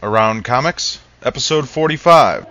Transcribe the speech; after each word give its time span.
Around 0.00 0.44
Comics, 0.44 1.00
episode 1.24 1.68
45. 1.68 2.46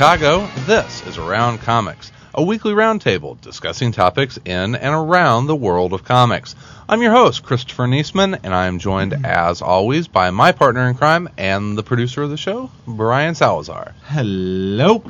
Chicago, 0.00 0.48
this 0.64 1.06
is 1.06 1.18
Around 1.18 1.58
Comics, 1.58 2.10
a 2.32 2.42
weekly 2.42 2.72
roundtable 2.72 3.38
discussing 3.42 3.92
topics 3.92 4.38
in 4.46 4.74
and 4.74 4.94
around 4.94 5.46
the 5.46 5.54
world 5.54 5.92
of 5.92 6.04
comics. 6.04 6.56
I'm 6.88 7.02
your 7.02 7.12
host, 7.12 7.42
Christopher 7.42 7.86
Niesman, 7.86 8.40
and 8.42 8.54
I 8.54 8.66
am 8.66 8.78
joined, 8.78 9.26
as 9.26 9.60
always, 9.60 10.08
by 10.08 10.30
my 10.30 10.52
partner 10.52 10.88
in 10.88 10.94
crime 10.94 11.28
and 11.36 11.76
the 11.76 11.82
producer 11.82 12.22
of 12.22 12.30
the 12.30 12.38
show, 12.38 12.70
Brian 12.86 13.34
Salazar. 13.34 13.94
Hello. 14.04 15.04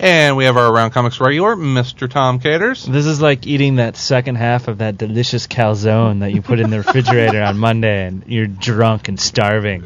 And 0.00 0.34
we 0.34 0.46
have 0.46 0.56
our 0.56 0.72
Around 0.72 0.92
Comics 0.92 1.20
regular, 1.20 1.54
Mr. 1.54 2.08
Tom 2.08 2.40
Caters. 2.40 2.86
This 2.86 3.04
is 3.04 3.20
like 3.20 3.46
eating 3.46 3.76
that 3.76 3.98
second 3.98 4.36
half 4.36 4.66
of 4.66 4.78
that 4.78 4.96
delicious 4.96 5.46
calzone 5.46 6.20
that 6.20 6.32
you 6.32 6.40
put 6.40 6.58
in 6.58 6.70
the 6.70 6.78
refrigerator 6.78 7.42
on 7.42 7.58
Monday 7.58 8.06
and 8.06 8.24
you're 8.26 8.46
drunk 8.46 9.08
and 9.08 9.20
starving. 9.20 9.84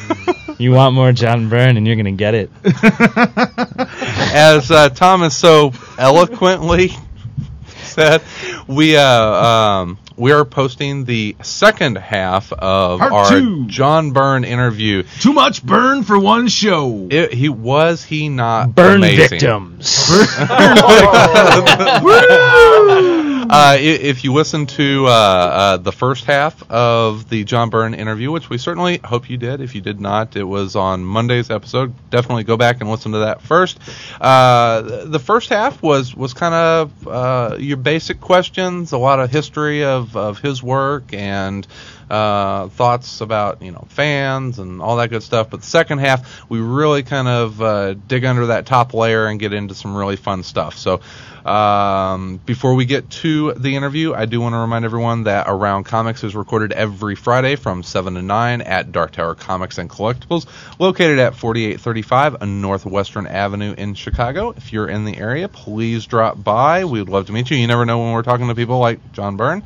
you 0.58 0.72
want 0.72 0.94
more 0.94 1.10
John 1.12 1.48
Byrne 1.48 1.78
and 1.78 1.86
you're 1.86 1.96
going 1.96 2.04
to 2.04 2.12
get 2.12 2.34
it. 2.34 2.50
As 4.34 4.70
uh, 4.70 4.90
Thomas 4.90 5.34
so 5.34 5.72
eloquently 5.96 6.90
said, 7.78 8.20
we 8.66 8.98
uh, 8.98 9.02
um, 9.02 9.98
we 10.16 10.32
are 10.32 10.44
posting 10.44 11.04
the 11.04 11.36
second 11.42 11.98
half 11.98 12.52
of 12.52 13.00
Part 13.00 13.12
our 13.12 13.30
two. 13.30 13.66
John 13.66 14.12
Byrne 14.12 14.44
interview. 14.44 15.04
Too 15.20 15.32
much 15.32 15.64
burn 15.64 16.02
for 16.02 16.18
one 16.18 16.48
show. 16.48 17.08
It, 17.10 17.32
he 17.32 17.48
was 17.48 18.02
he 18.02 18.28
not 18.28 18.74
Burn 18.74 18.98
amazing? 18.98 19.28
victims. 19.28 20.08
Uh, 23.48 23.76
if 23.78 24.24
you 24.24 24.32
listen 24.32 24.66
to 24.66 25.06
uh, 25.06 25.10
uh, 25.10 25.76
the 25.76 25.92
first 25.92 26.24
half 26.24 26.68
of 26.70 27.28
the 27.28 27.44
John 27.44 27.70
Byrne 27.70 27.94
interview, 27.94 28.32
which 28.32 28.50
we 28.50 28.58
certainly 28.58 28.98
hope 29.04 29.30
you 29.30 29.36
did. 29.36 29.60
If 29.60 29.74
you 29.74 29.80
did 29.80 30.00
not, 30.00 30.36
it 30.36 30.44
was 30.44 30.74
on 30.74 31.04
Monday's 31.04 31.50
episode. 31.50 31.94
Definitely 32.10 32.44
go 32.44 32.56
back 32.56 32.80
and 32.80 32.90
listen 32.90 33.12
to 33.12 33.18
that 33.18 33.42
first. 33.42 33.78
Uh, 34.20 35.04
the 35.04 35.18
first 35.18 35.50
half 35.50 35.82
was 35.82 36.14
was 36.14 36.34
kind 36.34 36.54
of 36.54 37.08
uh, 37.08 37.56
your 37.58 37.76
basic 37.76 38.20
questions, 38.20 38.92
a 38.92 38.98
lot 38.98 39.20
of 39.20 39.30
history 39.30 39.84
of, 39.84 40.16
of 40.16 40.38
his 40.38 40.62
work 40.62 41.12
and 41.12 41.66
uh, 42.10 42.68
thoughts 42.68 43.20
about 43.20 43.62
you 43.62 43.72
know 43.72 43.86
fans 43.90 44.58
and 44.58 44.80
all 44.80 44.96
that 44.96 45.10
good 45.10 45.22
stuff. 45.22 45.50
But 45.50 45.60
the 45.60 45.66
second 45.66 45.98
half, 45.98 46.48
we 46.50 46.60
really 46.60 47.02
kind 47.02 47.28
of 47.28 47.62
uh, 47.62 47.94
dig 47.94 48.24
under 48.24 48.46
that 48.46 48.66
top 48.66 48.94
layer 48.94 49.26
and 49.26 49.38
get 49.38 49.52
into 49.52 49.74
some 49.74 49.96
really 49.96 50.16
fun 50.16 50.42
stuff. 50.42 50.76
So. 50.78 51.00
Um, 51.46 52.40
before 52.44 52.74
we 52.74 52.86
get 52.86 53.08
to 53.22 53.52
the 53.52 53.76
interview, 53.76 54.12
I 54.12 54.26
do 54.26 54.40
want 54.40 54.54
to 54.54 54.58
remind 54.58 54.84
everyone 54.84 55.24
that 55.24 55.46
Around 55.48 55.84
Comics 55.84 56.24
is 56.24 56.34
recorded 56.34 56.72
every 56.72 57.14
Friday 57.14 57.54
from 57.54 57.84
7 57.84 58.14
to 58.14 58.22
9 58.22 58.62
at 58.62 58.90
Dark 58.90 59.12
Tower 59.12 59.36
Comics 59.36 59.78
and 59.78 59.88
Collectibles, 59.88 60.46
located 60.80 61.20
at 61.20 61.36
4835 61.36 62.42
on 62.42 62.60
Northwestern 62.60 63.28
Avenue 63.28 63.74
in 63.78 63.94
Chicago. 63.94 64.54
If 64.56 64.72
you're 64.72 64.88
in 64.88 65.04
the 65.04 65.16
area, 65.16 65.46
please 65.46 66.06
drop 66.06 66.42
by. 66.42 66.84
We 66.84 66.98
would 66.98 67.08
love 67.08 67.26
to 67.26 67.32
meet 67.32 67.48
you. 67.48 67.56
You 67.58 67.68
never 67.68 67.86
know 67.86 68.00
when 68.00 68.12
we're 68.12 68.22
talking 68.22 68.48
to 68.48 68.56
people 68.56 68.80
like 68.80 69.12
John 69.12 69.36
Byrne, 69.36 69.62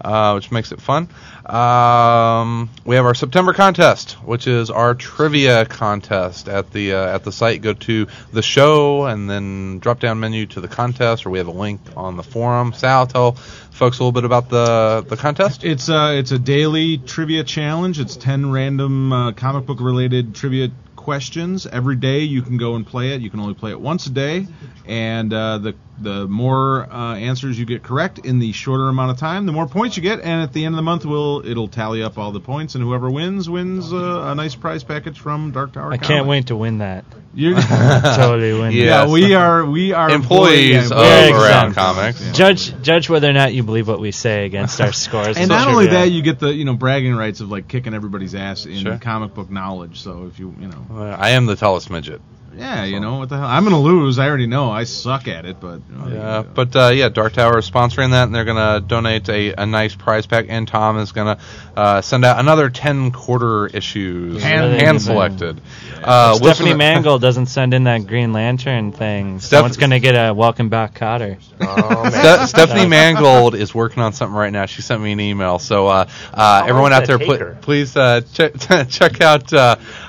uh, 0.00 0.34
which 0.34 0.52
makes 0.52 0.70
it 0.70 0.80
fun. 0.80 1.08
Um, 1.46 2.70
we 2.86 2.96
have 2.96 3.04
our 3.04 3.14
September 3.14 3.52
contest, 3.52 4.12
which 4.24 4.46
is 4.46 4.70
our 4.70 4.94
trivia 4.94 5.66
contest 5.66 6.48
at 6.48 6.70
the 6.70 6.94
uh, 6.94 7.14
at 7.14 7.22
the 7.22 7.32
site. 7.32 7.60
Go 7.60 7.74
to 7.74 8.06
the 8.32 8.40
show 8.40 9.04
and 9.04 9.28
then 9.28 9.78
drop 9.78 10.00
down 10.00 10.20
menu 10.20 10.46
to 10.46 10.62
the 10.62 10.68
contest, 10.68 11.26
or 11.26 11.30
we 11.30 11.38
have 11.38 11.48
a 11.48 11.52
link 11.52 11.80
on 11.96 12.16
the 12.16 12.22
forum. 12.22 12.72
Sal, 12.72 13.06
tell 13.06 13.32
folks 13.32 13.98
a 13.98 14.02
little 14.02 14.12
bit 14.12 14.24
about 14.24 14.48
the 14.48 15.04
the 15.06 15.18
contest. 15.18 15.64
It's 15.64 15.90
a 15.90 16.18
it's 16.18 16.32
a 16.32 16.38
daily 16.38 16.96
trivia 16.96 17.44
challenge. 17.44 18.00
It's 18.00 18.16
ten 18.16 18.50
random 18.50 19.12
uh, 19.12 19.32
comic 19.32 19.66
book 19.66 19.80
related 19.80 20.34
trivia 20.34 20.70
questions 21.04 21.66
every 21.66 21.96
day. 21.96 22.20
You 22.20 22.42
can 22.42 22.56
go 22.56 22.74
and 22.74 22.86
play 22.86 23.12
it. 23.12 23.20
You 23.20 23.30
can 23.30 23.40
only 23.40 23.54
play 23.54 23.70
it 23.70 23.80
once 23.80 24.06
a 24.06 24.10
day, 24.10 24.46
and 24.86 25.32
uh, 25.32 25.58
the 25.58 25.74
the 25.96 26.26
more 26.26 26.92
uh, 26.92 27.14
answers 27.14 27.56
you 27.56 27.64
get 27.64 27.84
correct 27.84 28.18
in 28.18 28.40
the 28.40 28.50
shorter 28.50 28.88
amount 28.88 29.12
of 29.12 29.18
time, 29.18 29.46
the 29.46 29.52
more 29.52 29.68
points 29.68 29.96
you 29.96 30.02
get. 30.02 30.18
And 30.20 30.42
at 30.42 30.52
the 30.52 30.64
end 30.64 30.74
of 30.74 30.76
the 30.76 30.82
month, 30.82 31.04
will 31.06 31.46
it'll 31.46 31.68
tally 31.68 32.02
up 32.02 32.18
all 32.18 32.32
the 32.32 32.40
points, 32.40 32.74
and 32.74 32.82
whoever 32.82 33.08
wins 33.10 33.48
wins 33.48 33.92
uh, 33.92 33.96
a 34.26 34.34
nice 34.34 34.56
prize 34.56 34.82
package 34.82 35.20
from 35.20 35.52
Dark 35.52 35.72
Tower. 35.72 35.92
I 35.92 35.98
can't 35.98 36.26
wait 36.26 36.48
to 36.48 36.56
win 36.56 36.78
that. 36.78 37.04
You're, 37.36 37.60
totally 37.60 38.52
win 38.52 38.72
Yeah. 38.74 39.06
yeah, 39.06 39.12
we 39.12 39.34
are 39.34 39.64
we 39.64 39.92
are 39.92 40.08
Employees 40.10 40.90
yeah, 40.90 40.96
of 40.96 41.30
Yeah, 41.30 41.42
Around. 41.42 41.74
Comics. 41.74 42.24
Yeah. 42.24 42.32
Judge 42.32 42.82
judge 42.82 43.08
whether 43.10 43.28
or 43.28 43.32
not 43.32 43.52
you 43.52 43.64
believe 43.64 43.88
what 43.88 43.98
we 44.00 44.12
say 44.12 44.46
against 44.46 44.80
our 44.80 44.92
scores. 44.92 45.36
And 45.36 45.48
not 45.48 45.66
only 45.66 45.88
that, 45.88 46.12
you 46.12 46.22
get 46.22 46.38
the 46.38 46.52
you 46.54 46.64
know 46.64 46.74
bragging 46.74 47.14
rights 47.14 47.40
of 47.40 47.50
like 47.50 47.66
kicking 47.68 47.92
everybody's 47.94 48.34
ass 48.36 48.66
in 48.66 48.82
Sure. 48.84 48.98
comic 48.98 49.34
book 49.34 49.50
knowledge. 49.50 50.00
So 50.00 50.26
if 50.26 50.38
you 50.38 50.54
you 50.60 50.68
know, 50.68 50.86
Uh, 50.94 51.16
I 51.18 51.30
am 51.30 51.46
the 51.46 51.56
tallest 51.56 51.90
midget. 51.90 52.20
yeah, 52.56 52.84
you 52.84 53.00
know 53.00 53.18
what 53.18 53.28
the 53.28 53.36
hell, 53.36 53.46
I'm 53.46 53.64
gonna 53.64 53.80
lose. 53.80 54.20
I 54.20 54.28
already 54.28 54.46
know. 54.46 54.70
I 54.70 54.84
suck 54.84 55.26
at 55.26 55.44
it, 55.44 55.58
but 55.60 55.80
you 55.90 56.14
Yeah, 56.14 56.42
but 56.42 56.76
uh, 56.76 56.90
yeah, 56.94 57.08
Dark 57.08 57.32
Tower 57.32 57.58
is 57.58 57.68
sponsoring 57.68 58.12
that, 58.12 58.24
and 58.24 58.34
they're 58.34 58.44
gonna 58.44 58.80
donate 58.80 59.28
a, 59.28 59.54
a 59.60 59.66
nice 59.66 59.96
prize 59.96 60.26
pack. 60.26 60.46
And 60.48 60.68
Tom 60.68 60.98
is 60.98 61.10
gonna 61.10 61.38
uh, 61.76 62.00
send 62.00 62.24
out 62.24 62.38
another 62.38 62.70
ten 62.70 63.10
quarter 63.10 63.66
issues, 63.66 64.40
Hand- 64.40 64.80
hand 64.80 65.02
selected. 65.02 65.60
Uh, 66.00 66.34
Stephanie 66.34 66.66
listen- 66.66 66.78
Mangold 66.78 67.22
doesn't 67.22 67.46
send 67.46 67.74
in 67.74 67.84
that 67.84 68.06
Green 68.06 68.32
Lantern 68.32 68.92
thing. 68.92 69.40
Steph- 69.40 69.48
Someone's 69.58 69.76
going 69.78 69.90
to 69.90 70.00
get 70.00 70.12
a 70.12 70.34
welcome 70.34 70.68
back 70.68 70.94
Kotter. 70.94 71.38
Ste- 72.44 72.48
Stephanie 72.50 72.86
Mangold 72.86 73.54
is 73.54 73.74
working 73.74 74.02
on 74.02 74.12
something 74.12 74.36
right 74.36 74.52
now. 74.52 74.66
She 74.66 74.82
sent 74.82 75.00
me 75.02 75.12
an 75.12 75.20
email. 75.20 75.58
So 75.58 75.86
uh, 75.88 76.06
uh, 76.32 76.64
everyone 76.68 76.92
out 76.92 77.06
there, 77.06 77.18
pl- 77.18 77.54
please 77.62 77.96
uh, 77.96 78.20
check 78.34 78.52
check 78.88 79.20
out 79.22 79.50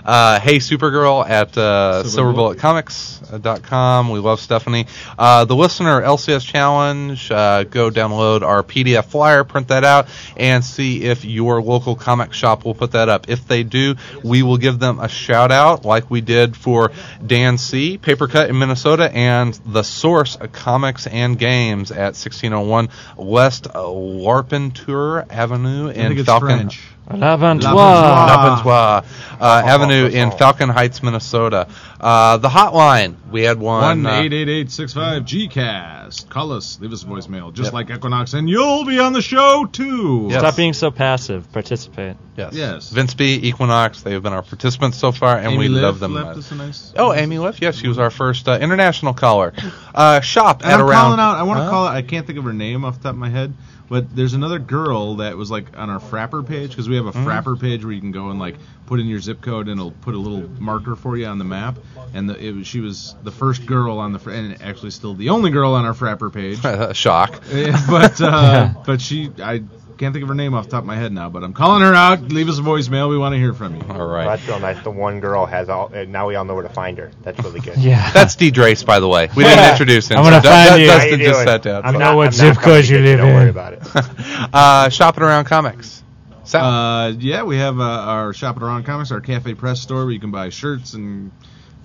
uh, 0.06 0.40
Hey 0.40 0.58
Supergirl 0.58 1.28
at 1.28 1.58
uh, 1.58 2.04
Silver 2.04 2.34
Bullet. 2.34 2.58
silverbulletcomics.com. 2.60 4.10
We 4.10 4.20
love 4.20 4.40
Stephanie. 4.40 4.88
Uh, 5.18 5.46
the 5.46 5.56
listener 5.56 6.02
LCS 6.02 6.46
challenge. 6.46 7.32
Uh, 7.32 7.64
go 7.64 7.90
download 7.90 8.42
our 8.42 8.64
PDF 8.64 9.06
flyer, 9.06 9.44
print 9.44 9.70
that 9.70 9.84
out, 9.84 10.08
and 10.38 10.64
see 10.64 11.04
if 11.04 11.26
your 11.26 11.62
local 11.62 11.96
comic 11.96 12.34
shop 12.34 12.66
will 12.66 12.76
put 12.76 12.92
that 12.92 13.10
up. 13.10 13.30
If 13.30 13.48
they 13.48 13.64
do, 13.64 13.96
we 14.24 14.44
will 14.44 14.58
give 14.58 14.80
them 14.80 15.00
a 15.00 15.08
shout 15.10 15.52
out, 15.52 15.86
like 15.86 16.10
we 16.10 16.22
did 16.22 16.56
for 16.56 16.92
Dan 17.26 17.58
C. 17.58 17.98
Papercut 17.98 18.50
in 18.50 18.60
Minnesota, 18.60 19.12
and 19.12 19.54
the 19.66 19.84
Source 19.84 20.36
of 20.36 20.52
Comics 20.52 21.08
and 21.08 21.38
Games 21.38 21.92
at 21.92 22.16
1601 22.16 22.90
West 23.18 23.66
Larpenteur 23.66 25.26
Avenue 25.32 25.90
in 25.90 26.24
Falcon. 26.24 26.48
French. 26.48 26.82
L'Aventure. 27.12 27.68
L'Aventure. 27.72 28.64
Lapentois, 28.64 29.04
uh, 29.40 29.62
Avenue 29.66 30.08
in 30.08 30.32
Falcon 30.32 30.70
Heights, 30.70 31.04
Minnesota. 31.04 31.68
Uh, 32.02 32.38
the 32.38 32.50
hotline, 32.50 33.16
we 33.32 33.44
had 33.44 33.60
one. 33.60 34.04
One 34.04 34.06
uh, 34.06 34.22
eight 34.22 34.34
eight 34.34 34.50
eight 34.50 34.72
six 34.72 34.94
five 34.94 35.24
Gcast. 35.24 36.30
Call 36.30 36.52
us. 36.52 36.80
Leave 36.80 36.92
us 36.94 37.04
a 37.04 37.06
voicemail, 37.06 37.54
just 37.54 37.74
like 37.74 37.90
Equinox, 37.90 38.34
and 38.34 38.50
you'll 38.50 38.86
be 38.86 39.00
on 39.00 39.14
the 39.14 39.22
show 39.22 39.66
too. 39.72 40.28
Yes. 40.32 40.40
Stop 40.40 40.56
being 40.56 40.74
so 40.74 40.90
passive. 40.92 41.52
Participate. 41.52 42.16
yes. 42.36 42.54
Yes. 42.54 42.90
Vince 42.90 43.14
B, 43.14 43.36
Equinox, 43.44 44.02
they 44.02 44.14
have 44.14 44.24
been 44.24 44.34
our 44.34 44.42
participants 44.44 44.98
so 44.98 45.12
far, 45.12 45.38
and 45.38 45.48
Amy 45.48 45.58
we 45.58 45.68
Liv 45.70 45.84
love 45.84 46.00
them. 46.00 46.14
Left 46.16 46.38
us 46.38 46.52
a 46.52 46.56
nice. 46.56 46.94
Oh, 46.98 47.14
Amy 47.14 47.38
Liff, 47.40 47.62
yes, 47.62 47.76
she 47.76 47.88
was 47.88 47.98
our 48.00 48.10
first 48.10 48.48
uh, 48.48 48.58
international 48.60 49.14
caller. 49.14 49.54
Uh, 49.94 50.22
shop 50.22 50.62
And 50.64 50.72
at 50.74 50.80
I'm 50.80 50.86
around. 50.86 51.02
calling 51.06 51.20
out. 51.20 51.36
I 51.38 51.44
want 51.44 51.60
to 51.60 51.64
Huh? 51.66 51.70
call 51.70 51.86
it. 51.88 51.92
I 51.92 52.02
can't 52.02 52.26
think 52.28 52.38
of 52.40 52.46
her 52.46 52.54
name 52.54 52.84
off 52.84 52.98
the 52.98 53.04
top 53.04 53.14
of 53.14 53.18
my 53.20 53.30
head, 53.30 53.54
but 53.90 54.16
there's 54.16 54.34
another 54.34 54.60
girl 54.60 55.16
that 55.16 55.38
was 55.38 55.52
like 55.52 55.78
on 55.78 55.90
our 55.90 56.00
Frapper 56.00 56.46
page 56.46 56.70
because 56.72 56.90
we 56.90 56.96
have 56.96 57.06
a 57.06 57.12
Mm-hmm. 57.12 57.28
Frapper 57.28 57.60
page 57.60 57.84
where 57.84 57.94
you 57.94 58.02
can 58.02 58.12
go 58.12 58.30
and 58.30 58.40
like 58.40 58.56
put 58.88 59.00
in 59.00 59.08
your 59.08 59.20
zip 59.20 59.42
code 59.42 59.68
and 59.68 59.80
it'll 59.80 59.92
put 59.92 60.14
a 60.16 60.18
little 60.18 60.50
marker 60.62 60.96
for 60.96 61.18
you 61.18 61.26
on 61.26 61.38
the 61.38 61.46
map. 61.46 61.78
And 62.14 62.30
the, 62.30 62.38
it 62.38 62.52
was, 62.52 62.68
she 62.68 62.80
was 62.82 63.16
the 63.24 63.32
first 63.32 63.66
girl 63.66 64.00
on 64.00 64.12
the 64.14 64.20
fr- 64.20 64.32
and 64.32 64.62
actually 64.62 64.92
still 64.92 65.14
the 65.14 65.30
only 65.30 65.50
girl 65.52 65.74
on 65.74 65.86
our 65.86 65.94
Frapper 65.94 66.32
page. 66.34 66.96
Shock. 66.96 67.42
But 67.90 68.20
uh, 68.22 68.74
but 68.86 69.02
she 69.02 69.32
I 69.42 69.64
can't 69.98 70.14
think 70.14 70.24
of 70.24 70.30
her 70.30 70.36
name 70.36 70.54
off 70.54 70.66
the 70.66 70.72
top 70.72 70.84
of 70.84 70.86
my 70.86 70.96
head 70.96 71.12
now. 71.12 71.30
But 71.30 71.44
I'm 71.44 71.54
calling 71.54 71.82
her 71.82 71.94
out. 71.94 72.22
Leave 72.22 72.50
us 72.50 72.60
a 72.60 72.62
voicemail. 72.62 73.10
We 73.10 73.18
want 73.18 73.34
to 73.34 73.40
hear 73.40 73.54
from 73.54 73.76
you. 73.76 73.82
All 73.90 74.06
right. 74.06 74.26
Well, 74.26 74.38
that's 74.38 74.48
real 74.48 74.60
nice. 74.60 74.84
The 74.84 74.92
one 74.92 75.20
girl 75.20 75.46
has 75.46 75.70
all. 75.70 75.92
Uh, 75.94 76.04
now 76.06 76.28
we 76.28 76.36
all 76.36 76.46
know 76.46 76.54
where 76.54 76.64
to 76.64 76.70
find 76.70 76.98
her. 76.98 77.12
That's 77.24 77.42
really 77.44 77.60
good. 77.60 77.78
Yeah. 77.78 78.12
That's 78.14 78.36
D. 78.36 78.52
Drace, 78.52 78.86
by 78.86 79.00
the 79.00 79.08
way. 79.08 79.30
We 79.36 79.44
didn't 79.44 79.72
introduce 79.72 80.10
him. 80.10 80.18
I'm 80.18 80.24
gonna 80.24 80.42
so 80.42 80.50
find 80.50 80.68
Dustin 80.68 80.82
you. 80.82 80.88
Dustin 80.88 81.20
you 81.20 81.26
just 81.26 81.38
doing? 81.38 81.48
sat 81.48 81.62
down. 81.64 81.86
I'm 81.86 81.94
know 81.94 82.00
not, 82.00 82.16
what 82.16 82.28
I'm 82.28 82.34
zip 82.34 82.58
code 82.58 82.86
you 82.86 82.98
coming 82.98 83.18
to 83.18 83.18
get 83.18 83.18
live 83.18 83.18
Don't 83.18 83.34
worry 83.34 83.50
about 83.50 83.74
it. 83.74 84.50
uh, 84.54 84.90
shopping 84.90 85.24
around 85.24 85.46
comics. 85.46 86.04
Sal. 86.46 86.64
Uh, 86.64 87.10
yeah, 87.12 87.44
we 87.44 87.58
have 87.58 87.80
uh, 87.80 87.84
our 87.84 88.34
shopping 88.34 88.62
Around 88.62 88.84
Comics, 88.84 89.12
our 89.12 89.20
Cafe 89.20 89.56
Press 89.56 89.82
store 89.82 90.06
where 90.06 90.14
you 90.14 90.20
can 90.20 90.30
buy 90.32 90.50
shirts 90.50 90.94
and 90.94 91.32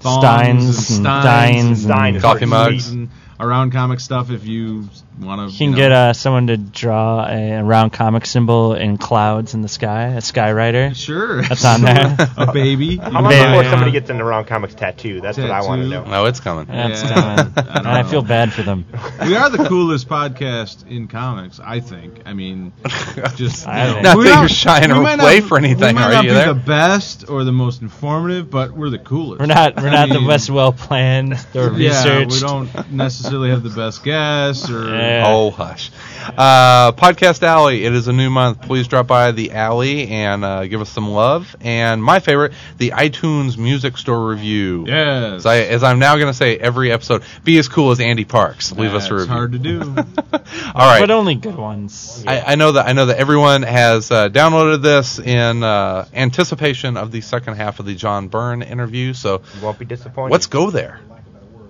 thongs 0.01 0.21
Steins 0.23 0.99
and 0.99 1.07
and 1.07 1.23
steins 1.23 1.25
Dines 1.25 1.83
Stein 1.83 2.07
and 2.09 2.17
is 2.17 2.23
Coffee 2.23 2.45
mugs. 2.47 2.91
and 2.91 3.09
around 3.39 3.73
comic 3.73 4.01
stuff. 4.01 4.31
If 4.31 4.47
you 4.47 4.89
want 5.26 5.50
to. 5.50 5.56
You 5.56 5.70
can 5.70 5.76
get 5.76 5.93
uh, 5.93 6.12
someone 6.12 6.46
to 6.49 6.56
draw 6.56 7.26
a 7.28 7.62
round 7.62 7.93
comic 7.93 8.26
symbol 8.26 8.75
in 8.75 8.96
clouds 8.99 9.55
in 9.55 9.62
the 9.62 9.69
sky, 9.69 10.08
a 10.08 10.19
skywriter. 10.19 10.94
Sure. 10.94 11.43
That's 11.43 11.64
on 11.64 11.82
there. 11.82 12.17
a 12.37 12.52
baby. 12.52 12.96
How 12.96 13.11
long 13.11 13.25
Maybe. 13.28 13.49
before 13.50 13.64
somebody 13.70 13.90
gets 13.93 14.11
into 14.11 14.22
the 14.25 14.28
round 14.28 14.46
comics 14.46 14.75
tattoo? 14.75 15.20
That's 15.20 15.38
what 15.38 15.50
I 15.50 15.62
want 15.62 15.82
to 15.82 15.88
Tattoo. 15.90 16.05
know. 16.06 16.11
No, 16.11 16.25
it's 16.26 16.40
coming. 16.40 16.67
That's 16.67 17.02
Yeah. 17.02 17.14
coming. 17.14 17.52
I 17.56 17.62
don't 17.62 17.76
and 17.76 17.88
I 17.88 18.02
feel 18.05 18.22
bad 18.22 18.52
for 18.52 18.62
them. 18.62 18.84
we 19.22 19.37
are 19.37 19.50
the 19.50 19.64
coolest 19.69 20.08
podcast 20.08 20.87
in 20.88 21.08
comics, 21.08 21.61
I 21.62 21.81
think. 21.81 22.23
I 22.26 22.32
mean, 22.32 22.73
just 23.37 23.66
I 23.69 23.87
you 23.87 23.93
think- 23.93 24.02
know, 24.05 24.11
Not 24.11 24.19
we 24.19 24.25
that 24.25 24.40
you're 24.40 24.49
shying 24.49 24.90
we 24.90 24.99
away 24.99 25.16
not- 25.16 25.43
for 25.49 25.58
anything, 25.58 25.88
we 25.96 26.00
might 26.00 26.06
are 26.08 26.12
not 26.12 26.25
you 26.25 26.31
be 26.31 26.34
there? 26.34 26.55
the 26.55 26.61
best 26.61 27.28
or 27.28 27.44
the 27.44 27.52
most 27.52 27.82
informative, 27.82 28.50
but 28.50 28.73
we're 28.73 28.90
the 28.90 28.99
coolest. 28.99 29.40
We're 29.40 29.46
not. 29.46 29.76
We're 29.76 29.88
I 29.88 30.06
not 30.06 30.08
the 30.08 30.26
best 30.26 30.50
well 30.50 30.73
planned 30.73 31.34
or 31.55 31.73
Yeah, 31.75 32.05
researched. 32.25 32.32
we 32.32 32.40
don't 32.40 32.93
necessarily 32.93 33.50
have 33.50 33.62
the 33.62 33.70
best 33.70 34.02
guests 34.05 34.70
or. 34.70 34.84
Yeah. 34.88 35.10
Oh 35.27 35.51
hush. 35.51 35.91
Uh, 36.37 36.93
Podcast 36.93 37.43
Alley. 37.43 37.85
It 37.85 37.93
is 37.95 38.07
a 38.07 38.12
new 38.12 38.31
month. 38.31 38.62
Please 38.62 38.87
drop 38.87 39.07
by 39.07 39.33
the 39.33 39.53
alley 39.53 40.07
and 40.09 40.45
uh, 40.45 40.67
give 40.67 40.81
us 40.81 40.89
some 40.91 41.09
love. 41.11 41.57
And 41.61 42.03
my 42.03 42.21
favorite, 42.21 42.53
the 42.79 42.91
iTunes 42.91 43.57
Music 43.59 43.97
Store 43.97 44.29
review. 44.29 44.85
Yes. 44.87 45.33
As, 45.41 45.47
I, 45.47 45.57
as 45.61 45.83
I'm 45.83 45.99
now 45.99 46.15
going 46.17 46.27
to 46.29 46.35
say 46.35 46.57
every 46.59 46.93
episode, 46.93 47.23
be 47.43 47.59
as 47.59 47.69
cool 47.69 47.91
as 47.91 48.01
Andy 48.01 48.25
Parks. 48.25 48.71
Leave 48.71 48.95
us 48.95 49.07
a 49.11 49.15
That's 49.15 49.23
review. 49.23 49.27
hard 49.35 49.53
to 49.53 49.59
do. 49.59 49.81
All 49.93 50.39
right. 50.75 51.01
But 51.01 51.11
only 51.11 51.35
good 51.35 51.57
ones. 51.57 52.23
I, 52.27 52.41
I 52.53 52.55
know 52.55 52.73
that 52.73 52.87
I 52.87 52.93
know 52.93 53.07
that 53.07 53.17
everyone 53.19 53.62
has 53.62 54.11
uh, 54.11 54.29
downloaded 54.29 54.83
this 54.83 55.19
in 55.19 55.62
uh, 55.65 56.07
anticipation 56.12 56.97
of 56.97 57.11
the 57.12 57.23
second 57.23 57.55
half 57.55 57.81
of 57.81 57.87
the 57.87 57.95
John 57.95 58.29
Byrne 58.29 58.62
interview. 58.62 59.15
So 59.15 59.43
You 59.57 59.62
won't 59.62 59.79
be 59.79 59.85
disappointed. 59.87 60.33
let's 60.33 60.47
go 60.47 60.71
there. 60.71 61.01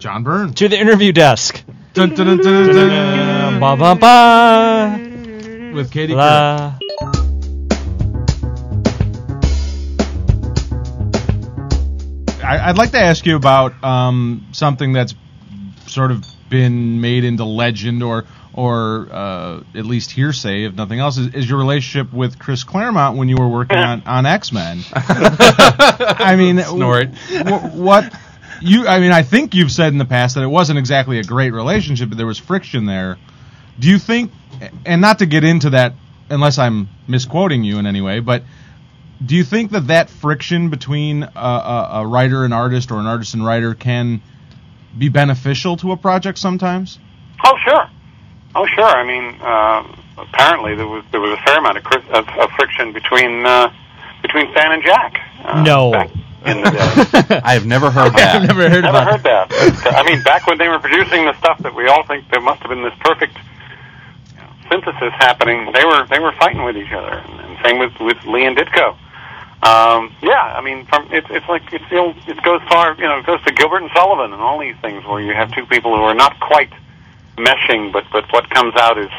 John 0.01 0.23
Byrne. 0.25 0.55
To 0.55 0.69
the 0.69 0.79
interview 0.79 1.13
desk. 1.13 1.63
Dun, 1.93 2.15
dun, 2.15 2.27
dun, 2.27 2.39
dun, 2.39 2.75
dun. 2.75 3.61
Ba 3.61 3.77
ba 3.77 3.95
ba. 3.95 5.73
With 5.75 5.91
Katie 5.93 6.15
Couric. 6.15 6.17
La. 6.17 6.77
I, 12.43 12.71
I'd 12.71 12.79
like 12.79 12.93
to 12.93 12.99
ask 12.99 13.27
you 13.27 13.37
about 13.37 13.83
um, 13.85 14.49
something 14.53 14.93
that's 14.95 15.15
sort 15.87 16.11
of 16.11 16.25
been 16.49 17.01
made 17.01 17.25
into 17.25 17.45
legend 17.45 18.03
or 18.03 18.25
or 18.53 19.07
uh, 19.13 19.63
at 19.77 19.87
least 19.87 20.11
hearsay, 20.11 20.65
if 20.65 20.75
nothing 20.75 20.99
else, 20.99 21.19
is, 21.19 21.35
is 21.35 21.49
your 21.49 21.59
relationship 21.59 22.13
with 22.13 22.39
Chris 22.39 22.65
Claremont 22.65 23.17
when 23.17 23.29
you 23.29 23.37
were 23.37 23.47
working 23.47 23.79
on, 23.79 24.03
on 24.07 24.27
X 24.27 24.51
Men. 24.53 24.81
I 24.95 26.35
mean, 26.37 26.59
Snort. 26.61 27.09
wh- 27.15 27.75
what 27.77 28.13
you? 28.61 28.87
I 28.87 29.01
mean, 29.01 29.13
I 29.13 29.23
think 29.23 29.55
you've 29.55 29.71
said 29.73 29.93
in 29.93 29.99
the 29.99 30.05
past 30.05 30.35
that 30.35 30.43
it 30.43 30.49
wasn't 30.49 30.79
exactly 30.79 31.19
a 31.19 31.25
great 31.25 31.53
relationship, 31.53 32.09
but 32.09 32.19
there 32.19 32.27
was 32.27 32.39
friction 32.39 32.87
there. 32.87 33.19
Do 33.79 33.89
you 33.89 33.99
think? 33.99 34.33
And 34.85 35.01
not 35.01 35.21
to 35.21 35.27
get 35.27 35.45
into 35.45 35.71
that, 35.71 35.95
unless 36.29 36.59
I'm 36.59 36.89
misquoting 37.09 37.65
you 37.65 37.79
in 37.79 37.87
any 37.87 38.01
way, 38.01 38.21
but 38.21 38.43
do 39.25 39.35
you 39.37 39.45
think 39.45 39.71
that 39.73 39.89
that 39.89 40.09
friction 40.11 40.71
between 40.71 41.23
a, 41.23 41.29
a, 41.37 41.89
a 42.03 42.07
writer 42.07 42.45
and 42.45 42.55
artist 42.55 42.91
or 42.91 42.99
an 43.01 43.07
artist 43.07 43.35
and 43.35 43.45
writer 43.45 43.75
can 43.75 44.23
be 44.97 45.09
beneficial 45.09 45.77
to 45.79 45.93
a 45.93 45.97
project 45.97 46.39
sometimes? 46.39 46.99
Oh, 47.45 47.57
sure. 47.65 47.89
Oh, 48.55 48.67
sure. 48.67 48.85
I 48.85 49.05
mean, 49.07 49.41
uh, 49.41 50.23
apparently 50.23 50.75
there 50.75 50.87
was 50.87 51.05
there 51.13 51.21
was 51.21 51.39
a 51.39 51.43
fair 51.43 51.59
amount 51.59 51.79
of, 51.79 51.85
cri- 51.85 52.11
of, 52.11 52.29
of 52.29 52.51
friction 52.53 52.93
between 52.93 53.45
uh, 53.47 53.73
between 54.23 54.51
Stan 54.53 54.73
and 54.73 54.83
Jack. 54.83 55.21
Uh, 55.45 55.63
No. 55.63 55.93
back 55.93 56.11
in 56.47 56.63
the 56.63 56.71
day. 56.71 57.41
I 57.45 57.55
have 57.55 57.67
never 57.67 57.91
heard 57.91 58.13
that. 58.15 58.37
I've 58.43 58.49
never 58.49 58.69
heard 58.69 58.85
Never 58.85 59.05
heard 59.05 59.23
that. 59.23 59.53
I 59.95 60.03
mean, 60.05 60.23
back 60.23 60.47
when 60.47 60.59
they 60.59 60.69
were 60.69 60.79
producing 60.79 61.25
the 61.25 61.37
stuff 61.39 61.59
that 61.61 61.75
we 61.75 61.87
all 61.87 62.05
think 62.07 62.29
there 62.31 62.41
must 62.41 62.61
have 62.63 62.71
been 62.71 62.83
this 62.83 62.95
perfect 63.01 63.37
synthesis 64.71 65.13
happening, 65.19 65.73
they 65.73 65.85
were 65.85 66.07
they 66.09 66.19
were 66.19 66.33
fighting 66.39 66.65
with 66.65 66.77
each 66.77 66.93
other, 66.93 67.13
and, 67.13 67.41
and 67.41 67.59
same 67.65 67.79
with 67.79 67.93
with 68.01 68.23
Lee 68.25 68.45
and 68.45 68.57
Ditko. 68.57 68.97
Um, 69.63 70.15
yeah, 70.23 70.57
I 70.57 70.63
mean, 70.63 70.87
from 70.87 71.13
it's 71.13 71.27
it's 71.31 71.47
like 71.49 71.71
it's 71.73 71.85
the 71.91 71.99
old, 71.99 72.17
it 72.27 72.43
goes 72.43 72.63
far, 72.69 72.95
you 72.95 73.03
know, 73.05 73.19
it 73.19 73.27
goes 73.27 73.43
to 73.45 73.53
Gilbert 73.53 73.83
and 73.83 73.91
Sullivan 73.95 74.33
and 74.33 74.41
all 74.41 74.59
these 74.59 74.77
things 74.81 75.05
where 75.05 75.21
you 75.21 75.35
have 75.35 75.53
two 75.53 75.67
people 75.67 75.95
who 75.95 76.03
are 76.03 76.15
not 76.15 76.41
quite 76.41 76.73
meshing, 77.37 77.93
but 77.93 78.05
but 78.11 78.25
what 78.33 78.49
comes 78.51 78.75
out 78.77 78.97
is 78.97 79.11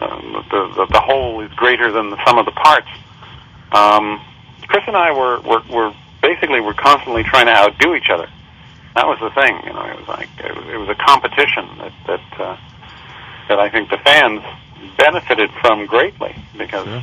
um, 0.00 0.44
the, 0.50 0.68
the 0.76 0.86
the 0.92 1.00
whole 1.00 1.40
is 1.40 1.50
greater 1.54 1.90
than 1.90 2.10
the 2.10 2.24
sum 2.24 2.38
of 2.38 2.44
the 2.44 2.52
parts. 2.52 2.88
Um, 3.72 4.20
Chris 4.68 4.84
and 4.86 4.96
I 4.96 5.10
were, 5.12 5.40
were 5.40 5.62
were 5.70 5.94
basically 6.22 6.60
we 6.60 6.66
were 6.66 6.74
constantly 6.74 7.22
trying 7.22 7.46
to 7.46 7.52
outdo 7.52 7.94
each 7.94 8.10
other. 8.10 8.28
That 8.94 9.06
was 9.06 9.18
the 9.20 9.30
thing, 9.30 9.60
you 9.64 9.72
know. 9.72 9.84
It 9.84 9.98
was 9.98 10.08
like 10.08 10.28
it 10.38 10.56
was, 10.56 10.66
it 10.66 10.76
was 10.76 10.88
a 10.88 10.94
competition 10.94 11.68
that 11.78 11.92
that 12.06 12.40
uh, 12.40 12.56
that 13.48 13.58
I 13.58 13.68
think 13.68 13.90
the 13.90 13.98
fans 13.98 14.42
benefited 14.96 15.50
from 15.60 15.86
greatly 15.86 16.34
because 16.56 17.02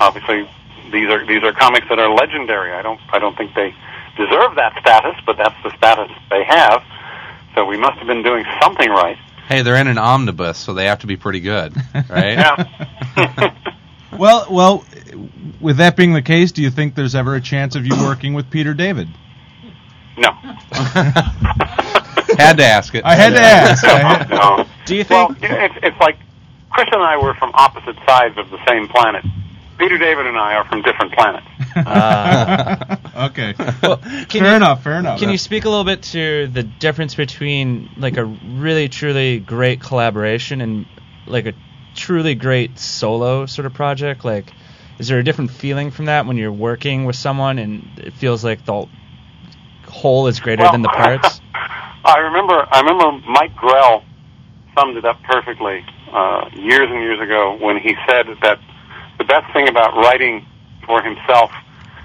obviously 0.00 0.48
these 0.90 1.08
are 1.08 1.24
these 1.26 1.42
are 1.42 1.52
comics 1.52 1.88
that 1.88 1.98
are 1.98 2.12
legendary. 2.12 2.72
I 2.72 2.82
don't 2.82 3.00
I 3.12 3.18
don't 3.18 3.36
think 3.36 3.54
they 3.54 3.74
deserve 4.16 4.54
that 4.56 4.78
status, 4.80 5.16
but 5.26 5.36
that's 5.36 5.60
the 5.62 5.76
status 5.76 6.10
they 6.30 6.44
have. 6.44 6.82
So 7.54 7.64
we 7.64 7.76
must 7.76 7.98
have 7.98 8.06
been 8.06 8.22
doing 8.22 8.44
something 8.62 8.88
right. 8.88 9.18
Hey, 9.48 9.62
they're 9.62 9.76
in 9.76 9.88
an 9.88 9.98
omnibus, 9.98 10.56
so 10.56 10.72
they 10.72 10.86
have 10.86 11.00
to 11.00 11.06
be 11.06 11.16
pretty 11.16 11.40
good, 11.40 11.74
right? 12.08 12.38
Yeah. 12.38 13.54
Well, 14.18 14.46
well, 14.50 14.84
with 15.60 15.78
that 15.78 15.96
being 15.96 16.12
the 16.12 16.22
case, 16.22 16.52
do 16.52 16.62
you 16.62 16.70
think 16.70 16.94
there's 16.94 17.14
ever 17.14 17.34
a 17.34 17.40
chance 17.40 17.74
of 17.76 17.86
you 17.86 17.94
working 17.96 18.34
with 18.34 18.50
Peter 18.50 18.74
David? 18.74 19.08
no. 20.18 20.30
Had 22.38 22.54
to 22.58 22.64
ask 22.64 22.94
it. 22.94 23.04
I 23.04 23.14
had 23.14 23.30
to 23.30 23.40
ask. 23.40 23.84
I 23.84 23.98
had- 23.98 24.30
no. 24.30 24.66
Do 24.86 24.96
you 24.96 25.04
think? 25.04 25.42
you 25.42 25.48
know, 25.48 25.64
it's, 25.64 25.74
it's 25.82 26.00
like 26.00 26.16
Chris 26.70 26.88
and 26.92 27.02
I 27.02 27.16
were 27.18 27.34
from 27.34 27.50
opposite 27.54 27.96
sides 28.06 28.38
of 28.38 28.48
the 28.50 28.58
same 28.66 28.88
planet. 28.88 29.24
Peter 29.78 29.98
David 29.98 30.26
and 30.26 30.38
I 30.38 30.54
are 30.54 30.64
from 30.64 30.80
different 30.82 31.12
planets. 31.12 31.46
Ah. 31.76 32.98
okay. 33.28 33.52
can 33.54 34.26
fair 34.28 34.50
you- 34.50 34.56
enough. 34.56 34.82
Fair 34.82 34.98
enough. 34.98 35.18
Can 35.20 35.28
you 35.30 35.36
speak 35.38 35.64
a 35.66 35.68
little 35.68 35.84
bit 35.84 36.02
to 36.04 36.46
the 36.48 36.62
difference 36.62 37.14
between 37.14 37.90
like 37.98 38.16
a 38.16 38.24
really 38.24 38.88
truly 38.88 39.38
great 39.38 39.80
collaboration 39.82 40.60
and 40.62 40.86
like 41.26 41.46
a 41.46 41.52
truly 41.94 42.34
great 42.34 42.78
solo 42.78 43.46
sort 43.46 43.66
of 43.66 43.74
project? 43.74 44.24
Like, 44.24 44.52
is 44.98 45.08
there 45.08 45.18
a 45.18 45.24
different 45.24 45.50
feeling 45.50 45.90
from 45.90 46.06
that 46.06 46.26
when 46.26 46.36
you're 46.36 46.52
working 46.52 47.04
with 47.04 47.16
someone 47.16 47.58
and 47.58 47.88
it 47.98 48.12
feels 48.14 48.44
like 48.44 48.64
the 48.64 48.86
whole 49.88 50.26
is 50.26 50.40
greater 50.40 50.64
than 50.70 50.82
the 50.82 50.88
parts? 50.88 51.40
I 52.04 52.18
remember. 52.18 52.66
I 52.70 52.80
remember 52.80 53.26
Mike 53.28 53.54
Grell 53.54 54.04
summed 54.76 54.96
it 54.96 55.04
up 55.04 55.22
perfectly 55.22 55.84
uh, 56.12 56.48
years 56.54 56.90
and 56.90 57.00
years 57.00 57.20
ago 57.20 57.56
when 57.60 57.78
he 57.78 57.94
said 58.08 58.26
that 58.42 58.58
the 59.18 59.24
best 59.24 59.52
thing 59.52 59.68
about 59.68 59.94
writing 59.94 60.46
for 60.86 61.02
himself 61.02 61.52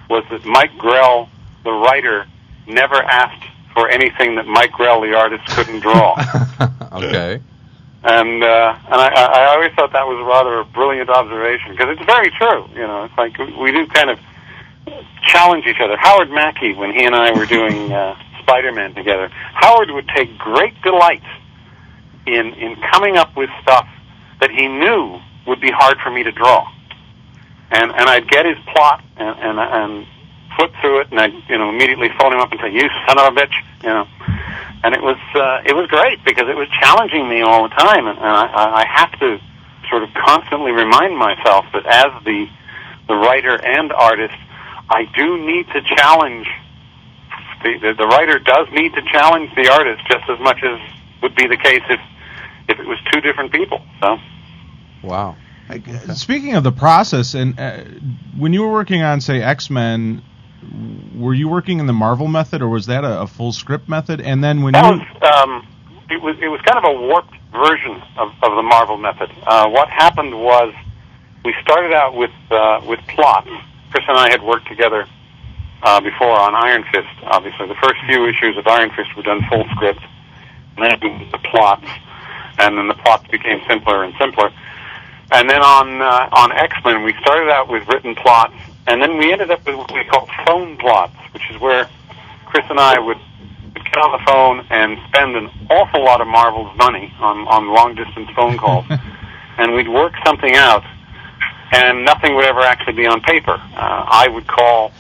was 0.10 0.24
that 0.30 0.46
Mike 0.46 0.78
Grell, 0.78 1.30
the 1.64 1.72
writer, 1.72 2.28
never 2.68 2.96
asked 2.96 3.44
for 3.74 3.90
anything 3.90 4.36
that 4.36 4.46
Mike 4.46 4.72
Grell, 4.72 5.02
the 5.02 5.14
artist, 5.14 5.46
couldn't 5.48 5.80
draw. 5.80 6.16
okay. 6.94 7.42
And 8.04 8.44
uh, 8.44 8.76
and 8.86 9.02
I, 9.02 9.08
I 9.10 9.46
always 9.56 9.74
thought 9.74 9.92
that 9.94 10.06
was 10.08 10.24
rather 10.26 10.60
a 10.60 10.66
brilliant 10.66 11.10
observation 11.10 11.72
because 11.72 11.98
it's 11.98 12.06
very 12.06 12.30
true. 12.32 12.66
You 12.74 12.86
know, 12.88 13.06
it's 13.06 13.18
like 13.18 13.38
we- 13.38 13.72
do 13.72 13.88
kind 13.88 14.10
of 14.12 14.20
challenge 15.24 15.66
each 15.66 15.80
other. 15.82 15.98
Howard 15.98 16.30
Mackie, 16.30 16.74
when 16.74 16.94
he 16.94 17.04
and 17.06 17.16
I 17.16 17.32
were 17.38 17.46
doing 17.46 17.92
uh, 17.92 18.16
Spider-Man 18.42 18.94
together, 18.94 19.30
Howard 19.30 19.92
would 19.92 20.08
take 20.10 20.38
great 20.38 20.80
delight 20.84 21.24
in 22.28 22.54
in 22.54 22.76
coming 22.94 23.18
up 23.18 23.36
with 23.36 23.50
stuff 23.62 23.88
that 24.40 24.52
he 24.52 24.68
knew 24.68 25.20
would 25.48 25.60
be 25.60 25.72
hard 25.72 25.98
for 26.00 26.12
me 26.12 26.24
to 26.24 26.32
draw, 26.32 26.70
and 27.72 27.92
and 27.92 28.08
I'd 28.10 28.30
get 28.30 28.46
his 28.46 28.58
plot 28.74 29.04
and 29.18 29.38
and, 29.40 29.60
and 29.60 30.08
flip 30.56 30.72
through 30.82 31.00
it, 31.02 31.08
and 31.12 31.20
I'd 31.20 31.34
you 31.50 31.58
know 31.58 31.70
immediately 31.70 32.10
phone 32.20 32.32
him 32.32 32.40
up 32.40 32.52
and 32.52 32.62
say, 32.62 32.72
"You 32.72 32.88
son 33.08 33.18
of 33.18 33.36
a 33.36 33.40
bitch," 33.42 33.54
you 33.82 33.90
know 33.90 34.08
and 34.88 34.96
it 34.96 35.04
was 35.04 35.20
uh, 35.36 35.60
it 35.66 35.76
was 35.76 35.86
great 35.88 36.24
because 36.24 36.48
it 36.48 36.56
was 36.56 36.70
challenging 36.80 37.28
me 37.28 37.42
all 37.42 37.64
the 37.68 37.76
time, 37.76 38.08
and, 38.08 38.18
and 38.18 38.26
I, 38.26 38.84
I 38.84 38.86
have 38.88 39.12
to 39.20 39.38
sort 39.90 40.04
of 40.04 40.14
constantly 40.14 40.72
remind 40.72 41.18
myself 41.18 41.66
that 41.74 41.86
as 41.86 42.24
the 42.24 42.48
the 43.10 43.16
writer 43.16 43.60
and 43.62 43.92
artist, 43.92 44.40
I 44.90 45.04
do 45.14 45.46
need 45.46 45.68
to 45.76 45.82
challenge 45.82 46.48
the, 47.64 47.78
the 47.80 47.94
the 47.96 48.08
writer 48.08 48.40
does 48.40 48.68
need 48.72 48.94
to 48.94 49.02
challenge 49.12 49.54
the 49.56 49.68
artist 49.68 50.08
just 50.08 50.24
as 50.30 50.40
much 50.40 50.64
as 50.64 50.80
would 51.22 51.36
be 51.36 51.48
the 51.48 51.58
case 51.58 51.84
if 51.90 52.00
if 52.70 52.80
it 52.80 52.88
was 52.88 52.98
two 53.12 53.20
different 53.20 53.52
people. 53.52 53.82
So 54.00 54.18
Wow. 55.04 55.36
Speaking 56.14 56.56
of 56.56 56.64
the 56.64 56.72
process, 56.72 57.34
and 57.34 57.60
uh, 57.60 57.84
when 58.38 58.54
you 58.54 58.62
were 58.62 58.72
working 58.72 59.02
on, 59.02 59.20
say, 59.20 59.42
X 59.42 59.70
Men, 59.70 60.24
were 61.16 61.34
you 61.34 61.48
working 61.48 61.80
in 61.80 61.88
the 61.88 61.94
Marvel 61.94 62.28
method, 62.28 62.62
or 62.62 62.70
was 62.70 62.86
that 62.88 63.04
a, 63.04 63.22
a 63.22 63.28
full 63.28 63.52
script 63.52 63.88
method? 63.90 64.22
And 64.22 64.44
then 64.44 64.62
when 64.62 64.74
that 64.74 64.94
you 64.94 65.00
was 65.00 65.44
um, 65.44 65.68
it 66.10 66.22
was 66.22 66.36
it 66.42 66.48
was 66.48 66.62
kind 66.62 66.78
of 66.78 66.96
a 66.96 67.02
warped 67.02 67.34
version 67.52 68.02
of, 68.18 68.32
of 68.44 68.56
the 68.56 68.64
Marvel 68.64 68.98
method. 68.98 69.32
Uh, 69.46 69.68
what 69.70 69.90
happened 69.90 70.40
was 70.42 70.74
we 71.44 71.54
started 71.62 71.94
out 71.94 72.16
with 72.16 72.32
uh, 72.52 72.82
with 72.86 73.00
plots. 73.08 73.50
Chris 73.92 74.04
and 74.08 74.18
I 74.18 74.30
had 74.30 74.44
worked 74.44 74.68
together 74.68 75.08
uh, 75.82 76.02
before 76.02 76.32
on 76.32 76.56
Iron 76.56 76.84
Fist. 76.92 77.08
Obviously, 77.24 77.68
the 77.68 77.76
first 77.76 77.96
few 78.06 78.28
issues 78.28 78.58
of 78.58 78.68
Iron 78.68 78.92
Fist 78.92 79.16
were 79.16 79.24
done 79.24 79.42
full 79.50 79.66
script, 79.76 80.02
and 80.78 81.02
then 81.02 81.30
the 81.32 81.38
plots. 81.38 81.88
and 82.60 82.78
then 82.78 82.88
the 82.88 82.96
plots 82.96 83.28
became 83.30 83.62
simpler 83.68 84.04
and 84.04 84.14
simpler. 84.20 84.52
And 85.32 85.50
then 85.50 85.62
on 85.62 86.02
uh, 86.02 86.30
on 86.32 86.52
X 86.54 86.76
Men, 86.84 87.04
we 87.04 87.14
started 87.22 87.50
out 87.50 87.68
with 87.70 87.88
written 87.88 88.16
plots, 88.16 88.56
and 88.88 89.02
then 89.02 89.18
we 89.18 89.32
ended 89.32 89.52
up 89.52 89.66
with 89.66 89.76
what 89.76 89.92
we 89.94 90.04
call 90.06 90.28
phone 90.46 90.78
plots, 90.78 91.16
which 91.34 91.44
is 91.52 91.60
where 91.60 91.90
Chris 92.46 92.66
and 92.70 92.80
I 92.80 92.98
would, 92.98 93.18
would 93.18 93.84
get 93.84 93.98
on 93.98 94.12
the 94.14 94.26
phone 94.26 94.66
and 94.70 94.98
spend 95.10 95.36
an 95.36 95.50
awful 95.70 96.04
lot 96.04 96.22
of 96.22 96.28
Marvel's 96.28 96.76
money 96.78 97.14
on 97.20 97.48
on 97.48 97.68
long 97.68 97.96
distance 97.96 98.30
phone 98.36 98.58
calls, 98.58 98.86
and 99.58 99.74
we'd 99.74 99.90
work 99.90 100.14
something 100.26 100.56
out, 100.56 100.84
and 101.72 102.06
nothing 102.06 102.36
would 102.36 102.46
ever 102.46 102.62
actually 102.62 102.94
be 102.94 103.06
on 103.06 103.22
paper. 103.22 103.54
Uh, 103.54 104.06
I 104.08 104.30
would 104.30 104.48
call 104.48 104.92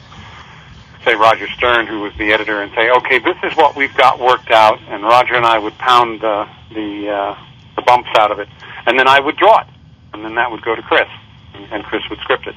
say 1.05 1.15
Roger 1.15 1.47
Stern, 1.55 1.87
who 1.87 2.01
was 2.01 2.13
the 2.17 2.33
editor, 2.33 2.61
and 2.61 2.71
say, 2.73 2.89
"Okay, 2.89 3.19
this 3.19 3.37
is 3.43 3.55
what 3.55 3.77
we've 3.77 3.95
got 3.95 4.19
worked 4.19 4.51
out," 4.51 4.79
and 4.89 5.03
Roger 5.03 5.35
and 5.35 5.45
I 5.45 5.57
would 5.57 5.77
pound 5.77 6.23
uh, 6.23 6.45
the 6.73 7.09
uh, 7.09 7.37
the 7.77 7.81
bumps 7.83 8.09
out 8.17 8.31
of 8.31 8.39
it, 8.39 8.49
and 8.85 8.99
then 8.99 9.07
I 9.07 9.21
would 9.21 9.37
draw 9.37 9.61
it, 9.61 9.67
and 10.13 10.25
then 10.25 10.35
that 10.35 10.51
would 10.51 10.61
go 10.61 10.75
to 10.75 10.81
Chris, 10.81 11.07
and, 11.53 11.71
and 11.71 11.83
Chris 11.85 12.03
would 12.09 12.19
script 12.19 12.47
it. 12.47 12.55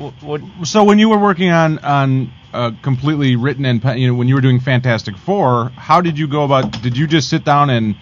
What, 0.00 0.40
so 0.64 0.84
when 0.84 0.98
you 0.98 1.10
were 1.10 1.18
working 1.18 1.50
on 1.50 1.78
on 1.80 2.32
uh, 2.54 2.70
completely 2.82 3.36
written 3.36 3.66
and 3.66 3.84
you 4.00 4.08
know 4.08 4.14
when 4.14 4.28
you 4.28 4.34
were 4.34 4.40
doing 4.40 4.60
Fantastic 4.60 5.16
Four, 5.16 5.68
how 5.76 6.00
did 6.00 6.18
you 6.18 6.26
go 6.26 6.44
about? 6.44 6.82
Did 6.82 6.96
you 6.96 7.06
just 7.06 7.28
sit 7.28 7.44
down 7.44 7.68
and 7.68 7.96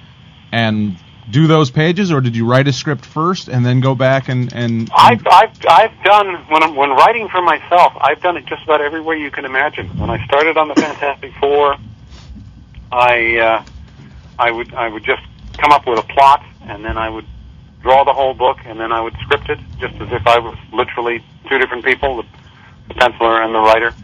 and 0.53 0.97
do 1.29 1.49
those 1.49 1.71
pages, 1.71 2.13
or 2.13 2.21
did 2.21 2.37
you 2.37 2.47
write 2.47 2.69
a 2.69 2.73
script 2.73 3.05
first 3.05 3.49
and 3.49 3.67
then 3.67 3.81
go 3.81 3.97
back 3.97 4.29
and 4.29 4.53
and? 4.53 4.89
I've 4.95 5.27
I've 5.27 5.51
I've 5.69 6.05
done 6.05 6.37
when 6.49 6.63
I'm, 6.63 6.77
when 6.77 6.91
writing 6.91 7.29
for 7.29 7.43
myself, 7.43 7.93
I've 8.01 8.21
done 8.23 8.37
it 8.37 8.47
just 8.47 8.63
about 8.63 8.81
every 8.81 9.01
way 9.01 9.21
you 9.21 9.33
can 9.33 9.45
imagine. 9.45 9.89
When 9.99 10.09
I 10.09 10.25
started 10.25 10.57
on 10.57 10.69
the 10.69 10.77
Fantastic 10.77 11.33
Four, 11.41 11.77
I 12.93 13.39
uh, 13.39 13.65
I 14.39 14.53
would 14.53 14.73
I 14.73 14.89
would 14.89 15.05
just 15.05 15.23
come 15.55 15.73
up 15.73 15.85
with 15.85 15.99
a 15.99 16.07
plot, 16.15 16.45
and 16.63 16.85
then 16.85 16.97
I 16.97 17.09
would 17.09 17.27
draw 17.83 18.05
the 18.05 18.13
whole 18.13 18.35
book, 18.35 18.59
and 18.65 18.79
then 18.79 18.93
I 18.93 19.01
would 19.01 19.15
script 19.21 19.49
it, 19.49 19.59
just 19.79 19.95
as 19.97 20.13
if 20.13 20.27
I 20.27 20.39
was 20.39 20.57
literally 20.73 21.23
two 21.49 21.59
different 21.59 21.85
people, 21.85 22.17
the, 22.17 22.29
the 22.89 22.95
penciler 22.95 23.45
and 23.45 23.55
the 23.55 23.61
writer. 23.61 23.95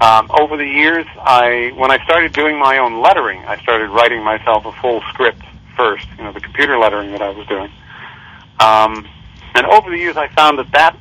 Um, 0.00 0.30
over 0.38 0.56
the 0.56 0.66
years, 0.66 1.06
I 1.18 1.72
when 1.74 1.90
I 1.90 2.02
started 2.04 2.32
doing 2.32 2.58
my 2.58 2.78
own 2.78 3.00
lettering, 3.00 3.44
I 3.46 3.60
started 3.62 3.90
writing 3.90 4.22
myself 4.22 4.64
a 4.64 4.72
full 4.80 5.00
script 5.12 5.42
first, 5.76 6.06
you 6.16 6.24
know, 6.24 6.32
the 6.32 6.40
computer 6.40 6.78
lettering 6.78 7.10
that 7.12 7.22
I 7.22 7.30
was 7.30 7.46
doing. 7.46 7.70
Um, 8.60 9.08
and 9.54 9.66
over 9.66 9.90
the 9.90 9.96
years, 9.96 10.16
I 10.16 10.28
found 10.28 10.58
that 10.58 10.70
that 10.72 10.96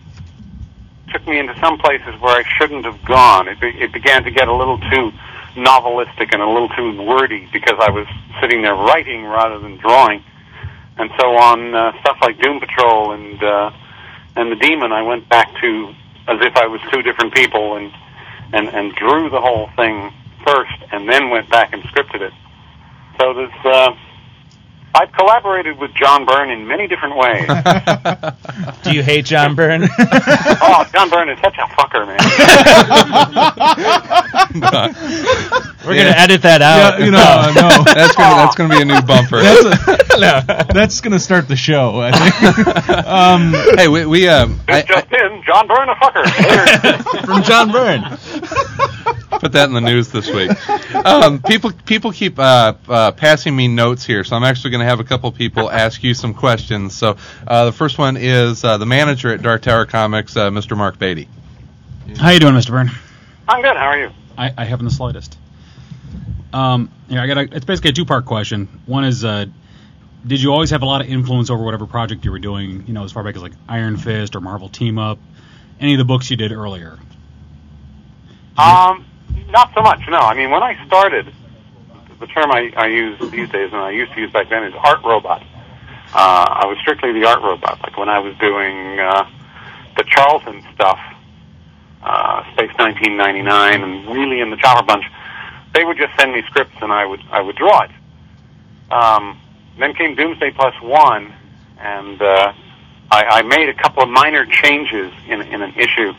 took 1.09 1.27
me 1.27 1.39
into 1.39 1.57
some 1.59 1.77
places 1.77 2.19
where 2.19 2.35
I 2.35 2.43
shouldn't 2.57 2.85
have 2.85 3.03
gone. 3.05 3.47
It, 3.47 3.59
be, 3.59 3.67
it 3.67 3.91
began 3.91 4.23
to 4.23 4.31
get 4.31 4.47
a 4.47 4.53
little 4.53 4.77
too 4.77 5.11
novelistic 5.55 6.33
and 6.33 6.41
a 6.41 6.47
little 6.47 6.69
too 6.69 7.01
wordy 7.03 7.47
because 7.51 7.77
I 7.79 7.89
was 7.89 8.07
sitting 8.41 8.61
there 8.61 8.75
writing 8.75 9.25
rather 9.25 9.59
than 9.59 9.77
drawing. 9.77 10.23
And 10.99 11.11
so 11.19 11.37
on 11.37 11.75
uh, 11.75 11.99
stuff 12.01 12.17
like 12.21 12.39
Doom 12.41 12.59
Patrol 12.59 13.11
and 13.11 13.43
uh, 13.43 13.71
and 14.35 14.51
the 14.51 14.55
Demon, 14.55 14.91
I 14.91 15.01
went 15.01 15.29
back 15.29 15.53
to 15.61 15.93
as 16.27 16.39
if 16.41 16.55
I 16.57 16.67
was 16.67 16.81
two 16.91 17.01
different 17.01 17.33
people 17.33 17.75
and 17.75 17.91
and 18.53 18.67
and 18.69 18.93
drew 18.95 19.29
the 19.29 19.41
whole 19.41 19.69
thing 19.75 20.11
first, 20.45 20.77
and 20.91 21.07
then 21.07 21.29
went 21.29 21.49
back 21.49 21.73
and 21.73 21.83
scripted 21.83 22.21
it. 22.21 22.33
So 23.19 23.33
there's 23.33 23.65
uh, 23.65 23.95
I've 24.95 25.11
collaborated 25.11 25.77
with 25.77 25.93
John 25.93 26.25
Byrne 26.25 26.49
in 26.49 26.65
many 26.67 26.87
different 26.87 27.15
ways. 27.17 27.45
Do 28.83 28.93
you 28.93 29.03
hate 29.03 29.25
John 29.25 29.53
Byrne? 29.53 29.87
oh, 29.99 30.85
John 30.91 31.09
Byrne 31.09 31.29
is 31.29 31.37
such 31.39 31.55
a 31.57 31.67
fucker, 31.75 32.07
man. 32.07 32.17
We're 35.85 35.95
gonna 35.95 36.15
edit 36.17 36.41
that 36.41 36.61
out. 36.61 36.99
Yeah, 36.99 37.05
you 37.05 37.11
know, 37.11 37.19
uh, 37.19 37.51
no, 37.55 37.83
That's 37.93 38.15
gonna 38.15 38.35
that's 38.35 38.55
gonna 38.55 38.75
be 38.75 38.81
a 38.81 38.85
new 38.85 39.01
bumper. 39.01 39.41
that's 39.41 39.63
a, 39.63 40.65
that's 40.73 40.99
gonna 41.01 41.19
start 41.19 41.47
the 41.47 41.55
show. 41.55 42.01
I 42.01 42.11
think. 42.11 42.33
um, 43.05 43.53
hey, 43.77 43.87
we, 43.87 44.05
we 44.05 44.27
um, 44.27 44.59
I, 44.67 44.79
It's 44.79 44.87
just 44.89 45.11
in 45.11 45.41
John 45.45 45.67
Byrne 45.67 45.89
a 45.89 45.95
fucker. 45.95 46.25
from 47.25 47.43
John 47.43 47.71
Byrne. 47.71 48.03
I 49.37 49.39
put 49.39 49.51
that 49.51 49.69
in 49.69 49.75
the 49.75 49.81
news 49.81 50.09
this 50.09 50.31
week. 50.31 50.49
Um, 50.95 51.39
people 51.43 51.71
people 51.85 52.11
keep 52.11 52.39
uh, 52.39 52.73
uh, 52.89 53.11
passing 53.11 53.55
me 53.55 53.67
notes 53.67 54.03
here, 54.03 54.23
so 54.23 54.35
I'm 54.35 54.43
actually 54.43 54.71
going 54.71 54.79
to 54.79 54.87
have 54.87 54.99
a 54.99 55.03
couple 55.03 55.31
people 55.31 55.69
ask 55.69 56.03
you 56.03 56.15
some 56.15 56.33
questions. 56.33 56.95
So 56.95 57.17
uh, 57.45 57.65
the 57.65 57.71
first 57.71 57.99
one 57.99 58.17
is 58.17 58.63
uh, 58.63 58.79
the 58.79 58.87
manager 58.87 59.31
at 59.31 59.43
Dark 59.43 59.61
Tower 59.61 59.85
Comics, 59.85 60.35
uh, 60.35 60.49
Mr. 60.49 60.75
Mark 60.75 60.97
Beatty. 60.97 61.27
How 62.17 62.31
you 62.31 62.39
doing, 62.39 62.55
Mr. 62.55 62.71
Byrne? 62.71 62.89
I'm 63.47 63.61
good. 63.61 63.77
How 63.77 63.85
are 63.85 63.99
you? 63.99 64.09
I, 64.35 64.53
I 64.57 64.65
haven't 64.65 64.85
the 64.85 64.91
slightest. 64.91 65.37
Um, 66.51 66.89
yeah, 67.07 67.21
I 67.21 67.27
got. 67.27 67.37
A, 67.37 67.41
it's 67.55 67.65
basically 67.65 67.91
a 67.91 67.93
two-part 67.93 68.25
question. 68.25 68.67
One 68.87 69.05
is, 69.05 69.23
uh, 69.23 69.45
did 70.25 70.41
you 70.41 70.51
always 70.51 70.71
have 70.71 70.81
a 70.81 70.85
lot 70.87 71.01
of 71.01 71.07
influence 71.07 71.51
over 71.51 71.63
whatever 71.63 71.85
project 71.85 72.25
you 72.25 72.31
were 72.31 72.39
doing? 72.39 72.85
You 72.87 72.93
know, 72.93 73.03
as 73.03 73.11
far 73.11 73.23
back 73.23 73.35
as 73.35 73.43
like 73.43 73.53
Iron 73.69 73.97
Fist 73.97 74.35
or 74.35 74.41
Marvel 74.41 74.69
Team 74.69 74.97
Up, 74.97 75.19
any 75.79 75.93
of 75.93 75.99
the 75.99 76.05
books 76.05 76.31
you 76.31 76.37
did 76.37 76.51
earlier. 76.51 76.97
Um, 78.57 79.05
not 79.49 79.73
so 79.73 79.81
much. 79.81 80.01
No, 80.09 80.17
I 80.17 80.33
mean 80.33 80.51
when 80.51 80.63
I 80.63 80.83
started, 80.85 81.33
the 82.19 82.27
term 82.27 82.51
I, 82.51 82.71
I 82.75 82.87
use 82.87 83.19
these 83.31 83.49
days 83.49 83.71
and 83.71 83.81
I 83.81 83.91
used 83.91 84.13
to 84.13 84.21
use 84.21 84.31
back 84.31 84.49
then 84.49 84.63
is 84.63 84.73
art 84.75 85.03
robot. 85.03 85.41
Uh, 86.13 86.45
I 86.61 86.65
was 86.65 86.77
strictly 86.79 87.11
the 87.11 87.25
art 87.25 87.41
robot. 87.41 87.79
Like 87.81 87.97
when 87.97 88.09
I 88.09 88.19
was 88.19 88.35
doing 88.37 88.99
uh, 88.99 89.29
the 89.97 90.03
Charlton 90.03 90.63
stuff, 90.73 90.99
uh, 92.01 92.43
Space 92.53 92.71
1999, 92.77 93.83
and 93.83 94.07
Wheelie 94.07 94.41
and 94.41 94.51
the 94.51 94.57
Chopper 94.57 94.85
Bunch, 94.85 95.05
they 95.73 95.83
would 95.83 95.97
just 95.97 96.17
send 96.17 96.33
me 96.33 96.43
scripts 96.47 96.75
and 96.81 96.91
I 96.91 97.05
would 97.05 97.21
I 97.31 97.41
would 97.41 97.55
draw 97.55 97.83
it. 97.83 97.91
Um, 98.91 99.39
then 99.77 99.93
came 99.93 100.15
Doomsday 100.15 100.51
Plus 100.51 100.73
One, 100.81 101.33
and 101.79 102.21
uh, 102.21 102.53
I, 103.11 103.23
I 103.23 103.41
made 103.43 103.69
a 103.69 103.73
couple 103.73 104.01
of 104.01 104.09
minor 104.09 104.45
changes 104.45 105.11
in 105.27 105.41
in 105.41 105.61
an 105.61 105.73
issue 105.75 106.13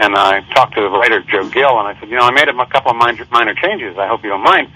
and 0.00 0.16
I 0.16 0.40
talked 0.54 0.74
to 0.76 0.80
the 0.80 0.88
writer 0.88 1.20
Joe 1.20 1.46
Gill, 1.50 1.78
and 1.78 1.86
I 1.86 1.98
said, 2.00 2.08
you 2.08 2.16
know, 2.16 2.22
I 2.22 2.30
made 2.30 2.48
a 2.48 2.66
couple 2.66 2.90
of 2.90 2.96
minor, 2.96 3.26
minor 3.30 3.54
changes. 3.54 3.98
I 3.98 4.06
hope 4.08 4.24
you 4.24 4.30
don't 4.30 4.42
mind 4.42 4.72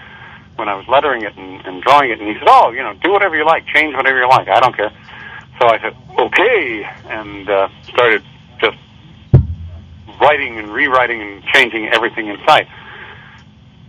when 0.57 0.69
I 0.69 0.75
was 0.75 0.87
lettering 0.87 1.23
it 1.23 1.35
and, 1.35 1.65
and 1.67 1.83
drawing 1.83 2.11
it. 2.11 2.21
And 2.21 2.29
he 2.29 2.35
said, 2.35 2.47
oh, 2.47 2.71
you 2.71 2.83
know, 2.83 2.93
do 3.03 3.11
whatever 3.11 3.35
you 3.35 3.47
like, 3.47 3.67
change 3.67 3.97
whatever 3.97 4.19
you 4.19 4.29
like. 4.29 4.49
I 4.49 4.61
don't 4.61 4.77
care. 4.77 4.93
So 5.59 5.67
I 5.67 5.81
said, 5.81 5.97
okay, 6.19 6.85
and 7.09 7.49
uh, 7.49 7.69
started 7.85 8.23
just 8.61 8.77
writing 10.21 10.59
and 10.59 10.69
rewriting 10.69 11.23
and 11.23 11.43
changing 11.45 11.89
everything 11.89 12.29
in 12.29 12.37
sight. 12.45 12.69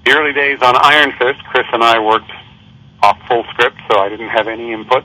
The 0.06 0.12
early 0.12 0.32
days 0.32 0.60
on 0.62 0.76
Iron 0.78 1.12
Fist, 1.20 1.44
Chris 1.52 1.68
and 1.74 1.84
I 1.84 2.00
worked 2.00 2.32
off 3.04 3.20
full 3.28 3.44
script, 3.52 3.78
so 3.92 4.00
I 4.00 4.08
didn't 4.08 4.30
have 4.30 4.48
any 4.48 4.72
input. 4.72 5.04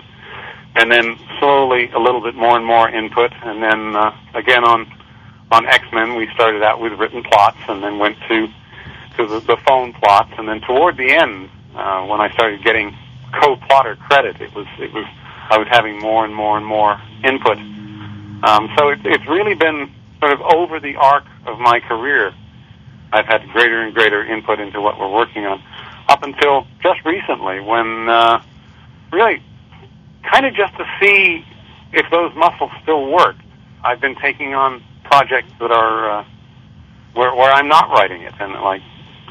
And 0.76 0.92
then 0.92 1.18
slowly, 1.40 1.90
a 1.90 1.98
little 1.98 2.20
bit 2.20 2.36
more 2.36 2.56
and 2.56 2.64
more 2.64 2.88
input, 2.88 3.32
and 3.42 3.60
then 3.60 3.96
uh, 3.96 4.16
again 4.34 4.62
on 4.62 4.86
on 5.50 5.66
X 5.66 5.84
Men, 5.92 6.14
we 6.14 6.28
started 6.34 6.62
out 6.62 6.80
with 6.80 6.92
written 6.92 7.22
plots, 7.22 7.58
and 7.68 7.82
then 7.82 7.98
went 7.98 8.16
to 8.28 8.48
to 9.16 9.26
the, 9.26 9.40
the 9.40 9.56
phone 9.66 9.92
plots, 9.92 10.32
and 10.38 10.48
then 10.48 10.60
toward 10.60 10.96
the 10.96 11.10
end, 11.10 11.50
uh, 11.74 12.06
when 12.06 12.20
I 12.20 12.30
started 12.32 12.62
getting 12.62 12.96
co-plotter 13.40 13.96
credit, 13.96 14.40
it 14.40 14.54
was 14.54 14.66
it 14.78 14.92
was 14.92 15.06
I 15.50 15.58
was 15.58 15.66
having 15.68 15.98
more 15.98 16.24
and 16.24 16.34
more 16.34 16.56
and 16.56 16.64
more 16.64 17.00
input. 17.24 17.58
Um, 18.42 18.70
so 18.78 18.88
it, 18.88 19.00
it's 19.04 19.26
really 19.26 19.54
been 19.54 19.90
sort 20.20 20.32
of 20.32 20.40
over 20.42 20.78
the 20.80 20.96
arc 20.96 21.24
of 21.46 21.58
my 21.58 21.80
career, 21.80 22.32
I've 23.12 23.26
had 23.26 23.48
greater 23.48 23.82
and 23.82 23.92
greater 23.94 24.24
input 24.24 24.60
into 24.60 24.80
what 24.80 24.98
we're 24.98 25.12
working 25.12 25.44
on, 25.46 25.62
up 26.08 26.22
until 26.22 26.66
just 26.82 27.04
recently, 27.04 27.60
when 27.60 28.08
uh, 28.08 28.42
really 29.12 29.42
kind 30.22 30.46
of 30.46 30.54
just 30.54 30.76
to 30.76 30.84
see 31.00 31.44
if 31.92 32.08
those 32.10 32.34
muscles 32.36 32.70
still 32.82 33.10
work. 33.10 33.36
I've 33.82 34.00
been 34.00 34.14
taking 34.16 34.54
on 34.54 34.82
projects 35.10 35.52
that 35.58 35.72
are 35.72 36.20
uh, 36.20 36.24
where 37.14 37.34
where 37.34 37.52
I'm 37.52 37.68
not 37.68 37.90
writing 37.90 38.22
it, 38.22 38.34
and 38.38 38.52
like 38.54 38.82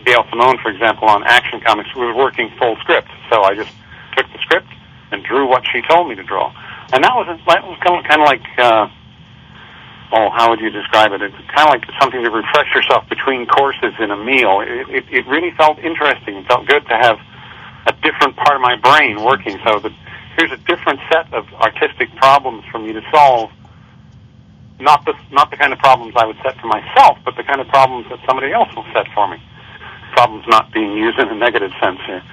Gail 0.05 0.25
Simone, 0.29 0.57
for 0.61 0.69
example, 0.69 1.07
on 1.07 1.23
Action 1.23 1.61
Comics, 1.61 1.89
we 1.95 2.05
were 2.05 2.15
working 2.15 2.51
full 2.59 2.75
script, 2.77 3.09
so 3.29 3.43
I 3.43 3.55
just 3.55 3.71
took 4.15 4.27
the 4.33 4.39
script 4.39 4.67
and 5.11 5.23
drew 5.23 5.47
what 5.47 5.63
she 5.71 5.81
told 5.89 6.09
me 6.09 6.15
to 6.15 6.23
draw, 6.23 6.53
and 6.91 7.03
that 7.03 7.15
was 7.15 7.27
that 7.47 7.63
was 7.63 7.79
kind 7.83 7.97
of 7.97 8.03
kind 8.09 8.21
of 8.21 8.27
like. 8.27 8.45
Uh, 8.57 8.89
Oh, 10.11 10.31
how 10.31 10.49
would 10.49 10.59
you 10.59 10.71
describe 10.71 11.11
it? 11.11 11.21
It's 11.21 11.35
kind 11.53 11.69
of 11.69 11.73
like 11.77 11.85
something 12.01 12.23
to 12.23 12.31
refresh 12.31 12.73
yourself 12.73 13.07
between 13.09 13.45
courses 13.45 13.93
in 13.99 14.09
a 14.09 14.17
meal. 14.17 14.59
It, 14.61 14.89
it, 14.89 15.05
it 15.11 15.27
really 15.27 15.51
felt 15.51 15.77
interesting. 15.77 16.35
It 16.37 16.47
felt 16.47 16.65
good 16.65 16.81
to 16.87 16.97
have 16.97 17.19
a 17.85 17.93
different 18.01 18.35
part 18.35 18.55
of 18.55 18.61
my 18.61 18.75
brain 18.75 19.23
working. 19.23 19.59
So 19.63 19.77
that 19.77 19.91
here's 20.35 20.51
a 20.51 20.57
different 20.57 20.99
set 21.11 21.31
of 21.31 21.45
artistic 21.53 22.09
problems 22.15 22.63
for 22.71 22.79
me 22.79 22.91
to 22.93 23.01
solve 23.11 23.51
not 24.79 25.05
the 25.05 25.13
not 25.31 25.51
the 25.51 25.57
kind 25.57 25.73
of 25.73 25.79
problems 25.79 26.13
I 26.15 26.25
would 26.25 26.37
set 26.43 26.59
for 26.59 26.67
myself, 26.67 27.17
but 27.25 27.35
the 27.35 27.43
kind 27.43 27.61
of 27.61 27.67
problems 27.67 28.07
that 28.09 28.19
somebody 28.25 28.51
else 28.51 28.73
will 28.75 28.85
set 28.93 29.07
for 29.13 29.27
me. 29.27 29.41
Problems 30.13 30.45
not 30.47 30.71
being 30.71 30.93
used 30.93 31.19
in 31.19 31.27
a 31.27 31.35
negative 31.35 31.71
sense 31.81 31.99
here, 32.05 32.23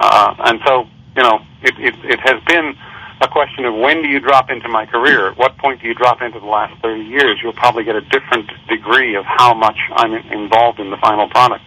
uh, 0.00 0.34
and 0.38 0.60
so 0.66 0.86
you 1.16 1.22
know 1.22 1.40
it, 1.62 1.78
it 1.78 1.94
it 2.04 2.20
has 2.20 2.42
been 2.44 2.76
a 3.20 3.28
question 3.28 3.64
of 3.64 3.74
when 3.74 4.02
do 4.02 4.08
you 4.08 4.18
drop 4.20 4.50
into 4.50 4.68
my 4.68 4.84
career? 4.84 5.30
At 5.30 5.38
what 5.38 5.56
point 5.58 5.80
do 5.80 5.86
you 5.88 5.94
drop 5.94 6.22
into 6.22 6.40
the 6.40 6.46
last 6.46 6.80
thirty 6.82 7.04
years? 7.04 7.38
You'll 7.42 7.52
probably 7.52 7.84
get 7.84 7.96
a 7.96 8.00
different 8.00 8.50
degree 8.68 9.14
of 9.14 9.24
how 9.24 9.54
much 9.54 9.78
I'm 9.92 10.14
involved 10.14 10.80
in 10.80 10.90
the 10.90 10.96
final 10.96 11.28
product. 11.28 11.62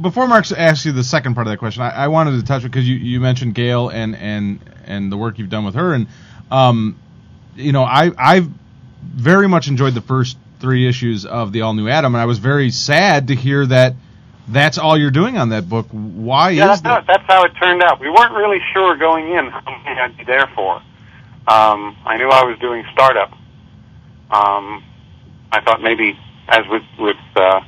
Before 0.00 0.26
Mark 0.26 0.50
asks 0.50 0.84
you 0.86 0.92
the 0.92 1.04
second 1.04 1.34
part 1.34 1.46
of 1.46 1.52
that 1.52 1.58
question, 1.58 1.82
I, 1.82 1.90
I 1.90 2.08
wanted 2.08 2.32
to 2.32 2.44
touch 2.44 2.64
because 2.64 2.88
you, 2.88 2.96
you 2.96 3.20
mentioned 3.20 3.54
Gail 3.54 3.90
and 3.90 4.16
and 4.16 4.58
and 4.86 5.12
the 5.12 5.16
work 5.16 5.38
you've 5.38 5.50
done 5.50 5.64
with 5.64 5.74
her. 5.74 5.94
And 5.94 6.08
um, 6.50 6.98
you 7.54 7.72
know, 7.72 7.84
I 7.84 8.10
I've 8.18 8.48
very 9.02 9.48
much 9.48 9.68
enjoyed 9.68 9.94
the 9.94 10.00
first 10.00 10.36
three 10.60 10.88
issues 10.88 11.24
of 11.26 11.52
the 11.52 11.62
all 11.62 11.74
new 11.74 11.88
Atom, 11.88 12.14
and 12.14 12.22
I 12.22 12.26
was 12.26 12.38
very 12.38 12.70
sad 12.70 13.28
to 13.28 13.34
hear 13.34 13.64
that 13.66 13.94
that's 14.48 14.78
all 14.78 14.96
you're 14.96 15.10
doing 15.10 15.36
on 15.38 15.50
that 15.50 15.68
book. 15.68 15.86
Why 15.90 16.50
Yeah, 16.50 16.72
is 16.72 16.80
that's 16.80 16.82
how, 16.82 16.94
that? 16.96 17.06
that's 17.06 17.24
how 17.26 17.44
it 17.44 17.52
turned 17.60 17.82
out. 17.82 18.00
We 18.00 18.08
weren't 18.10 18.32
really 18.34 18.60
sure 18.72 18.96
going 18.96 19.30
in 19.30 19.46
how 19.50 19.82
many 19.84 20.00
I'd 20.00 20.16
be 20.16 20.24
there 20.24 20.46
for. 20.54 20.76
Um, 21.46 21.96
I 22.04 22.16
knew 22.18 22.28
I 22.28 22.44
was 22.44 22.58
doing 22.58 22.84
startup. 22.92 23.30
Um, 24.30 24.84
I 25.52 25.60
thought 25.62 25.80
maybe, 25.82 26.18
as 26.48 26.66
with 26.68 26.82
with 26.98 27.16
uh, 27.36 27.60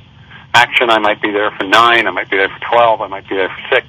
action, 0.53 0.89
I 0.89 0.99
might 0.99 1.21
be 1.21 1.31
there 1.31 1.51
for 1.51 1.63
nine. 1.63 2.07
I 2.07 2.11
might 2.11 2.29
be 2.29 2.37
there 2.37 2.49
for 2.49 2.59
twelve. 2.69 3.01
I 3.01 3.07
might 3.07 3.27
be 3.27 3.35
there 3.35 3.49
for 3.49 3.75
six. 3.75 3.87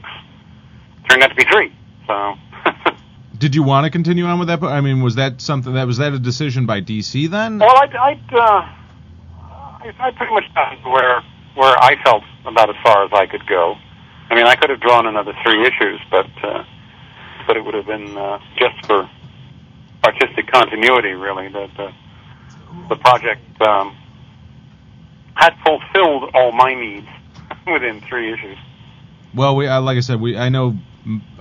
Turned 1.08 1.22
out 1.22 1.28
to 1.30 1.34
be 1.34 1.44
three. 1.44 1.72
So. 2.06 2.36
Did 3.42 3.56
you 3.56 3.64
want 3.64 3.82
to 3.86 3.90
continue 3.90 4.24
on 4.26 4.38
with 4.38 4.46
that? 4.46 4.62
I 4.62 4.80
mean, 4.80 5.02
was 5.02 5.16
that 5.16 5.40
something 5.40 5.74
that 5.74 5.84
was 5.84 5.96
that 5.96 6.12
a 6.12 6.18
decision 6.20 6.64
by 6.64 6.80
DC 6.80 7.28
then? 7.28 7.58
Well, 7.58 7.76
I'd, 7.76 7.92
I'd, 7.96 8.32
uh, 8.32 8.38
I, 8.38 9.92
I 9.98 10.10
pretty 10.12 10.32
much 10.32 10.44
got 10.54 10.78
where 10.84 11.24
where 11.56 11.76
I 11.76 12.00
felt 12.04 12.22
about 12.46 12.70
as 12.70 12.76
far 12.84 13.04
as 13.04 13.10
I 13.12 13.26
could 13.26 13.44
go. 13.48 13.74
I 14.30 14.36
mean, 14.36 14.46
I 14.46 14.54
could 14.54 14.70
have 14.70 14.78
drawn 14.78 15.08
another 15.08 15.32
three 15.42 15.60
issues, 15.62 16.00
but 16.08 16.30
uh, 16.44 16.62
but 17.48 17.56
it 17.56 17.64
would 17.64 17.74
have 17.74 17.86
been 17.86 18.16
uh, 18.16 18.38
just 18.56 18.86
for 18.86 19.10
artistic 20.04 20.46
continuity, 20.46 21.10
really. 21.10 21.48
That 21.48 21.70
the, 21.76 21.92
the 22.90 22.94
project 22.94 23.60
um, 23.60 23.96
had 25.34 25.54
fulfilled 25.66 26.30
all 26.32 26.52
my 26.52 26.74
needs 26.74 27.08
within 27.66 28.02
three 28.02 28.32
issues. 28.32 28.58
Well, 29.34 29.56
we 29.56 29.66
uh, 29.66 29.80
like 29.80 29.96
I 29.96 30.00
said, 30.00 30.20
we 30.20 30.38
I 30.38 30.48
know 30.48 30.78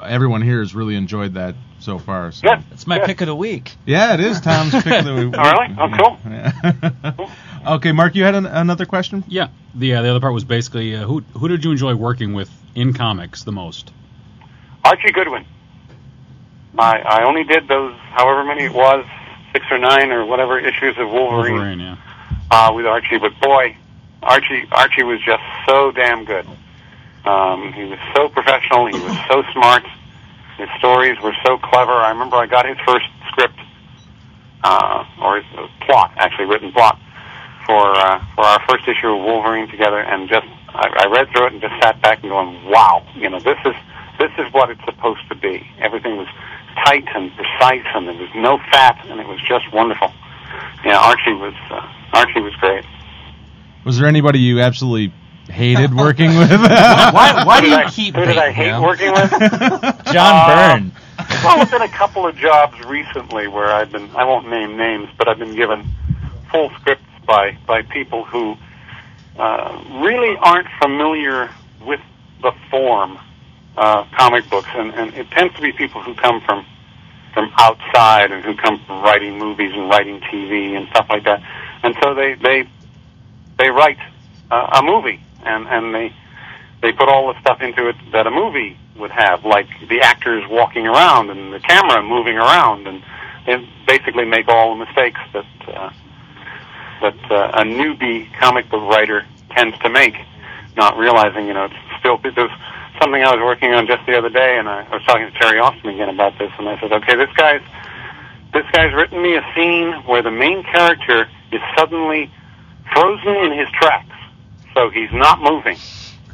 everyone 0.02 0.42
here 0.42 0.60
has 0.60 0.74
really 0.74 0.96
enjoyed 0.96 1.36
that 1.36 1.56
so 1.80 2.00
far. 2.00 2.32
So. 2.32 2.48
Good. 2.48 2.64
It's 2.72 2.88
my 2.88 3.00
Good. 3.00 3.08
pick 3.08 3.22
of 3.22 3.28
the 3.28 3.36
week. 3.36 3.76
Yeah, 3.86 4.14
it 4.14 4.20
is 4.20 4.42
Tom's 4.42 4.72
pick 4.72 4.94
of 4.94 5.06
the 5.06 5.16
week. 5.26 5.36
Oh, 5.38 5.52
really? 5.52 5.76
Oh, 5.78 5.98
cool. 5.98 6.32
Yeah. 6.32 7.74
okay, 7.76 7.92
Mark, 7.92 8.16
you 8.16 8.24
had 8.24 8.36
an, 8.36 8.46
another 8.46 8.86
question? 8.86 9.24
Yeah. 9.28 9.50
The 9.76 9.96
uh, 9.96 10.02
the 10.02 10.10
other 10.10 10.20
part 10.20 10.34
was 10.34 10.44
basically 10.44 10.96
uh, 10.96 11.06
who 11.06 11.22
who 11.38 11.48
did 11.48 11.64
you 11.64 11.72
enjoy 11.72 11.96
working 11.96 12.34
with 12.34 12.50
in 12.76 12.94
comics 12.94 13.44
the 13.44 13.52
most? 13.52 13.92
Archie 14.84 15.12
Goodwin. 15.12 15.46
I 16.78 17.00
I 17.00 17.24
only 17.24 17.44
did 17.44 17.68
those 17.68 17.96
however 18.00 18.44
many 18.44 18.66
it 18.66 18.74
was, 18.74 19.06
six 19.54 19.66
or 19.72 19.78
nine 19.78 20.12
or 20.12 20.26
whatever 20.26 20.60
issues 20.60 20.98
of 20.98 21.10
Wolverine. 21.10 21.54
Wolverine, 21.54 21.80
yeah. 21.80 21.98
uh, 22.50 22.72
with 22.74 22.86
Archie, 22.86 23.18
but 23.18 23.40
boy, 23.40 23.78
Archie 24.24 24.66
Archie 24.72 25.04
was 25.04 25.20
just 25.26 25.44
so 25.68 25.92
damn 25.92 26.26
good. 26.26 26.46
Um, 27.26 27.74
he 27.74 27.84
was 27.84 28.00
so 28.16 28.30
professional. 28.30 28.88
He 28.88 29.00
was 29.00 29.18
so 29.30 29.44
smart. 29.54 29.84
His 30.58 30.70
stories 30.78 31.20
were 31.22 31.36
so 31.46 31.58
clever. 31.58 31.92
I 31.92 32.10
remember 32.10 32.36
I 32.38 32.48
got 32.48 32.66
his 32.66 32.78
first 32.86 33.06
script, 33.28 33.60
uh, 34.64 35.06
or 35.22 35.42
his 35.42 35.46
uh, 35.58 35.68
plot, 35.82 36.14
actually 36.18 36.46
written 36.46 36.72
plot, 36.72 37.00
for 37.66 37.96
uh, 37.96 38.24
for 38.36 38.44
our 38.44 38.62
first 38.68 38.88
issue 38.88 39.08
of 39.08 39.24
Wolverine 39.24 39.68
together, 39.70 40.00
and 40.00 40.30
just 40.30 40.48
I, 40.70 41.06
I 41.06 41.06
read 41.08 41.30
through 41.30 41.48
it 41.48 41.54
and 41.54 41.62
just 41.62 41.74
sat 41.82 42.02
back 42.02 42.22
and 42.22 42.30
going, 42.30 42.70
"Wow, 42.70 43.06
you 43.16 43.30
know, 43.30 43.40
this 43.40 43.58
is 43.66 43.76
this 44.18 44.32
is 44.38 44.52
what 44.54 44.70
it's 44.70 44.84
supposed 44.86 45.28
to 45.30 45.36
be." 45.36 45.66
Everything 45.80 46.18
was 46.18 46.28
tight 46.86 47.06
and 47.16 47.32
precise, 47.36 47.86
and 47.94 48.08
there 48.08 48.16
was 48.16 48.30
no 48.36 48.58
fat, 48.72 49.00
and 49.10 49.20
it 49.20 49.28
was 49.28 49.40
just 49.42 49.72
wonderful. 49.72 50.12
Yeah, 50.84 50.98
Archie 50.98 51.34
was 51.34 51.54
uh, 51.70 51.88
Archie 52.14 52.42
was 52.42 52.56
great. 52.56 52.86
Was 53.84 53.98
there 53.98 54.08
anybody 54.08 54.40
you 54.40 54.60
absolutely 54.60 55.14
hated 55.52 55.94
working 55.96 56.38
with? 56.38 56.50
Why, 56.52 57.44
why 57.46 57.56
Who 57.60 57.62
do 57.62 57.70
you 57.70 57.76
I, 57.76 57.90
keep 57.92 58.16
who 58.16 58.26
did 58.26 58.38
I 58.38 58.52
hate 58.52 58.70
him? 58.70 58.82
working 58.82 59.12
with? 59.12 59.30
John 60.12 60.36
Uh, 60.36 60.48
Byrne. 60.48 60.92
well, 61.44 61.58
there's 61.58 61.70
been 61.72 61.82
a 61.82 61.88
couple 61.90 62.26
of 62.26 62.36
jobs 62.36 62.80
recently 62.86 63.48
where 63.48 63.72
I've 63.72 63.92
been, 63.92 64.10
I 64.16 64.24
won't 64.26 64.50
name 64.50 64.78
names, 64.78 65.10
but 65.18 65.28
I've 65.28 65.40
been 65.40 65.56
given 65.56 65.88
full 66.52 66.70
scripts 66.80 67.04
by, 67.26 67.58
by 67.68 67.82
people 67.84 68.24
who 68.26 68.56
uh, 69.38 69.84
really 70.04 70.36
aren't 70.38 70.68
familiar 70.82 71.50
with 71.86 72.00
the 72.42 72.52
form 72.70 73.18
uh, 73.78 74.04
comic 74.18 74.50
books, 74.50 74.68
and, 74.74 74.94
and 74.96 75.14
it 75.14 75.30
tends 75.32 75.56
to 75.56 75.62
be 75.62 75.72
people 75.72 76.02
who 76.02 76.14
come 76.16 76.42
from 76.42 76.66
from 77.34 77.50
outside 77.60 78.30
and 78.34 78.44
who 78.44 78.54
come 78.58 78.78
from 78.86 79.02
writing 79.02 79.38
movies 79.40 79.72
and 79.74 79.90
writing 79.90 80.20
TV 80.20 80.76
and 80.76 80.86
stuff 80.90 81.06
like 81.10 81.24
that, 81.24 81.42
and 81.82 81.96
so 82.04 82.14
they 82.14 82.34
they 82.34 82.68
they 83.58 83.70
write 83.70 83.98
uh, 84.52 84.68
a 84.80 84.84
movie 84.84 85.22
and 85.46 85.68
and 85.68 85.94
they 85.94 86.14
they 86.82 86.92
put 86.92 87.10
all 87.10 87.34
the 87.34 87.40
stuff 87.42 87.62
into 87.62 87.88
it 87.88 87.96
that 88.12 88.28
a 88.28 88.32
movie 88.32 88.78
would 88.98 89.12
have, 89.12 89.46
like 89.46 89.68
the 89.88 90.02
actors 90.02 90.44
walking 90.50 90.88
around 90.88 91.30
and 91.30 91.54
the 91.54 91.60
camera 91.60 92.02
moving 92.02 92.38
around, 92.38 92.88
and 92.88 93.04
and 93.48 93.68
basically 93.88 94.26
make 94.26 94.48
all 94.48 94.78
the 94.78 94.86
mistakes 94.86 95.20
that 95.34 95.46
uh, 95.68 95.92
that 97.02 97.32
uh, 97.32 97.52
a 97.54 97.64
newbie 97.64 98.32
comic 98.40 98.70
book 98.70 98.84
writer 98.90 99.26
tends 99.52 99.78
to 99.80 99.90
make, 99.90 100.16
not 100.76 100.98
realizing 100.98 101.48
you 101.48 101.54
know 101.54 101.66
it's 101.66 102.00
still 102.00 102.18
there's 102.18 102.52
something 103.02 103.24
I 103.24 103.36
was 103.36 103.42
working 103.44 103.74
on 103.74 103.88
just 103.88 104.06
the 104.06 104.18
other 104.18 104.30
day, 104.30 104.58
and 104.58 104.70
I, 104.70 104.86
I 104.86 104.96
was 104.96 105.04
talking 105.06 105.26
to 105.26 105.40
Terry 105.40 105.60
Austin 105.60 105.90
again 105.90 106.10
about 106.10 106.38
this, 106.38 106.52
and 106.60 106.70
I 106.70 106.80
said, 106.80 106.92
okay, 106.92 107.16
this 107.16 107.32
guy's 107.36 107.62
this 108.54 108.66
guy's 108.72 108.94
written 108.94 109.22
me 109.22 109.36
a 109.36 109.46
scene 109.56 109.94
where 110.06 110.22
the 110.22 110.32
main 110.32 110.64
character 110.64 111.30
is 111.52 111.62
suddenly 111.78 112.30
frozen 112.94 113.36
in 113.46 113.58
his 113.58 113.70
tracks, 113.80 114.16
so 114.74 114.90
he's 114.90 115.12
not 115.12 115.42
moving. 115.42 115.78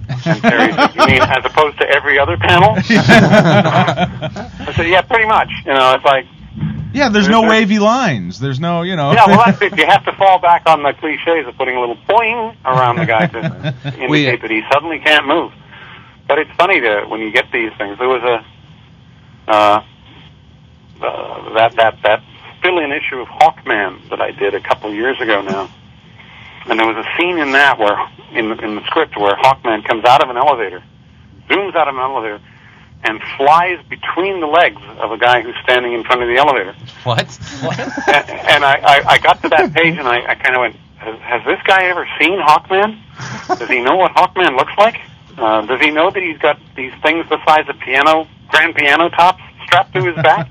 And 0.10 0.42
Terry 0.42 0.72
said, 0.74 0.96
"You 0.96 1.06
mean 1.06 1.22
as 1.22 1.44
opposed 1.46 1.78
to 1.80 1.90
every 1.90 2.18
other 2.18 2.38
panel?" 2.38 2.76
I 2.78 4.74
said, 4.76 4.88
"Yeah, 4.88 5.02
pretty 5.02 5.28
much. 5.28 5.50
You 5.66 5.74
know, 5.74 5.94
it's 5.96 6.06
like, 6.06 6.26
yeah, 6.94 7.10
there's 7.10 7.28
no 7.28 7.42
wavy 7.48 7.80
lines. 7.80 8.40
There's 8.40 8.60
no, 8.60 8.82
you 8.84 8.96
know. 8.96 9.12
yeah, 9.12 9.28
well, 9.28 9.38
that's 9.46 9.62
it. 9.62 9.78
You 9.78 9.86
have 9.86 10.06
to 10.06 10.14
fall 10.14 10.40
back 10.40 10.64
on 10.66 10.82
the 10.84 10.94
cliches 10.94 11.46
of 11.48 11.56
putting 11.58 11.76
a 11.76 11.80
little 11.80 11.98
boing 12.08 12.56
around 12.66 12.96
the 12.98 13.06
guy 13.06 13.28
to 13.28 13.40
indicate 13.86 14.10
We- 14.10 14.26
that 14.26 14.50
he 14.50 14.62
suddenly 14.72 15.00
can't 15.00 15.28
move. 15.28 15.52
But 16.28 16.40
it's 16.40 16.52
funny 16.58 16.82
to 16.82 17.06
when 17.08 17.22
you 17.22 17.32
get 17.32 17.52
these 17.54 17.72
things. 17.78 17.98
There 18.00 18.08
was 18.10 18.22
a 18.24 18.46
uh, 19.52 19.84
uh, 21.02 21.54
that 21.54 21.76
that 21.76 22.02
that 22.04 22.24
fill-in 22.62 22.92
issue 22.92 23.20
of 23.22 23.28
Hawkman 23.28 24.10
that 24.10 24.20
I 24.22 24.32
did 24.32 24.54
a 24.54 24.60
couple 24.60 24.94
years 24.94 25.22
ago 25.22 25.42
now, 25.42 25.70
and 26.70 26.80
there 26.80 26.88
was 26.88 26.98
a 26.98 27.18
scene 27.18 27.38
in 27.40 27.52
that 27.54 27.80
where 27.80 27.98
in 28.32 28.50
the, 28.50 28.58
in 28.64 28.76
the 28.76 28.86
script 28.86 29.18
where 29.18 29.36
Hawkman 29.36 29.86
comes 29.86 30.06
out 30.06 30.22
of 30.24 30.30
an 30.30 30.38
elevator, 30.38 30.84
zooms 31.50 31.76
out 31.76 31.88
of 31.88 31.96
an 31.96 32.02
elevator, 32.02 32.42
and 33.04 33.22
flies 33.38 33.80
between 33.90 34.40
the 34.40 34.48
legs 34.48 34.82
of 35.00 35.12
a 35.12 35.18
guy 35.18 35.42
who's 35.42 35.56
standing 35.64 35.94
in 35.94 36.04
front 36.04 36.22
of 36.22 36.28
the 36.28 36.36
elevator. 36.36 36.76
What? 37.04 37.80
and, 38.08 38.30
and 38.30 38.66
I, 38.66 38.82
I, 38.84 39.04
I 39.12 39.18
got 39.20 39.42
to 39.44 39.50
that 39.50 39.74
page 39.74 39.98
and 39.98 40.08
I, 40.08 40.32
I 40.32 40.36
kind 40.36 40.56
of 40.56 40.62
went, 40.62 40.76
has, 40.98 41.20
has 41.20 41.46
this 41.46 41.62
guy 41.64 41.86
ever 41.86 42.08
seen 42.20 42.40
Hawkman? 42.40 43.00
Does 43.60 43.70
he 43.70 43.82
know 43.82 43.96
what 43.96 44.12
Hawkman 44.14 44.58
looks 44.58 44.74
like? 44.78 45.00
Uh, 45.38 45.66
does 45.66 45.80
he 45.80 45.92
know 45.92 46.10
that 46.10 46.22
he's 46.22 46.38
got 46.40 46.60
these 46.76 46.94
things 47.02 47.28
the 47.30 47.44
size 47.46 47.70
of 47.70 47.80
piano, 47.80 48.28
grand 48.50 48.76
piano 48.76 49.10
tops 49.10 49.42
strapped 49.64 49.94
to 49.94 50.04
his 50.04 50.16
back? 50.16 50.50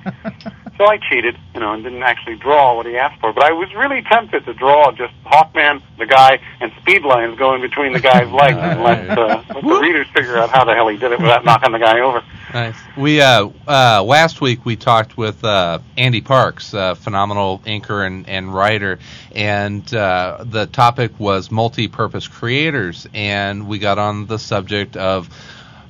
So 0.79 0.87
I 0.87 0.99
cheated, 0.99 1.37
you 1.55 1.61
know, 1.61 1.73
and 1.73 1.83
didn't 1.83 2.03
actually 2.03 2.37
draw 2.37 2.77
what 2.77 2.87
he 2.87 2.97
asked 2.97 3.21
for. 3.21 3.33
But 3.33 3.45
I 3.45 3.53
was 3.53 3.73
really 3.75 4.03
tempted 4.03 4.45
to 4.45 4.55
draw 4.55 4.93
just 4.93 5.13
Hawkman, 5.25 5.83
the 5.99 6.07
guy, 6.07 6.41
and 6.61 6.73
speed 6.81 7.03
lines 7.03 7.39
going 7.39 7.63
between 7.63 7.93
the 7.93 8.01
guy's 8.01 8.31
legs 8.33 8.59
and 8.59 8.83
let, 8.83 9.19
uh, 9.19 9.43
let 9.55 9.63
the 9.63 9.81
readers 9.81 10.07
figure 10.15 10.39
out 10.39 10.51
how 10.51 10.65
the 10.65 10.75
hell 10.75 10.89
he 10.89 10.97
did 10.97 11.13
it 11.13 11.21
without 11.21 11.45
knocking 11.47 11.73
the 11.73 11.79
guy 11.79 12.01
over. 12.01 12.23
Nice. 12.53 12.77
We 12.97 13.21
uh, 13.21 13.49
uh, 13.67 14.03
last 14.03 14.41
week 14.41 14.65
we 14.65 14.77
talked 14.77 15.17
with 15.17 15.45
uh, 15.45 15.81
Andy 15.97 16.21
Parks, 16.21 16.73
uh, 16.73 16.95
phenomenal 16.95 17.61
inker 17.67 18.07
and, 18.07 18.29
and 18.29 18.53
writer, 18.53 18.99
and 19.35 19.93
uh, 19.95 20.45
the 20.47 20.67
topic 20.67 21.19
was 21.19 21.51
multi-purpose 21.51 22.29
creators, 22.29 23.07
and 23.13 23.67
we 23.67 23.79
got 23.79 23.99
on 23.99 24.27
the 24.27 24.39
subject 24.39 24.97
of 24.97 25.29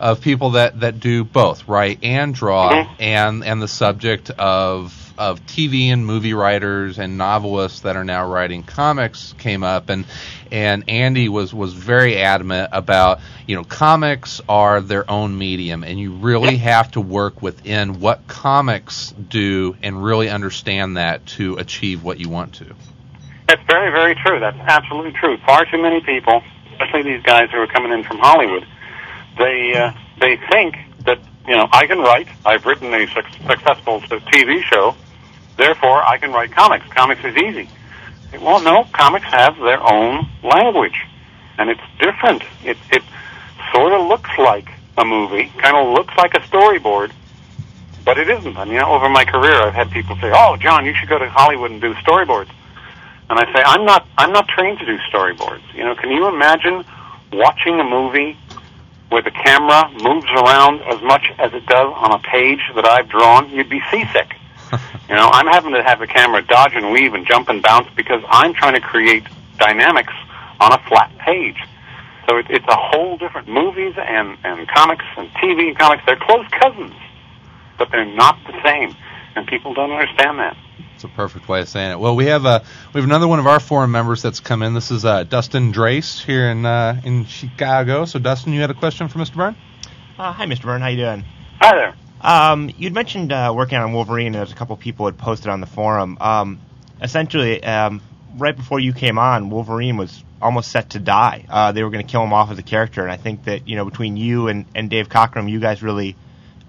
of 0.00 0.20
people 0.20 0.50
that, 0.50 0.80
that 0.80 1.00
do 1.00 1.24
both 1.24 1.66
write 1.68 2.00
and 2.02 2.34
draw, 2.34 2.70
Mhm. 2.72 2.88
and 2.98 3.44
and 3.44 3.62
the 3.62 3.68
subject 3.68 4.30
of 4.30 5.02
of 5.18 5.46
TV 5.46 5.88
and 5.88 6.04
movie 6.04 6.34
writers 6.34 6.98
and 6.98 7.16
novelists 7.16 7.80
that 7.80 7.96
are 7.96 8.04
now 8.04 8.26
writing 8.30 8.62
comics 8.62 9.34
came 9.38 9.62
up, 9.64 9.88
and 9.88 10.04
and 10.52 10.84
Andy 10.88 11.28
was 11.30 11.54
was 11.54 11.72
very 11.72 12.18
adamant 12.18 12.68
about 12.72 13.20
you 13.46 13.56
know 13.56 13.64
comics 13.64 14.42
are 14.48 14.80
their 14.82 15.10
own 15.10 15.38
medium, 15.38 15.84
and 15.84 15.98
you 15.98 16.12
really 16.12 16.58
have 16.58 16.90
to 16.92 17.00
work 17.00 17.40
within 17.40 18.00
what 18.00 18.26
comics 18.26 19.14
do 19.30 19.74
and 19.82 20.04
really 20.04 20.28
understand 20.28 20.98
that 20.98 21.24
to 21.26 21.56
achieve 21.56 22.02
what 22.04 22.20
you 22.20 22.28
want 22.28 22.52
to. 22.54 22.66
That's 23.48 23.62
very, 23.68 23.90
very 23.92 24.16
true. 24.16 24.40
That's 24.40 24.58
absolutely 24.58 25.12
true. 25.12 25.38
Far 25.46 25.64
too 25.66 25.80
many 25.80 26.00
people, 26.00 26.42
especially 26.72 27.02
these 27.04 27.22
guys 27.22 27.48
who 27.52 27.58
are 27.58 27.66
coming 27.68 27.92
in 27.92 28.02
from 28.02 28.18
Hollywood, 28.18 28.66
they 29.38 29.74
uh, 29.74 29.92
they 30.20 30.36
think 30.50 30.76
that 31.04 31.18
you 31.46 31.56
know 31.56 31.68
I 31.72 31.86
can 31.86 31.98
write. 31.98 32.28
I've 32.44 32.64
written 32.66 32.92
a 32.92 33.06
suc- 33.08 33.30
successful 33.46 34.00
TV 34.00 34.62
show, 34.62 34.94
therefore 35.56 36.02
I 36.02 36.18
can 36.18 36.32
write 36.32 36.52
comics. 36.52 36.86
Comics 36.88 37.24
is 37.24 37.36
easy. 37.36 37.68
Well, 38.40 38.62
no, 38.62 38.84
comics 38.92 39.26
have 39.26 39.56
their 39.58 39.82
own 39.82 40.28
language, 40.42 41.04
and 41.58 41.70
it's 41.70 41.80
different. 41.98 42.42
It 42.64 42.76
it 42.90 43.02
sort 43.72 43.92
of 43.92 44.06
looks 44.06 44.30
like 44.38 44.68
a 44.98 45.04
movie, 45.04 45.52
kind 45.58 45.76
of 45.76 45.92
looks 45.92 46.14
like 46.16 46.34
a 46.34 46.40
storyboard, 46.40 47.12
but 48.04 48.18
it 48.18 48.28
isn't. 48.28 48.56
I 48.56 48.64
mean, 48.64 48.80
over 48.80 49.08
my 49.08 49.24
career, 49.24 49.54
I've 49.54 49.74
had 49.74 49.90
people 49.90 50.16
say, 50.16 50.32
"Oh, 50.34 50.56
John, 50.56 50.86
you 50.86 50.94
should 50.94 51.08
go 51.08 51.18
to 51.18 51.28
Hollywood 51.28 51.70
and 51.70 51.80
do 51.80 51.94
storyboards." 51.94 52.50
And 53.28 53.38
I 53.38 53.44
say, 53.52 53.62
"I'm 53.64 53.84
not. 53.84 54.06
I'm 54.18 54.32
not 54.32 54.48
trained 54.48 54.78
to 54.78 54.86
do 54.86 54.98
storyboards. 55.10 55.62
You 55.74 55.84
know, 55.84 55.94
can 55.94 56.10
you 56.10 56.26
imagine 56.28 56.84
watching 57.32 57.80
a 57.80 57.84
movie 57.84 58.36
where 59.08 59.22
the 59.22 59.30
camera 59.30 59.90
moves 60.02 60.26
around 60.30 60.82
as 60.82 61.00
much 61.02 61.32
as 61.38 61.52
it 61.54 61.66
does 61.66 61.92
on 61.94 62.12
a 62.12 62.18
page 62.18 62.60
that 62.74 62.84
I've 62.84 63.08
drawn? 63.08 63.50
You'd 63.50 63.70
be 63.70 63.82
seasick." 63.90 64.36
You 65.08 65.14
know, 65.14 65.30
I'm 65.32 65.46
having 65.46 65.72
to 65.72 65.84
have 65.84 66.00
the 66.00 66.08
camera 66.08 66.42
dodge 66.42 66.72
and 66.74 66.90
weave 66.90 67.14
and 67.14 67.24
jump 67.24 67.48
and 67.48 67.62
bounce 67.62 67.86
because 67.94 68.20
I'm 68.28 68.52
trying 68.54 68.74
to 68.74 68.80
create 68.80 69.22
dynamics 69.56 70.12
on 70.58 70.72
a 70.72 70.78
flat 70.88 71.16
page. 71.18 71.58
So 72.28 72.38
it, 72.38 72.46
it's 72.50 72.66
a 72.66 72.76
whole 72.76 73.16
different 73.16 73.48
movies 73.48 73.94
and 73.96 74.36
and 74.42 74.66
comics 74.68 75.04
and 75.16 75.28
TV 75.34 75.68
and 75.68 75.78
comics. 75.78 76.02
They're 76.06 76.16
close 76.16 76.46
cousins, 76.60 76.94
but 77.78 77.90
they're 77.90 78.04
not 78.04 78.36
the 78.46 78.60
same, 78.64 78.96
and 79.36 79.46
people 79.46 79.74
don't 79.74 79.92
understand 79.92 80.38
that. 80.40 80.56
It's 80.96 81.04
a 81.04 81.08
perfect 81.08 81.46
way 81.46 81.60
of 81.60 81.68
saying 81.68 81.92
it. 81.92 82.00
Well, 82.00 82.16
we 82.16 82.24
have 82.24 82.46
uh, 82.46 82.60
we 82.94 83.00
have 83.00 83.04
another 83.04 83.28
one 83.28 83.38
of 83.38 83.46
our 83.46 83.60
forum 83.60 83.92
members 83.92 84.22
that's 84.22 84.40
come 84.40 84.62
in. 84.62 84.72
This 84.72 84.90
is 84.90 85.04
uh, 85.04 85.24
Dustin 85.24 85.70
Drace 85.70 86.24
here 86.24 86.48
in 86.48 86.64
uh, 86.64 87.02
in 87.04 87.26
Chicago. 87.26 88.06
So, 88.06 88.18
Dustin, 88.18 88.54
you 88.54 88.62
had 88.62 88.70
a 88.70 88.74
question 88.74 89.06
for 89.08 89.18
Mr. 89.18 89.34
Byrne? 89.34 89.56
Uh, 90.18 90.32
hi, 90.32 90.46
Mr. 90.46 90.62
Byrne. 90.62 90.80
How 90.80 90.88
you 90.88 90.96
doing? 90.96 91.22
Hi 91.60 91.76
there. 91.76 91.94
Um, 92.22 92.70
you'd 92.78 92.94
mentioned 92.94 93.30
uh, 93.30 93.52
working 93.54 93.76
on 93.76 93.92
Wolverine. 93.92 94.28
And 94.28 94.36
there's 94.36 94.52
a 94.52 94.54
couple 94.54 94.74
people 94.78 95.04
had 95.04 95.18
posted 95.18 95.48
on 95.48 95.60
the 95.60 95.66
forum. 95.66 96.16
Um, 96.18 96.60
essentially, 97.02 97.62
um, 97.62 98.00
right 98.38 98.56
before 98.56 98.80
you 98.80 98.94
came 98.94 99.18
on, 99.18 99.50
Wolverine 99.50 99.98
was 99.98 100.24
almost 100.40 100.70
set 100.70 100.90
to 100.90 100.98
die. 100.98 101.44
Uh, 101.46 101.72
they 101.72 101.82
were 101.84 101.90
going 101.90 102.06
to 102.06 102.10
kill 102.10 102.24
him 102.24 102.32
off 102.32 102.50
as 102.50 102.58
a 102.58 102.62
character, 102.62 103.02
and 103.02 103.12
I 103.12 103.18
think 103.18 103.44
that 103.44 103.68
you 103.68 103.76
know 103.76 103.84
between 103.84 104.16
you 104.16 104.48
and, 104.48 104.64
and 104.74 104.88
Dave 104.88 105.10
Cockrum, 105.10 105.50
you 105.50 105.60
guys 105.60 105.82
really 105.82 106.16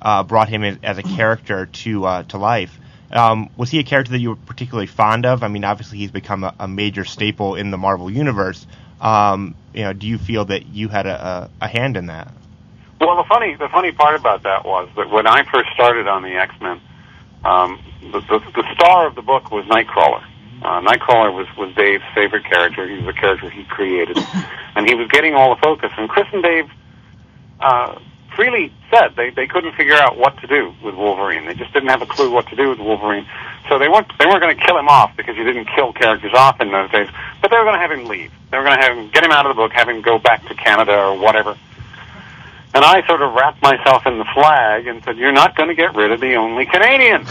uh, 0.01 0.23
brought 0.23 0.49
him 0.49 0.65
in, 0.65 0.79
as 0.83 0.97
a 0.97 1.03
character 1.03 1.67
to 1.67 2.05
uh, 2.05 2.23
to 2.23 2.37
life. 2.37 2.77
Um, 3.11 3.49
was 3.55 3.69
he 3.69 3.79
a 3.79 3.83
character 3.83 4.11
that 4.11 4.19
you 4.19 4.29
were 4.29 4.35
particularly 4.35 4.87
fond 4.87 5.25
of? 5.25 5.43
I 5.43 5.47
mean, 5.47 5.63
obviously 5.63 5.97
he's 5.97 6.11
become 6.11 6.43
a, 6.43 6.53
a 6.59 6.67
major 6.67 7.05
staple 7.05 7.55
in 7.55 7.71
the 7.71 7.77
Marvel 7.77 8.11
universe. 8.11 8.67
Um, 8.99 9.55
you 9.73 9.83
know, 9.83 9.93
do 9.93 10.07
you 10.07 10.17
feel 10.17 10.45
that 10.45 10.65
you 10.67 10.89
had 10.89 11.05
a, 11.05 11.49
a, 11.61 11.65
a 11.65 11.67
hand 11.67 11.97
in 11.97 12.07
that? 12.07 12.31
Well, 12.99 13.15
the 13.17 13.25
funny 13.29 13.55
the 13.55 13.69
funny 13.69 13.91
part 13.91 14.19
about 14.19 14.43
that 14.43 14.65
was 14.65 14.89
that 14.95 15.09
when 15.09 15.27
I 15.27 15.43
first 15.51 15.69
started 15.73 16.07
on 16.07 16.23
the 16.23 16.33
X 16.35 16.53
Men, 16.59 16.81
um, 17.45 17.79
the, 18.01 18.19
the 18.21 18.39
the 18.55 18.73
star 18.73 19.07
of 19.07 19.15
the 19.15 19.21
book 19.21 19.51
was 19.51 19.65
Nightcrawler. 19.65 20.23
Uh, 20.63 20.81
Nightcrawler 20.81 21.33
was 21.33 21.47
was 21.55 21.73
Dave's 21.75 22.03
favorite 22.15 22.43
character. 22.45 22.87
He 22.87 22.97
was 22.97 23.15
a 23.15 23.19
character 23.19 23.49
he 23.51 23.63
created, 23.65 24.17
and 24.75 24.89
he 24.89 24.95
was 24.95 25.07
getting 25.09 25.35
all 25.35 25.53
the 25.55 25.61
focus. 25.61 25.91
And 25.95 26.09
Chris 26.09 26.25
and 26.33 26.41
Dave 26.41 26.69
uh, 27.59 27.99
freely 28.37 28.71
said 28.91 29.15
they 29.17 29.31
they 29.31 29.47
couldn't 29.47 29.73
figure 29.73 29.95
out 29.95 30.15
what 30.15 30.37
to 30.39 30.47
do 30.47 30.73
with 30.83 30.95
Wolverine. 30.95 31.45
They 31.47 31.55
just 31.55 31.73
didn't 31.73 31.89
have 31.89 32.03
a 32.03 32.05
clue 32.05 32.31
what 32.31 32.47
to 32.47 32.55
do 32.55 32.69
with 32.69 32.79
Wolverine. 32.79 33.25
So 33.67 33.79
they 33.79 33.89
weren't 33.89 34.07
they 34.19 34.27
weren't 34.27 34.41
going 34.41 34.55
to 34.55 34.63
kill 34.63 34.77
him 34.77 34.87
off 34.87 35.17
because 35.17 35.35
you 35.35 35.43
didn't 35.43 35.65
kill 35.75 35.91
characters 35.91 36.31
off 36.35 36.61
in 36.61 36.71
those 36.71 36.89
days. 36.91 37.09
But 37.41 37.49
they 37.51 37.57
were 37.57 37.63
going 37.63 37.75
to 37.75 37.81
have 37.81 37.91
him 37.91 38.05
leave. 38.05 38.31
They 38.51 38.57
were 38.57 38.63
going 38.63 38.77
to 38.77 38.83
have 38.83 38.95
him 38.95 39.09
get 39.09 39.23
him 39.23 39.31
out 39.31 39.45
of 39.47 39.55
the 39.55 39.59
book, 39.59 39.71
have 39.73 39.89
him 39.89 40.01
go 40.01 40.19
back 40.19 40.47
to 40.47 40.55
Canada 40.55 40.95
or 40.95 41.19
whatever. 41.19 41.57
And 42.73 42.85
I 42.85 43.05
sort 43.07 43.23
of 43.23 43.33
wrapped 43.33 43.61
myself 43.63 44.05
in 44.05 44.19
the 44.19 44.25
flag 44.35 44.85
and 44.85 45.03
said, 45.03 45.17
"You're 45.17 45.31
not 45.31 45.55
going 45.55 45.69
to 45.69 45.75
get 45.75 45.95
rid 45.95 46.11
of 46.11 46.21
the 46.21 46.35
only 46.35 46.67
Canadian." 46.67 47.21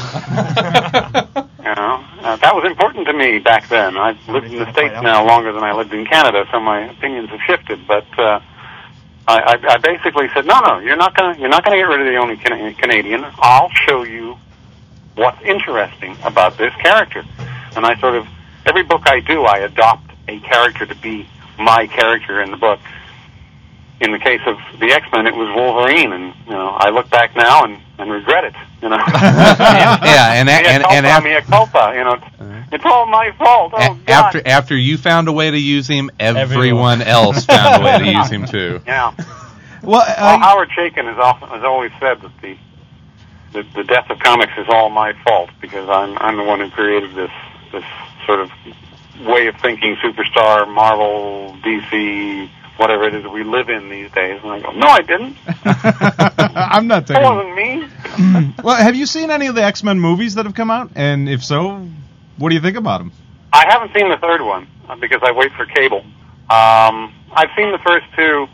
you 1.66 1.74
know, 1.76 2.02
uh, 2.20 2.36
that 2.36 2.52
was 2.52 2.64
important 2.66 3.06
to 3.06 3.12
me 3.12 3.38
back 3.38 3.68
then. 3.68 3.96
I've 3.96 4.18
lived 4.28 4.46
in 4.46 4.58
the 4.58 4.70
states 4.72 4.96
now 5.02 5.24
longer 5.24 5.52
than 5.52 5.62
I 5.62 5.72
lived 5.72 5.94
in 5.94 6.04
Canada, 6.04 6.46
so 6.50 6.58
my 6.58 6.90
opinions 6.90 7.28
have 7.30 7.40
shifted. 7.46 7.86
But 7.86 8.06
uh, 8.18 8.40
I, 9.28 9.38
I, 9.40 9.74
I 9.74 9.76
basically 9.78 10.28
said, 10.34 10.46
"No, 10.46 10.60
no, 10.60 10.78
you're 10.78 10.96
not 10.96 11.14
to 11.16 11.36
you're 11.38 11.48
not 11.48 11.64
to 11.64 11.70
get 11.70 11.82
rid 11.82 12.00
of 12.00 12.06
the 12.06 12.16
only 12.16 12.36
Can- 12.36 12.74
Canadian. 12.74 13.24
I'll 13.38 13.70
show 13.70 14.04
you 14.04 14.36
what's 15.14 15.40
interesting 15.42 16.16
about 16.24 16.56
this 16.58 16.74
character." 16.76 17.24
And 17.76 17.84
I 17.84 17.98
sort 18.00 18.14
of 18.14 18.26
every 18.64 18.82
book 18.82 19.02
I 19.06 19.20
do, 19.20 19.42
I 19.42 19.58
adopt 19.58 20.10
a 20.28 20.38
character 20.40 20.86
to 20.86 20.94
be 20.96 21.28
my 21.58 21.86
character 21.86 22.40
in 22.40 22.50
the 22.50 22.56
book 22.56 22.80
in 24.00 24.12
the 24.12 24.18
case 24.18 24.40
of 24.46 24.58
the 24.78 24.92
X 24.92 25.06
Men, 25.12 25.26
it 25.26 25.34
was 25.34 25.48
Wolverine, 25.54 26.12
and 26.12 26.34
you 26.46 26.52
know, 26.52 26.68
I 26.68 26.90
look 26.90 27.08
back 27.10 27.34
now 27.34 27.64
and, 27.64 27.78
and 27.98 28.10
regret 28.10 28.44
it. 28.44 28.54
You 28.82 28.88
know, 28.90 28.96
yeah, 29.06 30.32
and 30.34 30.46
mea 30.46 30.52
and 30.66 30.82
culpa, 30.82 30.94
and 30.96 31.06
after, 31.06 31.28
mea 31.28 31.40
culpa. 31.42 31.92
You 31.96 32.04
know, 32.04 32.12
it's, 32.14 32.72
it's 32.74 32.84
all 32.84 33.06
my 33.06 33.32
fault. 33.38 33.72
Oh 33.74 33.92
a- 33.92 33.94
God. 34.06 34.08
after 34.08 34.42
after 34.46 34.76
you 34.76 34.96
found 34.98 35.28
a 35.28 35.32
way 35.32 35.50
to 35.50 35.58
use 35.58 35.86
him, 35.88 36.10
everyone, 36.20 37.00
Everyone. 37.00 37.02
else 37.02 37.44
found 37.44 37.82
a 37.82 37.84
way 37.84 37.98
to 37.98 38.12
use 38.18 38.30
him 38.30 38.46
too. 38.56 38.80
yeah. 38.86 39.12
Well, 39.82 40.02
Well, 40.04 40.18
I, 40.18 40.38
Howard 40.38 40.70
Chaykin 40.70 41.04
has 41.04 41.18
often 41.18 41.48
has 41.48 41.62
always 41.62 41.92
said 42.00 42.20
that 42.22 42.32
the, 42.42 42.56
the 43.52 43.62
the 43.74 43.84
death 43.84 44.10
of 44.10 44.18
comics 44.18 44.52
is 44.58 44.66
all 44.68 44.90
my 44.90 45.12
fault 45.22 45.50
because 45.60 45.88
I'm 45.88 46.18
I'm 46.18 46.36
the 46.36 46.42
one 46.42 46.58
who 46.60 46.70
created 46.70 47.14
this 47.14 47.30
this 47.70 47.84
sort 48.26 48.40
of 48.40 48.50
way 49.24 49.46
of 49.46 49.54
thinking, 49.62 49.94
superstar, 49.96 50.66
Marvel, 50.68 51.56
DC, 51.62 52.50
whatever 52.76 53.04
it 53.04 53.14
is 53.14 53.26
we 53.26 53.42
live 53.44 53.68
in 53.68 53.88
these 53.88 54.10
days. 54.12 54.40
And 54.42 54.50
I 54.52 54.60
go, 54.60 54.70
no, 54.72 54.86
I 54.86 55.02
didn't. 55.02 55.36
I'm 56.54 56.86
not 56.86 57.06
That 57.06 57.14
taking. 57.14 57.22
wasn't 57.24 57.54
me. 57.54 58.52
Well, 58.64 58.76
have 58.76 58.96
you 58.96 59.06
seen 59.06 59.30
any 59.30 59.46
of 59.46 59.54
the 59.54 59.62
X 59.62 59.82
Men 59.84 60.00
movies 60.00 60.34
that 60.36 60.46
have 60.46 60.54
come 60.54 60.70
out? 60.70 60.90
And 60.96 61.28
if 61.28 61.44
so, 61.44 61.86
what 62.38 62.48
do 62.48 62.54
you 62.54 62.60
think 62.60 62.76
about 62.76 62.98
them? 62.98 63.12
I 63.52 63.66
haven't 63.68 63.92
seen 63.94 64.08
the 64.08 64.16
third 64.16 64.40
one 64.42 64.66
uh, 64.88 64.96
because 64.96 65.20
I 65.22 65.32
wait 65.32 65.52
for 65.52 65.66
cable. 65.66 66.00
Um, 66.48 67.12
I've 67.32 67.50
seen 67.56 67.72
the 67.72 67.78
first 67.84 68.06
two. 68.16 68.46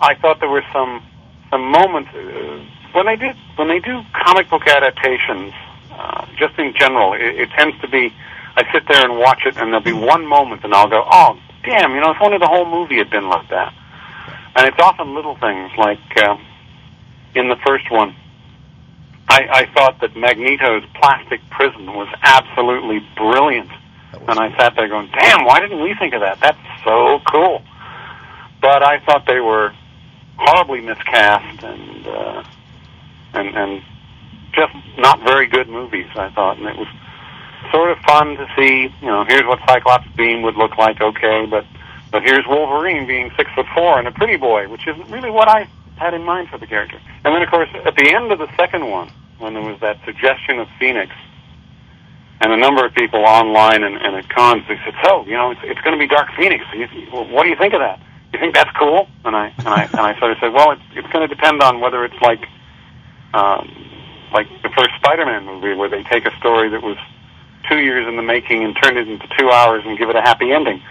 I 0.00 0.14
thought 0.14 0.38
there 0.40 0.48
were 0.48 0.64
some 0.72 1.02
some 1.50 1.64
moments 1.70 2.10
uh, 2.14 2.64
when 2.92 3.06
they 3.06 3.16
do 3.16 3.30
when 3.56 3.68
they 3.68 3.80
do 3.80 4.02
comic 4.24 4.48
book 4.48 4.66
adaptations. 4.66 5.52
Uh, 5.92 6.26
just 6.38 6.56
in 6.58 6.72
general, 6.78 7.12
it, 7.14 7.20
it 7.22 7.50
tends 7.50 7.78
to 7.80 7.88
be. 7.88 8.12
I 8.56 8.70
sit 8.72 8.84
there 8.88 9.04
and 9.04 9.18
watch 9.18 9.42
it, 9.46 9.56
and 9.56 9.68
there'll 9.72 9.80
be 9.80 9.92
one 9.92 10.26
moment, 10.26 10.62
and 10.64 10.72
I'll 10.74 10.88
go, 10.88 11.04
"Oh, 11.10 11.38
damn! 11.62 11.94
You 11.94 12.00
know, 12.00 12.10
if 12.12 12.18
only 12.20 12.38
the 12.38 12.48
whole 12.48 12.66
movie 12.66 12.98
had 12.98 13.10
been 13.10 13.28
like 13.28 13.48
that." 13.50 13.74
And 14.56 14.66
it's 14.66 14.78
often 14.80 15.14
little 15.14 15.36
things 15.36 15.70
like 15.78 16.00
uh, 16.16 16.36
in 17.34 17.48
the 17.48 17.56
first 17.64 17.90
one. 17.90 18.14
I, 19.28 19.46
I 19.48 19.72
thought 19.74 20.00
that 20.00 20.16
Magneto's 20.16 20.84
plastic 20.94 21.40
prison 21.50 21.86
was 21.86 22.08
absolutely 22.22 22.98
brilliant. 23.16 23.70
And 24.12 24.38
I 24.40 24.50
sat 24.58 24.74
there 24.74 24.88
going, 24.88 25.08
damn, 25.16 25.44
why 25.44 25.60
didn't 25.60 25.80
we 25.80 25.94
think 25.94 26.14
of 26.14 26.20
that? 26.20 26.40
That's 26.40 26.58
so 26.84 27.20
cool. 27.30 27.62
But 28.60 28.82
I 28.82 28.98
thought 28.98 29.26
they 29.26 29.38
were 29.38 29.72
horribly 30.36 30.80
miscast 30.80 31.62
and, 31.62 32.06
uh, 32.08 32.44
and, 33.34 33.56
and 33.56 33.82
just 34.52 34.74
not 34.98 35.20
very 35.22 35.46
good 35.46 35.68
movies, 35.68 36.08
I 36.16 36.30
thought. 36.30 36.58
And 36.58 36.66
it 36.66 36.76
was 36.76 36.88
sort 37.72 37.90
of 37.90 37.98
fun 37.98 38.36
to 38.36 38.46
see, 38.56 38.92
you 39.00 39.06
know, 39.06 39.24
here's 39.24 39.44
what 39.44 39.58
Cyclops 39.66 40.08
Beam 40.16 40.42
would 40.42 40.56
look 40.56 40.76
like, 40.78 41.00
okay, 41.00 41.46
but, 41.46 41.64
but 42.10 42.22
here's 42.22 42.46
Wolverine 42.46 43.06
being 43.06 43.30
six 43.36 43.50
foot 43.54 43.66
four 43.74 43.98
and 43.98 44.08
a 44.08 44.12
pretty 44.12 44.36
boy, 44.36 44.68
which 44.68 44.86
isn't 44.86 45.10
really 45.10 45.30
what 45.30 45.48
I 45.48 45.68
had 45.96 46.14
in 46.14 46.24
mind 46.24 46.48
for 46.48 46.58
the 46.58 46.66
character. 46.66 47.00
And 47.24 47.34
then, 47.34 47.42
of 47.42 47.50
course, 47.50 47.68
at 47.84 47.94
the 47.96 48.14
end 48.14 48.32
of 48.32 48.38
the 48.38 48.48
second 48.56 48.88
one, 48.88 49.10
when 49.38 49.54
there 49.54 49.62
was 49.62 49.78
that 49.80 49.98
suggestion 50.04 50.58
of 50.58 50.68
Phoenix, 50.78 51.12
and 52.40 52.52
a 52.52 52.56
number 52.56 52.84
of 52.84 52.94
people 52.94 53.20
online 53.20 53.82
and, 53.82 53.96
and 53.96 54.16
at 54.16 54.28
cons, 54.30 54.62
they 54.66 54.78
said, 54.84 54.94
"So, 55.04 55.24
you 55.26 55.32
know, 55.32 55.50
it's, 55.50 55.60
it's 55.62 55.80
going 55.82 55.92
to 55.92 55.98
be 55.98 56.06
Dark 56.06 56.30
Phoenix. 56.36 56.64
You, 56.74 56.86
what 57.10 57.42
do 57.42 57.50
you 57.50 57.56
think 57.56 57.74
of 57.74 57.80
that? 57.80 58.00
You 58.32 58.38
think 58.38 58.54
that's 58.54 58.70
cool?" 58.78 59.08
And 59.24 59.36
I 59.36 59.52
and 59.58 59.68
I 59.68 59.82
and 59.84 60.00
I 60.00 60.18
sort 60.18 60.32
of 60.32 60.38
said, 60.40 60.52
"Well, 60.52 60.72
it's 60.72 60.82
it's 60.94 61.08
going 61.08 61.28
to 61.28 61.34
depend 61.34 61.62
on 61.62 61.80
whether 61.80 62.04
it's 62.04 62.20
like, 62.22 62.40
um, 63.34 63.68
like 64.32 64.48
the 64.62 64.70
first 64.70 64.90
Spider-Man 64.96 65.44
movie, 65.44 65.74
where 65.74 65.90
they 65.90 66.02
take 66.04 66.24
a 66.24 66.34
story 66.38 66.70
that 66.70 66.82
was 66.82 66.96
two 67.68 67.78
years 67.78 68.06
in 68.06 68.16
the 68.16 68.22
making 68.22 68.64
and 68.64 68.76
turn 68.82 68.96
it 68.96 69.08
into 69.08 69.26
two 69.38 69.50
hours 69.50 69.82
and 69.86 69.98
give 69.98 70.08
it 70.10 70.16
a 70.16 70.20
happy 70.22 70.52
ending. 70.52 70.82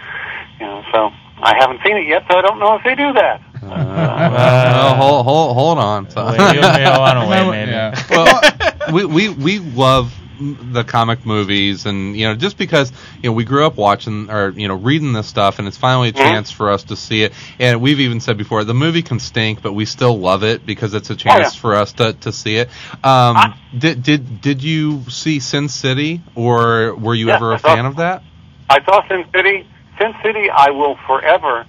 You 0.58 0.66
know, 0.66 0.84
so 0.92 1.10
I 1.42 1.54
haven't 1.58 1.80
seen 1.84 1.96
it 1.96 2.06
yet, 2.06 2.24
so 2.30 2.36
I 2.38 2.42
don't 2.42 2.58
know 2.58 2.74
if 2.76 2.84
they 2.84 2.94
do 2.94 3.12
that. 3.14 3.40
Uh, 3.62 4.30
well, 4.34 4.94
hold, 4.94 5.24
hold, 5.26 5.54
hold 5.56 5.78
on. 5.78 6.10
So- 6.10 6.26
Wait, 6.26 6.54
you 6.54 6.60
may 6.60 6.84
want 6.98 7.18
to 7.20 7.28
wait, 7.28 7.50
maybe. 7.50 7.70
Yeah. 7.70 7.94
well, 8.10 8.92
we, 8.92 9.04
we 9.04 9.28
we 9.30 9.58
love 9.58 10.12
the 10.40 10.84
comic 10.84 11.26
movies, 11.26 11.86
and 11.86 12.16
you 12.16 12.26
know, 12.26 12.34
just 12.34 12.56
because 12.56 12.90
you 13.22 13.30
know 13.30 13.32
we 13.32 13.44
grew 13.44 13.66
up 13.66 13.76
watching 13.76 14.30
or 14.30 14.50
you 14.50 14.68
know 14.68 14.74
reading 14.74 15.12
this 15.12 15.26
stuff, 15.26 15.58
and 15.58 15.68
it's 15.68 15.76
finally 15.76 16.08
a 16.08 16.12
chance 16.12 16.50
for 16.50 16.70
us 16.70 16.84
to 16.84 16.96
see 16.96 17.22
it. 17.22 17.32
And 17.58 17.80
we've 17.80 18.00
even 18.00 18.20
said 18.20 18.38
before, 18.38 18.64
the 18.64 18.74
movie 18.74 19.02
can 19.02 19.18
stink, 19.18 19.62
but 19.62 19.72
we 19.72 19.84
still 19.84 20.18
love 20.18 20.42
it 20.42 20.64
because 20.64 20.94
it's 20.94 21.10
a 21.10 21.16
chance 21.16 21.54
yeah. 21.54 21.60
for 21.60 21.74
us 21.74 21.92
to, 21.94 22.14
to 22.14 22.32
see 22.32 22.56
it. 22.56 22.70
Um, 23.04 23.54
did 23.76 24.02
did 24.02 24.40
did 24.40 24.62
you 24.62 25.04
see 25.10 25.40
Sin 25.40 25.68
City, 25.68 26.22
or 26.34 26.94
were 26.94 27.14
you 27.14 27.30
ever 27.30 27.52
a 27.52 27.58
saw- 27.58 27.74
fan 27.74 27.86
of 27.86 27.96
that? 27.96 28.22
I 28.68 28.82
saw 28.84 29.06
Sin 29.08 29.24
City. 29.34 29.68
Sin 29.98 30.14
City, 30.22 30.48
I 30.48 30.70
will 30.70 30.96
forever 31.06 31.66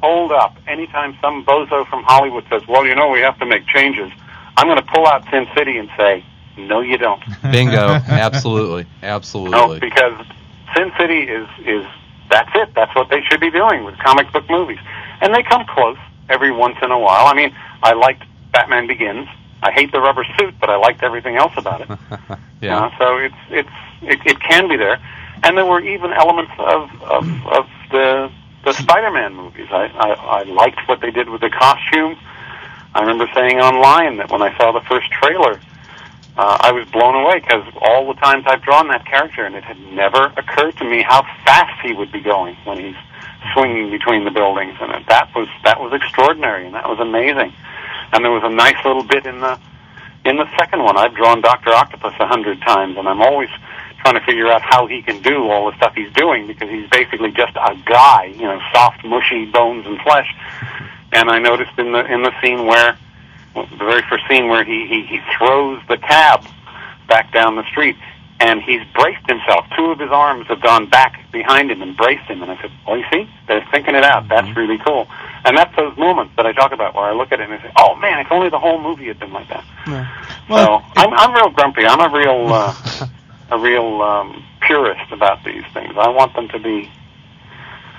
hold 0.00 0.32
up. 0.32 0.56
Anytime 0.66 1.16
some 1.20 1.44
bozo 1.44 1.86
from 1.88 2.02
Hollywood 2.02 2.44
says, 2.50 2.66
"Well, 2.66 2.84
you 2.84 2.94
know, 2.94 3.10
we 3.10 3.20
have 3.20 3.38
to 3.38 3.46
make 3.46 3.66
changes," 3.66 4.10
I'm 4.56 4.66
going 4.66 4.78
to 4.78 4.92
pull 4.92 5.06
out 5.06 5.24
Sin 5.30 5.46
City 5.56 5.78
and 5.78 5.88
say, 5.96 6.24
"No, 6.58 6.80
you 6.80 6.98
don't." 6.98 7.22
Bingo! 7.52 8.00
absolutely, 8.08 8.86
Absolutely. 9.02 9.50
No, 9.50 9.78
because 9.80 10.26
Sin 10.74 10.92
City 10.98 11.20
is 11.20 11.48
is 11.64 11.86
that's 12.30 12.50
it. 12.54 12.74
That's 12.74 12.94
what 12.94 13.08
they 13.08 13.22
should 13.22 13.40
be 13.40 13.50
doing 13.50 13.84
with 13.84 13.98
comic 13.98 14.30
book 14.32 14.48
movies, 14.48 14.78
and 15.20 15.34
they 15.34 15.42
come 15.42 15.64
close 15.66 15.98
every 16.28 16.52
once 16.52 16.76
in 16.82 16.90
a 16.90 16.98
while. 16.98 17.26
I 17.26 17.34
mean, 17.34 17.54
I 17.82 17.92
liked 17.94 18.24
Batman 18.52 18.86
Begins. 18.86 19.28
I 19.62 19.72
hate 19.72 19.90
the 19.92 20.00
rubber 20.00 20.24
suit, 20.38 20.54
but 20.60 20.70
I 20.70 20.76
liked 20.76 21.02
everything 21.02 21.36
else 21.36 21.52
about 21.56 21.80
it. 21.80 21.88
yeah. 22.60 22.86
Uh, 22.86 22.98
so 22.98 23.16
it's 23.16 23.34
it's 23.50 23.68
it, 24.02 24.20
it 24.26 24.40
can 24.40 24.68
be 24.68 24.76
there, 24.76 25.00
and 25.42 25.56
there 25.56 25.66
were 25.66 25.80
even 25.80 26.12
elements 26.12 26.52
of 26.58 26.90
of, 27.02 27.46
of 27.46 27.66
the 27.90 28.30
the 28.64 28.72
Spider-Man 28.72 29.34
movies. 29.34 29.68
I, 29.70 29.86
I 29.86 30.40
I 30.40 30.42
liked 30.44 30.86
what 30.86 31.00
they 31.00 31.10
did 31.10 31.28
with 31.28 31.40
the 31.40 31.50
costume. 31.50 32.16
I 32.94 33.00
remember 33.00 33.28
saying 33.34 33.60
online 33.60 34.16
that 34.18 34.30
when 34.30 34.42
I 34.42 34.56
saw 34.56 34.72
the 34.72 34.80
first 34.80 35.10
trailer, 35.10 35.60
uh, 36.38 36.56
I 36.60 36.70
was 36.70 36.86
blown 36.90 37.16
away 37.16 37.40
because 37.40 37.66
all 37.82 38.06
the 38.06 38.14
times 38.20 38.44
I've 38.46 38.62
drawn 38.62 38.86
that 38.88 39.04
character, 39.04 39.44
and 39.44 39.56
it 39.56 39.64
had 39.64 39.78
never 39.92 40.32
occurred 40.36 40.76
to 40.78 40.84
me 40.84 41.02
how 41.02 41.22
fast 41.44 41.84
he 41.84 41.92
would 41.92 42.12
be 42.12 42.20
going 42.20 42.54
when 42.62 42.78
he's 42.78 42.94
swinging 43.52 43.90
between 43.90 44.24
the 44.24 44.30
buildings, 44.30 44.76
and 44.80 45.04
that 45.06 45.34
was 45.34 45.48
that 45.64 45.80
was 45.80 45.92
extraordinary, 45.92 46.64
and 46.64 46.76
that 46.76 46.88
was 46.88 47.00
amazing. 47.00 47.52
And 48.12 48.24
there 48.24 48.30
was 48.30 48.44
a 48.44 48.54
nice 48.54 48.76
little 48.84 49.02
bit 49.02 49.26
in 49.26 49.40
the 49.40 49.58
in 50.24 50.36
the 50.36 50.46
second 50.56 50.84
one. 50.84 50.96
I've 50.96 51.14
drawn 51.16 51.40
Doctor 51.40 51.70
Octopus 51.70 52.14
a 52.20 52.26
hundred 52.28 52.60
times, 52.60 52.96
and 52.96 53.08
I'm 53.08 53.20
always 53.20 53.50
trying 54.02 54.14
to 54.14 54.24
figure 54.24 54.46
out 54.46 54.62
how 54.62 54.86
he 54.86 55.02
can 55.02 55.20
do 55.20 55.50
all 55.50 55.68
the 55.68 55.76
stuff 55.76 55.94
he's 55.96 56.12
doing 56.12 56.46
because 56.46 56.70
he's 56.70 56.88
basically 56.90 57.32
just 57.32 57.56
a 57.56 57.74
guy, 57.84 58.26
you 58.26 58.46
know, 58.46 58.60
soft, 58.72 59.04
mushy 59.04 59.46
bones 59.46 59.86
and 59.86 60.00
flesh. 60.02 60.32
And 61.12 61.30
I 61.30 61.40
noticed 61.40 61.76
in 61.78 61.90
the 61.90 62.04
in 62.06 62.22
the 62.22 62.32
scene 62.40 62.64
where 62.64 62.96
the 63.54 63.76
very 63.78 64.02
first 64.08 64.24
scene 64.28 64.48
where 64.48 64.64
he 64.64 64.86
he, 64.86 65.06
he 65.06 65.20
throws 65.36 65.80
the 65.88 65.98
cab 65.98 66.44
back 67.08 67.32
down 67.32 67.56
the 67.56 67.64
street 67.70 67.96
and 68.40 68.62
he's 68.62 68.82
braced 68.94 69.28
himself. 69.28 69.66
Two 69.76 69.86
of 69.86 69.98
his 69.98 70.10
arms 70.10 70.46
have 70.46 70.60
gone 70.60 70.88
back 70.88 71.30
behind 71.32 71.70
him 71.70 71.82
and 71.82 71.96
braced 71.96 72.24
him. 72.24 72.42
And 72.42 72.52
I 72.52 72.60
said, 72.60 72.70
"Oh, 72.86 72.94
you 72.94 73.04
see, 73.12 73.28
they're 73.48 73.66
thinking 73.72 73.94
it 73.94 74.04
out. 74.04 74.28
That's 74.28 74.54
really 74.56 74.78
cool." 74.78 75.08
And 75.44 75.56
that's 75.56 75.74
those 75.76 75.96
moments 75.96 76.34
that 76.36 76.46
I 76.46 76.52
talk 76.52 76.72
about 76.72 76.94
where 76.94 77.04
I 77.04 77.12
look 77.12 77.32
at 77.32 77.40
it 77.40 77.50
and 77.50 77.54
I 77.54 77.62
say, 77.62 77.72
"Oh 77.76 77.96
man, 77.96 78.20
if 78.20 78.30
only 78.30 78.48
the 78.48 78.58
whole 78.58 78.80
movie 78.80 79.06
had 79.08 79.18
been 79.18 79.32
like 79.32 79.48
that." 79.48 79.64
Well, 80.48 80.84
so 80.94 81.02
I'm 81.02 81.12
I'm 81.14 81.34
real 81.34 81.50
grumpy. 81.50 81.84
I'm 81.84 82.00
a 82.00 82.16
real 82.16 82.52
uh, 82.52 83.06
a 83.50 83.58
real 83.58 84.02
um, 84.02 84.44
purist 84.60 85.10
about 85.10 85.44
these 85.44 85.64
things. 85.74 85.94
I 85.96 86.08
want 86.08 86.34
them 86.34 86.48
to 86.48 86.58
be 86.58 86.90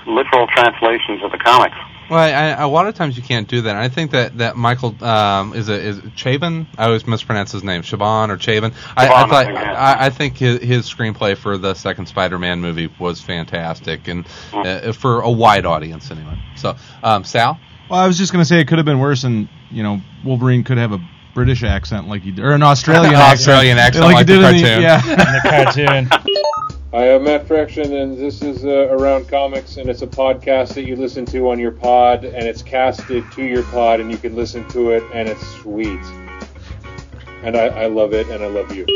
literal 0.06 0.46
translations 0.46 1.22
of 1.22 1.32
the 1.32 1.38
comics. 1.38 1.76
Well, 2.10 2.18
I, 2.18 2.30
I, 2.30 2.62
a 2.62 2.68
lot 2.68 2.88
of 2.88 2.96
times 2.96 3.16
you 3.16 3.22
can't 3.22 3.46
do 3.46 3.62
that. 3.62 3.76
I 3.76 3.88
think 3.88 4.10
that 4.10 4.38
that 4.38 4.56
Michael 4.56 5.02
um, 5.04 5.54
is 5.54 5.68
it 5.68 5.84
is 5.84 5.98
it 5.98 6.04
Chabon. 6.16 6.66
I 6.76 6.86
always 6.86 7.06
mispronounce 7.06 7.52
his 7.52 7.62
name, 7.62 7.82
Chabon 7.82 8.30
or 8.30 8.36
Chabon. 8.36 8.74
I, 8.96 9.06
I 9.06 9.22
I 9.22 9.28
thought 9.28 9.46
think. 9.46 9.58
I, 9.58 10.06
I 10.06 10.10
think 10.10 10.36
his, 10.36 10.60
his 10.60 10.86
screenplay 10.92 11.36
for 11.36 11.56
the 11.56 11.74
second 11.74 12.06
Spider-Man 12.06 12.60
movie 12.60 12.90
was 12.98 13.20
fantastic, 13.20 14.08
and 14.08 14.26
uh, 14.52 14.92
for 14.92 15.20
a 15.20 15.30
wide 15.30 15.66
audience 15.66 16.10
anyway. 16.10 16.36
So, 16.56 16.74
um, 17.04 17.22
Sal, 17.22 17.60
Well, 17.88 18.00
I 18.00 18.06
was 18.08 18.18
just 18.18 18.32
gonna 18.32 18.44
say 18.44 18.60
it 18.60 18.66
could 18.66 18.78
have 18.78 18.86
been 18.86 18.98
worse, 18.98 19.22
and 19.22 19.48
you 19.70 19.84
know, 19.84 20.00
Wolverine 20.24 20.64
could 20.64 20.78
have 20.78 20.90
a 20.92 20.98
British 21.32 21.62
accent 21.62 22.08
like 22.08 22.22
he 22.22 22.32
did, 22.32 22.44
or 22.44 22.50
an 22.52 22.62
Australian 22.64 23.14
An 23.14 23.20
accent, 23.20 23.38
Australian 23.50 23.78
accent 23.78 24.04
like, 24.04 24.14
like 24.14 24.28
he 24.28 24.34
the 24.34 24.40
did 24.40 24.54
in 24.56 24.60
cartoon. 24.62 24.82
yeah. 24.82 25.00
the 25.42 26.10
cartoon. 26.10 26.10
Hi, 26.92 27.14
I'm 27.14 27.22
Matt 27.22 27.46
Fraction, 27.46 27.94
and 27.94 28.18
this 28.18 28.42
is 28.42 28.64
uh, 28.64 28.88
Around 28.90 29.28
Comics, 29.28 29.76
and 29.76 29.88
it's 29.88 30.02
a 30.02 30.08
podcast 30.08 30.74
that 30.74 30.82
you 30.82 30.96
listen 30.96 31.24
to 31.26 31.48
on 31.50 31.60
your 31.60 31.70
pod, 31.70 32.24
and 32.24 32.48
it's 32.48 32.62
casted 32.62 33.30
to 33.30 33.44
your 33.44 33.62
pod, 33.62 34.00
and 34.00 34.10
you 34.10 34.18
can 34.18 34.34
listen 34.34 34.66
to 34.70 34.90
it, 34.90 35.04
and 35.14 35.28
it's 35.28 35.46
sweet. 35.60 36.00
And 37.44 37.56
I, 37.56 37.66
I 37.66 37.86
love 37.86 38.12
it, 38.12 38.28
and 38.28 38.42
I 38.42 38.48
love 38.48 38.74
you. 38.74 38.86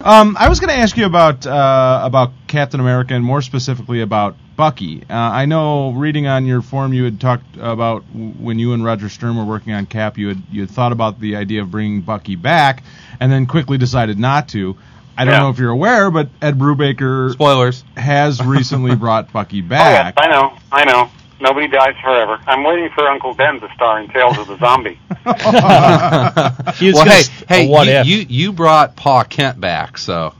Um, 0.00 0.36
I 0.38 0.48
was 0.48 0.60
going 0.60 0.68
to 0.68 0.76
ask 0.76 0.96
you 0.96 1.06
about 1.06 1.44
uh, 1.44 2.02
about 2.04 2.30
Captain 2.46 2.78
America 2.78 3.14
and 3.14 3.24
more 3.24 3.42
specifically 3.42 4.00
about 4.00 4.36
Bucky. 4.54 5.02
Uh, 5.10 5.14
I 5.14 5.46
know 5.46 5.90
reading 5.90 6.28
on 6.28 6.46
your 6.46 6.62
forum 6.62 6.92
you 6.92 7.02
had 7.02 7.20
talked 7.20 7.56
about 7.58 8.04
when 8.14 8.60
you 8.60 8.74
and 8.74 8.84
Roger 8.84 9.08
Stern 9.08 9.36
were 9.36 9.44
working 9.44 9.72
on 9.72 9.86
Cap, 9.86 10.18
you 10.18 10.28
had 10.28 10.42
you 10.52 10.60
had 10.60 10.70
thought 10.70 10.92
about 10.92 11.18
the 11.18 11.34
idea 11.34 11.62
of 11.62 11.72
bringing 11.72 12.00
Bucky 12.02 12.36
back, 12.36 12.84
and 13.18 13.32
then 13.32 13.46
quickly 13.46 13.76
decided 13.76 14.20
not 14.20 14.48
to. 14.50 14.76
I 15.20 15.24
don't 15.24 15.34
Yeah. 15.34 15.40
know 15.40 15.50
if 15.50 15.58
you're 15.58 15.70
aware, 15.70 16.10
but 16.10 16.28
Ed 16.40 16.58
Brubaker 16.58 17.32
spoilers. 17.32 17.84
has 17.96 18.40
recently 18.44 18.94
brought 18.96 19.32
Bucky 19.32 19.58
Oh 19.60 19.64
yes, 19.64 19.68
back. 19.68 20.14
I 20.16 20.28
know, 20.28 20.56
I 20.72 20.84
know. 20.84 21.10
Nobody 21.42 21.68
dies 21.68 21.94
forever. 22.02 22.38
I'm 22.46 22.64
waiting 22.64 22.88
for 22.94 23.06
Uncle 23.08 23.32
Ben 23.34 23.60
to 23.60 23.68
star 23.74 24.00
in 24.00 24.08
Tales 24.10 24.36
of 24.38 24.46
the 24.46 24.58
Zombie. 24.58 24.98
He 26.76 26.86
was 26.86 26.94
well, 26.94 27.04
hey, 27.06 27.22
hey, 27.48 27.68
what 27.68 27.86
you, 27.86 27.92
if? 27.92 28.06
you 28.06 28.26
you 28.28 28.52
brought 28.52 28.96
Pa 28.96 29.24
Kent 29.24 29.60
back, 29.60 29.98
so 29.98 30.34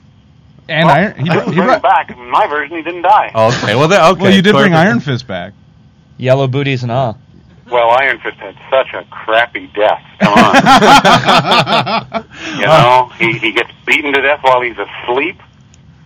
and 0.68 0.86
well, 0.86 0.96
Iron, 0.96 1.14
he, 1.18 1.24
br- 1.28 1.50
he 1.50 1.54
brought, 1.56 1.76
him 1.76 1.82
back. 1.82 2.10
In 2.10 2.30
my 2.30 2.46
version, 2.46 2.76
he 2.76 2.82
didn't 2.82 3.02
die. 3.02 3.30
okay. 3.34 3.74
Well, 3.74 3.88
then, 3.88 4.00
okay. 4.12 4.22
well, 4.22 4.32
you 4.32 4.40
did 4.42 4.54
bring 4.54 4.72
Iron 4.74 5.00
Fist 5.00 5.26
back. 5.26 5.52
Yellow 6.16 6.46
booties 6.46 6.82
and 6.82 6.92
all. 6.92 7.18
Well, 7.70 7.90
Iron 7.90 8.18
Fist 8.18 8.36
had 8.38 8.56
such 8.68 8.92
a 8.94 9.04
crappy 9.10 9.68
death. 9.68 10.02
Come 10.18 10.34
on. 10.34 10.54
you 12.58 12.66
know, 12.66 13.12
he, 13.16 13.38
he 13.38 13.52
gets 13.52 13.70
beaten 13.86 14.12
to 14.12 14.20
death 14.20 14.40
while 14.42 14.60
he's 14.60 14.76
asleep. 14.76 15.40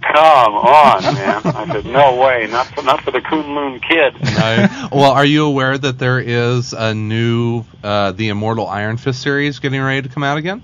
Come 0.02 0.54
on, 0.54 1.02
man. 1.02 1.40
I 1.44 1.66
said, 1.72 1.86
no 1.86 2.16
way. 2.16 2.46
Not 2.50 2.66
for, 2.66 2.82
not 2.82 3.00
for 3.00 3.10
the 3.10 3.20
Kunlun 3.20 3.80
kid. 3.82 4.14
No. 4.20 4.88
well, 4.92 5.12
are 5.12 5.24
you 5.24 5.46
aware 5.46 5.78
that 5.78 5.98
there 5.98 6.20
is 6.20 6.74
a 6.74 6.92
new 6.92 7.64
uh, 7.82 8.12
the 8.12 8.28
Immortal 8.28 8.66
Iron 8.66 8.98
Fist 8.98 9.22
series 9.22 9.58
getting 9.60 9.80
ready 9.80 10.02
to 10.02 10.08
come 10.10 10.22
out 10.22 10.36
again? 10.36 10.62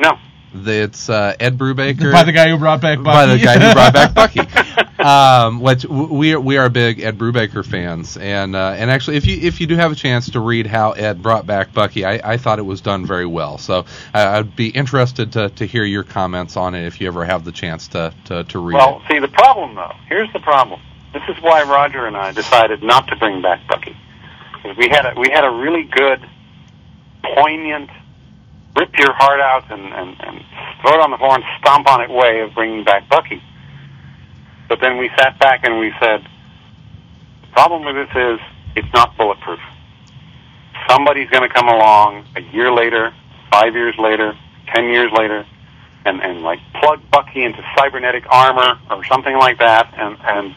No. 0.00 0.18
It's 0.54 1.08
uh, 1.08 1.34
Ed 1.40 1.58
Brubaker 1.58 2.12
By 2.12 2.24
the 2.24 2.32
guy 2.32 2.48
who 2.50 2.58
brought 2.58 2.80
back 2.80 2.98
Bucky. 3.02 3.14
by 3.14 3.26
the 3.26 3.38
guy 3.38 3.58
who 3.58 3.72
brought 3.72 3.92
back 3.92 4.14
Bucky. 4.14 4.40
Um, 5.02 5.60
which 5.60 5.84
we 5.84 6.32
are 6.32 6.38
we 6.40 6.58
are 6.58 6.68
big 6.68 7.00
Ed 7.00 7.18
Brubaker 7.18 7.66
fans, 7.66 8.16
and 8.16 8.54
uh, 8.54 8.76
and 8.76 8.88
actually, 8.88 9.16
if 9.16 9.26
you 9.26 9.36
if 9.36 9.60
you 9.60 9.66
do 9.66 9.74
have 9.74 9.90
a 9.90 9.96
chance 9.96 10.30
to 10.30 10.38
read 10.38 10.68
how 10.68 10.92
Ed 10.92 11.20
brought 11.20 11.44
back 11.44 11.72
Bucky, 11.72 12.04
I, 12.04 12.34
I 12.34 12.36
thought 12.36 12.60
it 12.60 12.62
was 12.62 12.82
done 12.82 13.04
very 13.04 13.26
well. 13.26 13.58
So 13.58 13.80
uh, 13.80 13.84
I'd 14.14 14.54
be 14.54 14.68
interested 14.68 15.32
to, 15.32 15.48
to 15.50 15.66
hear 15.66 15.82
your 15.82 16.04
comments 16.04 16.56
on 16.56 16.76
it 16.76 16.86
if 16.86 17.00
you 17.00 17.08
ever 17.08 17.24
have 17.24 17.44
the 17.44 17.50
chance 17.50 17.88
to 17.88 18.14
to, 18.26 18.44
to 18.44 18.58
read 18.60 18.76
Well, 18.76 19.02
see, 19.10 19.18
the 19.18 19.26
problem, 19.26 19.74
though, 19.74 19.90
here's 20.08 20.32
the 20.32 20.38
problem. 20.38 20.80
This 21.12 21.22
is 21.28 21.42
why 21.42 21.64
Roger 21.64 22.06
and 22.06 22.16
I 22.16 22.30
decided 22.30 22.84
not 22.84 23.08
to 23.08 23.16
bring 23.16 23.42
back 23.42 23.66
Bucky. 23.66 23.96
we 24.78 24.88
had 24.88 25.04
a, 25.04 25.18
we 25.18 25.30
had 25.30 25.44
a 25.44 25.50
really 25.50 25.82
good, 25.82 26.24
poignant, 27.34 27.90
rip 28.76 28.98
your 28.98 29.12
heart 29.12 29.40
out 29.40 29.70
and, 29.70 29.82
and, 29.92 30.16
and 30.20 30.44
throw 30.80 30.94
it 30.94 31.00
on 31.00 31.10
the 31.10 31.16
and 31.16 31.44
stomp 31.60 31.88
on 31.88 32.00
it 32.00 32.10
way 32.10 32.40
of 32.40 32.54
bringing 32.54 32.84
back 32.84 33.08
Bucky. 33.08 33.42
But 34.68 34.80
then 34.80 34.96
we 34.96 35.10
sat 35.18 35.38
back 35.38 35.64
and 35.64 35.78
we 35.78 35.92
said, 36.00 36.26
the 37.42 37.48
problem 37.52 37.84
with 37.84 37.94
this 37.94 38.16
is 38.16 38.40
it's 38.76 38.92
not 38.94 39.16
bulletproof. 39.16 39.60
Somebody's 40.88 41.28
going 41.30 41.46
to 41.46 41.54
come 41.54 41.68
along 41.68 42.24
a 42.36 42.40
year 42.40 42.72
later, 42.72 43.14
five 43.50 43.74
years 43.74 43.94
later, 43.98 44.36
ten 44.74 44.88
years 44.88 45.12
later, 45.12 45.46
and, 46.04 46.20
and 46.22 46.42
like 46.42 46.58
plug 46.80 47.00
Bucky 47.10 47.44
into 47.44 47.62
cybernetic 47.76 48.24
armor 48.30 48.78
or 48.90 49.04
something 49.04 49.36
like 49.36 49.58
that, 49.58 49.92
and 49.96 50.16
and, 50.22 50.54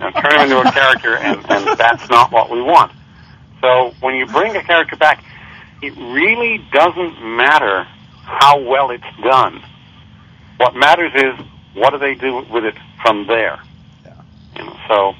and 0.00 0.14
turn 0.14 0.34
him 0.34 0.40
into 0.40 0.60
a 0.60 0.72
character, 0.72 1.16
and, 1.16 1.38
and 1.50 1.78
that's 1.78 2.08
not 2.08 2.32
what 2.32 2.50
we 2.50 2.60
want. 2.60 2.92
So 3.60 3.94
when 4.00 4.14
you 4.16 4.26
bring 4.26 4.56
a 4.56 4.62
character 4.62 4.96
back, 4.96 5.22
it 5.82 5.96
really 5.96 6.58
doesn't 6.72 7.22
matter 7.22 7.84
how 8.24 8.60
well 8.60 8.90
it's 8.90 9.04
done. 9.22 9.62
What 10.56 10.74
matters 10.74 11.12
is 11.14 11.46
what 11.74 11.90
do 11.90 11.98
they 11.98 12.14
do 12.14 12.44
with 12.50 12.64
it 12.64 12.74
from 13.02 13.26
there. 13.26 13.60
You 14.56 14.64
know, 14.64 14.76
so 14.88 15.14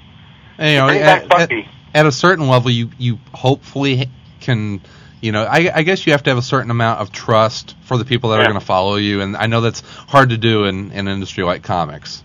And, 0.58 0.70
you 0.72 0.78
know, 0.78 0.86
bring 0.88 1.02
at, 1.02 1.28
back 1.28 1.40
at, 1.40 1.48
Bucky. 1.48 1.68
at 1.94 2.06
a 2.06 2.12
certain 2.12 2.48
level, 2.48 2.70
you 2.70 2.90
you 2.98 3.18
hopefully 3.32 4.10
can. 4.40 4.80
You 5.20 5.32
know, 5.32 5.44
I, 5.44 5.70
I 5.74 5.82
guess 5.82 6.06
you 6.06 6.12
have 6.12 6.22
to 6.24 6.30
have 6.30 6.38
a 6.38 6.42
certain 6.42 6.70
amount 6.70 7.00
of 7.00 7.10
trust 7.10 7.74
for 7.82 7.96
the 7.96 8.04
people 8.04 8.30
that 8.30 8.40
are 8.40 8.44
going 8.44 8.60
to 8.60 8.64
follow 8.64 8.96
you, 8.96 9.22
and 9.22 9.36
I 9.36 9.46
know 9.46 9.62
that's 9.62 9.80
hard 9.80 10.28
to 10.28 10.36
do 10.36 10.64
in, 10.64 10.92
in 10.92 11.08
an 11.08 11.14
industry 11.14 11.42
like 11.42 11.62
comics. 11.62 12.22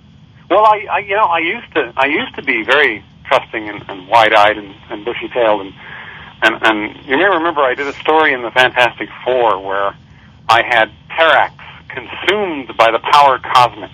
Well, 0.50 0.66
I, 0.66 0.88
I 0.92 1.00
you 1.00 1.16
know 1.16 1.24
I 1.24 1.40
used 1.40 1.74
to 1.74 1.94
I 1.96 2.08
used 2.08 2.36
to 2.36 2.44
be 2.44 2.64
very 2.64 3.04
trusting 3.26 3.70
and, 3.70 3.84
and 3.88 4.08
wide-eyed 4.10 4.58
and, 4.58 4.76
and 4.90 5.06
bushy-tailed 5.06 5.62
and, 5.62 5.74
and 6.42 6.58
and 6.62 7.06
you 7.06 7.18
may 7.18 7.26
remember 7.26 7.62
I 7.62 7.76
did 7.76 7.88
a 7.88 7.94
story 7.94 8.34
in 8.34 8.42
the 8.42 8.52
Fantastic 8.52 9.10
Four 9.24 9.60
where 9.60 9.96
I 10.50 10.64
had 10.64 10.92
Terrax 11.10 11.54
consumed 11.90 12.76
by 12.78 12.92
the 12.92 13.00
power 13.00 13.40
cosmic, 13.40 13.92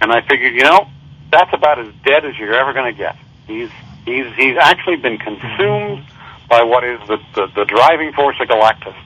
and 0.00 0.12
I 0.12 0.26
figured 0.26 0.54
you 0.54 0.64
know 0.64 0.88
that's 1.30 1.52
about 1.52 1.78
as 1.78 1.92
dead 2.04 2.24
as 2.24 2.38
you're 2.38 2.54
ever 2.54 2.72
going 2.72 2.92
to 2.92 2.96
get. 2.96 3.16
He's 3.46 3.70
he's 4.04 4.26
he's 4.36 4.56
actually 4.56 4.96
been 4.96 5.18
consumed 5.18 6.04
by 6.48 6.62
what 6.62 6.84
is 6.84 7.00
the, 7.08 7.18
the 7.34 7.46
the 7.54 7.64
driving 7.64 8.12
force 8.12 8.36
of 8.40 8.48
Galactus. 8.48 8.96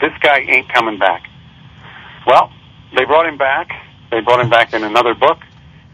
This 0.00 0.12
guy 0.20 0.40
ain't 0.40 0.68
coming 0.68 0.98
back. 0.98 1.28
Well, 2.26 2.52
they 2.96 3.04
brought 3.04 3.26
him 3.26 3.36
back. 3.36 3.70
They 4.10 4.20
brought 4.20 4.40
him 4.40 4.50
back 4.50 4.72
in 4.72 4.82
another 4.82 5.14
book, 5.14 5.38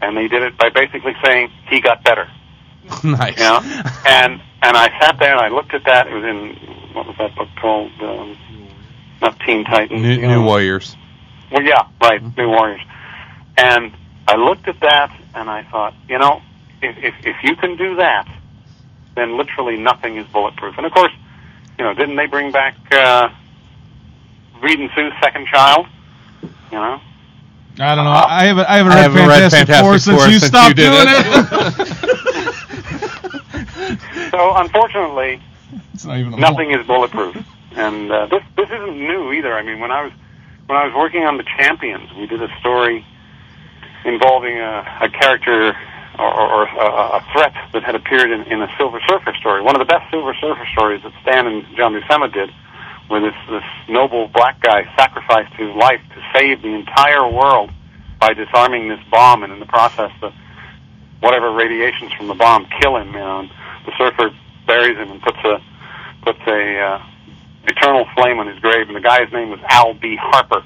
and 0.01 0.15
they 0.15 0.27
did 0.27 0.43
it 0.43 0.57
by 0.57 0.69
basically 0.69 1.15
saying 1.23 1.51
he 1.69 1.81
got 1.81 2.03
better. 2.03 2.29
nice. 3.03 3.37
You 3.37 3.43
know, 3.43 3.61
and 4.05 4.41
and 4.61 4.75
I 4.77 4.87
sat 4.99 5.17
there 5.19 5.31
and 5.31 5.41
I 5.41 5.49
looked 5.49 5.73
at 5.73 5.83
that. 5.85 6.07
It 6.07 6.13
was 6.13 6.23
in 6.23 6.55
what 6.93 7.07
was 7.07 7.15
that 7.17 7.35
book 7.35 7.49
called? 7.59 7.91
Um, 8.01 8.37
not 9.21 9.39
Teen 9.41 9.63
Titans. 9.63 10.01
New, 10.01 10.09
you 10.09 10.21
New 10.21 10.27
know. 10.27 10.41
Warriors. 10.43 10.95
Well, 11.51 11.63
yeah, 11.63 11.87
right, 12.01 12.21
New 12.37 12.49
Warriors. 12.49 12.81
And 13.57 13.91
I 14.27 14.35
looked 14.35 14.67
at 14.67 14.79
that 14.81 15.15
and 15.33 15.49
I 15.49 15.63
thought, 15.63 15.93
you 16.07 16.17
know, 16.19 16.41
if 16.81 16.97
if, 16.97 17.15
if 17.25 17.35
you 17.43 17.55
can 17.55 17.75
do 17.77 17.95
that, 17.95 18.27
then 19.15 19.37
literally 19.37 19.77
nothing 19.77 20.17
is 20.17 20.27
bulletproof. 20.27 20.77
And 20.77 20.85
of 20.85 20.91
course, 20.91 21.13
you 21.77 21.83
know, 21.83 21.93
didn't 21.93 22.15
they 22.15 22.27
bring 22.27 22.51
back 22.51 22.75
uh, 22.91 23.29
Reed 24.61 24.79
and 24.79 24.89
Sue's 24.95 25.13
second 25.21 25.47
child. 25.47 25.87
You 26.71 26.77
know, 26.77 27.01
I 27.79 27.95
don't 27.95 28.05
know. 28.05 28.11
I 28.11 28.45
haven't 28.45 28.65
I 28.65 28.77
haven't 28.77 28.91
I 28.91 28.95
read 28.95 29.01
haven't 29.03 29.27
read 29.27 29.51
Fantastic, 29.51 29.67
Fantastic 29.67 29.85
Four 29.85 29.99
since 29.99 30.21
Four 30.21 30.27
you 30.29 30.39
since 30.39 30.51
stopped 30.51 30.77
you 30.77 30.85
doing 30.85 31.05
it. 31.07 31.79
it. 31.79 31.96
so 34.37 34.55
unfortunately, 34.55 35.41
it's 35.93 36.05
not 36.05 36.19
even 36.19 36.33
a 36.35 36.37
nothing 36.37 36.71
is 36.71 36.85
bulletproof, 36.85 37.35
and 37.75 38.11
uh, 38.11 38.27
this 38.27 38.43
this 38.55 38.69
isn't 38.69 38.97
new 38.97 39.33
either. 39.33 39.53
I 39.53 39.63
mean, 39.63 39.79
when 39.79 39.91
I 39.91 40.03
was 40.03 40.11
when 40.67 40.77
I 40.77 40.85
was 40.85 40.93
working 40.93 41.23
on 41.23 41.37
the 41.37 41.43
Champions, 41.57 42.13
we 42.13 42.27
did 42.27 42.41
a 42.41 42.49
story 42.59 43.03
involving 44.05 44.57
a, 44.57 44.85
a 45.01 45.09
character 45.09 45.75
or, 46.19 46.31
or 46.33 46.63
a, 46.67 47.17
a 47.17 47.25
threat 47.33 47.53
that 47.73 47.83
had 47.83 47.95
appeared 47.95 48.31
in, 48.31 48.43
in 48.43 48.61
a 48.61 48.67
Silver 48.77 48.99
Surfer 49.07 49.33
story. 49.39 49.61
One 49.61 49.75
of 49.75 49.79
the 49.79 49.91
best 49.91 50.09
Silver 50.11 50.35
Surfer 50.39 50.67
stories 50.71 51.01
that 51.03 51.13
Stan 51.23 51.47
and 51.47 51.65
John 51.75 51.93
Buscema 51.93 52.31
did, 52.31 52.51
where 53.07 53.21
this 53.21 53.35
this 53.49 53.63
noble 53.89 54.27
black 54.27 54.61
guy 54.61 54.83
sacrificed 54.95 55.53
his 55.55 55.73
life 55.75 56.01
to 56.13 56.21
save 56.33 56.61
the 56.61 56.73
entire 56.73 57.27
world 57.27 57.71
by 58.19 58.33
disarming 58.33 58.87
this 58.87 58.99
bomb, 59.09 59.43
and 59.43 59.51
in 59.51 59.59
the 59.59 59.65
process, 59.65 60.11
the 60.21 60.31
whatever 61.21 61.51
radiations 61.51 62.13
from 62.13 62.27
the 62.27 62.35
bomb 62.35 62.67
kill 62.81 62.97
him. 62.97 63.07
You 63.07 63.19
know, 63.19 63.39
and 63.39 63.49
the 63.87 63.93
Surfer 63.97 64.35
buries 64.67 64.97
him 64.97 65.09
and 65.09 65.21
puts 65.21 65.39
a 65.43 65.63
puts 66.21 66.39
a 66.45 66.77
uh, 66.77 67.03
eternal 67.63 68.05
flame 68.15 68.37
on 68.37 68.47
his 68.47 68.59
grave, 68.59 68.87
and 68.87 68.95
the 68.95 69.01
guy's 69.01 69.31
name 69.31 69.49
was 69.49 69.59
Al 69.69 69.93
B. 69.93 70.17
Harper. 70.19 70.63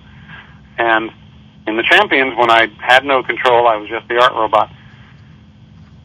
And 0.78 1.12
in 1.68 1.78
the 1.78 1.84
Champions, 1.84 2.36
when 2.36 2.50
I 2.50 2.68
had 2.80 3.06
no 3.06 3.22
control, 3.22 3.68
I 3.68 3.78
was 3.78 3.88
just 3.90 4.08
the 4.08 4.20
art 4.20 4.34
robot. 4.34 4.72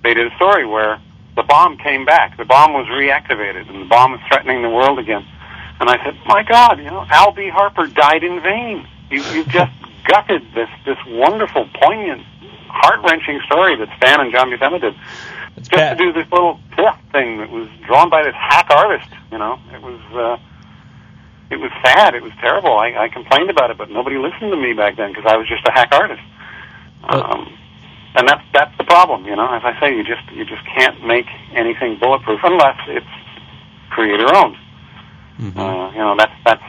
They 0.02 0.12
did 0.14 0.30
a 0.30 0.36
story 0.36 0.66
where 0.66 1.00
the 1.34 1.42
bomb 1.42 1.78
came 1.78 2.04
back. 2.04 2.36
The 2.36 2.44
bomb 2.44 2.74
was 2.74 2.86
reactivated, 2.86 3.68
and 3.68 3.80
the 3.80 3.88
bomb 3.88 4.12
was 4.12 4.20
threatening 4.28 4.62
the 4.62 4.70
world 4.70 4.98
again. 4.98 5.24
And 5.80 5.88
I 5.88 6.02
said, 6.04 6.18
"My 6.26 6.42
God, 6.42 6.78
you 6.78 6.84
know, 6.84 7.06
Al 7.10 7.32
B. 7.32 7.48
Harper 7.48 7.86
died 7.86 8.24
in 8.24 8.42
vain. 8.42 8.86
You, 9.10 9.22
you've 9.32 9.48
just 9.48 9.72
gutted 10.04 10.42
this 10.54 10.68
this 10.84 10.98
wonderful, 11.08 11.66
poignant, 11.74 12.22
heart 12.68 13.00
wrenching 13.08 13.40
story 13.46 13.76
that 13.76 13.88
Stan 13.96 14.20
and 14.20 14.30
John 14.30 14.50
Buscema 14.50 14.80
did." 14.80 14.94
It's 15.56 15.68
just 15.68 15.78
bad. 15.78 15.98
to 15.98 16.04
do 16.04 16.12
this 16.12 16.30
little 16.30 16.60
plot 16.72 17.00
thing 17.12 17.38
that 17.38 17.50
was 17.50 17.68
drawn 17.86 18.10
by 18.10 18.22
this 18.22 18.34
hack 18.34 18.66
artist. 18.70 19.08
You 19.32 19.38
know, 19.38 19.58
it 19.72 19.82
was 19.82 20.00
uh, 20.12 20.38
it 21.50 21.56
was 21.56 21.70
sad. 21.84 22.14
It 22.14 22.22
was 22.22 22.32
terrible. 22.40 22.76
I, 22.78 22.94
I 22.94 23.08
complained 23.08 23.50
about 23.50 23.70
it, 23.70 23.78
but 23.78 23.90
nobody 23.90 24.16
listened 24.18 24.50
to 24.50 24.56
me 24.56 24.72
back 24.72 24.96
then 24.96 25.12
because 25.12 25.24
I 25.26 25.36
was 25.36 25.48
just 25.48 25.66
a 25.66 25.70
hack 25.72 25.88
artist. 25.92 26.22
Um, 27.04 27.56
and 28.16 28.28
that's 28.28 28.42
that's 28.52 28.76
the 28.78 28.84
problem. 28.84 29.26
You 29.26 29.36
know, 29.36 29.46
as 29.48 29.62
I 29.64 29.78
say, 29.80 29.96
you 29.96 30.02
just 30.04 30.28
you 30.32 30.44
just 30.44 30.64
can't 30.66 31.06
make 31.06 31.26
anything 31.52 31.98
bulletproof 31.98 32.40
unless 32.42 32.78
it's 32.88 33.06
creator 33.90 34.26
owned. 34.34 34.56
Mhm. 35.38 35.56
Uh, 35.56 35.90
you 35.92 35.98
know, 35.98 36.16
that's 36.16 36.32
that's 36.44 36.64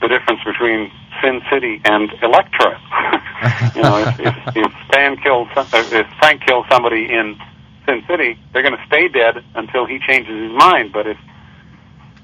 the 0.00 0.08
difference 0.08 0.40
between 0.44 0.90
Sin 1.22 1.42
City 1.50 1.80
and 1.84 2.12
Elektra. 2.22 2.80
you 3.74 3.82
know, 3.82 3.98
if, 3.98 4.20
if, 4.20 4.56
if 4.56 4.72
Stan 4.88 5.16
killed 5.16 5.48
uh, 5.56 5.64
if 5.72 6.06
Frank 6.18 6.42
kills 6.46 6.66
somebody 6.70 7.10
in 7.10 7.38
Sin 7.86 8.02
City, 8.08 8.38
they're 8.52 8.62
going 8.62 8.76
to 8.76 8.86
stay 8.86 9.08
dead 9.08 9.44
until 9.54 9.86
he 9.86 9.98
changes 9.98 10.50
his 10.50 10.52
mind. 10.52 10.92
But 10.92 11.06
if 11.06 11.18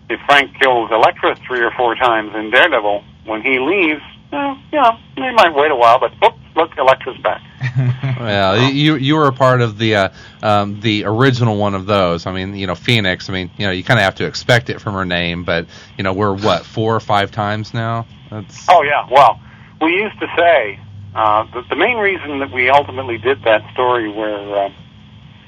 if 0.09 0.20
Frank 0.27 0.59
kills 0.59 0.90
Elektra 0.90 1.37
three 1.46 1.61
or 1.61 1.70
four 1.70 1.94
times 1.94 2.35
in 2.35 2.51
Daredevil, 2.51 3.05
when 3.27 3.42
he 3.42 3.61
leaves, 3.61 4.03
well, 4.33 4.59
yeah, 4.73 4.99
they 5.16 5.31
might 5.33 5.55
wait 5.55 5.70
a 5.70 5.77
while, 5.77 6.01
but 6.01 6.12
oops, 6.25 6.38
look, 6.57 6.77
Elektra's 6.77 7.18
back. 7.18 7.42
Well, 8.20 8.70
you 8.70 8.96
you 8.96 9.16
were 9.16 9.29
a 9.29 9.33
part 9.33 9.62
of 9.62 9.79
the 9.79 9.94
uh, 9.94 10.09
um, 10.42 10.81
the 10.81 11.05
original 11.07 11.57
one 11.57 11.75
of 11.75 11.87
those. 11.87 12.27
I 12.27 12.33
mean, 12.33 12.55
you 12.55 12.66
know, 12.66 12.75
Phoenix. 12.75 13.31
I 13.31 13.33
mean, 13.33 13.51
you 13.57 13.64
know, 13.64 13.73
you 13.73 13.83
kind 13.83 13.99
of 13.99 14.05
have 14.05 14.16
to 14.16 14.27
expect 14.27 14.68
it 14.68 14.79
from 14.79 14.92
her 14.92 15.07
name, 15.07 15.44
but 15.44 15.66
you 15.96 16.05
know, 16.05 16.12
we're 16.12 16.35
what 16.35 16.66
four 16.66 16.94
or 16.94 17.01
five 17.01 17.31
times 17.31 17.73
now. 17.73 18.07
That's 18.31 18.66
Oh 18.68 18.83
yeah, 18.83 19.09
well, 19.11 19.40
we 19.81 19.94
used 19.94 20.20
to 20.20 20.27
say 20.37 20.79
uh, 21.14 21.44
the, 21.53 21.62
the 21.70 21.77
main 21.77 21.96
reason 21.96 22.40
that 22.40 22.53
we 22.53 22.68
ultimately 22.68 23.16
did 23.16 23.42
that 23.44 23.62
story 23.73 24.11
where 24.11 24.66
uh, 24.66 24.70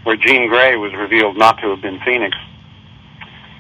where 0.05 0.17
Jean 0.17 0.49
Grey 0.49 0.77
was 0.77 0.93
revealed 0.95 1.37
not 1.37 1.59
to 1.61 1.71
have 1.71 1.81
been 1.81 2.01
Phoenix, 2.01 2.37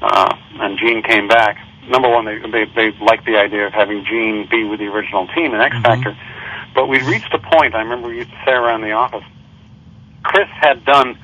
uh, 0.00 0.34
and 0.60 0.78
Jean 0.78 1.02
came 1.02 1.28
back. 1.28 1.58
Number 1.88 2.08
one, 2.08 2.24
they, 2.24 2.38
they 2.38 2.64
they 2.74 2.90
liked 2.98 3.24
the 3.26 3.36
idea 3.36 3.66
of 3.66 3.72
having 3.72 4.04
Jean 4.04 4.46
be 4.50 4.64
with 4.64 4.78
the 4.78 4.86
original 4.86 5.26
team 5.28 5.54
in 5.54 5.60
X 5.60 5.76
Factor, 5.82 6.16
but 6.74 6.86
we 6.88 7.00
reached 7.02 7.32
a 7.34 7.38
point. 7.38 7.74
I 7.74 7.82
remember 7.82 8.08
we 8.08 8.18
used 8.18 8.30
to 8.30 8.42
say 8.44 8.52
around 8.52 8.82
the 8.82 8.92
office, 8.92 9.24
Chris 10.22 10.48
had 10.60 10.84
done 10.84 11.18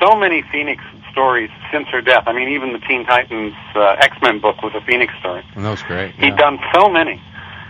so 0.00 0.14
many 0.16 0.42
Phoenix 0.52 0.82
stories 1.10 1.50
since 1.72 1.86
her 1.88 2.00
death. 2.00 2.24
I 2.26 2.32
mean, 2.32 2.48
even 2.48 2.72
the 2.72 2.78
Teen 2.80 3.04
Titans 3.04 3.54
uh, 3.74 3.96
X 4.00 4.16
Men 4.22 4.40
book 4.40 4.62
was 4.62 4.72
a 4.74 4.80
Phoenix 4.82 5.12
story. 5.20 5.44
that 5.56 5.70
was 5.70 5.82
great. 5.82 6.14
He'd 6.16 6.36
done 6.36 6.58
so 6.72 6.88
many 6.88 7.20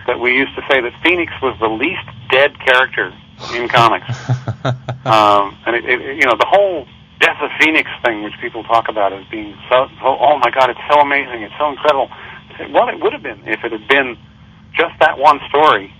that 0.06 0.20
we 0.20 0.34
used 0.34 0.54
to 0.56 0.62
say 0.70 0.80
that 0.80 0.92
Phoenix 1.02 1.32
was 1.42 1.58
the 1.60 1.68
least 1.68 2.04
dead 2.30 2.58
character 2.60 3.12
in 3.54 3.68
comics. 3.68 4.06
um, 5.04 5.56
and 5.66 5.76
it, 5.76 5.84
it, 5.84 6.16
you 6.16 6.24
know, 6.24 6.36
the 6.38 6.46
whole 6.46 6.86
death 7.20 7.38
of 7.40 7.50
Phoenix 7.60 7.90
thing, 8.04 8.22
which 8.22 8.34
people 8.40 8.64
talk 8.64 8.88
about 8.88 9.12
as 9.12 9.24
being 9.30 9.56
so, 9.68 9.88
so, 10.00 10.16
oh 10.18 10.38
my 10.38 10.50
God, 10.50 10.70
it's 10.70 10.80
so 10.90 11.00
amazing, 11.00 11.42
it's 11.42 11.54
so 11.58 11.70
incredible. 11.70 12.10
Well, 12.70 12.88
it 12.88 13.00
would 13.00 13.12
have 13.12 13.22
been 13.22 13.40
if 13.46 13.64
it 13.64 13.72
had 13.72 13.88
been 13.88 14.16
just 14.72 14.98
that 15.00 15.18
one 15.18 15.40
story 15.48 15.92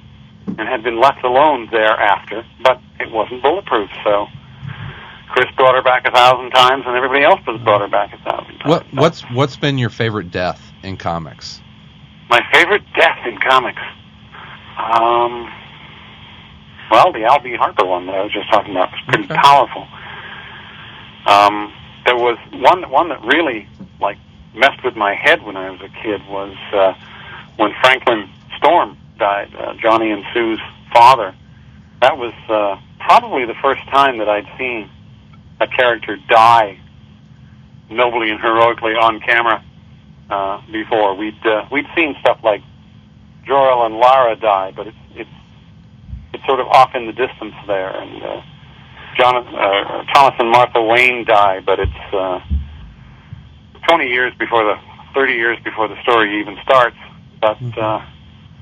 and 0.47 0.61
had 0.61 0.83
been 0.83 1.01
left 1.01 1.25
alone 1.25 1.69
thereafter, 1.71 2.45
but 2.63 2.81
it 3.01 3.11
wasn't 3.11 3.43
bulletproof, 3.43 3.91
so. 4.05 4.27
Chris 5.31 5.51
brought 5.57 5.75
her 5.75 5.83
back 5.83 6.07
a 6.07 6.13
thousand 6.13 6.53
times, 6.53 6.85
and 6.87 6.95
everybody 6.97 7.25
else 7.25 7.41
has 7.47 7.61
brought 7.63 7.81
her 7.81 7.89
back 7.89 8.13
a 8.13 8.19
thousand 8.19 8.57
times. 8.59 8.71
What 8.71 8.87
what's 8.93 9.23
what's 9.31 9.57
been 9.57 9.79
your 9.79 9.91
favorite 9.91 10.31
death 10.31 10.63
in 10.85 10.97
comics? 10.97 11.61
My 12.31 12.41
favorite 12.53 12.85
death 12.95 13.19
in 13.27 13.39
comics. 13.39 13.83
Um, 14.79 15.53
well, 16.95 17.13
the 17.13 17.25
Al 17.25 17.41
B. 17.41 17.55
Harper 17.57 17.85
one 17.85 18.07
that 18.07 18.15
I 18.15 18.23
was 18.23 18.33
just 18.33 18.49
talking 18.51 18.71
about 18.73 18.91
was 18.93 19.01
pretty 19.09 19.25
Okay. 19.25 19.35
powerful. 19.35 19.87
Um, 21.27 21.73
there 22.05 22.17
was 22.17 22.39
one 22.53 22.89
one 22.91 23.09
that 23.09 23.21
really 23.25 23.67
like 24.01 24.19
messed 24.55 24.85
with 24.85 24.95
my 24.97 25.15
head 25.15 25.43
when 25.43 25.57
I 25.57 25.71
was 25.71 25.81
a 25.81 25.89
kid 26.03 26.21
was 26.29 26.55
uh, 26.73 26.95
when 27.57 27.73
Franklin 27.81 28.29
Storm 28.59 28.97
died, 29.19 29.55
uh, 29.55 29.75
Johnny 29.83 30.11
and 30.11 30.25
Sue's 30.33 30.61
father. 30.93 31.35
That 32.01 32.19
was 32.19 32.35
uh, 32.49 32.77
probably 33.01 33.47
the 33.47 33.55
first 33.63 33.83
time 33.89 34.19
that 34.19 34.29
I'd 34.29 34.47
seen 34.59 34.91
a 35.61 35.67
character 35.67 36.17
die 36.29 36.79
nobly 37.91 38.31
and 38.31 38.41
heroically 38.41 38.93
on 38.95 39.21
camera 39.21 39.65
uh, 40.31 40.61
before. 40.71 41.15
We'd 41.15 41.45
uh, 41.47 41.67
we'd 41.73 41.87
seen 41.97 42.15
stuff 42.21 42.39
like 42.45 42.63
Jor-El 43.47 43.87
and 43.87 43.97
Lara 43.97 44.37
die, 44.37 44.73
but 44.77 44.87
it's 44.87 44.97
sort 46.47 46.61
of 46.61 46.67
off 46.69 46.95
in 46.95 47.07
the 47.07 47.13
distance 47.13 47.55
there. 47.67 47.91
And 47.91 48.23
uh, 48.23 48.43
John, 49.17 49.37
uh, 49.55 50.05
Thomas 50.13 50.35
and 50.39 50.51
Martha 50.51 50.83
Wayne 50.83 51.25
die, 51.25 51.61
but 51.61 51.79
it's 51.81 52.15
uh, 52.15 52.41
20 53.89 54.07
years 54.09 54.33
before 54.39 54.65
the 54.65 54.77
30 55.15 55.33
years 55.35 55.59
before 55.65 55.89
the 55.89 56.01
story 56.03 56.41
even 56.41 56.57
starts. 56.65 56.97
But 57.41 57.59
uh, 57.79 58.05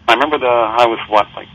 I 0.08 0.14
remember 0.14 0.38
the 0.38 0.46
I 0.46 0.86
was 0.86 0.98
what 1.08 1.26
like 1.36 1.48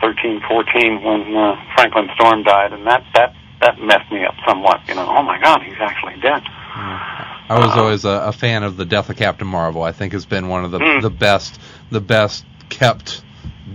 13, 0.00 0.42
14 0.46 1.02
when 1.02 1.36
uh, 1.36 1.56
Franklin 1.74 2.08
Storm 2.14 2.42
died, 2.42 2.72
and 2.72 2.86
that 2.86 3.04
that 3.14 3.34
that 3.60 3.80
messed 3.80 4.10
me 4.12 4.24
up 4.24 4.34
somewhat. 4.46 4.80
You 4.86 4.94
know, 4.94 5.06
oh 5.08 5.22
my 5.22 5.40
God, 5.40 5.62
he's 5.62 5.78
actually 5.80 6.20
dead. 6.20 6.42
I 6.76 7.58
was 7.58 7.76
always 7.76 8.04
a, 8.04 8.08
a 8.26 8.32
fan 8.32 8.62
of 8.62 8.76
the 8.76 8.84
Death 8.84 9.08
of 9.10 9.16
Captain 9.16 9.46
Marvel. 9.46 9.82
I 9.82 9.92
think 9.92 10.12
has 10.12 10.26
been 10.26 10.48
one 10.48 10.64
of 10.64 10.70
the 10.70 10.78
Mm. 10.78 11.02
the 11.02 11.10
best 11.10 11.58
the 11.90 12.00
best 12.00 12.44
kept 12.68 13.22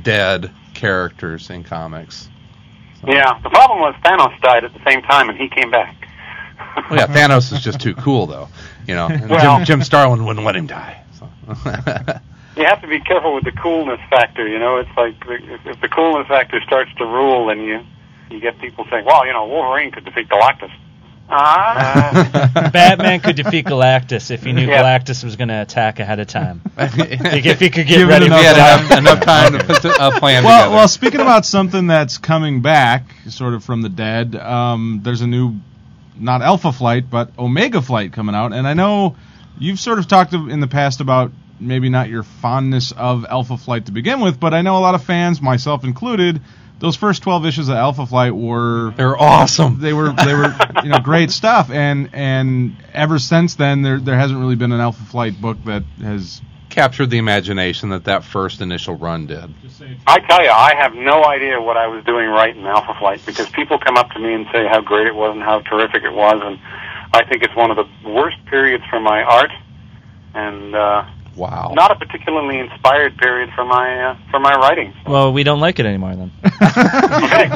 dead 0.04 0.52
characters 0.80 1.50
in 1.50 1.63
comics. 1.63 2.30
Yeah, 3.06 3.39
the 3.44 3.50
problem 3.50 3.80
was 3.80 3.96
Thanos 4.04 4.39
died 4.42 4.63
at 4.63 4.74
the 4.74 4.82
same 4.86 5.02
time, 5.04 5.30
and 5.30 5.38
he 5.38 5.50
came 5.50 5.70
back. 5.70 5.96
Well, 6.89 7.00
yeah, 7.00 7.08
Thanos 7.08 7.52
is 7.52 7.62
just 7.62 7.80
too 7.80 7.94
cool 7.96 8.26
though. 8.26 8.48
You 8.88 8.96
know, 8.96 9.08
Well- 9.30 9.58
Jim, 9.58 9.65
Jim 9.65 9.84
Starlin 9.84 10.26
wouldn't 10.26 10.46
let 10.46 10.56
him 10.56 10.68
die. 10.68 11.04
So. 11.13 11.30
you 12.56 12.65
have 12.65 12.82
to 12.82 12.88
be 12.88 13.00
careful 13.00 13.36
with 13.36 13.44
the 13.44 13.52
coolness 13.52 14.00
factor. 14.10 14.47
You 14.47 14.60
know, 14.60 14.78
it's 14.78 14.89
like 14.95 15.16
if, 15.28 15.66
if 15.66 15.82
the 15.82 15.89
coolness 15.89 16.28
factor 16.28 16.62
starts 16.62 16.93
to 16.95 17.06
rule, 17.06 17.47
then 17.47 17.60
you 17.62 17.86
you 18.30 18.39
get 18.39 18.60
people 18.60 18.86
saying, 18.89 19.06
"Well, 19.06 19.26
you 19.26 19.34
know, 19.34 19.45
Wolverine 19.45 19.91
could 19.91 20.06
defeat 20.06 20.30
Galactus." 20.30 20.72
Ah, 21.32 22.69
Batman 22.73 23.19
could 23.19 23.36
defeat 23.36 23.65
Galactus 23.65 24.32
if 24.32 24.43
he 24.43 24.51
knew 24.51 24.67
Yeah. 24.67 24.82
Galactus 24.82 25.23
was 25.23 25.36
going 25.36 25.49
to 25.49 25.61
attack 25.61 25.99
ahead 25.99 26.19
of 26.19 26.27
time. 26.27 26.61
Like, 26.77 26.97
if 26.97 27.45
if 27.45 27.59
he 27.59 27.69
could 27.69 27.88
get 27.88 27.97
Give 27.99 28.07
ready 28.07 28.25
enough 28.25 28.39
for 28.39 28.45
had 28.45 28.80
enough, 28.80 28.97
enough 28.97 29.19
time 29.21 29.51
to 29.53 29.63
put 29.63 29.86
a 29.86 29.89
plan 30.19 30.43
well, 30.43 30.61
together. 30.63 30.75
well, 30.75 30.88
speaking 30.88 31.19
about 31.19 31.45
something 31.45 31.88
that's 31.88 32.17
coming 32.17 32.61
back, 32.61 33.03
sort 33.27 33.53
of 33.53 33.63
from 33.63 33.82
the 33.82 33.89
dead, 33.89 34.36
um, 34.36 35.01
there's 35.03 35.21
a 35.21 35.27
new, 35.27 35.55
not 36.17 36.41
Alpha 36.41 36.71
Flight, 36.71 37.09
but 37.09 37.32
Omega 37.38 37.82
Flight 37.82 38.13
coming 38.13 38.34
out, 38.34 38.53
and 38.53 38.65
I 38.67 38.73
know 38.73 39.15
you've 39.59 39.80
sort 39.80 39.99
of 39.99 40.07
talked 40.07 40.34
in 40.34 40.59
the 40.61 40.67
past 40.67 41.01
about 41.01 41.32
maybe 41.59 41.89
not 41.89 42.07
your 42.09 42.23
fondness 42.23 42.91
of 42.93 43.25
Alpha 43.25 43.57
Flight 43.57 43.86
to 43.88 43.91
begin 43.91 44.21
with, 44.21 44.39
but 44.39 44.53
I 44.53 44.61
know 44.61 44.77
a 44.77 44.80
lot 44.80 44.95
of 44.95 45.03
fans, 45.03 45.41
myself 45.41 45.84
included, 45.84 46.41
those 46.80 46.95
first 46.95 47.21
12 47.23 47.45
issues 47.45 47.69
of 47.69 47.75
Alpha 47.75 48.05
Flight 48.05 48.36
were 48.36 48.91
They're 48.95 49.17
awesome. 49.17 49.80
they 49.80 49.93
were 49.93 50.11
they 50.13 50.34
were 50.34 50.55
you 50.84 50.89
know 50.89 50.99
great 50.99 51.32
stuff 51.32 51.69
and 51.69 52.09
and 52.13 52.75
ever 52.93 53.19
since 53.19 53.55
then 53.55 53.82
there 53.82 53.99
there 53.99 54.17
hasn't 54.17 54.39
really 54.39 54.55
been 54.55 54.71
an 54.71 54.80
Alpha 54.80 55.03
Flight 55.03 55.39
book 55.41 55.57
that 55.65 55.84
has 56.01 56.41
captured 56.69 57.09
the 57.09 57.17
imagination 57.17 57.89
that 57.89 58.05
that 58.05 58.23
first 58.23 58.61
initial 58.61 58.95
run 58.95 59.25
did. 59.25 59.53
I 60.05 60.19
tell 60.19 60.43
you, 60.43 60.49
I 60.51 60.75
have 60.75 60.93
no 60.93 61.25
idea 61.25 61.59
what 61.59 61.77
I 61.77 61.88
was 61.88 62.03
doing 62.05 62.27
right 62.30 62.55
in 62.55 62.63
Alpha 62.65 62.93
Flight 62.99 63.25
because 63.25 63.49
people 63.49 63.80
come 63.80 63.97
up 63.97 64.11
to 64.11 64.19
me 64.19 64.34
and 64.34 64.45
say 64.53 64.67
how 64.67 64.80
great 64.80 65.07
it 65.07 65.15
was 65.15 65.34
and 65.34 65.41
how 65.41 65.61
terrific 65.61 66.03
it 66.03 66.13
was, 66.13 66.39
and 66.43 66.59
I 67.11 67.25
think 67.25 67.41
it's 67.41 67.55
one 67.55 67.71
of 67.71 67.77
the 67.77 67.88
worst 68.07 68.38
periods 68.45 68.84
for 68.88 68.99
my 68.99 69.23
art, 69.23 69.49
and 70.36 70.75
uh, 70.75 71.05
Wow. 71.36 71.73
not 71.75 71.91
a 71.91 71.95
particularly 71.95 72.59
inspired 72.59 73.17
period 73.17 73.51
for 73.55 73.65
my 73.65 74.11
uh, 74.11 74.17
for 74.32 74.39
my 74.39 74.53
writing. 74.53 74.93
Well, 75.07 75.32
we 75.34 75.43
don't 75.43 75.59
like 75.59 75.80
it 75.80 75.86
anymore 75.86 76.15
then. 76.15 76.32
Okay. 77.19 77.49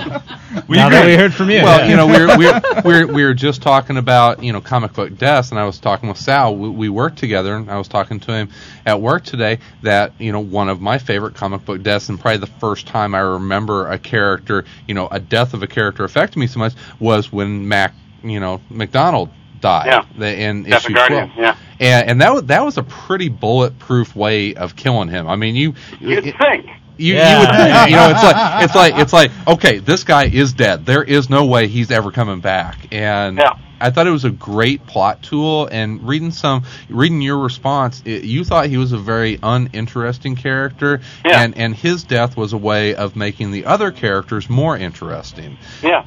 We 0.67 0.78
now 0.78 0.89
that 0.89 1.05
we 1.05 1.15
heard 1.15 1.34
from 1.34 1.49
you. 1.49 1.63
Well, 1.63 1.89
you 1.89 1.95
know, 1.95 2.05
we 2.05 2.13
we're, 2.13 2.38
we're 2.38 2.61
we're 2.86 3.07
we 3.07 3.24
were 3.24 3.34
just 3.34 3.61
talking 3.61 3.97
about 3.97 4.43
you 4.43 4.53
know 4.53 4.61
comic 4.61 4.93
book 4.93 5.17
deaths, 5.17 5.49
and 5.49 5.59
I 5.59 5.65
was 5.65 5.80
talking 5.80 6.09
with 6.09 6.17
Sal. 6.17 6.55
We, 6.55 6.69
we 6.69 6.89
work 6.89 7.15
together, 7.15 7.55
and 7.55 7.71
I 7.71 7.78
was 7.78 7.88
talking 7.88 8.19
to 8.21 8.32
him 8.32 8.49
at 8.86 9.01
work 9.01 9.24
today 9.24 9.59
that 9.82 10.13
you 10.19 10.32
know 10.32 10.39
one 10.39 10.69
of 10.69 10.80
my 10.80 10.97
favorite 10.99 11.34
comic 11.34 11.65
book 11.65 11.82
deaths, 11.82 12.09
and 12.09 12.19
probably 12.19 12.38
the 12.38 12.47
first 12.47 12.86
time 12.86 13.15
I 13.15 13.19
remember 13.19 13.88
a 13.89 13.97
character, 13.97 14.65
you 14.88 14.93
know, 14.93 15.07
a 15.09 15.19
death 15.19 15.53
of 15.53 15.63
a 15.63 15.67
character 15.67 16.03
affected 16.03 16.38
me 16.38 16.47
so 16.47 16.59
much 16.59 16.74
was 16.99 17.32
when 17.32 17.67
Mac, 17.67 17.93
you 18.24 18.39
know, 18.39 18.61
McDonald 18.69 19.30
died. 19.64 20.05
Yeah. 20.20 20.28
In 20.28 20.64
Death 20.64 20.86
of 20.86 20.91
issue 20.91 20.93
Guardian, 20.93 21.32
12. 21.32 21.39
yeah. 21.39 21.55
And 21.80 22.09
and 22.11 22.22
that 22.22 22.34
was 22.34 22.43
that 22.45 22.64
was 22.64 22.78
a 22.78 22.84
pretty 22.84 23.30
bulletproof 23.30 24.16
way 24.16 24.53
of 24.53 24.76
killing 24.76 25.09
him. 25.09 25.28
I 25.28 25.36
mean, 25.36 25.55
you 25.55 25.74
You'd 25.99 26.28
it- 26.28 26.38
think. 26.38 26.68
you, 26.97 27.16
Yeah. 27.16 27.34
you 27.34 27.39
would 27.39 27.89
you 27.89 27.95
know 27.95 28.09
it's 28.11 28.24
like 28.24 28.64
it's 28.66 28.76
like 28.76 28.93
it's 28.97 29.14
like 29.14 29.32
okay 29.47 29.80
this 29.80 30.03
guy 30.03 30.26
is 30.26 30.53
dead 30.53 30.86
there 30.86 31.03
is 31.03 31.28
no 31.30 31.45
way 31.45 31.68
he's 31.68 31.89
ever 31.89 32.11
coming 32.11 32.39
back 32.41 32.78
and 32.91 33.38
Yeah. 33.39 33.53
I 33.82 33.89
thought 33.89 34.05
it 34.07 34.11
was 34.11 34.24
a 34.24 34.30
great 34.30 34.86
plot 34.86 35.22
tool 35.24 35.68
and 35.72 36.07
reading 36.07 36.32
some 36.32 36.64
reading 36.89 37.22
your 37.22 37.39
response 37.39 38.01
it, 38.05 38.24
you 38.24 38.43
thought 38.45 38.68
he 38.68 38.78
was 38.78 38.91
a 38.93 38.97
very 38.99 39.39
uninteresting 39.41 40.36
character 40.36 41.01
Yeah. 41.26 41.41
and 41.41 41.57
and 41.57 41.76
his 41.76 42.03
death 42.03 42.38
was 42.38 42.53
a 42.53 42.57
way 42.57 42.93
of 42.95 43.16
making 43.16 43.51
the 43.51 43.66
other 43.66 43.91
characters 43.91 44.47
more 44.49 44.78
interesting 44.78 45.57
Yeah. 45.82 46.05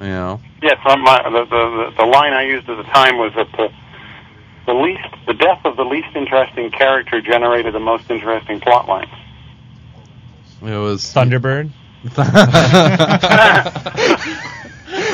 You 0.00 0.06
know 0.06 0.40
Yes, 0.62 0.78
uh, 0.84 0.96
my, 0.96 1.22
the, 1.28 1.44
the 1.44 1.92
the 1.98 2.04
line 2.06 2.32
I 2.32 2.42
used 2.44 2.68
at 2.68 2.76
the 2.76 2.82
time 2.84 3.18
was 3.18 3.32
that 3.34 3.50
the 3.52 3.70
the 4.66 4.74
least 4.74 5.04
the 5.26 5.34
death 5.34 5.60
of 5.64 5.76
the 5.76 5.84
least 5.84 6.08
interesting 6.14 6.70
character 6.70 7.20
generated 7.20 7.74
the 7.74 7.80
most 7.80 8.10
interesting 8.10 8.60
plot 8.60 8.88
lines. 8.88 9.10
it 10.62 10.76
was 10.76 11.02
Thunderbird. 11.04 11.70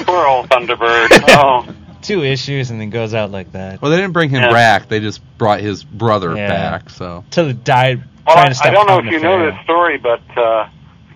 Poor 0.07 0.27
old 0.27 0.49
Thunderbird. 0.49 1.09
Oh, 1.29 1.67
Two 2.03 2.23
issues 2.25 2.71
and 2.71 2.81
then 2.81 2.91
goes 2.91 3.15
out 3.15 3.31
like 3.31 3.53
that. 3.53 3.81
well 3.81 3.91
they 3.91 3.97
didn't 3.97 4.13
bring 4.13 4.29
him 4.31 4.43
Yeah. 4.43 4.51
back 4.53 4.89
they 4.89 4.99
just 5.01 5.21
brought 5.39 5.61
his 5.61 5.85
brother 5.85 6.37
Yeah. 6.37 6.49
back 6.49 6.91
so 6.91 7.25
Till 7.31 7.49
it 7.49 7.63
died 7.65 8.03
well, 8.27 8.37
trying 8.37 8.47
I, 8.47 8.49
to 8.51 8.55
stop 8.55 8.67
I 8.67 8.71
don't 8.73 8.87
know 8.87 8.99
if 8.99 9.05
you 9.07 9.21
know 9.21 9.51
this 9.51 9.61
story, 9.65 9.99
but 9.99 10.21
uh, 10.37 10.69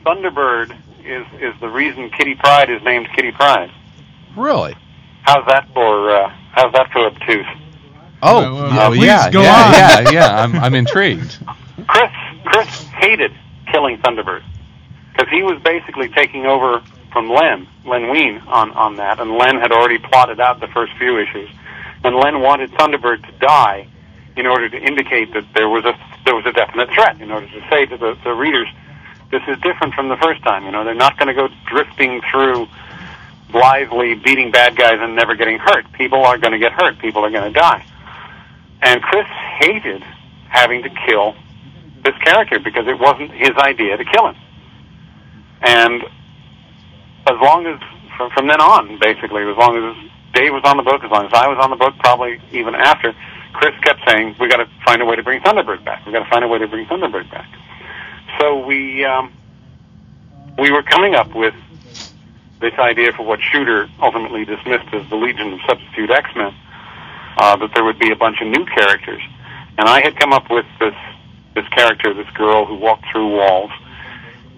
Thunderbird 0.04 0.76
is 1.06 1.26
is 1.40 1.60
the 1.60 1.68
reason 1.68 2.10
Kitty 2.10 2.34
Pryde 2.34 2.70
is 2.70 2.82
named 2.82 3.08
Kitty 3.14 3.32
Pryde. 3.32 3.70
really 4.36 4.74
How's 5.22 5.46
that 5.48 5.68
for 5.74 6.10
uh, 6.10 6.28
How's 6.52 6.72
that 6.72 6.90
for 6.92 7.06
obtuse? 7.06 7.46
oh 8.22 8.54
Well, 8.54 8.54
well, 8.54 8.94
yeah 8.94 8.98
please 8.98 9.06
yeah 9.06 9.30
go 9.30 9.42
yeah, 9.42 9.64
on. 9.98 10.04
yeah 10.04 10.10
yeah 10.10 10.42
I'm 10.42 10.54
I'm 10.56 10.74
intrigued 10.74 11.38
Chris 11.86 12.10
Chris 12.44 12.68
hated 12.94 13.32
killing 13.70 13.98
Thunderbird 13.98 14.42
because 15.12 15.28
he 15.30 15.42
was 15.42 15.60
basically 15.62 16.08
taking 16.10 16.46
over 16.46 16.82
from 17.12 17.30
Len 17.30 17.66
Len 17.84 18.08
Wein 18.10 18.38
on 18.46 18.72
on 18.72 18.96
that, 18.96 19.20
and 19.20 19.32
Len 19.32 19.56
had 19.58 19.72
already 19.72 19.98
plotted 19.98 20.40
out 20.40 20.60
the 20.60 20.68
first 20.68 20.92
few 20.98 21.18
issues, 21.18 21.48
and 22.04 22.14
Len 22.16 22.40
wanted 22.40 22.70
Thunderbird 22.72 23.24
to 23.26 23.32
die 23.38 23.86
in 24.36 24.46
order 24.46 24.68
to 24.68 24.76
indicate 24.76 25.32
that 25.32 25.44
there 25.54 25.68
was 25.68 25.84
a 25.86 25.94
there 26.24 26.34
was 26.34 26.44
a 26.46 26.52
definite 26.52 26.90
threat, 26.90 27.20
in 27.20 27.30
order 27.30 27.46
to 27.48 27.60
say 27.70 27.86
to 27.86 27.96
the, 27.96 28.16
the 28.24 28.32
readers, 28.32 28.68
this 29.30 29.42
is 29.48 29.58
different 29.60 29.94
from 29.94 30.08
the 30.08 30.16
first 30.16 30.42
time. 30.42 30.64
You 30.64 30.72
know, 30.72 30.84
they're 30.84 30.94
not 30.94 31.18
going 31.18 31.28
to 31.28 31.34
go 31.34 31.48
drifting 31.66 32.20
through 32.30 32.68
blithely 33.50 34.14
beating 34.14 34.50
bad 34.50 34.76
guys 34.76 34.98
and 35.00 35.14
never 35.14 35.34
getting 35.34 35.58
hurt. 35.58 35.90
People 35.92 36.24
are 36.24 36.38
going 36.38 36.52
to 36.52 36.58
get 36.58 36.72
hurt. 36.72 36.98
People 36.98 37.24
are 37.24 37.30
going 37.30 37.52
to 37.52 37.58
die. 37.58 37.84
And 38.82 39.02
Chris 39.02 39.26
hated 39.60 40.02
having 40.48 40.82
to 40.82 40.90
kill 41.06 41.34
this 42.04 42.14
character 42.18 42.58
because 42.58 42.86
it 42.86 42.98
wasn't 42.98 43.30
his 43.32 43.50
idea 43.56 43.96
to 43.96 44.04
kill 44.04 44.28
him. 44.28 44.36
And 45.62 46.02
as 47.26 47.36
long 47.40 47.66
as 47.66 47.80
from, 48.16 48.30
from 48.30 48.46
then 48.46 48.60
on, 48.60 48.98
basically, 49.00 49.42
as 49.42 49.56
long 49.56 49.76
as 49.76 50.10
Dave 50.34 50.52
was 50.52 50.62
on 50.64 50.76
the 50.76 50.82
book, 50.82 51.02
as 51.02 51.10
long 51.10 51.26
as 51.26 51.32
I 51.32 51.48
was 51.48 51.58
on 51.60 51.70
the 51.70 51.76
book, 51.76 51.94
probably 51.98 52.40
even 52.52 52.74
after, 52.74 53.14
Chris 53.52 53.74
kept 53.82 54.00
saying, 54.06 54.36
"We 54.38 54.48
got 54.48 54.58
to 54.58 54.68
find 54.84 55.00
a 55.02 55.04
way 55.04 55.16
to 55.16 55.22
bring 55.22 55.40
Thunderbird 55.40 55.84
back. 55.84 56.04
We 56.06 56.12
got 56.12 56.24
to 56.24 56.30
find 56.30 56.44
a 56.44 56.48
way 56.48 56.58
to 56.58 56.68
bring 56.68 56.86
Thunderbird 56.86 57.30
back." 57.30 57.48
So 58.38 58.64
we 58.66 59.04
um, 59.04 59.32
we 60.58 60.70
were 60.70 60.82
coming 60.82 61.14
up 61.14 61.34
with 61.34 61.54
this 62.60 62.74
idea 62.78 63.12
for 63.12 63.24
what 63.24 63.40
Shooter 63.40 63.88
ultimately 64.00 64.44
dismissed 64.44 64.92
as 64.92 65.08
the 65.10 65.16
Legion 65.16 65.52
of 65.52 65.60
Substitute 65.68 66.10
X-Men, 66.10 66.54
uh, 67.36 67.56
that 67.56 67.70
there 67.74 67.84
would 67.84 67.98
be 67.98 68.10
a 68.10 68.16
bunch 68.16 68.40
of 68.40 68.48
new 68.48 68.64
characters. 68.64 69.22
And 69.78 69.88
I 69.88 70.00
had 70.00 70.16
come 70.16 70.32
up 70.32 70.50
with 70.50 70.66
this 70.80 70.94
this 71.54 71.68
character, 71.68 72.12
this 72.12 72.28
girl 72.34 72.66
who 72.66 72.74
walked 72.74 73.04
through 73.10 73.36
walls, 73.36 73.70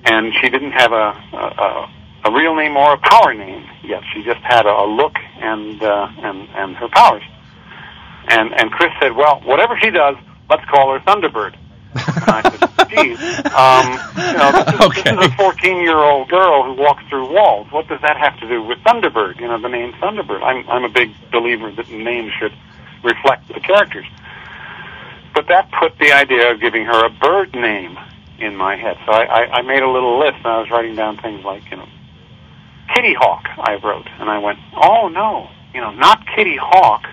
and 0.04 0.32
she 0.40 0.48
didn't 0.48 0.72
have 0.72 0.92
a 0.92 1.14
a, 1.32 1.36
a, 1.36 1.90
a 2.24 2.32
real 2.32 2.54
name 2.54 2.76
or 2.76 2.94
a 2.94 2.98
power 2.98 3.34
name 3.34 3.64
yet. 3.84 4.02
She 4.14 4.22
just 4.24 4.40
had 4.40 4.66
a, 4.66 4.70
a 4.70 4.86
look 4.86 5.16
and 5.40 5.82
uh, 5.82 6.08
and 6.18 6.48
and 6.54 6.76
her 6.76 6.88
powers. 6.88 7.22
And 8.28 8.52
and 8.58 8.70
Chris 8.70 8.92
said, 9.00 9.14
"Well, 9.14 9.40
whatever 9.44 9.78
she 9.80 9.90
does, 9.90 10.16
let's 10.50 10.64
call 10.66 10.92
her 10.92 11.00
Thunderbird." 11.00 11.56
And 11.94 12.30
I 12.30 12.42
said, 12.42 12.88
"Geez, 12.90 13.18
um, 13.54 13.86
you 14.16 14.38
know, 14.38 14.52
this 14.52 14.74
is, 14.74 14.80
Okay. 14.86 15.02
this 15.16 15.26
is 15.26 15.32
a 15.32 15.36
14-year-old 15.36 16.28
girl 16.28 16.62
who 16.64 16.74
walks 16.80 17.04
through 17.08 17.32
walls. 17.32 17.66
What 17.70 17.88
does 17.88 18.00
that 18.02 18.16
have 18.16 18.38
to 18.40 18.48
do 18.48 18.62
with 18.62 18.78
Thunderbird? 18.80 19.40
You 19.40 19.48
know, 19.48 19.60
the 19.60 19.68
name 19.68 19.92
Thunderbird. 19.94 20.42
I'm 20.42 20.68
I'm 20.68 20.84
a 20.84 20.88
big 20.88 21.10
believer 21.32 21.70
that 21.72 21.88
names 21.90 22.32
should 22.38 22.52
reflect 23.02 23.48
the 23.48 23.60
characters." 23.60 24.06
But 25.34 25.46
that 25.48 25.70
put 25.78 25.96
the 25.98 26.12
idea 26.12 26.50
of 26.52 26.60
giving 26.60 26.84
her 26.84 27.04
a 27.06 27.10
bird 27.10 27.54
name 27.54 27.96
in 28.38 28.56
my 28.56 28.76
head. 28.76 28.96
So 29.06 29.12
I, 29.12 29.24
I, 29.24 29.42
I 29.58 29.62
made 29.62 29.82
a 29.82 29.88
little 29.90 30.18
list 30.18 30.36
and 30.38 30.46
I 30.46 30.58
was 30.58 30.70
writing 30.70 30.96
down 30.96 31.16
things 31.18 31.44
like, 31.44 31.70
you 31.70 31.76
know, 31.76 31.86
Kitty 32.94 33.14
Hawk, 33.14 33.44
I 33.58 33.76
wrote. 33.76 34.06
And 34.18 34.28
I 34.30 34.38
went, 34.38 34.58
oh 34.76 35.08
no, 35.08 35.48
you 35.74 35.80
know, 35.80 35.90
not 35.92 36.26
Kitty 36.34 36.56
Hawk, 36.60 37.04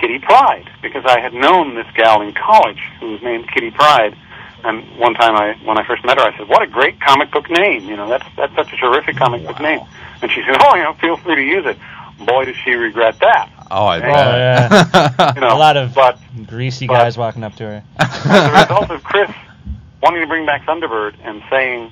Kitty 0.00 0.18
Pryde. 0.18 0.68
Because 0.82 1.04
I 1.06 1.20
had 1.20 1.32
known 1.34 1.74
this 1.74 1.86
gal 1.94 2.22
in 2.22 2.32
college 2.32 2.80
who 3.00 3.12
was 3.12 3.22
named 3.22 3.50
Kitty 3.52 3.70
Pryde. 3.70 4.16
And 4.62 4.98
one 4.98 5.14
time 5.14 5.36
I, 5.36 5.54
when 5.64 5.78
I 5.78 5.86
first 5.86 6.04
met 6.04 6.18
her, 6.18 6.24
I 6.24 6.36
said, 6.36 6.48
what 6.48 6.62
a 6.62 6.66
great 6.66 7.00
comic 7.00 7.30
book 7.30 7.48
name. 7.50 7.84
You 7.84 7.96
know, 7.96 8.08
that's, 8.08 8.26
that's 8.36 8.54
such 8.54 8.72
a 8.72 8.76
terrific 8.76 9.16
comic 9.16 9.46
book 9.46 9.58
name. 9.60 9.80
And 10.22 10.30
she 10.30 10.42
said, 10.46 10.56
oh, 10.60 10.74
you 10.76 10.82
know, 10.82 10.92
feel 10.94 11.16
free 11.16 11.36
to 11.36 11.42
use 11.42 11.64
it. 11.66 11.78
Boy, 12.26 12.44
does 12.44 12.56
she 12.62 12.72
regret 12.72 13.18
that. 13.20 13.48
oh 13.70 13.86
I 13.86 13.96
Oh, 13.98 14.00
bet 14.92 15.34
You 15.36 15.40
know, 15.40 15.54
a 15.54 15.56
lot 15.56 15.78
of 15.78 15.94
but 15.94 16.18
greasy 16.46 16.86
but- 16.86 16.94
guys 16.98 17.16
walking 17.16 17.42
up 17.42 17.54
to 17.56 17.64
her. 17.64 17.84
as 17.98 18.26
a 18.26 18.60
result 18.60 18.90
of 18.90 19.02
Chris 19.02 19.30
wanting 20.02 20.20
to 20.20 20.26
bring 20.26 20.44
back 20.44 20.66
Thunderbird 20.66 21.14
and 21.24 21.42
saying, 21.48 21.90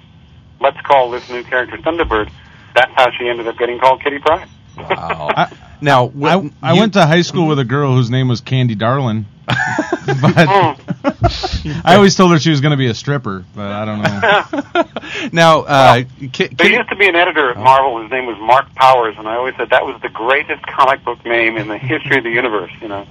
let's 0.61 0.78
call 0.82 1.11
this 1.11 1.26
new 1.30 1.42
character 1.44 1.78
Thunderbird, 1.78 2.30
that's 2.74 2.92
how 2.94 3.11
she 3.12 3.28
ended 3.28 3.46
up 3.48 3.56
getting 3.56 3.78
called 3.78 4.02
Kitty 4.02 4.18
Pryde. 4.18 4.48
wow 4.76 5.30
I- 5.36 5.56
now 5.81 6.05
I, 6.05 6.07
when 6.37 6.55
I 6.62 6.74
you- 6.74 6.81
went 6.81 6.93
to 6.95 7.07
high 7.07 7.22
school 7.22 7.47
with 7.47 7.59
a 7.59 7.64
girl 7.64 7.93
whose 7.95 8.11
name 8.11 8.29
was 8.29 8.41
Candy 8.41 8.74
Darlin. 8.76 9.26
but 9.47 10.76
Mm. 11.09 11.83
I 11.85 11.97
always 11.97 12.14
told 12.14 12.33
her 12.33 12.39
she 12.39 12.51
was 12.51 12.61
going 12.61 12.70
to 12.72 12.76
be 12.76 12.87
a 12.87 12.95
stripper, 12.95 13.45
but 13.55 13.66
I 13.66 13.85
don't 13.85 14.03
know. 14.03 15.29
now 15.33 15.61
uh, 15.62 15.95
Ki- 16.03 16.29
There 16.29 16.49
Kitty- 16.49 16.74
used 16.74 16.89
to 16.91 16.97
be 16.97 17.09
an 17.09 17.16
editor 17.16 17.51
at 17.51 17.57
Marvel. 17.57 18.01
His 18.03 18.11
name 18.11 18.26
was 18.26 18.37
Mark 18.39 18.74
Powers, 18.74 19.14
and 19.18 19.26
I 19.29 19.35
always 19.37 19.55
said 19.57 19.70
that 19.70 19.85
was 19.85 20.01
the 20.03 20.09
greatest 20.11 20.66
comic 20.66 21.03
book 21.05 21.24
name 21.24 21.57
in 21.57 21.68
the 21.68 21.79
history 21.79 22.18
of 22.18 22.24
the 22.24 22.31
universe. 22.31 22.72
You 22.81 22.89
know, 22.89 23.07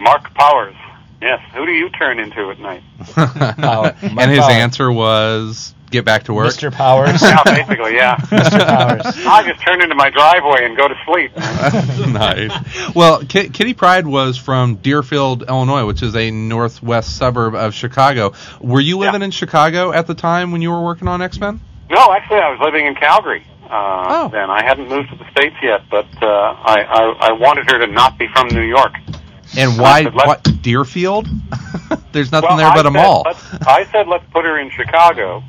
Mark 0.00 0.32
Powers. 0.34 0.74
Yes. 1.22 1.40
Who 1.54 1.66
do 1.66 1.72
you 1.72 1.88
turn 1.90 2.18
into 2.18 2.50
at 2.50 2.58
night? 2.60 2.82
and 3.16 4.30
his 4.30 4.44
answer 4.44 4.90
was 4.92 5.74
get 5.90 6.04
back 6.04 6.24
to 6.24 6.34
work. 6.34 6.48
Mr. 6.52 6.72
Powers. 6.72 7.20
Yeah, 7.26 7.42
basically, 7.44 7.94
yeah. 7.96 8.16
Mr. 8.18 8.66
Powers. 8.66 9.02
I 9.26 9.42
just 9.48 9.60
turn 9.64 9.82
into 9.82 9.94
my 9.94 10.10
driveway 10.10 10.64
and 10.64 10.76
go 10.76 10.88
to 10.88 10.94
sleep. 11.06 11.36
nice. 12.12 12.94
Well, 12.94 13.20
Ki- 13.24 13.48
Kitty 13.50 13.74
Pryde 13.74 14.06
was 14.06 14.36
from 14.36 14.76
Deerfield, 14.76 15.44
Illinois, 15.48 15.86
which 15.86 16.02
is 16.02 16.14
a 16.16 16.30
northwest 16.30 17.16
suburb 17.16 17.54
of 17.54 17.74
Chicago. 17.74 18.32
Were 18.60 18.80
you 18.80 18.98
living 18.98 19.22
in 19.22 19.30
Chicago 19.30 19.92
at 19.92 20.06
the 20.06 20.14
time 20.14 20.52
when 20.52 20.62
you 20.62 20.70
were 20.70 20.82
working 20.82 21.08
on 21.08 21.22
X 21.22 21.38
Men? 21.40 21.60
No, 21.90 22.12
actually, 22.12 22.38
I 22.40 22.50
was 22.50 22.60
living 22.60 22.86
in 22.86 22.94
Calgary. 22.94 23.44
Uh, 23.64 24.04
Oh. 24.08 24.28
Then 24.28 24.48
I 24.50 24.62
hadn't 24.64 24.88
moved 24.88 25.10
to 25.10 25.16
the 25.16 25.28
states 25.32 25.56
yet, 25.62 25.82
but 25.90 26.06
uh, 26.22 26.26
I, 26.26 26.82
I 26.82 27.28
I 27.28 27.32
wanted 27.32 27.68
her 27.70 27.78
to 27.84 27.86
not 27.88 28.16
be 28.18 28.28
from 28.28 28.48
New 28.48 28.62
York. 28.62 28.92
And 29.56 29.78
why? 29.78 30.04
said, 30.04 30.14
What 30.14 30.62
Deerfield? 30.62 31.28
There's 32.12 32.30
nothing 32.32 32.50
well, 32.50 32.56
there 32.58 32.70
but 32.74 32.86
I 32.86 32.88
a 32.88 32.92
said, 32.92 32.92
mall. 32.92 33.22
I 33.66 33.84
said 33.92 34.08
let's 34.08 34.24
put 34.32 34.44
her 34.44 34.58
in 34.58 34.70
Chicago, 34.70 35.42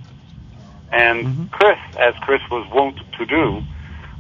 and 0.92 1.26
Mm-hmm. 1.28 1.46
Chris, 1.48 1.78
as 2.00 2.14
Chris 2.22 2.42
was 2.52 2.68
wont 2.72 3.00
to 3.18 3.26
do, 3.26 3.62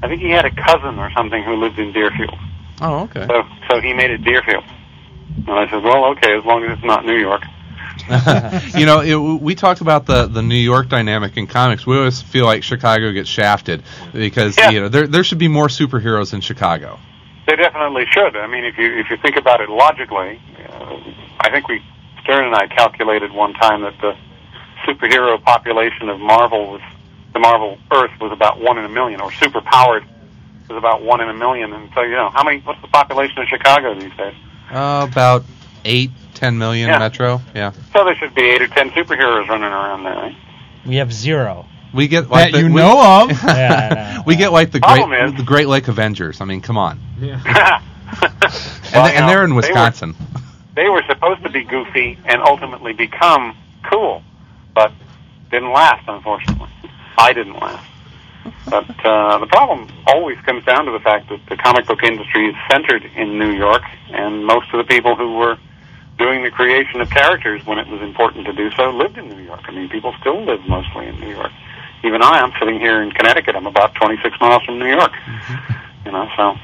I 0.03 0.07
think 0.07 0.21
he 0.21 0.29
had 0.29 0.45
a 0.45 0.51
cousin 0.51 0.99
or 0.99 1.09
something 1.15 1.43
who 1.43 1.55
lived 1.55 1.79
in 1.79 1.91
Deerfield, 1.93 2.37
Oh, 2.81 3.03
okay. 3.03 3.25
so 3.27 3.43
so 3.69 3.81
he 3.81 3.93
made 3.93 4.11
it 4.11 4.23
Deerfield. 4.23 4.63
And 5.37 5.49
I 5.51 5.69
said, 5.69 5.83
well, 5.83 6.05
okay, 6.11 6.35
as 6.37 6.43
long 6.45 6.63
as 6.63 6.71
it's 6.77 6.83
not 6.85 7.05
New 7.05 7.15
York. 7.15 7.43
you 8.75 8.85
know, 8.85 9.01
it, 9.01 9.15
we 9.41 9.55
talked 9.55 9.81
about 9.81 10.05
the 10.05 10.27
the 10.27 10.41
New 10.41 10.55
York 10.55 10.87
dynamic 10.87 11.35
in 11.37 11.47
comics. 11.47 11.85
We 11.87 11.97
always 11.97 12.21
feel 12.21 12.45
like 12.45 12.63
Chicago 12.63 13.11
gets 13.11 13.27
shafted 13.29 13.83
because 14.13 14.57
Yeah. 14.57 14.69
you 14.69 14.79
know 14.81 14.89
there 14.89 15.07
there 15.07 15.23
should 15.23 15.39
be 15.39 15.47
more 15.47 15.67
superheroes 15.67 16.33
in 16.33 16.41
Chicago. 16.41 16.99
They 17.47 17.55
definitely 17.55 18.05
should. 18.11 18.35
I 18.35 18.45
mean, 18.47 18.65
if 18.65 18.77
you 18.77 18.99
if 18.99 19.09
you 19.09 19.17
think 19.17 19.35
about 19.35 19.61
it 19.61 19.69
logically, 19.69 20.39
uh, 20.69 20.97
I 21.39 21.49
think 21.49 21.67
we 21.67 21.81
Stern 22.23 22.45
and 22.45 22.55
I 22.55 22.67
calculated 22.67 23.31
one 23.31 23.53
time 23.53 23.81
that 23.81 23.95
the 23.99 24.15
superhero 24.87 25.41
population 25.43 26.09
of 26.09 26.19
Marvel 26.19 26.71
was 26.71 26.81
the 27.33 27.39
Marvel 27.39 27.77
Earth 27.91 28.11
was 28.19 28.31
about 28.31 28.59
one 28.61 28.77
in 28.77 28.85
a 28.85 28.89
million, 28.89 29.21
or 29.21 29.29
superpowered 29.31 30.05
was 30.69 30.77
about 30.77 31.01
one 31.03 31.21
in 31.21 31.29
a 31.29 31.33
million. 31.33 31.73
And 31.73 31.89
so, 31.93 32.01
you 32.01 32.11
know, 32.15 32.29
how 32.29 32.43
many? 32.43 32.59
What's 32.61 32.81
the 32.81 32.87
population 32.87 33.39
of 33.39 33.47
Chicago 33.47 33.93
these 33.99 34.13
days? 34.17 34.33
Uh, 34.71 35.07
about 35.09 35.45
eight, 35.85 36.11
ten 36.33 36.57
million 36.57 36.89
Yeah. 36.89 36.99
metro. 36.99 37.41
Yeah, 37.53 37.71
So 37.93 38.03
there 38.05 38.15
should 38.15 38.33
be 38.35 38.41
eight 38.43 38.61
or 38.61 38.67
ten 38.67 38.89
superheroes 38.91 39.47
running 39.47 39.63
around 39.71 40.03
there. 40.03 40.15
Right? 40.15 40.35
We 40.85 40.95
have 40.97 41.11
zero. 41.13 41.65
we 41.93 42.07
get 42.07 42.29
like 42.29 42.51
That 42.51 42.57
the, 42.57 42.63
you 42.67 42.73
we, 42.73 42.81
know 42.81 42.99
of. 43.23 43.31
Yeah, 43.43 43.89
I 43.91 44.15
know. 44.17 44.23
we 44.25 44.35
get 44.35 44.51
like 44.51 44.71
the 44.71 44.79
great 44.79 45.29
is- 45.29 45.35
the 45.35 45.43
Great 45.43 45.67
Lake 45.67 45.87
Avengers. 45.87 46.41
I 46.41 46.45
mean, 46.45 46.61
come 46.61 46.77
on, 46.77 46.99
Well, 47.21 49.05
and, 49.05 49.13
you 49.13 49.19
and 49.19 49.29
they're 49.29 49.43
in 49.43 49.49
they 49.49 49.53
were- 49.55 49.61
Wisconsin. 49.61 50.15
they 50.75 50.89
were 50.89 51.03
supposed 51.07 51.43
to 51.43 51.49
be 51.49 51.63
goofy 51.63 52.17
and 52.25 52.41
ultimately 52.41 52.93
become 52.93 53.55
cool, 53.89 54.21
but 54.77 54.91
didn't 55.49 55.71
last, 55.71 56.07
unfortunately. 56.07 56.69
I 57.17 57.33
didn't 57.33 57.55
last. 57.55 57.83
But 58.69 58.87
uh, 59.03 59.39
the 59.39 59.47
problem 59.47 59.89
always 60.05 60.37
comes 60.41 60.63
down 60.65 60.85
to 60.85 60.91
the 60.91 60.99
fact 60.99 61.29
that 61.29 61.41
the 61.49 61.57
comic 61.57 61.87
book 61.87 62.03
industry 62.03 62.49
is 62.49 62.55
centered 62.69 63.03
in 63.15 63.39
New 63.39 63.53
York, 63.53 63.81
and 64.11 64.45
most 64.45 64.71
of 64.71 64.77
the 64.77 64.83
people 64.83 65.15
who 65.15 65.33
were 65.33 65.57
doing 66.19 66.43
the 66.43 66.51
creation 66.51 67.01
of 67.01 67.09
characters 67.09 67.65
when 67.65 67.79
it 67.79 67.87
was 67.87 68.01
important 68.03 68.45
to 68.45 68.53
do 68.53 68.69
so 68.71 68.91
lived 68.91 69.17
in 69.17 69.29
New 69.29 69.41
York. 69.41 69.61
I 69.63 69.71
mean, 69.71 69.89
people 69.89 70.13
still 70.19 70.45
live 70.45 70.61
mostly 70.67 71.07
in 71.07 71.19
New 71.19 71.31
York. 71.31 71.51
Even 72.03 72.21
I, 72.21 72.37
I'm 72.41 72.53
sitting 72.59 72.79
here 72.79 73.01
in 73.01 73.09
Connecticut. 73.11 73.55
I'm 73.55 73.65
about 73.65 73.95
26 73.95 74.39
miles 74.39 74.63
from 74.63 74.77
New 74.77 74.89
York. 74.89 75.13
You 76.05 76.11
know, 76.11 76.29
so 76.37 76.55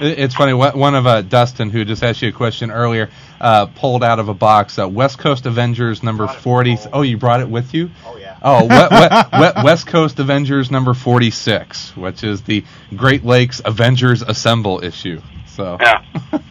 It's 0.00 0.34
funny. 0.34 0.52
One 0.52 0.94
of 0.94 1.06
uh, 1.06 1.22
Dustin, 1.22 1.70
who 1.70 1.84
just 1.84 2.02
asked 2.02 2.20
you 2.22 2.28
a 2.28 2.32
question 2.32 2.70
earlier, 2.70 3.10
uh, 3.40 3.66
pulled 3.66 4.02
out 4.02 4.18
of 4.18 4.28
a 4.28 4.34
box 4.34 4.78
uh, 4.78 4.88
West 4.88 5.18
Coast 5.18 5.46
Avengers 5.46 6.02
number 6.02 6.26
forty. 6.26 6.76
Oh, 6.92 7.02
you 7.02 7.16
brought 7.16 7.40
it 7.40 7.48
with 7.48 7.74
you? 7.74 7.90
Oh 8.04 8.16
yeah. 8.16 8.38
Oh, 8.42 8.62
we, 9.32 9.38
we, 9.38 9.46
we, 9.46 9.64
West 9.64 9.86
Coast 9.86 10.18
Avengers 10.18 10.70
number 10.70 10.94
forty-six, 10.94 11.96
which 11.96 12.24
is 12.24 12.42
the 12.42 12.64
Great 12.96 13.24
Lakes 13.24 13.60
Avengers 13.64 14.22
Assemble 14.22 14.82
issue. 14.82 15.20
So, 15.46 15.78
yeah. 15.80 16.02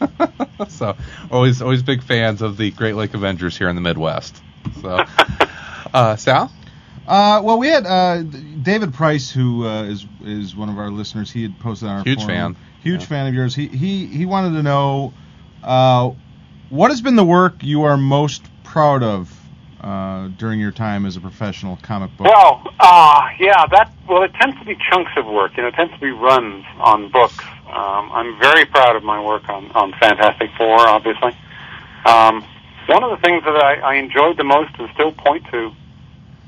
so 0.70 0.96
always 1.30 1.62
always 1.62 1.84
big 1.84 2.02
fans 2.04 2.42
of 2.42 2.56
the 2.56 2.72
Great 2.72 2.96
Lake 2.96 3.14
Avengers 3.14 3.58
here 3.58 3.68
in 3.68 3.76
the 3.76 3.82
Midwest. 3.82 4.42
So, 4.82 5.04
uh, 5.94 6.16
Sal, 6.16 6.50
Uh, 7.06 7.42
well, 7.44 7.60
we 7.60 7.68
had 7.68 7.86
uh, 7.86 8.22
David 8.24 8.94
Price, 8.94 9.30
who 9.30 9.68
uh, 9.68 9.84
is 9.84 10.06
is 10.24 10.56
one 10.56 10.70
of 10.70 10.78
our 10.78 10.90
listeners. 10.90 11.30
He 11.30 11.44
had 11.44 11.60
posted 11.60 11.90
on 11.90 11.98
our 11.98 12.04
Huge 12.04 12.24
forum. 12.24 12.56
fan. 12.56 12.73
Huge 12.84 13.02
Yeah. 13.02 13.08
fan 13.08 13.28
of 13.28 13.34
yours. 13.34 13.56
He 13.56 13.68
he 13.68 14.06
he 14.08 14.26
wanted 14.26 14.56
to 14.58 14.64
know 14.64 15.14
uh, 15.64 16.12
what 16.70 16.92
has 16.92 17.02
been 17.02 17.16
the 17.16 17.24
work 17.24 17.56
you 17.64 17.84
are 17.84 17.98
most 17.98 18.44
proud 18.64 19.04
of 19.04 19.32
uh, 19.82 20.28
during 20.38 20.60
your 20.60 20.72
time 20.72 21.06
as 21.06 21.16
a 21.18 21.22
professional 21.22 21.78
comic 21.82 22.16
book. 22.18 22.28
Well, 22.28 22.64
uh, 22.80 23.30
yeah, 23.40 23.66
that 23.68 23.92
well, 24.08 24.24
it 24.24 24.34
tends 24.36 24.58
to 24.60 24.66
be 24.66 24.76
chunks 24.90 25.12
of 25.18 25.26
work. 25.26 25.56
You 25.58 25.64
know, 25.64 25.70
it 25.70 25.76
tends 25.76 25.94
to 25.94 26.00
be 26.00 26.12
runs 26.12 26.66
on 26.80 27.10
books. 27.10 27.38
Um, 27.68 28.12
I'm 28.12 28.40
very 28.40 28.66
proud 28.66 28.96
of 28.96 29.04
my 29.04 29.22
work 29.24 29.50
on 29.50 29.72
on 29.72 29.94
Fantastic 30.00 30.52
Four, 30.58 30.80
obviously. 30.88 31.36
Um, 32.06 32.46
one 32.88 33.02
of 33.04 33.12
the 33.12 33.18
things 33.18 33.44
that 33.46 33.56
I, 33.56 33.76
I 33.76 33.94
enjoyed 33.96 34.36
the 34.38 34.44
most 34.44 34.72
and 34.78 34.90
still 34.94 35.12
point 35.14 35.46
to 35.52 35.72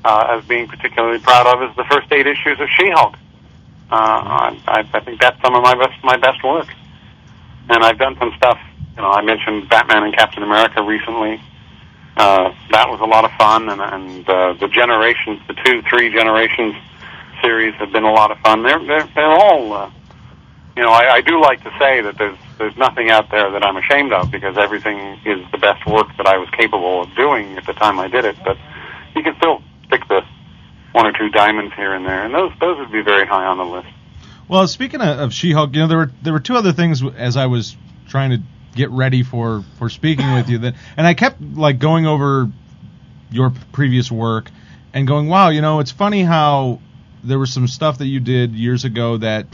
uh, 0.04 0.36
as 0.38 0.44
being 0.44 0.68
particularly 0.68 1.18
proud 1.18 1.46
of 1.46 1.62
is 1.68 1.74
the 1.76 1.84
first 1.84 2.12
eight 2.12 2.26
issues 2.26 2.60
of 2.60 2.68
She-Hulk. 2.78 3.16
Uh, 3.90 4.56
I, 4.66 4.88
I 4.92 5.00
think 5.00 5.20
that's 5.20 5.40
some 5.42 5.54
of 5.54 5.62
my 5.62 5.74
best 5.74 6.02
my 6.02 6.16
best 6.16 6.42
work. 6.42 6.68
And 7.68 7.84
I've 7.84 7.98
done 7.98 8.16
some 8.18 8.32
stuff. 8.36 8.58
You 8.96 9.02
know, 9.02 9.10
I 9.10 9.22
mentioned 9.22 9.68
Batman 9.68 10.04
and 10.04 10.16
Captain 10.16 10.42
America 10.42 10.82
recently. 10.82 11.40
Uh, 12.16 12.54
that 12.70 12.88
was 12.88 13.00
a 13.00 13.04
lot 13.04 13.24
of 13.24 13.30
fun, 13.32 13.68
and, 13.68 13.80
and 13.80 14.28
uh, 14.28 14.54
the 14.54 14.68
generations, 14.68 15.38
the 15.48 15.54
two, 15.64 15.82
three 15.82 16.10
generations 16.10 16.74
series 17.42 17.74
have 17.74 17.92
been 17.92 18.04
a 18.04 18.12
lot 18.12 18.30
of 18.30 18.38
fun. 18.38 18.62
They're 18.62 18.78
they're, 18.78 19.08
they're 19.14 19.30
all, 19.30 19.72
uh, 19.72 19.90
you 20.76 20.82
know, 20.82 20.90
I, 20.90 21.16
I 21.16 21.20
do 21.20 21.40
like 21.40 21.62
to 21.64 21.70
say 21.78 22.00
that 22.00 22.16
there's 22.16 22.38
there's 22.58 22.76
nothing 22.76 23.10
out 23.10 23.30
there 23.30 23.50
that 23.50 23.62
I'm 23.62 23.76
ashamed 23.76 24.12
of 24.12 24.30
because 24.30 24.56
everything 24.56 24.98
is 25.26 25.44
the 25.52 25.58
best 25.58 25.86
work 25.86 26.08
that 26.16 26.26
I 26.26 26.38
was 26.38 26.48
capable 26.50 27.02
of 27.02 27.14
doing 27.14 27.56
at 27.58 27.66
the 27.66 27.74
time 27.74 27.98
I 27.98 28.08
did 28.08 28.24
it. 28.24 28.36
But 28.44 28.56
you 29.14 29.22
can 29.22 29.36
still 29.36 29.62
pick 29.90 30.08
the 30.08 30.22
one 30.96 31.06
or 31.06 31.12
two 31.12 31.28
diamonds 31.28 31.74
here 31.74 31.92
and 31.92 32.06
there, 32.06 32.24
and 32.24 32.34
those 32.34 32.52
those 32.58 32.78
would 32.78 32.90
be 32.90 33.02
very 33.02 33.26
high 33.26 33.44
on 33.44 33.58
the 33.58 33.64
list. 33.66 33.88
Well, 34.48 34.66
speaking 34.66 35.02
of, 35.02 35.18
of 35.18 35.34
She-Hulk, 35.34 35.74
you 35.74 35.80
know 35.80 35.88
there 35.88 35.98
were 35.98 36.10
there 36.22 36.32
were 36.32 36.40
two 36.40 36.56
other 36.56 36.72
things 36.72 37.04
as 37.04 37.36
I 37.36 37.46
was 37.46 37.76
trying 38.08 38.30
to 38.30 38.38
get 38.74 38.88
ready 38.90 39.22
for 39.22 39.62
for 39.78 39.90
speaking 39.90 40.32
with 40.32 40.48
you 40.48 40.56
that, 40.58 40.74
and 40.96 41.06
I 41.06 41.12
kept 41.12 41.42
like 41.42 41.78
going 41.78 42.06
over 42.06 42.50
your 43.30 43.52
previous 43.72 44.10
work 44.10 44.50
and 44.94 45.06
going, 45.06 45.28
wow, 45.28 45.50
you 45.50 45.60
know, 45.60 45.80
it's 45.80 45.90
funny 45.90 46.22
how 46.22 46.80
there 47.22 47.38
was 47.38 47.52
some 47.52 47.68
stuff 47.68 47.98
that 47.98 48.06
you 48.06 48.20
did 48.20 48.52
years 48.52 48.86
ago 48.86 49.18
that 49.18 49.46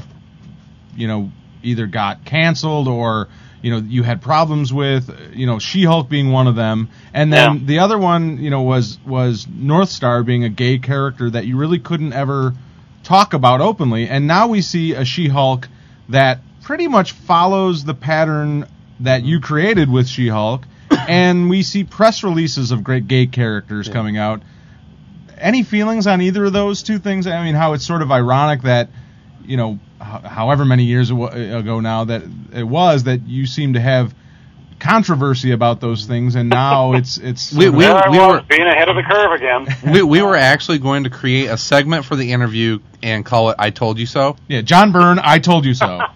you 0.95 1.09
know 1.09 1.32
either 1.64 1.88
got 1.88 2.24
canceled 2.24 2.86
or 2.86 3.26
you 3.62 3.70
know 3.70 3.78
you 3.78 4.02
had 4.02 4.20
problems 4.20 4.72
with 4.72 5.10
you 5.34 5.46
know 5.46 5.58
She-Hulk 5.58 6.08
being 6.08 6.30
one 6.30 6.46
of 6.48 6.56
them. 6.56 6.88
And 7.14 7.32
then 7.32 7.54
Yeah. 7.54 7.60
the 7.64 7.78
other 7.78 7.98
one 7.98 8.38
you 8.38 8.50
know 8.50 8.62
was 8.62 8.98
was 9.06 9.46
Northstar 9.46 10.24
being 10.24 10.44
a 10.44 10.48
gay 10.48 10.78
character 10.78 11.30
that 11.30 11.46
you 11.46 11.56
really 11.56 11.78
couldn't 11.78 12.12
ever 12.12 12.54
talk 13.04 13.32
about 13.34 13.60
openly. 13.60 14.08
And 14.08 14.26
now 14.26 14.48
we 14.48 14.60
see 14.62 14.92
a 14.94 15.04
She-Hulk 15.04 15.68
that 16.08 16.40
pretty 16.62 16.88
much 16.88 17.12
follows 17.12 17.84
the 17.84 17.94
pattern 17.94 18.66
that 19.00 19.24
you 19.24 19.40
created 19.40 19.90
with 19.90 20.06
She-Hulk. 20.08 20.66
And 21.08 21.48
we 21.50 21.62
see 21.62 21.84
press 21.84 22.22
releases 22.22 22.70
of 22.70 22.84
great 22.84 23.08
gay 23.08 23.26
characters 23.26 23.88
coming 23.88 24.18
out. 24.18 24.42
Any 25.38 25.62
feelings 25.64 26.06
on 26.06 26.20
either 26.20 26.44
of 26.44 26.52
those 26.52 26.82
two 26.82 26.98
things? 26.98 27.26
I 27.26 27.42
mean 27.42 27.54
how 27.54 27.72
it's 27.72 27.84
sort 27.84 28.02
of 28.02 28.12
ironic 28.12 28.62
that 28.62 28.90
you 29.44 29.56
know 29.56 29.78
however 30.03 30.64
many 30.64 30.84
years 30.84 31.11
ago 31.11 31.26
ago 31.26 31.80
now 31.80 32.05
that 32.05 32.22
it 32.53 32.64
was 32.64 33.05
that 33.05 33.26
you 33.26 33.46
seem 33.46 33.74
to 33.74 33.80
have 33.80 34.14
controversy 34.80 35.53
about 35.53 35.80
those 35.80 36.07
things 36.07 36.34
and 36.34 36.48
now 36.48 36.92
it's 36.98 37.16
it's 37.18 37.53
We- 37.53 37.64
sort 37.66 37.74
of- 37.74 37.78
we- 37.78 37.86
I 37.86 38.09
was 38.09 38.42
were- 38.42 38.42
being 38.48 38.66
ahead 38.66 38.88
of 38.88 38.96
the 38.96 39.03
curve 39.03 39.32
again. 39.32 39.66
we 39.94 40.03
we 40.03 40.22
were 40.22 40.36
actually 40.36 40.78
going 40.78 41.05
to 41.05 41.11
create 41.11 41.46
a 41.46 41.57
segment 41.57 42.05
for 42.05 42.16
the 42.16 42.32
interview 42.32 42.80
and 43.03 43.24
call 43.24 43.50
it 43.50 43.57
"I 43.59 43.70
Told 43.70 43.98
You 43.98 44.07
So." 44.07 44.36
yeah 44.48 44.61
John 44.62 44.90
Byrne 44.92 45.20
I 45.22 45.38
told 45.38 45.64
you 45.64 45.74
so 45.74 46.00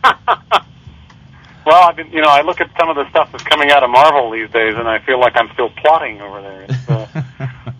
Well, 1.64 1.82
I've 1.88 1.96
been, 1.96 2.12
you 2.12 2.20
know, 2.20 2.28
I 2.28 2.42
look 2.42 2.60
at 2.60 2.70
some 2.78 2.88
of 2.90 2.94
the 2.94 3.10
stuff 3.10 3.32
that's 3.32 3.42
coming 3.42 3.72
out 3.72 3.82
of 3.82 3.90
Marvel 3.90 4.30
these 4.30 4.48
days, 4.50 4.76
and 4.76 4.86
I 4.86 5.00
feel 5.00 5.18
like 5.18 5.32
I'm 5.36 5.50
still 5.52 5.68
plotting 5.70 6.20
over 6.20 6.40
there. 6.40 6.62
It's 6.68 6.88
uh, 6.88 7.24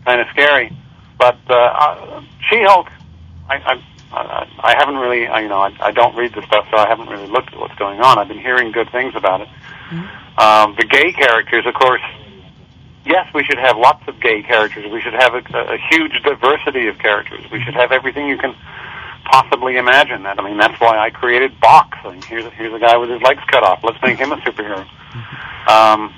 kind 0.04 0.20
of 0.20 0.26
scary. 0.30 0.76
But 1.18 1.38
uh, 1.48 1.54
uh, 1.54 2.22
She-Hulk, 2.50 2.88
I, 3.48 3.54
I, 3.54 3.84
I, 4.12 4.48
I 4.60 4.74
haven't 4.78 4.96
really, 4.96 5.26
I, 5.26 5.40
you 5.40 5.48
know, 5.48 5.58
I, 5.58 5.76
I 5.80 5.90
don't 5.90 6.14
read 6.16 6.34
the 6.34 6.42
stuff, 6.46 6.66
so 6.70 6.76
I 6.76 6.88
haven't 6.88 7.08
really 7.08 7.26
looked 7.26 7.52
at 7.52 7.58
what's 7.58 7.74
going 7.74 8.00
on. 8.00 8.18
I've 8.18 8.28
been 8.28 8.38
hearing 8.38 8.72
good 8.72 8.90
things 8.90 9.14
about 9.14 9.42
it. 9.42 9.48
Um, 10.38 10.74
the 10.78 10.84
gay 10.84 11.12
characters, 11.12 11.66
of 11.66 11.74
course. 11.74 12.02
Yes, 13.04 13.32
we 13.32 13.44
should 13.44 13.58
have 13.58 13.76
lots 13.76 14.06
of 14.08 14.20
gay 14.20 14.42
characters. 14.42 14.90
We 14.90 15.00
should 15.00 15.14
have 15.14 15.34
a, 15.34 15.42
a 15.74 15.78
huge 15.90 16.22
diversity 16.22 16.88
of 16.88 16.98
characters. 16.98 17.44
We 17.52 17.62
should 17.62 17.74
have 17.74 17.92
everything 17.92 18.28
you 18.28 18.36
can 18.36 18.54
possibly 19.24 19.76
imagine 19.76 20.22
that. 20.24 20.38
I 20.38 20.42
mean, 20.42 20.56
that's 20.56 20.80
why 20.80 20.98
I 20.98 21.10
created 21.10 21.58
Box. 21.60 21.98
I 22.04 22.12
mean, 22.12 22.22
here's 22.22 22.44
a, 22.44 22.50
here's 22.50 22.72
a 22.74 22.78
guy 22.78 22.96
with 22.96 23.10
his 23.10 23.22
legs 23.22 23.42
cut 23.46 23.62
off. 23.62 23.80
Let's 23.82 24.00
make 24.02 24.18
him 24.18 24.32
a 24.32 24.36
superhero. 24.38 24.86
Um, 25.68 26.12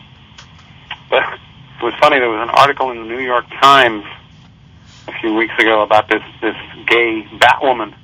but 1.10 1.22
it 1.78 1.82
was 1.82 1.94
funny. 2.00 2.18
There 2.18 2.30
was 2.30 2.42
an 2.42 2.54
article 2.54 2.90
in 2.90 2.98
the 2.98 3.04
New 3.04 3.20
York 3.20 3.46
Times 3.60 4.04
a 5.08 5.20
few 5.20 5.34
weeks 5.34 5.54
ago 5.58 5.82
about 5.82 6.08
this 6.08 6.22
this 6.40 6.56
gay 6.86 7.22
Batwoman, 7.38 7.94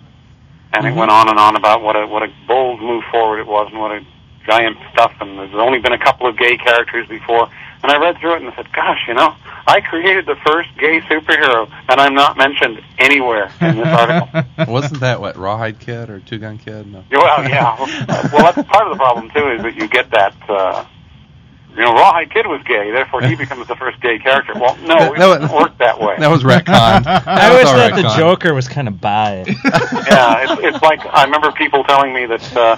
and 0.72 0.86
it 0.86 0.94
went 0.94 1.11
on 1.11 1.28
and 1.28 1.38
on 1.38 1.57
about 1.57 1.82
what 1.82 1.96
a 1.96 2.07
what 2.07 2.22
a 2.22 2.32
bold 2.46 2.80
move 2.80 3.05
forward 3.11 3.38
it 3.40 3.46
was 3.46 3.68
and 3.70 3.80
what 3.80 3.92
a 3.92 4.05
giant 4.46 4.76
stuff. 4.92 5.12
And 5.20 5.38
there's 5.38 5.55
only 5.55 5.78
been 5.80 5.92
a 5.92 5.98
couple 5.98 6.26
of 6.26 6.36
gay 6.38 6.57
characters 6.57 7.09
before. 7.09 7.48
And 7.82 7.92
I 7.92 7.98
read 7.98 8.18
through 8.18 8.36
it 8.36 8.42
and 8.42 8.50
I 8.50 8.57
said, 8.57 8.72
"Gosh, 8.72 9.05
you 9.07 9.12
know, 9.14 9.34
I 9.66 9.82
created 9.82 10.24
the 10.24 10.36
first 10.46 10.70
gay 10.78 11.00
superhero, 11.02 11.70
and 11.90 12.00
I'm 12.00 12.14
not 12.14 12.38
mentioned 12.38 12.80
anywhere 12.98 13.52
in 13.61 13.76
this 13.76 13.86
article." 13.86 14.72
Wasn't 14.72 15.00
that 15.00 15.20
what 15.20 15.36
Rawhide 15.36 15.80
Kid 15.80 16.09
or 16.09 16.20
Two 16.20 16.38
Gun 16.38 16.57
Kid? 16.57 16.90
No. 16.90 17.05
Well, 17.12 17.48
yeah. 17.48 17.76
Well, 18.32 18.52
that's 18.52 18.66
part 18.68 18.86
of 18.86 18.92
the 18.92 18.96
problem 18.96 19.30
too, 19.30 19.50
is 19.50 19.62
that 19.62 19.76
you 19.76 19.86
get 19.86 20.11
that. 20.12 20.34
Uh, 20.48 20.84
you 21.77 21.83
know, 21.83 21.93
Rawhide 21.93 22.31
Kid 22.33 22.47
was 22.47 22.62
gay, 22.64 22.91
therefore 22.91 23.22
he 23.22 23.35
becomes 23.45 23.66
the 23.68 23.77
first 23.77 24.01
gay 24.01 24.18
character. 24.18 24.53
Well, 24.55 24.77
no, 24.79 25.12
it 25.12 25.18
That 25.18 25.27
was- 25.29 25.39
doesn't 25.41 25.57
work 25.57 25.79
that 25.79 26.01
way. 26.01 26.16
That 26.18 26.31
was 26.31 26.43
retcon. 26.43 27.07
I 27.27 27.51
was 27.51 27.59
wish 27.59 27.66
all 27.66 27.77
that 27.77 27.95
the. 27.97 28.14
Joker 28.16 28.55
was 28.55 28.68
kind 28.68 28.89
of 28.89 29.01
bi. 29.01 29.45
yeah, 29.47 30.53
it's, 30.53 30.61
it's 30.77 30.83
like 30.83 31.01
I 31.07 31.25
remember 31.25 31.53
people 31.53 31.85
telling 31.85 32.12
me 32.14 32.27
that 32.27 32.57
uh, 32.57 32.77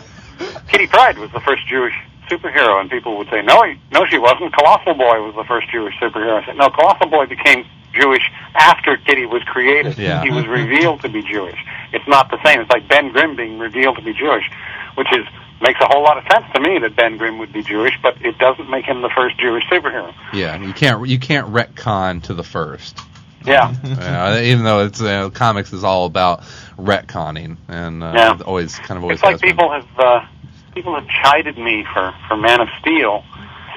Kitty 0.69 0.87
Pryde 0.87 1.19
was 1.19 1.31
the 1.33 1.41
first 1.41 1.67
Jewish 1.67 1.95
superhero, 2.29 2.81
and 2.81 2.91
people 2.91 3.17
would 3.19 3.29
say, 3.31 3.43
"No, 3.43 3.63
he, 3.63 3.79
no, 3.93 4.05
she 4.07 4.19
wasn't. 4.19 4.53
Colossal 4.55 4.95
Boy 4.95 5.23
was 5.23 5.35
the 5.35 5.45
first 5.45 5.69
Jewish 5.71 5.95
superhero." 6.01 6.43
I 6.43 6.47
said, 6.47 6.57
"No, 6.57 6.71
Colossal 6.71 7.07
Boy 7.09 7.27
became 7.27 7.65
Jewish 7.95 8.31
after 8.55 8.97
Kitty 8.97 9.27
was 9.27 9.43
created. 9.45 9.97
Yeah. 9.97 10.23
He 10.23 10.31
was 10.31 10.47
revealed 10.47 11.01
to 11.03 11.09
be 11.09 11.23
Jewish. 11.23 11.59
It's 11.93 12.07
not 12.09 12.31
the 12.31 12.43
same. 12.45 12.61
It's 12.61 12.71
like 12.71 12.89
Ben 12.89 13.11
Grimm 13.13 13.37
being 13.37 13.59
revealed 13.59 13.97
to 13.97 14.03
be 14.03 14.13
Jewish, 14.13 14.51
which 14.97 15.09
is 15.13 15.25
makes 15.61 15.81
a 15.81 15.87
whole 15.87 16.03
lot 16.03 16.19
of 16.19 16.25
sense 16.31 16.45
to 16.55 16.61
me 16.61 16.79
that 16.81 16.95
Ben 16.97 17.17
Grimm 17.17 17.39
would 17.39 17.53
be 17.53 17.63
Jewish, 17.63 17.95
but 18.03 18.21
it 18.25 18.39
doesn't 18.39 18.69
make 18.71 18.85
him 18.85 19.03
the 19.03 19.11
first 19.11 19.39
Jewish 19.39 19.65
superhero. 19.65 20.15
Yeah, 20.33 20.61
you 20.61 20.73
can't 20.73 21.07
you 21.09 21.19
can't 21.19 21.49
retcon 21.53 22.23
to 22.25 22.35
the 22.35 22.45
first. 22.45 22.99
Yeah. 23.45 23.73
Uh, 23.85 24.41
even 24.43 24.65
though 24.65 24.85
it's 24.85 25.01
uh, 25.01 25.31
comics 25.31 25.73
is 25.73 25.85
all 25.85 26.07
about 26.07 26.43
retconning 26.79 27.57
and 27.69 28.03
uh, 28.03 28.13
Yeah. 28.15 28.39
always 28.45 28.77
kind 28.79 28.99
of 28.99 29.05
always 29.05 29.17
It's 29.19 29.23
like 29.25 29.33
has 29.35 29.41
been. 29.41 29.51
people 29.51 29.71
have 29.71 29.87
uh, 29.99 30.27
people 30.75 30.95
have 30.95 31.09
chided 31.09 31.57
me 31.59 31.85
for 31.93 32.15
for 32.29 32.37
Man 32.37 32.61
of 32.61 32.69
Steel, 32.81 33.25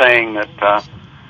saying 0.02 0.34
that 0.34 0.50
uh, 0.62 0.82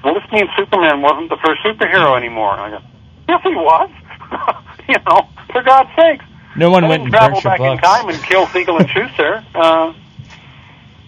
well, 0.03 0.13
this 0.13 0.23
means 0.31 0.49
Superman 0.57 1.01
wasn't 1.01 1.29
the 1.29 1.37
first 1.37 1.61
superhero 1.63 2.15
anymore. 2.17 2.53
And 2.53 2.61
I 2.61 2.69
go, 2.79 2.83
yes, 3.27 3.41
he 3.43 3.53
was. 3.55 3.89
you 4.87 4.95
know, 5.05 5.27
for 5.51 5.61
God's 5.61 5.89
sakes. 5.95 6.23
No 6.55 6.69
one 6.71 6.83
I 6.83 6.89
went 6.89 7.03
and 7.03 7.11
travel 7.11 7.41
burnt 7.41 7.43
your 7.43 7.51
back 7.57 7.59
in 7.71 7.77
time 7.79 8.09
and 8.09 8.23
kill 8.23 8.47
Siegel 8.47 8.77
and 8.77 8.89
Shuster. 8.95 9.43
Uh, 9.53 9.93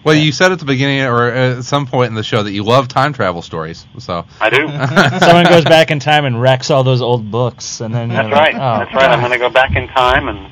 Well, 0.04 0.16
you 0.16 0.32
said 0.32 0.52
at 0.52 0.58
the 0.58 0.64
beginning 0.64 1.02
or 1.02 1.28
at 1.28 1.64
some 1.64 1.86
point 1.86 2.08
in 2.08 2.14
the 2.14 2.22
show 2.22 2.42
that 2.42 2.50
you 2.52 2.64
love 2.64 2.88
time 2.88 3.12
travel 3.12 3.42
stories. 3.42 3.86
So 3.98 4.24
I 4.40 4.50
do. 4.50 4.66
Someone 5.20 5.44
goes 5.44 5.64
back 5.64 5.90
in 5.90 6.00
time 6.00 6.24
and 6.24 6.40
wrecks 6.40 6.70
all 6.70 6.82
those 6.82 7.02
old 7.02 7.30
books, 7.30 7.80
and 7.80 7.94
then 7.94 8.08
That's 8.08 8.28
you're 8.28 8.36
like, 8.36 8.54
right. 8.54 8.54
Oh, 8.54 8.84
That's 8.84 8.94
right. 8.94 9.08
Oh, 9.08 9.12
I'm 9.12 9.20
going 9.20 9.32
to 9.32 9.38
go 9.38 9.50
back 9.50 9.76
in 9.76 9.88
time 9.88 10.28
and. 10.28 10.50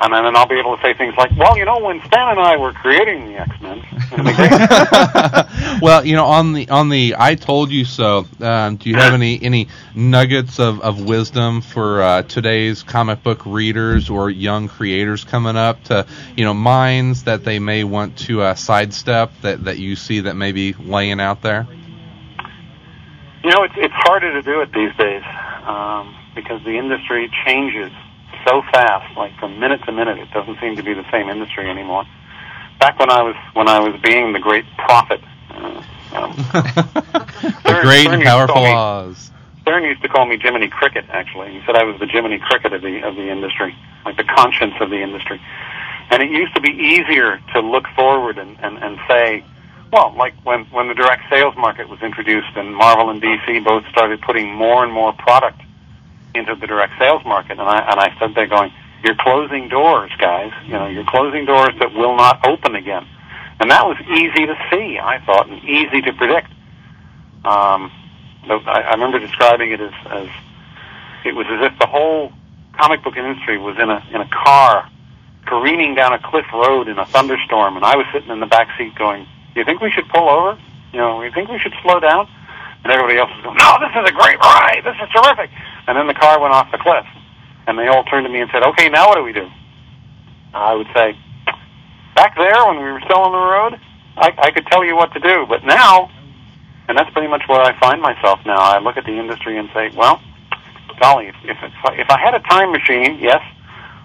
And 0.00 0.12
then 0.12 0.36
I'll 0.36 0.46
be 0.46 0.58
able 0.58 0.76
to 0.76 0.82
say 0.82 0.94
things 0.94 1.14
like, 1.16 1.30
"Well, 1.36 1.56
you 1.56 1.64
know, 1.64 1.78
when 1.78 2.00
Stan 2.06 2.30
and 2.30 2.40
I 2.40 2.56
were 2.56 2.72
creating 2.72 3.26
the 3.26 3.40
X 3.40 3.60
Men, 3.60 3.84
it'll 4.12 4.24
be 4.24 4.32
great." 4.32 4.50
well, 5.82 6.04
you 6.04 6.14
know, 6.14 6.26
on 6.26 6.52
the 6.52 6.68
on 6.68 6.88
the 6.88 7.16
I 7.18 7.34
told 7.34 7.70
you 7.70 7.84
so. 7.84 8.26
Um, 8.40 8.76
do 8.76 8.90
you 8.90 8.96
have 8.96 9.14
any 9.14 9.42
any 9.42 9.68
nuggets 9.94 10.58
of, 10.58 10.80
of 10.80 11.04
wisdom 11.04 11.60
for 11.60 12.02
uh, 12.02 12.22
today's 12.22 12.82
comic 12.82 13.22
book 13.22 13.44
readers 13.46 14.10
or 14.10 14.30
young 14.30 14.68
creators 14.68 15.24
coming 15.24 15.56
up 15.56 15.82
to 15.84 16.06
you 16.36 16.44
know 16.44 16.54
minds 16.54 17.24
that 17.24 17.44
they 17.44 17.58
may 17.58 17.84
want 17.84 18.18
to 18.18 18.42
uh, 18.42 18.54
sidestep 18.54 19.32
that 19.42 19.64
that 19.64 19.78
you 19.78 19.96
see 19.96 20.20
that 20.20 20.34
may 20.34 20.52
be 20.52 20.72
laying 20.74 21.20
out 21.20 21.42
there? 21.42 21.66
You 23.44 23.50
know, 23.50 23.64
it's 23.64 23.74
it's 23.76 23.94
harder 23.94 24.32
to 24.32 24.42
do 24.42 24.60
it 24.60 24.72
these 24.72 24.94
days 24.96 25.22
um, 25.66 26.14
because 26.34 26.62
the 26.64 26.78
industry 26.78 27.30
changes 27.44 27.90
so 28.46 28.62
fast. 28.72 29.16
Like 29.16 29.36
from 29.38 29.58
minute 29.58 29.82
to 29.86 29.92
minute, 29.92 30.18
it 30.18 30.30
doesn't 30.32 30.58
seem 30.60 30.76
to 30.76 30.82
be 30.82 30.94
the 30.94 31.08
same 31.10 31.28
industry 31.28 31.68
anymore. 31.68 32.04
Back 32.80 32.98
when 32.98 33.10
I 33.10 33.22
was 33.22 33.36
when 33.54 33.68
I 33.68 33.80
was 33.80 34.00
being 34.02 34.32
the 34.32 34.38
great 34.38 34.64
prophet, 34.76 35.20
uh, 35.50 35.82
um, 36.14 36.36
the 36.52 37.60
Stern- 37.60 37.82
great 37.82 38.02
Stern 38.02 38.14
and 38.14 38.22
used 38.22 38.24
powerful 38.24 38.62
me- 38.62 38.72
Oz. 38.72 39.30
Stern 39.62 39.84
used 39.84 40.02
to 40.02 40.08
call 40.08 40.26
me 40.26 40.38
Jiminy 40.38 40.68
Cricket. 40.68 41.04
Actually, 41.10 41.52
he 41.52 41.62
said 41.64 41.76
I 41.76 41.84
was 41.84 41.98
the 42.00 42.06
Jiminy 42.06 42.38
Cricket 42.38 42.72
of 42.72 42.82
the 42.82 43.02
of 43.02 43.14
the 43.16 43.28
industry, 43.30 43.76
like 44.04 44.16
the 44.16 44.24
conscience 44.24 44.74
of 44.80 44.90
the 44.90 45.00
industry. 45.00 45.40
And 46.10 46.22
it 46.22 46.30
used 46.30 46.54
to 46.54 46.60
be 46.60 46.70
easier 46.70 47.40
to 47.54 47.60
look 47.60 47.86
forward 47.96 48.36
and, 48.36 48.58
and, 48.60 48.76
and 48.82 48.98
say, 49.08 49.42
well, 49.92 50.12
like 50.16 50.34
when 50.44 50.64
when 50.66 50.88
the 50.88 50.94
direct 50.94 51.22
sales 51.30 51.54
market 51.56 51.88
was 51.88 52.02
introduced 52.02 52.56
and 52.56 52.74
Marvel 52.74 53.08
and 53.08 53.22
DC 53.22 53.64
both 53.64 53.86
started 53.88 54.20
putting 54.20 54.52
more 54.52 54.84
and 54.84 54.92
more 54.92 55.12
product 55.12 55.62
into 56.34 56.54
the 56.54 56.66
direct 56.66 56.94
sales 56.98 57.24
market, 57.24 57.52
and 57.52 57.62
I 57.62 57.78
and 57.90 58.00
I 58.00 58.14
stood 58.16 58.34
there 58.34 58.46
going, 58.46 58.72
"You're 59.02 59.16
closing 59.16 59.68
doors, 59.68 60.10
guys. 60.18 60.52
You 60.64 60.72
know, 60.72 60.86
you're 60.86 61.04
closing 61.04 61.44
doors 61.44 61.74
that 61.78 61.92
will 61.92 62.16
not 62.16 62.46
open 62.46 62.74
again." 62.74 63.06
And 63.60 63.70
that 63.70 63.86
was 63.86 63.96
easy 64.10 64.46
to 64.46 64.56
see, 64.70 64.98
I 64.98 65.20
thought, 65.24 65.48
and 65.48 65.62
easy 65.62 66.02
to 66.02 66.12
predict. 66.12 66.48
Um, 67.44 67.92
I, 68.48 68.82
I 68.88 68.90
remember 68.92 69.18
describing 69.18 69.70
it 69.70 69.80
as, 69.80 69.92
as 70.10 70.28
it 71.24 71.34
was 71.34 71.46
as 71.48 71.70
if 71.70 71.78
the 71.78 71.86
whole 71.86 72.32
comic 72.72 73.04
book 73.04 73.16
industry 73.16 73.58
was 73.58 73.76
in 73.78 73.90
a 73.90 74.02
in 74.12 74.20
a 74.20 74.28
car 74.28 74.88
careening 75.46 75.94
down 75.94 76.12
a 76.12 76.18
cliff 76.18 76.46
road 76.52 76.88
in 76.88 76.98
a 76.98 77.06
thunderstorm, 77.06 77.76
and 77.76 77.84
I 77.84 77.96
was 77.96 78.06
sitting 78.12 78.30
in 78.30 78.40
the 78.40 78.46
back 78.46 78.68
seat 78.78 78.94
going, 78.94 79.26
"Do 79.54 79.60
you 79.60 79.64
think 79.64 79.80
we 79.80 79.90
should 79.90 80.08
pull 80.08 80.28
over? 80.28 80.58
You 80.92 80.98
know, 80.98 81.22
you 81.22 81.30
think 81.30 81.48
we 81.48 81.58
should 81.58 81.74
slow 81.82 82.00
down?" 82.00 82.28
And 82.82 82.92
everybody 82.92 83.18
else 83.18 83.30
was 83.34 83.44
going, 83.44 83.58
"No, 83.58 83.78
this 83.78 83.90
is 83.94 84.08
a 84.08 84.12
great 84.12 84.38
ride. 84.38 84.82
This 84.84 84.96
is 85.02 85.08
terrific." 85.10 85.50
And 85.86 85.96
then 85.96 86.06
the 86.06 86.14
car 86.14 86.40
went 86.40 86.52
off 86.52 86.70
the 86.70 86.78
cliff, 86.78 87.06
and 87.66 87.78
they 87.78 87.88
all 87.88 88.04
turned 88.04 88.26
to 88.26 88.32
me 88.32 88.40
and 88.40 88.50
said, 88.50 88.62
"Okay, 88.62 88.88
now 88.88 89.08
what 89.08 89.16
do 89.16 89.22
we 89.22 89.32
do?" 89.32 89.50
I 90.54 90.74
would 90.74 90.88
say, 90.94 91.16
"Back 92.14 92.36
there 92.36 92.66
when 92.66 92.78
we 92.78 92.90
were 92.90 93.00
still 93.04 93.20
on 93.20 93.32
the 93.32 93.38
road, 93.38 93.80
I, 94.16 94.32
I 94.38 94.50
could 94.50 94.66
tell 94.66 94.84
you 94.84 94.96
what 94.96 95.12
to 95.14 95.20
do, 95.20 95.46
but 95.48 95.64
now." 95.64 96.10
And 96.88 96.98
that's 96.98 97.10
pretty 97.10 97.28
much 97.28 97.42
where 97.48 97.60
I 97.60 97.78
find 97.78 98.02
myself 98.02 98.40
now. 98.44 98.58
I 98.58 98.78
look 98.78 98.96
at 98.96 99.04
the 99.04 99.18
industry 99.18 99.56
and 99.56 99.70
say, 99.72 99.90
"Well, 99.94 100.20
golly, 101.00 101.28
if 101.28 101.36
if 101.44 101.58
if 101.98 102.10
I 102.10 102.18
had 102.18 102.34
a 102.34 102.40
time 102.40 102.72
machine, 102.72 103.18
yes, 103.20 103.42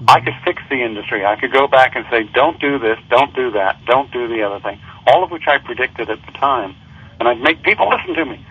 I 0.07 0.19
could 0.19 0.35
fix 0.45 0.61
the 0.69 0.83
industry. 0.83 1.25
I 1.25 1.35
could 1.39 1.51
go 1.51 1.67
back 1.67 1.95
and 1.95 2.05
say, 2.11 2.23
don't 2.33 2.59
do 2.59 2.77
this, 2.77 2.99
don't 3.09 3.33
do 3.35 3.51
that, 3.51 3.83
don't 3.85 4.11
do 4.11 4.27
the 4.27 4.43
other 4.43 4.59
thing. 4.59 4.79
All 5.07 5.23
of 5.23 5.31
which 5.31 5.47
I 5.47 5.57
predicted 5.57 6.09
at 6.09 6.23
the 6.25 6.31
time, 6.33 6.75
and 7.19 7.27
I'd 7.27 7.41
make 7.41 7.63
people 7.63 7.89
listen 7.95 8.13
to 8.15 8.25
me. 8.25 8.45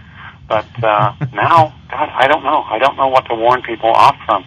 But 0.49 0.67
uh, 0.83 1.15
now, 1.33 1.75
God, 1.91 2.09
I 2.13 2.29
don't 2.29 2.45
know. 2.45 2.63
I 2.63 2.79
don't 2.79 2.97
know 2.97 3.09
what 3.09 3.27
to 3.27 3.35
warn 3.35 3.63
people 3.63 3.91
off 3.91 4.17
from. 4.25 4.45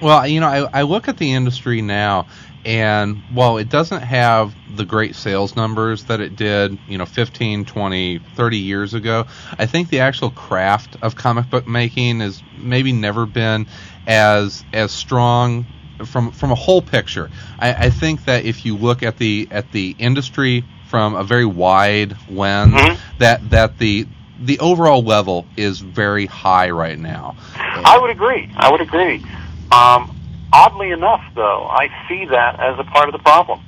Well, 0.00 0.26
you 0.26 0.40
know, 0.40 0.46
I, 0.46 0.80
I 0.80 0.82
look 0.82 1.08
at 1.08 1.16
the 1.16 1.32
industry 1.32 1.82
now, 1.82 2.26
and 2.64 3.22
while 3.32 3.58
it 3.58 3.68
doesn't 3.68 4.02
have 4.02 4.54
the 4.76 4.84
great 4.84 5.16
sales 5.16 5.56
numbers 5.56 6.04
that 6.04 6.20
it 6.20 6.36
did, 6.36 6.78
you 6.86 6.98
know, 6.98 7.06
15, 7.06 7.64
20, 7.64 8.18
30 8.18 8.56
years 8.58 8.94
ago, 8.94 9.26
I 9.58 9.66
think 9.66 9.88
the 9.88 10.00
actual 10.00 10.30
craft 10.30 10.96
of 11.02 11.16
comic 11.16 11.50
book 11.50 11.66
making 11.66 12.20
has 12.20 12.42
maybe 12.58 12.92
never 12.92 13.26
been 13.26 13.66
as 14.06 14.64
as 14.72 14.92
strong 14.92 15.66
from 16.04 16.30
from 16.30 16.52
a 16.52 16.54
whole 16.54 16.82
picture. 16.82 17.30
I, 17.58 17.86
I 17.86 17.90
think 17.90 18.24
that 18.26 18.44
if 18.44 18.64
you 18.64 18.76
look 18.76 19.02
at 19.02 19.18
the 19.18 19.48
at 19.50 19.72
the 19.72 19.96
industry 19.98 20.64
from 20.88 21.14
a 21.14 21.24
very 21.24 21.44
wide 21.44 22.16
lens, 22.30 22.98
that 23.18 23.50
that 23.50 23.78
the 23.78 24.06
the 24.40 24.58
overall 24.60 25.02
level 25.02 25.46
is 25.56 25.80
very 25.80 26.26
high 26.26 26.70
right 26.70 26.98
now. 26.98 27.36
I 27.56 27.98
would 27.98 28.10
agree. 28.10 28.50
I 28.56 28.70
would 28.70 28.80
agree. 28.80 29.24
Um, 29.72 30.16
oddly 30.52 30.90
enough, 30.90 31.22
though, 31.34 31.66
I 31.66 31.88
see 32.08 32.24
that 32.26 32.60
as 32.60 32.78
a 32.78 32.84
part 32.84 33.08
of 33.08 33.12
the 33.12 33.18
problem 33.18 33.60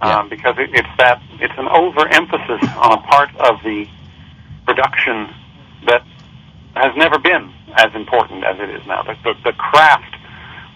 um, 0.00 0.28
because 0.28 0.56
it, 0.58 0.70
it's 0.74 0.88
that 0.98 1.22
it's 1.40 1.54
an 1.56 1.68
overemphasis 1.68 2.62
on 2.76 2.92
a 2.92 3.02
part 3.02 3.34
of 3.36 3.62
the 3.62 3.86
production 4.66 5.32
that 5.86 6.04
has 6.74 6.96
never 6.96 7.18
been 7.18 7.52
as 7.74 7.94
important 7.94 8.44
as 8.44 8.58
it 8.58 8.70
is 8.70 8.86
now. 8.86 9.02
The, 9.02 9.16
the, 9.24 9.34
the 9.44 9.52
craft 9.52 10.16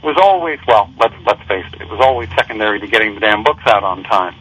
was 0.03 0.16
always 0.21 0.59
well. 0.66 0.91
Let's 0.99 1.14
let's 1.27 1.43
face 1.49 1.66
it. 1.73 1.83
It 1.83 1.89
was 1.89 2.01
always 2.01 2.29
secondary 2.31 2.81
to 2.81 2.87
getting 2.87 3.14
the 3.14 3.21
damn 3.21 3.43
books 3.43 3.64
out 3.66 3.83
on 3.83 4.03
time, 4.05 4.35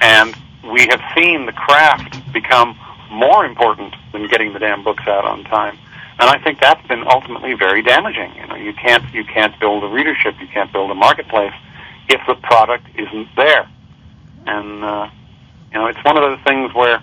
and 0.00 0.34
we 0.72 0.86
have 0.90 1.00
seen 1.16 1.46
the 1.46 1.52
craft 1.52 2.32
become 2.32 2.78
more 3.12 3.44
important 3.44 3.94
than 4.12 4.26
getting 4.28 4.52
the 4.52 4.58
damn 4.58 4.82
books 4.82 5.04
out 5.06 5.24
on 5.24 5.44
time. 5.44 5.78
And 6.18 6.30
I 6.30 6.38
think 6.38 6.60
that's 6.60 6.86
been 6.86 7.04
ultimately 7.06 7.54
very 7.54 7.82
damaging. 7.82 8.34
You 8.36 8.46
know, 8.46 8.54
you 8.54 8.72
can't 8.72 9.02
you 9.12 9.24
can't 9.24 9.58
build 9.58 9.84
a 9.84 9.88
readership, 9.88 10.34
you 10.40 10.46
can't 10.48 10.72
build 10.72 10.90
a 10.90 10.94
marketplace 10.94 11.54
if 12.08 12.20
the 12.26 12.34
product 12.34 12.86
isn't 12.96 13.28
there. 13.36 13.68
And 14.46 14.84
uh, 14.84 15.08
you 15.72 15.78
know, 15.78 15.86
it's 15.86 16.02
one 16.04 16.16
of 16.16 16.22
those 16.22 16.38
things 16.46 16.74
where 16.74 17.02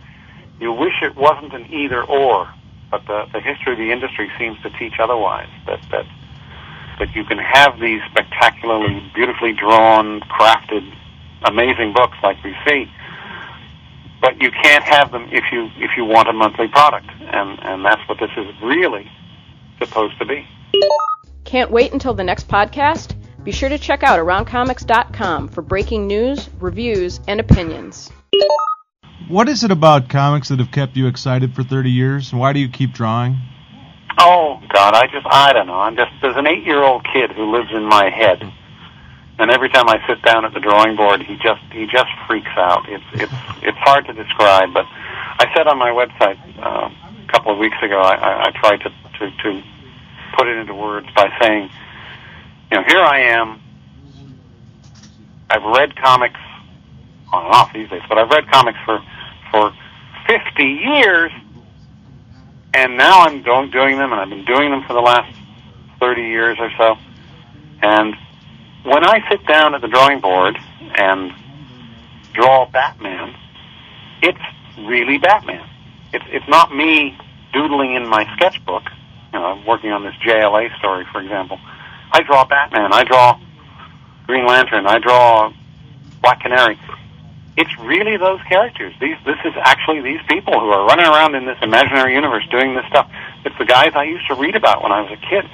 you 0.60 0.72
wish 0.72 0.94
it 1.02 1.16
wasn't 1.16 1.54
an 1.54 1.72
either 1.74 2.04
or, 2.04 2.54
but 2.92 3.06
the, 3.08 3.26
the 3.34 3.40
history 3.40 3.74
of 3.74 3.80
the 3.80 3.92
industry 3.92 4.32
seems 4.38 4.62
to 4.62 4.70
teach 4.72 5.00
otherwise. 5.00 5.50
That 5.66 5.82
that 5.92 6.06
that 7.00 7.16
you 7.16 7.24
can 7.24 7.38
have 7.38 7.80
these 7.80 8.02
spectacularly, 8.12 9.02
beautifully 9.16 9.54
drawn, 9.54 10.20
crafted, 10.22 10.94
amazing 11.44 11.94
books 11.94 12.18
like 12.22 12.44
we 12.44 12.56
see, 12.68 12.92
but 14.22 14.42
you 14.42 14.52
can't 14.52 14.84
have 14.84 15.12
them 15.12 15.28
if 15.32 15.46
you 15.52 15.70
if 15.78 15.92
you 15.98 16.06
want 16.06 16.28
a 16.28 16.34
monthly 16.34 16.68
product, 16.68 17.08
and 17.20 17.60
and 17.62 17.86
that's 17.86 18.02
what 18.08 18.20
this 18.20 18.32
is 18.38 18.48
really 18.62 19.10
supposed 19.80 20.18
to 20.20 20.26
be. 20.26 20.48
Can't 21.46 21.72
wait 21.72 21.94
until 21.94 22.14
the 22.14 22.24
next 22.24 22.48
podcast? 22.48 23.16
Be 23.44 23.52
sure 23.52 23.70
to 23.70 23.78
check 23.78 24.04
out 24.04 24.20
AroundComics.com 24.20 25.48
for 25.48 25.62
breaking 25.62 26.08
news, 26.08 26.50
reviews, 26.60 27.22
and 27.28 27.40
opinions. 27.40 28.12
What 29.30 29.48
is 29.48 29.64
it 29.64 29.72
about 29.72 30.10
comics 30.10 30.50
that 30.50 30.60
have 30.60 30.72
kept 30.72 30.98
you 30.98 31.08
excited 31.08 31.56
for 31.56 31.64
30 31.64 31.90
years? 31.90 32.34
Why 32.34 32.52
do 32.52 32.60
you 32.60 32.70
keep 32.70 32.94
drawing? 32.94 33.38
Oh 34.18 34.60
God, 34.74 34.94
I 34.96 35.08
just 35.08 35.26
I 35.30 35.54
don't 35.54 35.68
know. 35.68 35.80
I'm 35.80 35.96
just 35.96 36.12
there's 36.22 36.36
an 36.36 36.48
eight 36.48 36.66
year 36.66 36.84
old 36.84 37.06
kid 37.14 37.32
who 37.32 37.52
lives 37.52 37.70
in 37.74 37.84
my 37.84 38.10
head, 38.10 38.42
and 39.40 39.50
every 39.50 39.70
time 39.70 39.88
I 39.88 40.06
sit 40.06 40.22
down 40.22 40.44
at 40.44 40.54
the 40.54 40.60
drawing 40.60 40.98
board, 40.98 41.24
he 41.24 41.38
just 41.38 41.62
he 41.72 41.88
just 41.88 42.12
freaks 42.28 42.52
out. 42.58 42.88
It's 42.90 43.04
it's 43.14 43.34
it's 43.62 43.78
hard 43.78 44.06
to 44.08 44.14
describe, 44.14 44.74
but 44.74 44.86
I 44.86 45.50
said 45.56 45.66
on 45.66 45.78
my 45.78 45.92
website 45.92 46.38
uh, 46.62 46.90
a 46.92 47.32
couple 47.32 47.54
of 47.54 47.58
weeks 47.58 47.78
ago, 47.82 48.02
I, 48.02 48.16
I, 48.16 48.48
I 48.48 48.52
tried 48.52 48.82
to, 48.82 48.90
to 48.90 49.32
to 49.32 49.64
put 50.38 50.48
it 50.48 50.58
into 50.58 50.76
words 50.76 51.08
by 51.16 51.32
saying, 51.42 51.70
you 52.70 52.78
know, 52.78 52.84
here 52.84 53.00
I 53.00 53.20
am. 53.22 53.62
I've 55.50 55.64
read 55.64 55.96
comics 55.96 56.40
on 57.32 57.46
and 57.46 57.54
off 57.54 57.74
these 57.74 57.90
days, 57.90 58.02
but 58.10 58.18
I've 58.18 58.30
read 58.30 58.46
comics 58.52 58.80
for 58.84 59.02
for 59.52 59.74
50 60.28 60.64
years, 60.64 61.32
and 62.74 62.98
now 62.98 63.22
I'm 63.22 63.42
doing 63.42 63.98
them, 63.98 64.12
and 64.12 64.20
I've 64.20 64.30
been 64.30 64.46
doing 64.46 64.70
them 64.70 64.84
for 64.84 64.94
the 64.94 65.02
last 65.02 65.34
30 66.02 66.24
years 66.24 66.58
or 66.60 66.72
so. 66.78 66.98
And 67.82 68.16
when 68.84 69.04
I 69.04 69.28
sit 69.30 69.46
down 69.46 69.76
at 69.76 69.82
the 69.82 69.88
drawing 69.88 70.20
board 70.20 70.58
and 70.96 71.34
draw 72.34 72.66
Batman, 72.70 73.36
it's 74.22 74.40
really 74.80 75.18
Batman. 75.18 75.68
It's 76.14 76.26
it's 76.30 76.48
not 76.48 76.74
me 76.74 77.18
doodling 77.54 77.96
in 77.96 78.08
my 78.08 78.26
sketchbook. 78.36 78.84
You 79.34 79.40
know, 79.40 79.62
working 79.68 79.92
on 79.92 80.04
this 80.04 80.16
JLA 80.26 80.76
story, 80.80 81.06
for 81.12 81.22
example. 81.22 81.60
I 82.12 82.24
draw 82.24 82.46
Batman. 82.46 82.92
I 82.94 83.04
draw 83.04 83.40
Green 84.26 84.46
Lantern. 84.46 84.88
I 84.88 84.98
draw 85.00 85.54
Black 86.22 86.42
Canary. 86.42 86.80
It's 87.58 87.78
really 87.80 88.18
those 88.18 88.42
characters. 88.44 88.94
These 89.00 89.18
this 89.26 89.38
is 89.46 89.54
actually 89.62 90.02
these 90.02 90.22
people 90.28 90.60
who 90.60 90.70
are 90.70 90.86
running 90.88 91.06
around 91.06 91.36
in 91.36 91.46
this 91.46 91.58
imaginary 91.62 92.14
universe 92.16 92.48
doing 92.50 92.76
this 92.76 92.86
stuff. 92.88 93.12
It's 93.46 93.58
the 93.58 93.66
guys 93.66 93.92
I 93.96 94.04
used 94.04 94.28
to 94.28 94.36
read 94.36 94.56
about 94.56 94.82
when 94.82 94.92
I 94.92 95.02
was 95.02 95.12
a 95.12 95.18
kid. 95.30 95.46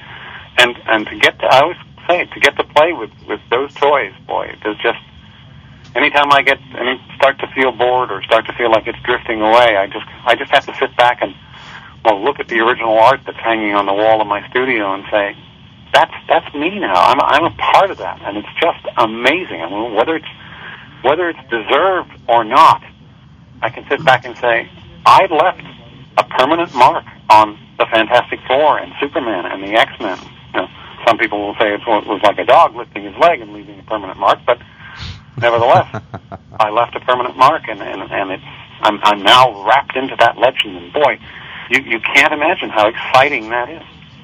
And 0.58 0.76
and 0.86 1.06
to 1.08 1.16
get 1.18 1.38
to 1.40 1.46
I 1.46 1.60
always 1.60 1.76
say 2.08 2.24
to 2.24 2.40
get 2.40 2.56
to 2.56 2.64
play 2.64 2.92
with 2.92 3.10
with 3.26 3.40
those 3.50 3.72
toys, 3.74 4.12
boy, 4.26 4.56
there's 4.62 4.78
just 4.78 4.98
anytime 5.94 6.30
I 6.32 6.42
get 6.42 6.58
any 6.76 7.00
start 7.16 7.38
to 7.40 7.46
feel 7.54 7.72
bored 7.72 8.10
or 8.10 8.22
start 8.22 8.46
to 8.46 8.52
feel 8.54 8.70
like 8.70 8.86
it's 8.86 8.98
drifting 9.04 9.40
away, 9.40 9.76
I 9.76 9.86
just 9.86 10.06
I 10.24 10.34
just 10.34 10.50
have 10.50 10.66
to 10.66 10.74
sit 10.76 10.96
back 10.96 11.22
and 11.22 11.34
well 12.04 12.22
look 12.22 12.40
at 12.40 12.48
the 12.48 12.60
original 12.60 12.98
art 12.98 13.20
that's 13.26 13.38
hanging 13.38 13.74
on 13.74 13.86
the 13.86 13.94
wall 13.94 14.20
of 14.20 14.26
my 14.26 14.48
studio 14.50 14.94
and 14.94 15.04
say, 15.10 15.36
that's 15.92 16.14
that's 16.28 16.54
me 16.54 16.78
now. 16.78 16.94
I'm 16.94 17.20
I'm 17.20 17.44
a 17.44 17.56
part 17.56 17.90
of 17.90 17.98
that, 17.98 18.20
and 18.22 18.36
it's 18.36 18.48
just 18.60 18.84
amazing. 18.96 19.62
I 19.62 19.70
mean, 19.70 19.94
whether 19.94 20.16
it's 20.16 20.28
whether 21.02 21.28
it's 21.28 21.50
deserved 21.50 22.10
or 22.28 22.44
not, 22.44 22.82
I 23.62 23.70
can 23.70 23.86
sit 23.88 24.04
back 24.04 24.24
and 24.24 24.36
say 24.38 24.70
I 25.04 25.26
left 25.26 25.62
a 26.18 26.24
permanent 26.24 26.74
mark 26.74 27.04
on 27.30 27.58
the 27.78 27.86
Fantastic 27.86 28.40
Four 28.46 28.78
and 28.78 28.92
Superman 29.00 29.46
and 29.46 29.62
the 29.62 29.72
X 29.78 29.92
Men. 30.00 30.18
Some 31.06 31.18
people 31.18 31.46
will 31.46 31.54
say 31.54 31.74
it 31.74 31.80
was 31.86 32.20
like 32.22 32.38
a 32.38 32.44
dog 32.44 32.74
lifting 32.74 33.04
his 33.04 33.16
leg 33.16 33.40
and 33.40 33.52
leaving 33.52 33.78
a 33.78 33.82
permanent 33.82 34.18
mark, 34.18 34.38
but 34.46 34.58
nevertheless, 35.36 36.02
I 36.60 36.70
left 36.70 36.94
a 36.96 37.00
permanent 37.00 37.36
mark, 37.36 37.62
and 37.68 37.80
and, 37.80 38.02
and 38.10 38.30
it's 38.32 38.44
I'm 38.80 39.00
I'm 39.02 39.22
now 39.22 39.64
wrapped 39.66 39.96
into 39.96 40.16
that 40.16 40.38
legend, 40.38 40.76
and 40.76 40.92
boy, 40.92 41.18
you 41.70 41.80
you 41.82 42.00
can't 42.00 42.32
imagine 42.32 42.70
how 42.70 42.88
exciting 42.88 43.50
that 43.50 43.68
is. 43.68 43.82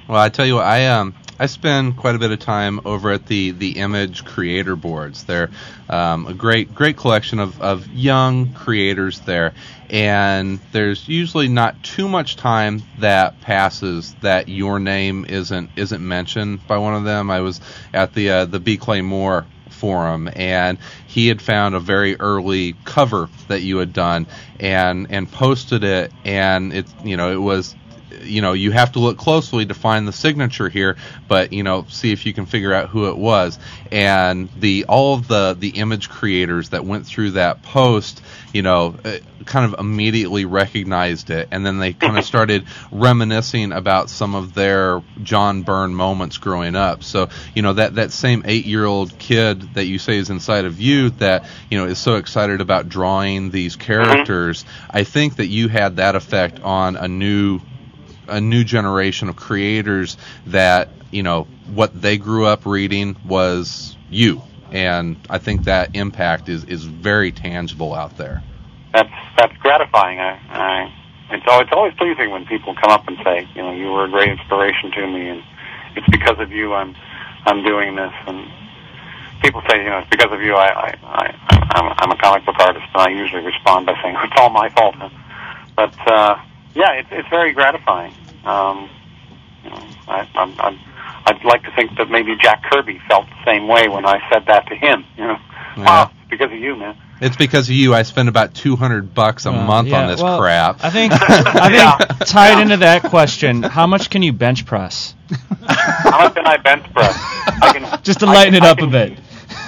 Well, 0.09 0.20
I 0.20 0.29
tell 0.29 0.47
you 0.47 0.57
what, 0.57 0.66
I 0.66 0.87
um 0.87 1.14
I 1.43 1.47
spend 1.47 1.97
quite 1.97 2.14
a 2.14 2.20
bit 2.20 2.30
of 2.30 2.38
time 2.38 2.78
over 2.84 3.11
at 3.11 3.26
the 3.26 3.51
the 3.51 3.72
Image 3.72 4.24
Creator 4.24 4.76
Boards. 4.76 5.24
They're 5.24 5.51
um, 5.88 6.28
a 6.28 6.34
great 6.34 6.72
great 6.72 6.97
collection 6.97 7.40
of, 7.40 7.61
of 7.61 7.88
young 7.88 8.53
creators 8.53 9.18
there, 9.18 9.53
and 9.90 10.61
there's 10.70 11.09
usually 11.09 11.49
not 11.49 11.82
too 11.82 12.07
much 12.07 12.36
time 12.36 12.84
that 13.01 13.40
passes 13.40 14.14
that 14.20 14.49
your 14.49 14.78
name 14.78 15.26
isn't 15.28 15.70
isn't 15.74 16.07
mentioned 16.07 16.64
by 16.68 16.78
one 16.78 16.95
of 16.95 17.03
them. 17.03 17.28
I 17.28 17.40
was 17.40 17.61
at 17.93 18.14
the 18.14 18.30
uh, 18.30 18.45
the 18.45 18.61
B 18.61 18.76
Clay 18.76 19.01
Moore 19.01 19.45
forum 19.70 20.30
and 20.36 20.78
he 21.09 21.26
had 21.26 21.43
found 21.43 21.74
a 21.74 21.80
very 21.80 22.14
early 22.20 22.76
cover 22.84 23.28
that 23.49 23.62
you 23.62 23.78
had 23.78 23.93
done 23.93 24.28
and 24.61 25.09
and 25.11 25.28
posted 25.32 25.82
it 25.82 26.12
and 26.24 26.72
it 26.72 26.86
you 27.03 27.16
know 27.16 27.32
it 27.32 27.40
was 27.40 27.74
you 28.23 28.43
know 28.43 28.53
you 28.53 28.71
have 28.71 28.93
to 28.93 28.99
look 28.99 29.19
closely 29.19 29.67
to 29.67 29.75
find 29.75 30.07
the 30.07 30.13
signature 30.13 30.69
here 30.69 30.97
but 31.29 31.53
you 31.53 31.63
know 31.63 31.87
see 31.89 32.13
if 32.13 32.27
you 32.27 32.33
can 32.33 32.47
figure 32.47 32.73
out 32.73 32.89
who 32.89 33.09
it 33.09 33.17
was. 33.17 33.59
And 33.91 34.49
the 34.59 34.85
all 34.87 35.15
of 35.15 35.29
the 35.29 35.57
the 35.59 35.71
image 35.71 36.09
creators 36.09 36.71
that 36.71 36.85
went 36.85 37.07
through 37.07 37.33
that 37.33 37.63
post 37.63 38.23
you 38.53 38.63
know 38.63 38.95
uh, 39.05 39.19
kind 39.45 39.73
of 39.73 39.81
immediately 39.81 40.45
recognized 40.45 41.31
it. 41.31 41.49
And 41.51 41.65
then 41.65 41.79
they 41.79 41.93
kind 41.93 42.19
of 42.19 42.25
started 42.33 42.67
reminiscing 42.91 43.73
about 43.73 44.11
some 44.11 44.35
of 44.35 44.55
their 44.55 45.03
John 45.23 45.63
Byrne 45.63 45.95
moments 45.95 46.39
growing 46.39 46.77
up. 46.77 47.03
So 47.03 47.29
you 47.55 47.63
know 47.63 47.73
that 47.75 47.97
that 47.97 48.13
same 48.13 48.43
8-year-old 48.43 49.19
kid 49.19 49.75
that 49.75 49.85
you 49.85 49.99
say 49.99 50.19
is 50.19 50.31
inside 50.31 50.65
of 50.65 50.81
you 50.81 51.11
that 51.11 51.47
you 51.71 51.79
know 51.79 51.87
is 51.87 51.99
so 51.99 52.17
excited 52.17 52.61
about 52.61 52.89
drawing 52.89 53.51
these 53.51 53.77
characters 53.77 54.65
I 54.91 55.05
think 55.05 55.37
that 55.37 55.47
you 55.47 55.69
had 55.69 55.97
that 55.97 56.15
effect 56.15 56.61
on 56.61 56.97
a 56.97 57.09
new 57.09 57.61
a 58.33 58.41
new 58.41 58.64
generation 58.64 59.28
of 59.28 59.37
creators 59.37 60.16
that 60.47 60.89
you 61.11 61.22
know 61.22 61.45
what 61.72 62.01
they 62.01 62.18
grew 62.18 62.47
up 62.47 62.66
reading 62.66 63.16
was 63.26 63.97
you 64.11 64.43
and 64.70 65.16
I 65.28 65.39
think 65.39 65.64
that 65.64 65.95
impact 65.95 66.49
is 66.49 66.64
is 66.64 66.85
very 66.85 67.33
tangible 67.33 67.95
out 67.95 68.16
there 68.16 68.43
that's 68.93 69.12
that's 69.37 69.57
gratifying. 69.59 70.20
I, 70.20 70.39
I 70.51 70.93
it's 71.30 71.45
always 71.49 71.66
it's 71.66 71.72
always 71.72 71.95
pleasing 71.95 72.30
when 72.30 72.47
people 72.47 72.74
come 72.74 72.91
up 72.91 73.09
and 73.09 73.16
say, 73.24 73.49
you 73.55 73.62
know, 73.62 73.72
you 73.72 73.91
were 73.91 74.05
a 74.05 74.11
great 74.11 74.28
inspiration 74.28 74.93
to 74.93 75.07
me, 75.07 75.28
and 75.28 75.43
it's 75.97 76.07
because 76.09 76.39
of 76.39 76.53
you 76.53 76.74
I'm 76.74 76.95
I'm 77.45 77.64
doing 77.64 77.97
this. 77.97 78.12
And 78.26 78.51
people 79.41 79.62
say, 79.68 79.78
you 79.78 79.91
know, 79.91 79.99
it's 79.99 80.11
because 80.11 80.30
of 80.30 80.43
you 80.43 80.55
I 80.55 80.68
I, 80.68 80.95
I 81.03 81.68
I'm, 81.74 81.95
I'm 81.99 82.11
a 82.11 82.16
comic 82.16 82.45
book 82.45 82.59
artist, 82.61 82.87
and 82.95 83.03
I 83.03 83.09
usually 83.09 83.45
respond 83.45 83.87
by 83.87 83.95
saying 84.03 84.16
it's 84.18 84.35
all 84.37 84.51
my 84.51 84.68
fault. 84.70 84.97
But 85.74 85.95
uh, 86.07 86.39
yeah, 86.74 86.93
it's 86.93 87.09
it's 87.11 87.28
very 87.28 87.53
gratifying. 87.53 88.14
Um, 88.45 88.88
you 89.64 89.70
know, 89.70 89.82
I, 90.09 90.28
I'm, 90.34 90.61
I'm 90.61 90.78
I'd 91.24 91.45
like 91.45 91.62
to 91.64 91.70
think 91.76 91.97
that 91.99 92.11
maybe 92.11 92.34
Jack 92.40 92.64
Kirby 92.70 93.01
felt 93.09 93.26
the 93.26 93.45
same 93.45 93.68
way 93.68 93.88
when 93.88 94.05
I 94.05 94.20
said 94.30 94.47
that 94.47 94.66
to 94.68 94.74
him. 94.74 95.05
You 95.16 95.24
know, 95.28 95.38
Yeah. 95.76 95.84
wow, 95.84 96.11
it's 96.20 96.30
because 96.30 96.53
of 96.53 96.59
you, 96.59 96.74
man. 96.76 96.97
it's 97.20 97.36
because 97.36 97.68
of 97.68 97.74
you 97.76 97.95
I 97.95 98.03
spend 98.03 98.28
about 98.28 98.55
200 98.55 99.14
bucks 99.14 99.47
a 99.47 99.53
Well, 99.53 99.64
month 99.64 99.88
yeah, 99.88 100.01
on 100.03 100.09
this 100.09 100.20
well, 100.20 100.40
crap 100.40 100.82
I 100.84 100.90
think 100.90 101.12
I 101.16 102.09
think 102.09 102.28
tied 102.28 102.61
into 102.61 102.78
that 102.78 103.03
question, 103.05 103.62
how 103.62 103.86
much 103.86 104.11
can 104.11 104.22
you 104.22 104.32
bench 104.32 104.66
press? 104.66 105.14
How 105.68 106.24
much 106.24 106.34
can 106.34 106.47
I 106.47 106.57
bench 106.57 106.93
press? 106.93 107.14
I 107.62 107.72
can 107.72 108.01
Just 108.03 108.20
to 108.20 108.26
I 108.26 108.32
lighten 108.34 108.55
can- 108.55 108.64
it 108.64 108.66
I 108.66 108.70
up 108.70 108.80
a 108.82 108.86
bit. 108.88 109.18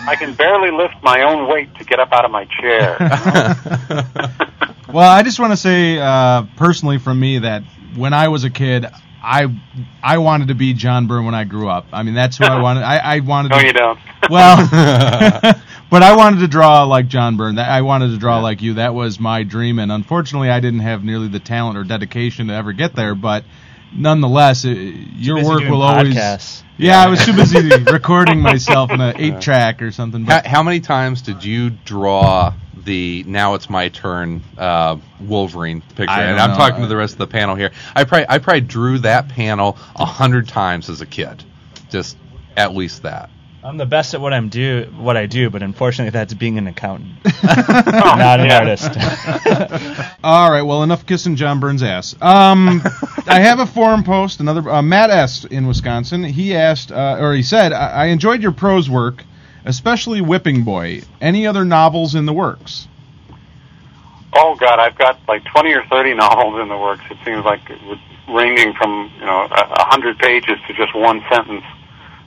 I 0.07 0.16
can 0.16 0.35
barely 0.35 0.70
lift 0.70 0.97
my 1.03 1.22
own 1.22 1.49
weight 1.49 1.75
to 1.77 1.85
get 1.85 1.99
up 2.01 2.12
out 2.12 2.25
of 2.25 2.31
my 2.31 2.45
chair. 2.61 2.97
Well, 4.93 5.11
I 5.11 5.22
just 5.25 5.41
want 5.41 5.53
to 5.53 5.57
say 5.57 5.99
uh, 5.99 6.45
personally 6.57 6.99
from 6.99 7.18
me 7.18 7.41
that 7.41 7.64
when 7.97 8.13
I 8.13 8.29
was 8.29 8.45
a 8.45 8.51
kid, 8.51 8.87
I 9.23 9.47
I 10.03 10.19
wanted 10.19 10.49
to 10.49 10.55
be 10.55 10.75
John 10.75 11.07
Byrne 11.07 11.25
when 11.25 11.35
I 11.35 11.45
grew 11.45 11.69
up. 11.69 11.87
I 11.93 12.03
mean, 12.03 12.15
that's 12.15 12.37
who 12.37 12.45
I 12.45 12.61
wanted. 12.63 12.83
I, 12.83 12.99
I 12.99 13.21
wanted. 13.21 13.51
no, 13.51 13.59
to, 13.59 13.67
you 13.67 13.73
don't. 13.73 13.99
Well, 14.31 14.57
but 15.91 16.03
I 16.03 16.17
wanted 16.17 16.41
to 16.41 16.49
draw 16.49 16.85
like 16.85 17.09
John 17.09 17.37
Byrne. 17.37 17.59
I 17.59 17.83
wanted 17.83 18.09
to 18.13 18.17
draw 18.17 18.41
like 18.41 18.63
you. 18.63 18.75
That 18.75 18.95
was 18.95 19.21
my 19.21 19.43
dream, 19.43 19.79
and 19.79 19.93
unfortunately, 19.93 20.49
I 20.49 20.61
didn't 20.61 20.81
have 20.81 21.05
nearly 21.05 21.29
the 21.29 21.41
talent 21.41 21.77
or 21.77 21.85
dedication 21.85 22.49
to 22.49 22.55
ever 22.55 22.73
get 22.73 22.95
there. 22.95 23.15
But 23.15 23.45
nonetheless, 23.95 24.65
it, 24.65 24.77
your 24.77 25.45
work 25.45 25.61
doing 25.61 25.71
will 25.71 25.83
always. 25.83 26.15
podcasts. 26.15 26.63
Yeah, 26.77 27.01
I 27.01 27.09
was 27.09 27.25
too 27.25 27.33
busy 27.35 27.69
recording 27.93 28.41
myself 28.41 28.91
in 28.91 29.01
an 29.01 29.15
eight 29.21 29.41
track 29.41 29.81
or 29.81 29.93
something. 29.93 30.25
how, 30.25 30.41
But 30.43 30.47
how 30.47 30.63
many 30.63 30.81
times 30.81 31.23
did 31.23 31.45
you 31.45 31.71
draw 31.71 32.53
the 32.85 33.25
now 33.27 33.55
it's 33.55 33.71
my 33.71 33.89
turn 33.89 34.43
uh, 34.59 34.99
Wolverine 35.21 35.81
picture 35.81 36.11
and 36.11 36.37
don't 36.37 36.41
I'm 36.41 36.51
know. 36.51 36.57
talking 36.57 36.83
to 36.83 36.87
the 36.89 36.97
rest 36.97 37.15
of 37.15 37.19
the 37.19 37.27
panel 37.27 37.55
here 37.57 37.71
I 37.95 38.05
probably 38.05 38.27
I 38.29 38.39
probably 38.39 38.61
drew 38.61 38.99
that 38.99 39.29
panel 39.29 39.79
a 39.97 40.05
hundred 40.05 40.49
times 40.49 40.91
as 40.91 41.01
a 41.01 41.07
kid 41.07 41.43
just 41.89 42.17
at 42.57 42.75
least 42.75 43.03
that 43.03 43.31
I'm 43.65 43.79
the 43.79 43.87
best 43.87 44.12
at 44.12 44.21
what 44.21 44.35
I'm 44.35 44.51
do 44.51 44.93
what 44.95 45.17
I 45.17 45.25
do, 45.25 45.49
but 45.49 45.62
unfortunately 45.62 46.11
that's 46.11 46.35
being 46.35 46.59
an 46.59 46.67
accountant. 46.67 47.15
Not 47.43 48.39
an 48.39 48.51
artist. 48.51 48.91
All 50.23 50.51
right, 50.51 50.61
well, 50.61 50.83
enough 50.83 51.07
kissing 51.07 51.35
John 51.35 51.61
Byrne's 51.61 51.83
ass. 51.83 52.15
Um, 52.21 52.83
I 53.27 53.41
have 53.41 53.61
a 53.61 53.67
forum 53.67 54.05
post. 54.05 54.41
Another 54.41 54.69
uh, 54.69 54.83
Matt 54.83 55.09
S. 55.09 55.47
in 55.47 55.67
Wisconsin. 55.67 56.25
He 56.25 56.55
asked, 56.55 56.93
uh, 56.93 57.17
or 57.19 57.33
he 57.33 57.43
said, 57.43 57.73
I-, 57.73 57.89
"I 57.89 58.05
enjoyed 58.07 58.43
your 58.43 58.53
prose 58.53 58.91
work, 58.91 59.25
especially 59.65 60.21
Whipping 60.21 60.62
Boy. 60.65 61.01
Any 61.23 61.47
other 61.47 61.65
novels 61.65 62.15
in 62.15 62.27
the 62.27 62.35
works?" 62.35 62.87
Oh 64.35 64.57
God, 64.57 64.79
I've 64.79 64.99
got 64.99 65.19
like 65.27 65.43
twenty 65.47 65.73
or 65.73 65.85
thirty 65.87 66.12
novels 66.12 66.61
in 66.61 66.69
the 66.69 66.77
works. 66.77 67.05
It 67.11 67.17
seems 67.25 67.47
like 67.47 67.71
it 67.71 67.83
would, 67.87 68.01
ranging 68.29 68.75
from 68.75 69.11
you 69.19 69.25
know 69.25 69.45
a 69.45 69.73
a 69.73 69.85
hundred 69.87 70.19
pages 70.19 70.59
to 70.67 70.75
just 70.75 70.95
one 70.95 71.25
sentence 71.31 71.65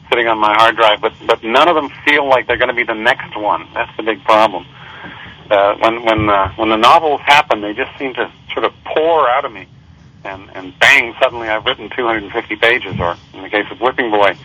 sitting 0.10 0.28
on 0.28 0.38
my 0.38 0.54
hard 0.54 0.76
drive. 0.76 1.02
But 1.02 1.14
but 1.26 1.44
none 1.44 1.68
of 1.68 1.76
them 1.76 1.90
feel 2.06 2.28
like 2.28 2.48
they're 2.48 2.58
going 2.58 2.70
to 2.70 2.74
be 2.76 2.84
the 2.84 2.94
next 2.94 3.36
one. 3.38 3.68
That's 3.74 3.96
the 3.98 4.04
big 4.04 4.24
problem. 4.24 4.66
Uh, 5.50 5.76
when 5.78 6.04
when 6.04 6.30
uh, 6.30 6.52
when 6.56 6.70
the 6.70 6.78
novels 6.78 7.22
happen, 7.22 7.62
they 7.62 7.74
just 7.74 7.98
seem 7.98 8.14
to 8.16 8.32
sort 8.54 8.66
of 8.66 8.74
pour 8.86 9.30
out 9.30 9.46
of 9.46 9.52
me, 9.52 9.68
and 10.24 10.50
and 10.54 10.78
bang, 10.80 11.16
suddenly 11.22 11.48
I've 11.48 11.66
written 11.66 11.90
250 11.90 12.56
pages. 12.58 13.00
Or 13.00 13.16
in 13.34 13.44
the 13.44 13.50
case 13.50 13.66
of 13.72 13.80
Whipping 13.80 14.12
Boy, 14.12 14.38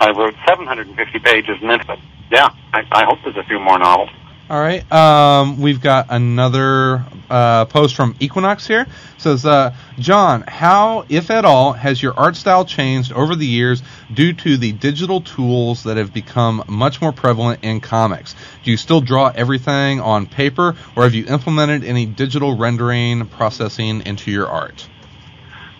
I 0.00 0.10
wrote 0.10 0.34
750 0.46 1.18
pages, 1.18 1.58
and 1.60 1.70
then 1.70 1.80
but 1.86 1.98
yeah, 2.30 2.48
I, 2.72 2.86
I 2.92 3.04
hope 3.04 3.18
there's 3.24 3.36
a 3.36 3.44
few 3.44 3.60
more 3.60 3.78
novels. 3.78 4.10
All 4.52 4.60
right. 4.60 4.84
Um, 4.92 5.62
we've 5.62 5.80
got 5.80 6.08
another 6.10 7.02
uh, 7.30 7.64
post 7.64 7.96
from 7.96 8.14
Equinox 8.20 8.66
here. 8.66 8.82
It 8.82 8.88
says, 9.16 9.46
uh, 9.46 9.74
John, 9.98 10.44
how, 10.46 11.06
if 11.08 11.30
at 11.30 11.46
all, 11.46 11.72
has 11.72 12.02
your 12.02 12.12
art 12.18 12.36
style 12.36 12.66
changed 12.66 13.14
over 13.14 13.34
the 13.34 13.46
years 13.46 13.82
due 14.12 14.34
to 14.34 14.58
the 14.58 14.72
digital 14.72 15.22
tools 15.22 15.84
that 15.84 15.96
have 15.96 16.12
become 16.12 16.64
much 16.68 17.00
more 17.00 17.12
prevalent 17.12 17.64
in 17.64 17.80
comics? 17.80 18.34
Do 18.62 18.70
you 18.70 18.76
still 18.76 19.00
draw 19.00 19.32
everything 19.34 20.02
on 20.02 20.26
paper, 20.26 20.76
or 20.96 21.04
have 21.04 21.14
you 21.14 21.24
implemented 21.24 21.82
any 21.82 22.04
digital 22.04 22.54
rendering 22.54 23.26
processing 23.28 24.02
into 24.04 24.30
your 24.30 24.48
art? 24.48 24.86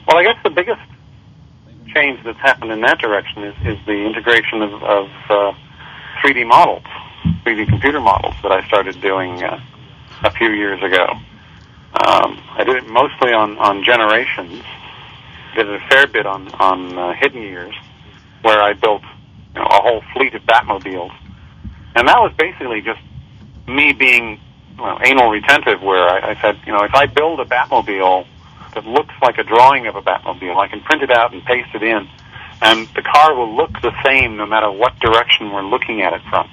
Well, 0.09 0.17
I 0.17 0.23
guess 0.23 0.37
the 0.43 0.49
biggest 0.49 0.81
change 1.93 2.25
that's 2.25 2.39
happened 2.39 2.73
in 2.73 2.81
that 2.81 3.01
direction 3.01 3.45
is, 3.45 3.55
is 3.67 3.85
the 3.85 4.07
integration 4.07 4.63
of, 4.63 4.83
of 4.83 5.09
uh, 5.29 5.53
3D 6.25 6.47
models, 6.47 6.85
3D 7.45 7.69
computer 7.69 8.01
models 8.01 8.35
that 8.43 8.53
I 8.53 8.67
started 8.67 9.01
doing 9.01 9.43
uh, 9.43 9.61
a 10.23 10.31
few 10.31 10.51
years 10.51 10.83
ago. 10.83 11.07
Um, 11.93 12.41
I 12.53 12.65
did 12.65 12.77
it 12.77 12.89
mostly 12.89 13.33
on, 13.33 13.59
on 13.59 13.85
Generations. 13.85 14.63
Did 15.55 15.69
a 15.69 15.79
fair 15.91 16.07
bit 16.07 16.25
on 16.25 16.49
on 16.55 16.99
uh, 16.99 17.13
Hidden 17.13 17.43
Years, 17.43 17.75
where 18.41 18.63
I 18.63 18.73
built 18.73 19.03
you 19.55 19.61
know, 19.61 19.67
a 19.67 19.83
whole 19.83 20.03
fleet 20.15 20.35
of 20.35 20.43
Batmobiles, 20.43 21.15
and 21.95 22.09
that 22.09 22.19
was 22.19 22.33
basically 22.39 22.81
just 22.81 23.01
me 23.69 23.93
being 23.93 24.41
well, 24.79 24.99
anal 25.05 25.29
retentive. 25.29 25.83
Where 25.83 26.09
I, 26.09 26.31
I 26.31 26.41
said, 26.41 26.59
you 26.65 26.73
know, 26.73 26.83
if 26.85 26.95
I 26.95 27.05
build 27.05 27.41
a 27.41 27.45
Batmobile 27.45 28.27
that 28.75 28.87
looks 28.87 29.15
like 29.21 29.37
a 29.37 29.45
drawing 29.45 29.87
of 29.87 29.95
a 29.95 30.01
Batmobile, 30.01 30.57
I 30.57 30.69
can 30.69 30.81
print 30.81 31.03
it 31.03 31.11
out 31.11 31.35
and 31.35 31.45
paste 31.45 31.69
it 31.75 31.83
in, 31.83 32.09
and 32.63 32.89
the 32.97 33.03
car 33.03 33.35
will 33.35 33.55
look 33.55 33.73
the 33.83 33.93
same 34.03 34.39
no 34.39 34.47
matter 34.47 34.71
what 34.71 34.99
direction 35.01 35.53
we're 35.53 35.63
looking 35.63 36.01
at 36.01 36.15
it 36.15 36.23
from. 36.31 36.49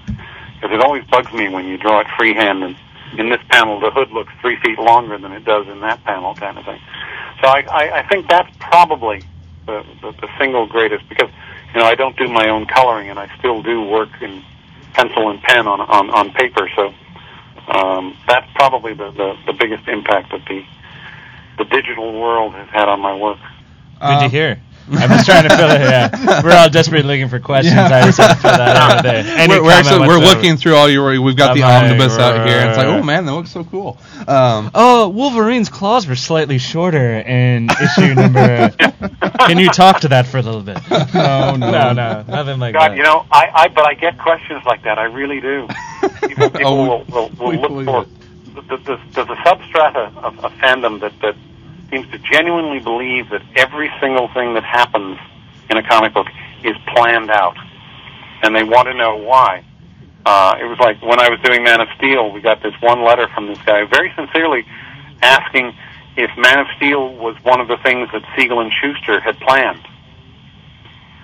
Because 0.59 0.75
it 0.75 0.81
always 0.81 1.03
bugs 1.05 1.31
me 1.31 1.49
when 1.49 1.65
you 1.65 1.77
draw 1.77 2.01
it 2.01 2.07
freehand 2.17 2.63
and 2.63 2.75
in 3.17 3.29
this 3.29 3.41
panel 3.49 3.79
the 3.79 3.89
hood 3.89 4.11
looks 4.11 4.31
three 4.41 4.59
feet 4.59 4.77
longer 4.77 5.17
than 5.17 5.31
it 5.31 5.43
does 5.45 5.67
in 5.67 5.79
that 5.81 6.03
panel 6.03 6.35
kind 6.35 6.57
of 6.57 6.65
thing. 6.65 6.79
So 7.41 7.47
I, 7.47 7.61
I, 7.61 7.99
I 7.99 8.07
think 8.07 8.27
that's 8.27 8.49
probably 8.59 9.23
the, 9.65 9.83
the, 10.01 10.11
the 10.11 10.27
single 10.37 10.67
greatest 10.67 11.07
because, 11.09 11.29
you 11.73 11.79
know, 11.79 11.85
I 11.85 11.95
don't 11.95 12.17
do 12.17 12.27
my 12.27 12.49
own 12.49 12.65
coloring 12.65 13.09
and 13.09 13.17
I 13.17 13.35
still 13.37 13.61
do 13.63 13.81
work 13.81 14.09
in 14.21 14.43
pencil 14.93 15.29
and 15.29 15.41
pen 15.41 15.67
on, 15.67 15.79
on, 15.81 16.09
on 16.09 16.31
paper. 16.33 16.69
So 16.75 16.93
um, 17.67 18.17
that's 18.27 18.49
probably 18.55 18.93
the, 18.93 19.11
the, 19.11 19.37
the 19.47 19.53
biggest 19.53 19.87
impact 19.87 20.31
that 20.31 20.45
the, 20.47 20.65
the 21.57 21.65
digital 21.65 22.19
world 22.19 22.53
has 22.55 22.67
had 22.69 22.89
on 22.89 22.99
my 22.99 23.15
work. 23.15 23.39
Good 24.01 24.07
to 24.23 24.29
hear. 24.29 24.61
I'm 24.91 25.09
just 25.09 25.25
trying 25.25 25.43
to 25.47 25.55
fill 25.55 25.69
it. 25.69 25.81
Yeah, 25.81 26.41
we're 26.43 26.55
all 26.57 26.69
desperately 26.69 27.07
looking 27.07 27.29
for 27.29 27.39
questions. 27.39 27.75
Yeah. 27.75 27.87
I 27.95 28.01
just 28.05 28.17
have 28.19 28.31
to 28.31 28.35
fill 28.41 28.57
that 28.57 28.75
out 28.75 29.03
there. 29.03 29.23
Any 29.37 29.53
we're, 29.53 29.63
we're 29.63 29.69
comment 29.71 29.85
actually 29.87 30.07
we're 30.07 30.19
looking 30.19 30.57
through 30.57 30.75
all 30.75 30.89
your. 30.89 31.21
We've 31.21 31.35
got 31.35 31.51
I'm 31.51 31.55
the 31.57 31.61
like, 31.63 31.83
omnibus 31.83 32.17
out 32.17 32.47
here, 32.47 32.57
and 32.59 32.69
it's 32.69 32.77
like, 32.77 32.87
oh 32.87 33.03
man, 33.03 33.25
that 33.25 33.33
looks 33.33 33.51
so 33.51 33.63
cool. 33.63 33.97
Um, 34.27 34.71
Oh, 34.73 35.09
Wolverine's 35.09 35.69
claws 35.69 36.07
were 36.07 36.15
slightly 36.15 36.57
shorter 36.57 37.19
in 37.19 37.69
issue 37.69 38.13
number. 38.15 38.69
Can 39.47 39.57
you 39.59 39.69
talk 39.69 40.01
to 40.01 40.07
that 40.09 40.25
for 40.27 40.37
a 40.37 40.41
little 40.41 40.61
bit? 40.61 40.77
No, 40.89 41.55
no. 41.55 41.71
no, 41.71 41.93
no, 41.93 42.23
nothing 42.27 42.59
like 42.59 42.73
God, 42.73 42.91
that. 42.91 42.97
you 42.97 43.03
know, 43.03 43.25
I, 43.31 43.49
I 43.53 43.67
but 43.69 43.85
I 43.87 43.93
get 43.93 44.17
questions 44.17 44.63
like 44.65 44.83
that. 44.83 44.97
I 44.99 45.03
really 45.03 45.39
do. 45.41 45.67
People, 46.27 46.49
people 46.49 46.67
Oh, 46.67 47.03
will, 47.05 47.05
will, 47.05 47.29
will 47.53 47.55
look 47.75 47.85
for 47.85 48.01
it. 48.03 48.09
the, 48.67 48.77
the, 48.77 48.99
the, 49.13 49.23
the 49.25 49.35
substrata 49.45 50.15
of, 50.17 50.39
of 50.43 50.51
fandom 50.53 50.99
that, 51.01 51.13
that 51.21 51.35
seems 51.89 52.09
to 52.11 52.17
genuinely 52.19 52.79
believe 52.79 53.29
that 53.29 53.41
every 53.55 53.91
single 53.99 54.27
thing 54.29 54.53
that 54.53 54.63
happens 54.63 55.17
in 55.69 55.77
a 55.77 55.83
comic 55.83 56.13
book 56.13 56.27
is 56.63 56.75
planned 56.95 57.29
out, 57.29 57.57
and 58.43 58.55
they 58.55 58.63
want 58.63 58.87
to 58.87 58.93
know 58.93 59.15
why. 59.15 59.63
Uh, 60.25 60.57
it 60.59 60.65
was 60.65 60.77
like 60.79 61.01
when 61.01 61.19
I 61.19 61.29
was 61.29 61.39
doing 61.41 61.63
Man 61.63 61.81
of 61.81 61.87
Steel, 61.97 62.31
we 62.31 62.41
got 62.41 62.61
this 62.61 62.73
one 62.81 63.03
letter 63.03 63.27
from 63.33 63.47
this 63.47 63.59
guy, 63.65 63.83
very 63.85 64.11
sincerely 64.15 64.65
asking 65.21 65.75
if 66.17 66.29
Man 66.37 66.59
of 66.59 66.67
Steel 66.77 67.15
was 67.15 67.35
one 67.43 67.61
of 67.61 67.67
the 67.67 67.77
things 67.77 68.09
that 68.11 68.23
Siegel 68.35 68.59
and 68.59 68.71
Shuster 68.71 69.19
had 69.19 69.39
planned. 69.39 69.81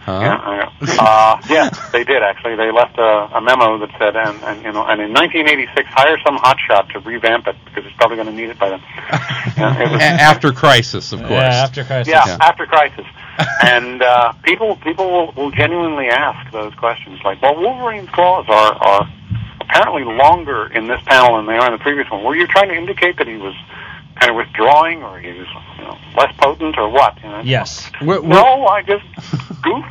Huh? 0.06 0.20
Yeah, 0.22 0.72
uh, 0.82 1.02
uh, 1.02 1.42
yeah, 1.50 1.70
they 1.92 2.04
did 2.04 2.22
actually. 2.24 2.56
They 2.56 2.72
left 2.72 2.98
a, 2.98 3.38
a 3.38 3.42
memo 3.42 3.78
that 3.80 3.90
said, 4.00 4.16
and, 4.16 4.42
and 4.44 4.64
you 4.64 4.72
know, 4.72 4.86
and 4.86 5.02
in 5.02 5.12
1986, 5.14 5.88
hire 5.90 6.18
some 6.26 6.38
hotshot 6.38 6.90
to 6.94 7.00
revamp 7.00 7.48
it 7.48 7.56
because 7.66 7.86
it's 7.86 7.96
probably 7.98 8.16
going 8.18 8.28
to 8.28 8.34
need 8.34 8.50
it 8.50 8.60
by 8.60 8.70
then. 8.70 8.82
Yeah, 9.58 9.82
it 9.82 9.92
was- 9.92 10.02
after 10.02 10.52
Crisis, 10.52 11.14
of 11.14 11.20
course. 11.20 11.32
yeah, 11.32 11.64
after 11.64 11.84
Crisis. 11.86 12.12
yeah, 12.12 12.24
Yeah. 12.28 12.38
after 12.42 12.66
Crisis, 12.66 13.06
and 13.64 14.02
uh, 14.02 14.34
people 14.44 14.76
people 14.78 15.10
will, 15.10 15.32
will 15.32 15.52
genuinely 15.52 16.08
ask 16.08 16.52
those 16.52 16.74
questions, 16.76 17.20
like, 17.24 17.42
well, 17.42 17.56
Wolverine's 17.56 18.10
claws 18.10 18.46
are 18.50 18.74
are 18.74 19.10
apparently 19.62 20.04
longer 20.04 20.68
in 20.74 20.88
this 20.88 21.02
panel 21.06 21.38
than 21.38 21.46
they 21.48 21.58
are 21.58 21.68
in 21.68 21.72
the 21.72 21.80
previous 21.84 22.10
one. 22.12 22.24
Were 22.24 22.36
you 22.36 22.48
trying 22.48 22.70
to 22.70 22.76
indicate 22.76 23.18
that 23.18 23.28
he 23.28 23.38
was 23.38 23.56
kind 24.16 24.30
of 24.32 24.36
withdrawing, 24.38 25.04
or 25.04 25.20
he 25.20 25.32
was 25.32 25.48
you 25.78 25.84
know, 25.84 25.98
less 26.18 26.34
potent, 26.38 26.78
or 26.78 26.90
what? 26.90 27.16
You 27.24 27.30
know? 27.30 27.42
Yes, 27.44 27.90
We're- 28.02 28.20
we're- 28.20 28.28
No, 28.34 28.66
I 28.68 28.82
just 28.82 29.04
goofed. 29.62 29.88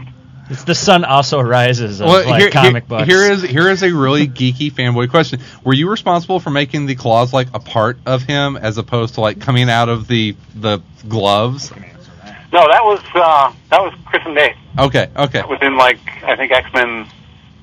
it's 0.51 0.65
the 0.65 0.75
sun 0.75 1.05
also 1.05 1.41
rises 1.41 2.01
of 2.01 2.09
Well, 2.09 2.29
like 2.29 2.41
here, 2.41 2.51
comic 2.51 2.73
here- 2.73 2.81
books. 2.83 3.07
here 3.07 3.23
is 3.33 3.43
here 3.43 3.69
is 3.71 3.83
a 3.83 3.93
really 3.95 4.27
geeky 4.29 4.73
fanboy 4.73 5.11
question. 5.11 5.41
Were 5.63 5.75
you 5.75 5.91
responsible 5.91 6.41
for 6.41 6.51
making 6.51 6.87
the 6.87 6.95
claws 6.95 7.33
like 7.33 7.49
a 7.55 7.59
part 7.61 7.99
of 8.07 8.23
him, 8.23 8.57
as 8.57 8.79
opposed 8.79 9.15
to 9.15 9.21
like 9.21 9.41
coming 9.41 9.69
out 9.71 9.89
of 9.89 10.07
the 10.09 10.37
the 10.55 10.81
gloves? 11.09 11.73
No, 12.53 12.69
that 12.69 12.85
was 12.85 13.01
uh, 13.15 13.53
that 13.71 13.81
was 13.83 13.93
Chris 14.07 14.23
and 14.25 14.35
Dave. 14.37 14.55
Okay, 14.79 15.09
okay, 15.17 15.39
That 15.39 15.49
was 15.49 15.59
in 15.63 15.77
like 15.77 15.99
I 16.23 16.37
think 16.37 16.53
X 16.53 16.73
Men 16.73 17.07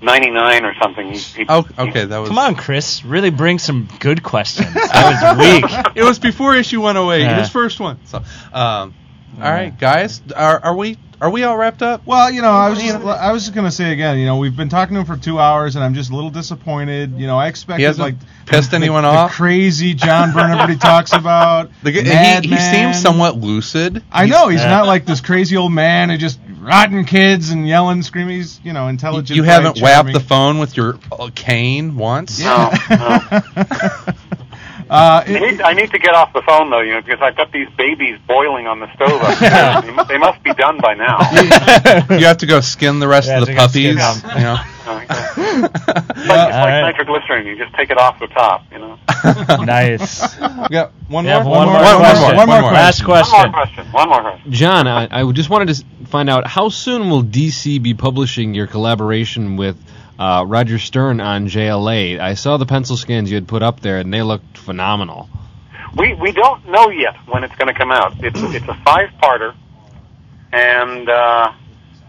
'99 0.01 0.65
or 0.65 0.73
something. 0.81 1.11
He, 1.11 1.17
he, 1.17 1.45
oh, 1.47 1.65
okay. 1.77 2.05
That 2.05 2.17
was. 2.17 2.29
Come 2.29 2.37
on, 2.39 2.55
Chris, 2.55 3.03
really 3.05 3.29
bring 3.29 3.59
some 3.59 3.87
good 3.99 4.23
questions. 4.23 4.67
That 4.73 5.37
was 5.37 5.61
weak. 5.85 5.95
it 5.95 6.03
was 6.03 6.19
before 6.19 6.55
issue 6.55 6.81
108, 6.81 7.21
Yeah. 7.23 7.39
his 7.39 7.49
first 7.49 7.79
one. 7.79 7.99
So, 8.05 8.23
um, 8.53 8.93
all 9.37 9.51
right, 9.51 9.77
guys, 9.77 10.21
are 10.35 10.59
are 10.63 10.75
we 10.75 10.97
are 11.21 11.29
we 11.29 11.43
all 11.43 11.55
wrapped 11.55 11.83
up? 11.83 12.05
Well, 12.07 12.31
you 12.31 12.41
know, 12.41 12.49
I 12.49 12.69
was 12.71 12.81
just, 12.81 12.97
I 13.05 13.31
was 13.31 13.43
just 13.43 13.53
gonna 13.53 13.69
say 13.71 13.93
again, 13.93 14.17
you 14.17 14.25
know, 14.25 14.37
we've 14.37 14.55
been 14.57 14.69
talking 14.69 14.95
to 14.95 15.01
him 15.01 15.05
for 15.05 15.17
two 15.17 15.39
hours, 15.39 15.75
and 15.75 15.83
I'm 15.85 15.93
just 15.93 16.09
a 16.09 16.15
little 16.15 16.31
disappointed. 16.31 17.11
You 17.19 17.27
know, 17.27 17.37
I 17.37 17.47
expected 17.47 17.81
He 17.81 17.85
hasn't 17.85 18.03
like 18.03 18.15
pissed 18.47 18.71
the, 18.71 18.77
anyone 18.77 19.03
the 19.03 19.09
off? 19.09 19.31
crazy 19.31 19.93
John 19.93 20.33
Byrne 20.33 20.45
everybody 20.51 20.75
talks 20.79 21.13
about. 21.13 21.69
The, 21.83 21.91
g- 21.91 22.03
Mad 22.03 22.43
he, 22.43 22.49
he 22.49 22.55
Man. 22.55 22.93
seems 22.93 23.01
somewhat 23.03 23.37
lucid. 23.37 24.03
I 24.11 24.25
He's- 24.25 24.35
know 24.35 24.47
he's 24.47 24.61
Yeah. 24.61 24.69
not 24.71 24.87
like 24.87 25.05
this 25.05 25.21
crazy 25.21 25.57
old 25.57 25.71
man 25.71 26.09
who 26.09 26.17
just 26.17 26.39
rotting 26.59 27.05
kids 27.05 27.51
and 27.51 27.67
yelling, 27.67 28.01
screaming. 28.01 28.37
He's 28.37 28.59
you 28.63 28.73
know 28.73 28.87
intelligent. 28.87 29.37
You 29.37 29.43
bright, 29.43 29.51
haven't 29.53 29.81
wapped 29.81 29.93
charming. 30.07 30.13
the 30.13 30.19
phone 30.21 30.57
with 30.57 30.75
your 30.75 30.97
uh, 31.11 31.29
cane 31.35 31.97
once. 31.97 32.39
no, 32.39 32.71
no. 32.89 33.19
uh, 34.91 35.23
I 35.25 35.31
need, 35.39 35.61
I 35.61 35.73
need 35.73 35.89
to 35.91 35.99
get 35.99 36.13
off 36.13 36.33
the 36.33 36.41
phone 36.41 36.69
though, 36.69 36.81
you 36.81 36.91
know, 36.93 37.01
because 37.01 37.21
I've 37.21 37.35
got 37.37 37.51
these 37.51 37.69
babies 37.77 38.19
boiling 38.27 38.67
on 38.67 38.79
the 38.79 38.93
stove. 38.95 39.21
Up 39.21 39.37
there. 39.39 39.81
they, 39.81 40.03
they 40.13 40.17
must 40.17 40.43
be 40.43 40.53
done 40.53 40.79
by 40.81 40.93
now. 40.95 41.17
You 42.19 42.25
have 42.25 42.37
to 42.39 42.45
go 42.45 42.59
skin 42.61 42.99
the 42.99 43.07
rest 43.07 43.27
Yeah, 43.29 43.39
of 43.39 43.45
the 43.47 43.53
to 43.53 43.57
go 43.57 43.67
skin 43.67 43.95
puppies. 43.97 44.21
them. 44.21 44.37
You 44.37 44.43
know. 44.43 44.57
Okay. 44.81 45.05
It's 45.07 45.17
like, 45.37 45.69
it's 46.17 46.27
like 46.27 46.27
right. 46.27 46.81
nitroglycerin. 46.81 47.45
You 47.45 47.55
just 47.57 47.73
take 47.75 47.91
it 47.91 47.97
off 47.99 48.19
the 48.19 48.27
top, 48.27 48.63
you 48.71 48.79
know. 48.79 48.97
nice. 49.63 50.21
We 50.39 50.67
got 50.69 50.91
one 51.07 51.23
We 51.25 51.29
have 51.29 51.43
more. 51.45 51.57
one 51.57 51.67
more 51.67 51.75
one, 51.81 51.97
question. 51.97 52.21
more. 52.21 52.35
One 52.35 52.49
more 52.61 52.71
Last 52.73 53.01
One 53.07 53.07
more 53.07 53.23
question. 53.23 53.51
question. 53.53 53.85
One 53.91 54.09
more 54.09 54.21
question. 54.21 54.51
John, 54.51 54.87
I, 54.87 55.07
I 55.21 55.31
just 55.31 55.49
wanted 55.49 55.65
to 55.67 55.71
s- 55.73 55.83
find 56.07 56.29
out 56.29 56.47
how 56.47 56.69
soon 56.69 57.09
will 57.09 57.23
DC 57.23 57.81
be 57.81 57.93
publishing 57.93 58.53
your 58.55 58.67
collaboration 58.67 59.55
with 59.55 59.77
uh, 60.21 60.45
Roger 60.45 60.77
Stern 60.77 61.19
on 61.19 61.47
JLA? 61.47 62.19
I 62.19 62.35
saw 62.35 62.57
the 62.57 62.67
pencil 62.67 62.95
scans 62.95 63.31
you 63.31 63.35
had 63.35 63.47
put 63.47 63.63
up 63.63 63.79
there, 63.79 63.97
and 63.97 64.13
they 64.13 64.21
looked 64.21 64.57
phenomenal. 64.57 65.27
We 65.97 66.13
we 66.13 66.31
don't 66.31 66.67
know 66.67 66.89
yet 66.89 67.15
when 67.27 67.43
it's 67.43 67.55
going 67.55 67.67
to 67.67 67.73
come 67.73 67.91
out. 67.91 68.23
It's 68.23 68.39
it's 68.39 68.67
a 68.67 68.79
five 68.85 69.09
parter, 69.21 69.55
and 70.53 71.09
uh, 71.09 71.51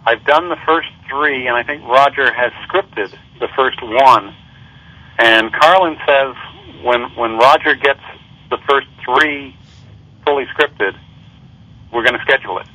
I've 0.05 0.25
done 0.25 0.51
the 0.51 0.59
first 0.67 0.89
three, 1.09 1.47
and 1.47 1.57
I 1.57 1.63
think 1.63 1.83
Roger 1.85 2.31
has 2.31 2.53
scripted 2.69 3.17
the 3.41 3.49
first 3.57 3.83
one. 3.83 4.37
And 5.19 5.53
Carlin 5.53 5.97
says 6.07 6.37
when 6.85 7.03
when 7.17 7.39
Roger 7.39 7.75
gets 7.75 8.01
the 8.51 8.59
first 8.69 8.89
three 9.05 9.57
fully 10.25 10.45
scripted, 10.55 10.99
we're 11.93 12.05
going 12.05 12.19
to 12.19 12.23
schedule 12.23 12.59
it. 12.59 12.67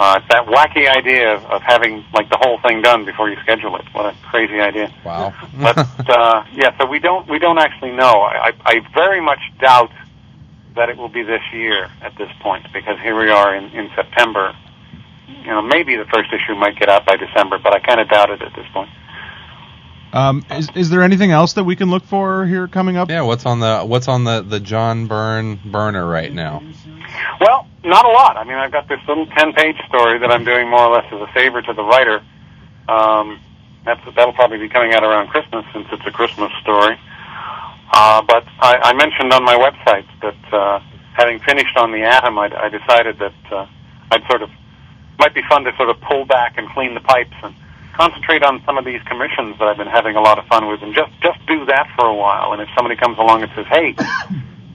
Uh, 0.00 0.16
it's 0.16 0.28
that 0.30 0.46
wacky 0.46 0.88
idea 0.88 1.34
of, 1.34 1.44
of 1.44 1.60
having 1.60 2.02
like 2.14 2.26
the 2.30 2.38
whole 2.40 2.58
thing 2.62 2.80
done 2.80 3.04
before 3.04 3.28
you 3.28 3.36
schedule 3.42 3.76
it. 3.76 3.84
What 3.92 4.06
a 4.06 4.16
crazy 4.30 4.58
idea! 4.58 4.90
Wow. 5.04 5.34
but 5.60 5.76
uh, 6.08 6.42
yeah, 6.54 6.74
so 6.78 6.86
we 6.86 7.00
don't 7.00 7.28
we 7.28 7.38
don't 7.38 7.58
actually 7.58 7.90
know. 7.92 8.22
I, 8.22 8.48
I 8.48 8.52
I 8.64 8.80
very 8.94 9.20
much 9.20 9.40
doubt 9.60 9.90
that 10.74 10.88
it 10.88 10.96
will 10.96 11.10
be 11.10 11.22
this 11.22 11.42
year 11.52 11.90
at 12.00 12.16
this 12.16 12.30
point 12.40 12.66
because 12.72 12.98
here 13.00 13.14
we 13.14 13.28
are 13.28 13.54
in 13.54 13.64
in 13.72 13.90
September. 13.94 14.56
You 15.28 15.48
know, 15.48 15.60
maybe 15.60 15.96
the 15.96 16.06
first 16.06 16.32
issue 16.32 16.54
might 16.54 16.78
get 16.78 16.88
out 16.88 17.04
by 17.04 17.16
December, 17.16 17.58
but 17.58 17.74
I 17.74 17.80
kind 17.80 18.00
of 18.00 18.08
doubt 18.08 18.30
it 18.30 18.40
at 18.40 18.54
this 18.56 18.66
point. 18.72 18.88
um, 20.14 20.44
is, 20.50 20.68
is 20.74 20.88
there 20.88 21.02
anything 21.02 21.30
else 21.30 21.52
that 21.54 21.64
we 21.64 21.76
can 21.76 21.90
look 21.90 22.04
for 22.04 22.46
here 22.46 22.68
coming 22.68 22.96
up? 22.96 23.10
yeah. 23.10 23.20
What's 23.20 23.44
on 23.44 23.60
the 23.60 23.82
What's 23.82 24.08
on 24.08 24.24
the 24.24 24.40
the 24.40 24.60
John 24.60 25.08
Byrne 25.08 25.60
burner 25.62 26.06
right 26.06 26.32
now? 26.32 26.62
Well, 27.38 27.66
not 27.84 28.04
a 28.04 28.08
lot. 28.08 28.36
I 28.36 28.44
mean, 28.44 28.56
I've 28.56 28.72
got 28.72 28.88
this 28.88 29.00
little 29.08 29.26
ten-page 29.26 29.76
story 29.88 30.18
that 30.18 30.30
I'm 30.30 30.44
doing 30.44 30.68
more 30.68 30.80
or 30.80 30.94
less 30.94 31.06
as 31.12 31.20
a 31.20 31.26
favor 31.32 31.62
to 31.62 31.72
the 31.72 31.82
writer. 31.82 32.22
Um, 32.88 33.40
that's 33.84 34.00
that'll 34.14 34.34
probably 34.34 34.58
be 34.58 34.68
coming 34.68 34.92
out 34.92 35.02
around 35.02 35.28
Christmas 35.28 35.64
since 35.72 35.86
it's 35.92 36.06
a 36.06 36.10
Christmas 36.10 36.52
story. 36.60 36.98
Uh, 37.92 38.22
but 38.22 38.44
I, 38.60 38.76
I 38.82 38.92
mentioned 38.92 39.32
on 39.32 39.44
my 39.44 39.54
website 39.54 40.06
that 40.22 40.52
uh, 40.52 40.80
having 41.14 41.40
finished 41.40 41.76
on 41.76 41.90
the 41.92 42.02
Atom, 42.02 42.38
I, 42.38 42.50
I 42.54 42.68
decided 42.68 43.18
that 43.18 43.34
uh, 43.50 43.66
I'd 44.10 44.24
sort 44.28 44.42
of 44.42 44.50
might 45.18 45.34
be 45.34 45.42
fun 45.48 45.64
to 45.64 45.76
sort 45.76 45.90
of 45.90 46.00
pull 46.00 46.24
back 46.24 46.56
and 46.56 46.68
clean 46.70 46.94
the 46.94 47.00
pipes 47.00 47.34
and 47.42 47.54
concentrate 47.94 48.42
on 48.42 48.62
some 48.64 48.78
of 48.78 48.84
these 48.84 49.02
commissions 49.02 49.58
that 49.58 49.68
I've 49.68 49.76
been 49.76 49.86
having 49.86 50.16
a 50.16 50.20
lot 50.20 50.38
of 50.38 50.46
fun 50.46 50.68
with, 50.68 50.82
and 50.82 50.94
just 50.94 51.12
just 51.20 51.38
do 51.46 51.64
that 51.66 51.90
for 51.96 52.06
a 52.06 52.14
while. 52.14 52.52
And 52.52 52.62
if 52.62 52.68
somebody 52.74 52.96
comes 52.96 53.18
along 53.18 53.42
and 53.42 53.50
says, 53.54 53.66
"Hey, 53.66 53.94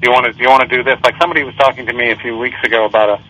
do 0.01 0.09
you 0.09 0.11
want 0.11 0.25
to 0.25 0.33
do 0.33 0.43
you 0.43 0.49
want 0.49 0.69
to 0.69 0.77
do 0.77 0.83
this?" 0.83 0.99
Like 1.03 1.15
somebody 1.19 1.43
was 1.43 1.55
talking 1.55 1.85
to 1.87 1.93
me 1.93 2.11
a 2.11 2.15
few 2.15 2.37
weeks 2.37 2.57
ago 2.63 2.85
about 2.85 3.09
a 3.19 3.23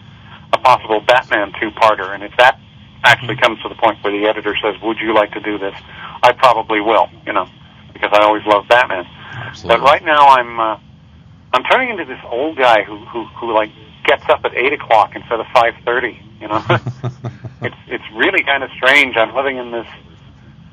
a 0.54 0.58
possible 0.60 1.02
Batman 1.02 1.52
two-parter, 1.60 2.14
and 2.14 2.24
if 2.24 2.36
that 2.38 2.60
actually 3.04 3.36
comes 3.36 3.62
to 3.62 3.70
the 3.70 3.76
point 3.76 4.04
where 4.04 4.14
the 4.18 4.28
editor 4.28 4.56
says, 4.62 4.76
"Would 4.82 5.00
you 5.00 5.14
like 5.14 5.32
to 5.34 5.40
do 5.40 5.58
this?" 5.58 5.76
I 6.24 6.32
probably 6.32 6.82
will, 6.82 7.10
you 7.26 7.34
know, 7.34 7.48
because 7.94 8.12
I 8.14 8.24
always 8.24 8.46
love 8.46 8.68
Batman. 8.68 9.06
But 9.64 9.82
right 9.82 10.04
now, 10.04 10.28
I'm 10.28 10.60
uh, 10.60 10.80
I'm 11.54 11.64
turning 11.64 11.90
into 11.90 12.06
this 12.06 12.20
old 12.26 12.58
guy 12.58 12.84
who 12.84 12.98
who 13.06 13.26
who 13.26 13.54
like 13.54 13.72
gets 14.06 14.24
up 14.30 14.46
at 14.46 14.56
eight 14.56 14.74
o'clock 14.74 15.16
instead 15.16 15.40
of 15.40 15.46
five 15.54 15.74
thirty. 15.84 16.20
You 16.40 16.48
know, 16.48 16.64
it's 17.62 17.78
it's 17.88 18.04
really 18.14 18.44
kind 18.44 18.64
of 18.64 18.70
strange. 18.72 19.18
I'm 19.18 19.36
living 19.36 19.58
in 19.58 19.72
this 19.72 19.88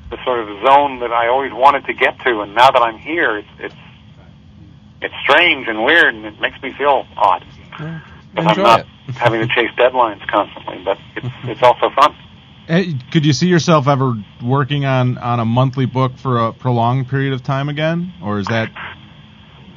this 0.09 0.19
sort 0.23 0.39
of 0.39 0.47
zone 0.65 0.99
that 0.99 1.11
I 1.11 1.27
always 1.27 1.51
wanted 1.51 1.85
to 1.85 1.93
get 1.93 2.19
to, 2.21 2.41
and 2.41 2.53
now 2.53 2.71
that 2.71 2.81
I'm 2.81 2.97
here, 2.97 3.37
it's 3.37 3.47
it's 3.59 3.75
it's 5.03 5.13
strange 5.23 5.67
and 5.67 5.83
weird, 5.83 6.15
and 6.15 6.25
it 6.25 6.39
makes 6.39 6.61
me 6.61 6.73
feel 6.77 7.05
odd. 7.17 7.45
But 8.35 8.47
I'm 8.47 8.57
not 8.57 8.85
having 9.15 9.41
to 9.41 9.47
chase 9.47 9.69
deadlines 9.77 10.25
constantly, 10.27 10.81
but 10.83 10.97
it's 11.15 11.27
it's 11.43 11.63
also 11.63 11.89
fun. 11.89 12.15
Eh, 12.67 12.93
Could 13.11 13.25
you 13.25 13.33
see 13.33 13.47
yourself 13.47 13.87
ever 13.87 14.15
working 14.41 14.85
on 14.85 15.17
on 15.17 15.39
a 15.39 15.45
monthly 15.45 15.85
book 15.85 16.17
for 16.17 16.39
a 16.39 16.53
prolonged 16.53 17.09
period 17.09 17.33
of 17.33 17.43
time 17.43 17.69
again, 17.69 18.13
or 18.23 18.39
is 18.39 18.47
that 18.47 18.69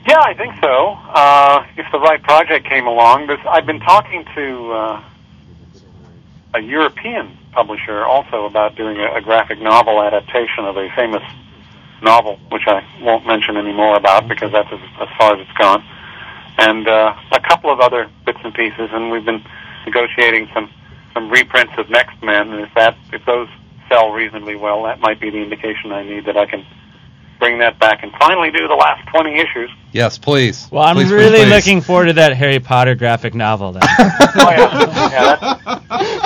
Yeah, 0.08 0.20
I 0.20 0.34
think 0.34 0.54
so. 0.62 0.96
Uh, 1.12 1.66
if 1.76 1.86
the 1.90 1.98
right 1.98 2.22
project 2.22 2.68
came 2.68 2.86
along, 2.86 3.26
there's, 3.26 3.40
I've 3.48 3.66
been 3.66 3.80
talking 3.80 4.24
to 4.36 4.72
uh, 4.72 5.04
a 6.54 6.60
European 6.60 7.36
publisher 7.52 8.04
also 8.04 8.44
about 8.44 8.76
doing 8.76 8.98
a, 8.98 9.14
a 9.16 9.20
graphic 9.20 9.58
novel 9.60 10.00
adaptation 10.02 10.64
of 10.64 10.76
a 10.76 10.88
famous 10.94 11.22
novel, 12.02 12.38
which 12.50 12.66
I 12.66 12.84
won't 13.00 13.26
mention 13.26 13.56
any 13.56 13.72
more 13.72 13.96
about 13.96 14.28
because 14.28 14.52
that's 14.52 14.70
as, 14.72 14.80
as 15.00 15.08
far 15.18 15.34
as 15.34 15.40
it's 15.40 15.58
gone, 15.58 15.84
and 16.58 16.86
uh, 16.88 17.14
a 17.32 17.40
couple 17.40 17.70
of 17.70 17.80
other 17.80 18.10
bits 18.24 18.38
and 18.44 18.52
pieces, 18.54 18.90
and 18.92 19.10
we've 19.10 19.24
been 19.24 19.44
negotiating 19.84 20.48
some 20.54 20.70
some 21.14 21.30
reprints 21.30 21.72
of 21.78 21.88
Next 21.88 22.22
Men, 22.22 22.50
and 22.52 22.60
if 22.62 22.74
that 22.74 22.96
if 23.12 23.24
those 23.24 23.48
sell 23.88 24.10
reasonably 24.10 24.56
well, 24.56 24.82
that 24.84 25.00
might 25.00 25.20
be 25.20 25.30
the 25.30 25.38
indication 25.38 25.92
I 25.92 26.02
need 26.02 26.26
that 26.26 26.36
I 26.36 26.44
can 26.46 26.66
bring 27.38 27.58
that 27.58 27.78
back 27.78 28.02
and 28.02 28.10
finally 28.18 28.50
do 28.50 28.66
the 28.66 28.74
last 28.74 29.06
20 29.10 29.38
issues. 29.38 29.70
Yes, 29.92 30.16
please. 30.16 30.66
Well, 30.70 30.82
I'm 30.82 30.96
Please, 30.96 31.04
please, 31.08 31.12
really 31.12 31.38
please. 31.44 31.50
looking 31.50 31.80
forward 31.82 32.06
to 32.06 32.12
that 32.14 32.34
Harry 32.34 32.58
Potter 32.60 32.94
graphic 32.94 33.34
novel. 33.34 33.72
Then 33.72 33.82
Oh 33.88 34.50
yeah, 34.50 35.10
yeah. 35.10 36.25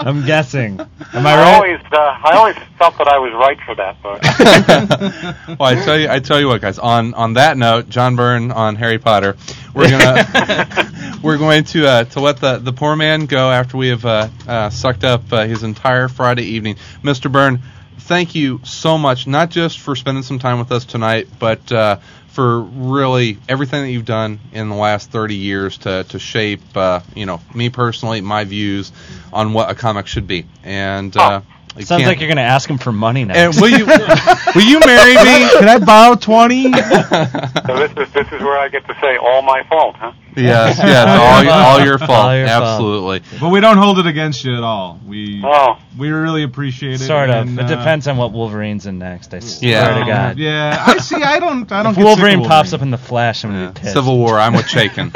That's, 0.00 0.08
I'm 0.08 0.24
guessing. 0.24 0.80
Am 1.12 1.26
I, 1.26 1.32
I 1.32 1.36
right? 1.36 1.54
always, 1.54 1.80
uh, 1.92 1.96
I 2.24 2.36
always 2.36 2.56
felt 2.78 2.96
that 2.98 3.08
I 3.08 3.18
was 3.18 3.32
right 3.34 3.58
for 3.66 3.74
that 3.74 4.02
book. 4.02 5.58
well, 5.60 5.68
I 5.68 5.74
tell 5.84 5.98
you, 5.98 6.08
I 6.08 6.20
tell 6.20 6.40
you 6.40 6.48
what, 6.48 6.60
guys. 6.60 6.78
On 6.78 7.12
on 7.14 7.34
that 7.34 7.56
note, 7.58 7.88
John 7.88 8.16
Byrne 8.16 8.50
on 8.50 8.76
Harry 8.76 8.98
Potter. 8.98 9.36
We're 9.74 9.90
gonna 9.90 11.18
we're 11.22 11.38
going 11.38 11.64
to 11.64 11.86
uh, 11.86 12.04
to 12.04 12.20
let 12.20 12.38
the 12.38 12.58
the 12.58 12.72
poor 12.72 12.96
man 12.96 13.26
go 13.26 13.50
after 13.50 13.76
we 13.76 13.88
have 13.88 14.04
uh, 14.04 14.28
uh, 14.48 14.70
sucked 14.70 15.04
up 15.04 15.30
uh, 15.32 15.44
his 15.46 15.62
entire 15.62 16.08
Friday 16.08 16.44
evening. 16.44 16.76
Mr. 17.02 17.30
Byrne, 17.30 17.60
thank 17.98 18.34
you 18.34 18.60
so 18.64 18.96
much, 18.98 19.26
not 19.26 19.50
just 19.50 19.80
for 19.80 19.94
spending 19.94 20.22
some 20.22 20.38
time 20.38 20.58
with 20.58 20.72
us 20.72 20.84
tonight, 20.84 21.28
but 21.38 21.70
uh, 21.70 21.98
for 22.30 22.60
really 22.60 23.38
everything 23.48 23.82
that 23.82 23.90
you've 23.90 24.04
done 24.04 24.38
in 24.52 24.68
the 24.68 24.76
last 24.76 25.10
30 25.10 25.34
years 25.34 25.78
to 25.78 26.04
to 26.04 26.18
shape, 26.18 26.62
uh, 26.76 27.00
you 27.14 27.26
know, 27.26 27.40
me 27.54 27.70
personally, 27.70 28.20
my 28.20 28.44
views 28.44 28.92
on 29.32 29.52
what 29.52 29.70
a 29.70 29.74
comic 29.74 30.06
should 30.06 30.26
be. 30.26 30.46
And 30.62 31.16
uh, 31.16 31.42
you 31.76 31.84
Sounds 31.84 32.00
can't- 32.00 32.08
like 32.08 32.18
you're 32.20 32.28
going 32.28 32.36
to 32.36 32.42
ask 32.42 32.68
him 32.68 32.78
for 32.78 32.92
money 32.92 33.24
now. 33.24 33.34
And 33.34 33.54
will 33.54 33.68
you 33.70 33.86
will 34.54 34.62
you 34.62 34.80
marry 34.80 35.14
me? 35.14 35.48
Can 35.58 35.68
I 35.68 35.78
borrow 35.78 36.14
twenty? 36.16 36.64
so 36.72 36.78
this 36.78 37.92
is 37.96 38.12
this 38.12 38.26
is 38.32 38.40
where 38.42 38.58
I 38.58 38.68
get 38.68 38.86
to 38.88 38.94
say 39.00 39.16
all 39.16 39.42
my 39.42 39.62
fault, 39.64 39.96
huh? 39.96 40.12
Yes, 40.36 40.78
yes, 40.78 41.06
all, 41.08 41.42
your- 41.44 41.52
all 41.52 41.84
your 41.84 41.98
fault. 41.98 42.10
All 42.10 42.36
your 42.36 42.46
fault. 42.48 42.62
Absolutely. 42.62 43.22
But 43.40 43.50
we 43.50 43.60
don't 43.60 43.76
hold 43.78 43.98
it 43.98 44.06
against 44.06 44.44
you 44.44 44.56
at 44.56 44.62
all. 44.62 45.00
We 45.06 45.42
Oh, 45.44 45.76
we 45.98 46.08
really 46.10 46.42
appreciate 46.44 46.94
it. 46.94 46.98
Sort 47.00 47.30
of. 47.30 47.48
and, 47.48 47.58
it 47.58 47.64
uh, 47.64 47.68
depends 47.68 48.06
on 48.08 48.16
what 48.16 48.32
Wolverine's 48.32 48.86
in 48.86 48.98
next. 48.98 49.34
I 49.34 49.40
swear 49.40 49.70
Yeah. 49.70 49.98
to 49.98 50.04
God. 50.06 50.38
Yeah, 50.38 50.84
I 50.86 50.98
see. 50.98 51.16
I 51.22 51.38
don't. 51.40 51.70
I 51.72 51.82
don't. 51.82 51.92
If 51.92 51.96
get 51.98 52.02
sick 52.06 52.12
of 52.12 52.18
Wolverine 52.20 52.44
pops 52.44 52.72
up 52.72 52.82
in 52.82 52.90
the 52.90 52.98
Flash, 52.98 53.44
I'm 53.44 53.50
gonna 53.50 53.72
be 53.72 53.80
pissed. 53.80 53.92
Civil 53.94 54.18
War. 54.18 54.38
I'm 54.38 54.54
with 54.54 54.66
Chaikin. 54.66 55.12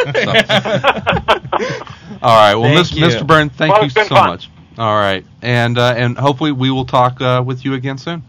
All 2.22 2.30
right. 2.36 2.54
Well, 2.54 2.62
Thank 2.64 2.76
Mis- 2.78 2.92
you. 2.94 3.04
Mr. 3.06 3.26
Byrne, 3.26 3.50
thank 3.50 3.72
Well, 3.72 3.82
you 3.82 3.86
it's 3.86 3.94
been 3.94 4.06
so 4.06 4.14
fun. 4.14 4.28
much. 4.30 4.50
All 4.76 4.94
right, 4.94 5.24
and 5.42 5.78
uh, 5.78 5.94
and 5.96 6.18
hopefully 6.18 6.52
we 6.52 6.70
will 6.70 6.84
talk 6.84 7.20
uh, 7.20 7.42
with 7.46 7.64
you 7.64 7.74
again 7.74 7.96
soon. 7.98 8.22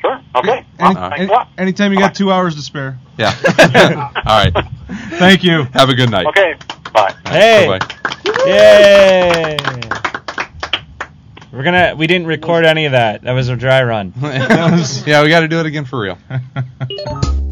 sure. 0.00 0.20
Okay. 0.34 0.64
Any, 0.78 0.94
thanks 0.94 1.18
any- 1.18 1.32
anytime 1.58 1.92
you 1.92 1.98
got 1.98 2.14
two 2.14 2.30
hours 2.30 2.54
to 2.56 2.62
spare. 2.62 2.98
Yeah. 3.16 3.32
All 4.26 4.44
right. 4.44 4.52
Thank 5.18 5.42
you. 5.42 5.62
Have 5.72 5.88
a 5.88 5.94
good 5.94 6.10
night. 6.10 6.26
Okay. 6.26 6.54
Bye. 6.92 7.14
Hey! 7.26 7.66
Bye-bye. 7.66 8.46
Yay! 8.46 9.56
We're 11.52 11.62
gonna. 11.62 11.94
We 11.96 12.06
didn't 12.06 12.26
record 12.26 12.66
any 12.66 12.84
of 12.84 12.92
that. 12.92 13.22
That 13.22 13.32
was 13.32 13.48
a 13.48 13.56
dry 13.56 13.82
run. 13.82 14.12
yeah, 14.20 15.22
we 15.22 15.30
got 15.30 15.40
to 15.40 15.48
do 15.48 15.60
it 15.60 15.66
again 15.66 15.86
for 15.86 15.98
real. 15.98 16.18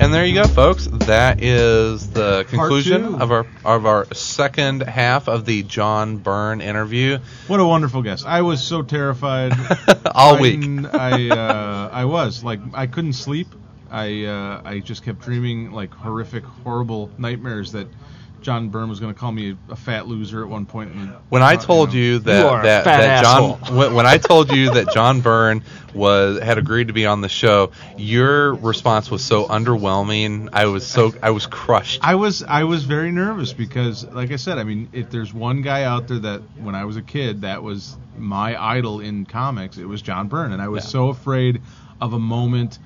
And 0.00 0.14
there 0.14 0.24
you 0.24 0.32
go, 0.32 0.48
folks. 0.48 0.86
That 0.86 1.42
is 1.42 2.08
the 2.10 2.44
conclusion 2.48 3.20
of 3.20 3.30
our 3.30 3.46
of 3.66 3.84
our 3.84 4.06
second 4.14 4.80
half 4.80 5.28
of 5.28 5.44
the 5.44 5.62
John 5.62 6.16
Byrne 6.16 6.62
interview. 6.62 7.18
What 7.48 7.60
a 7.60 7.66
wonderful 7.66 8.00
guest. 8.00 8.24
I 8.24 8.40
was 8.40 8.62
so 8.62 8.80
terrified. 8.80 9.52
All 10.14 10.40
week. 10.40 10.64
I 10.94 11.28
uh, 11.30 11.90
I 11.92 12.06
was 12.06 12.42
like 12.42 12.60
I 12.72 12.86
couldn't 12.86 13.12
sleep. 13.12 13.48
I 13.90 14.24
uh, 14.24 14.62
I 14.64 14.78
just 14.78 15.04
kept 15.04 15.20
dreaming 15.20 15.72
like 15.72 15.92
horrific, 15.92 16.44
horrible 16.44 17.10
nightmares 17.18 17.72
that 17.72 17.86
John 18.42 18.68
Byrne 18.70 18.88
was 18.88 19.00
going 19.00 19.12
to 19.12 19.18
call 19.18 19.32
me 19.32 19.56
a 19.68 19.76
fat 19.76 20.06
loser 20.08 20.42
at 20.42 20.48
one 20.48 20.66
point. 20.66 20.92
And, 20.92 21.10
When 21.28 21.42
I 21.42 21.56
told 21.56 21.90
know. 21.90 21.96
you 21.96 22.18
that 22.20 22.38
You 22.56 22.62
that, 22.62 22.84
that 22.84 23.22
John 23.22 23.52
when, 23.76 23.94
when 23.94 24.06
I 24.06 24.18
told 24.18 24.50
you 24.50 24.72
that 24.74 24.92
John 24.92 25.20
Byrne 25.20 25.62
was 25.94 26.40
had 26.40 26.56
agreed 26.58 26.86
to 26.88 26.92
be 26.92 27.06
on 27.06 27.20
the 27.20 27.28
show, 27.28 27.72
your 27.96 28.54
response 28.54 29.10
was 29.10 29.24
so 29.24 29.46
underwhelming. 29.46 30.48
I 30.52 30.66
was 30.66 30.86
so 30.86 31.12
I 31.22 31.30
was 31.30 31.46
crushed. 31.46 32.00
I 32.02 32.14
was 32.14 32.42
I 32.42 32.64
was 32.64 32.84
very 32.84 33.10
nervous 33.12 33.52
because, 33.52 34.04
like 34.04 34.30
I 34.32 34.36
said, 34.36 34.58
I 34.58 34.64
mean, 34.64 34.88
if 34.92 35.10
there's 35.10 35.32
one 35.34 35.62
guy 35.62 35.84
out 35.84 36.08
there 36.08 36.18
that 36.20 36.42
when 36.58 36.74
I 36.74 36.84
was 36.84 36.96
a 36.96 37.02
kid 37.02 37.42
that 37.42 37.62
was 37.62 37.96
my 38.16 38.60
idol 38.62 39.00
in 39.00 39.26
comics, 39.26 39.78
it 39.78 39.86
was 39.86 40.02
John 40.02 40.28
Byrne, 40.28 40.52
and 40.52 40.60
I 40.62 40.68
was 40.68 40.84
Yeah. 40.84 40.90
so 40.90 41.08
afraid 41.08 41.60
of 42.00 42.12
a 42.12 42.18
moment 42.18 42.78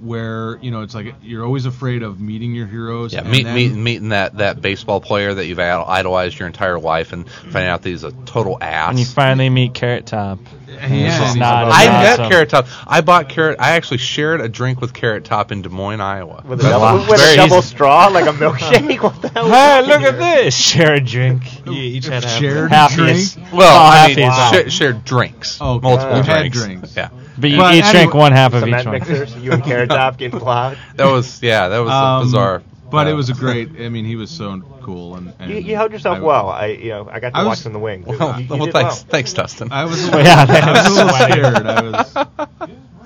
where 0.00 0.58
you 0.62 0.70
know 0.70 0.82
it's 0.82 0.94
like 0.94 1.14
you're 1.22 1.44
always 1.44 1.66
afraid 1.66 2.02
of 2.02 2.20
meeting 2.20 2.54
your 2.54 2.66
heroes. 2.66 3.12
Yeah, 3.12 3.20
and 3.20 3.30
meet, 3.30 3.44
then- 3.44 3.54
meet, 3.54 3.72
meeting 3.72 4.08
that, 4.10 4.38
that 4.38 4.60
baseball 4.60 5.00
player 5.00 5.34
that 5.34 5.46
you've 5.46 5.58
idolized 5.58 6.38
your 6.38 6.46
entire 6.46 6.78
life 6.78 7.12
and 7.12 7.30
finding 7.30 7.68
out 7.68 7.82
that 7.82 7.88
he's 7.88 8.04
a 8.04 8.12
total 8.12 8.58
ass. 8.60 8.90
And 8.90 8.98
you 8.98 9.04
finally 9.04 9.50
meet 9.50 9.74
Carrot 9.74 10.06
Top. 10.06 10.38
Yeah, 10.70 11.08
It's 11.08 11.16
just 11.18 11.36
not 11.36 11.64
I 11.70 11.84
as 11.84 11.88
met 11.88 12.12
awesome. 12.20 12.30
Carrot 12.30 12.48
Top. 12.50 12.66
I 12.86 13.00
bought 13.00 13.28
Carrot. 13.28 13.56
I 13.58 13.70
actually 13.72 13.98
shared 13.98 14.40
a 14.40 14.48
drink 14.48 14.80
with 14.80 14.92
Carrot 14.94 15.24
Top 15.24 15.50
in 15.52 15.62
Des 15.62 15.68
Moines, 15.68 16.00
Iowa. 16.00 16.42
With 16.46 16.60
a 16.60 16.62
double, 16.70 17.06
with 17.10 17.20
a 17.20 17.36
double 17.36 17.62
straw, 17.62 18.06
like 18.08 18.26
a 18.26 18.32
milkshake. 18.32 19.00
what 19.02 19.20
the 19.20 19.28
hell? 19.30 19.44
Hey, 19.46 19.50
that? 19.50 19.86
look 19.86 20.00
at 20.02 20.18
this! 20.18 20.54
Share 20.70 20.94
a 20.94 21.00
drink. 21.00 21.66
You 21.66 21.72
each 21.72 22.06
had 22.06 22.24
half. 22.24 22.38
Shared 22.40 22.70
half 22.70 22.94
drink? 22.94 23.18
Well, 23.52 23.62
Oh, 23.76 23.90
I 23.90 23.96
half 24.08 24.16
mean, 24.16 24.28
is- 24.66 24.72
sha- 24.72 24.78
shared 24.78 25.04
drinks, 25.04 25.58
Oh, 25.60 25.80
multiple 25.80 26.16
you 26.18 26.22
had 26.22 26.38
drinks. 26.40 26.62
drinks. 26.64 26.96
Yeah, 26.96 27.08
But 27.38 27.50
you 27.50 27.56
But 27.58 27.74
each 27.74 27.84
anyway- 27.84 27.92
drank 27.92 28.14
one 28.14 28.32
half 28.32 28.54
of 28.54 28.62
each 28.62 28.68
Cement 28.68 28.86
one. 28.86 28.94
mixers. 28.98 29.36
You 29.36 29.52
and 29.52 29.64
Carrot 29.64 29.90
Top 29.90 30.16
getting 30.18 30.38
plowed. 30.40 30.78
that 30.96 31.06
was 31.06 31.42
yeah, 31.42 31.68
that 31.68 31.78
was 31.78 31.90
Um, 31.92 32.22
bizarre. 32.24 32.62
But 32.90 33.06
Uh, 33.06 33.10
it 33.10 33.14
was 33.14 33.28
a 33.30 33.34
great. 33.34 33.68
I 33.80 33.88
mean, 33.88 34.04
he 34.04 34.16
was 34.16 34.30
so 34.30 34.60
cool, 34.82 35.16
and, 35.16 35.32
and 35.38 35.50
You, 35.50 35.58
you 35.58 35.76
held 35.76 35.92
yourself 35.92 36.18
I- 36.18 36.20
well. 36.20 36.48
I, 36.48 36.66
you 36.66 36.88
know, 36.90 37.08
I 37.10 37.20
got 37.20 37.30
to 37.34 37.38
I 37.38 37.44
watch 37.44 37.50
was- 37.50 37.62
from 37.62 37.72
the 37.72 37.78
wing. 37.78 38.04
Well, 38.06 38.40
you, 38.40 38.46
you 38.46 38.56
well 38.56 38.70
thanks, 38.72 38.96
well. 39.02 39.06
thanks, 39.08 39.32
Dustin. 39.32 39.70
I 39.72 39.84
was. 39.84 40.02
A 40.08 40.10
little, 40.10 40.22
yeah, 40.24 40.46
I 40.48 40.72
was 40.72 40.86
a 40.86 40.90
little 40.90 41.18
scared. 41.18 41.66
I 41.66 41.82
was. 41.82 42.16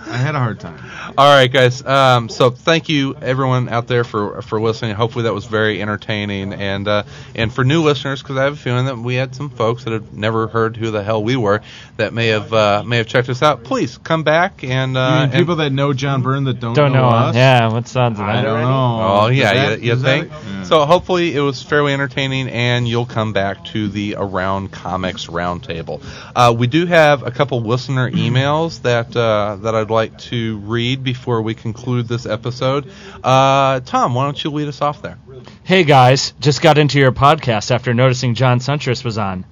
I 0.06 0.16
had 0.18 0.34
a 0.34 0.38
hard 0.38 0.60
time. 0.60 0.78
All 1.16 1.32
right, 1.32 1.46
guys. 1.52 1.84
Um, 1.84 2.28
so 2.28 2.50
thank 2.50 2.88
you 2.88 3.14
everyone 3.14 3.68
out 3.68 3.86
there 3.86 4.02
for 4.02 4.42
for 4.42 4.60
listening. 4.60 4.96
Hopefully 4.96 5.24
that 5.24 5.32
was 5.34 5.44
very 5.44 5.80
entertaining, 5.80 6.52
and 6.52 6.88
uh, 6.88 7.04
and 7.36 7.52
for 7.52 7.62
new 7.62 7.84
listeners, 7.84 8.20
because 8.20 8.36
I 8.36 8.44
have 8.44 8.54
a 8.54 8.56
feeling 8.56 8.86
that 8.86 8.98
we 8.98 9.14
had 9.14 9.32
some 9.36 9.48
folks 9.50 9.84
that 9.84 9.92
have 9.92 10.12
never 10.12 10.48
heard 10.48 10.76
who 10.76 10.90
the 10.90 11.04
hell 11.04 11.22
we 11.22 11.36
were 11.36 11.62
that 11.98 12.12
may 12.12 12.28
have 12.28 12.52
uh, 12.52 12.82
may 12.84 12.96
have 12.96 13.06
checked 13.06 13.28
us 13.28 13.42
out. 13.42 13.62
Please 13.62 13.96
come 13.98 14.24
back 14.24 14.64
and 14.64 14.94
You 14.94 14.98
uh, 14.98 15.10
mean 15.20 15.22
and- 15.30 15.32
people 15.34 15.56
that 15.56 15.70
know 15.70 15.92
John 15.92 16.22
Byrne 16.22 16.44
that 16.44 16.58
don't, 16.58 16.74
Don't 16.74 16.92
know 16.92 17.06
him. 17.06 17.14
us? 17.14 17.36
Yeah, 17.36 17.72
what 17.72 17.86
sounds 17.86 18.18
of 18.18 18.24
I 18.26 18.42
don't 18.42 18.60
know. 18.62 18.98
Oh 19.22 19.28
Does 19.28 19.36
yeah, 19.38 19.52
that- 19.54 19.78
you, 19.80 19.84
you 19.86 19.90
does 19.92 20.02
that- 20.02 20.20
think? 20.28 20.32
yeah. 20.32 20.64
So 20.64 20.84
hopefully 20.86 21.32
it 21.36 21.40
was 21.40 21.62
fairly 21.62 21.92
entertaining, 21.92 22.48
and 22.48 22.88
you'll 22.88 23.04
come 23.06 23.32
back 23.34 23.66
to 23.66 23.86
the 23.88 24.16
Around 24.18 24.72
Comics 24.72 25.26
Roundtable. 25.26 26.02
Uh, 26.34 26.52
we 26.58 26.66
do 26.66 26.86
have 26.86 27.22
a 27.22 27.30
couple 27.30 27.60
listener 27.60 28.10
emails 28.10 28.80
that 28.82 29.14
uh, 29.14 29.56
that 29.60 29.74
I'd 29.76 29.90
like 29.90 30.18
to 30.30 30.56
read 30.60 31.03
before 31.04 31.42
we 31.42 31.54
conclude 31.54 32.08
this 32.08 32.26
episode. 32.26 32.90
Uh, 33.22 33.80
Tom, 33.80 34.14
why 34.14 34.24
don't 34.24 34.42
you 34.42 34.50
lead 34.50 34.66
us 34.68 34.82
off 34.82 35.02
there? 35.02 35.18
Hey 35.62 35.84
guys, 35.84 36.32
just 36.40 36.60
got 36.62 36.78
into 36.78 36.98
your 36.98 37.12
podcast 37.12 37.70
after 37.70 37.94
noticing 37.94 38.34
John 38.34 38.58
Suintek 38.58 39.04
was 39.04 39.18
on. 39.18 39.44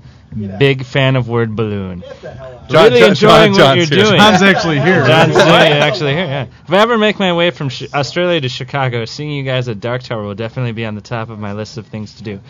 Big 0.58 0.86
fan 0.86 1.16
of 1.16 1.28
Word 1.28 1.54
Balloon. 1.54 2.02
John- 2.22 2.70
really 2.70 3.00
John- 3.00 3.08
enjoying 3.10 3.52
John- 3.52 3.68
what 3.68 3.76
you're 3.76 3.84
John's 3.84 3.88
here. 3.90 4.04
doing. 4.04 4.18
John's 4.18 4.42
actually 4.42 4.80
here. 4.80 5.06
John's 5.06 5.36
actually 5.36 6.14
here. 6.14 6.24
Yeah. 6.24 6.46
If 6.66 6.70
I 6.72 6.78
ever 6.78 6.96
make 6.96 7.18
my 7.18 7.34
way 7.34 7.50
from 7.50 7.68
Sh- 7.68 7.92
Australia 7.92 8.40
to 8.40 8.48
Chicago, 8.48 9.04
seeing 9.04 9.30
you 9.30 9.42
guys 9.42 9.68
at 9.68 9.78
Dark 9.80 10.02
Tower 10.02 10.22
will 10.22 10.34
definitely 10.34 10.72
be 10.72 10.86
on 10.86 10.94
the 10.94 11.02
top 11.02 11.28
of 11.28 11.38
my 11.38 11.52
list 11.52 11.76
of 11.76 11.86
things 11.88 12.14
to 12.14 12.22
do. 12.22 12.40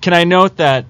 Can 0.00 0.14
I 0.14 0.24
note 0.24 0.56
that 0.56 0.86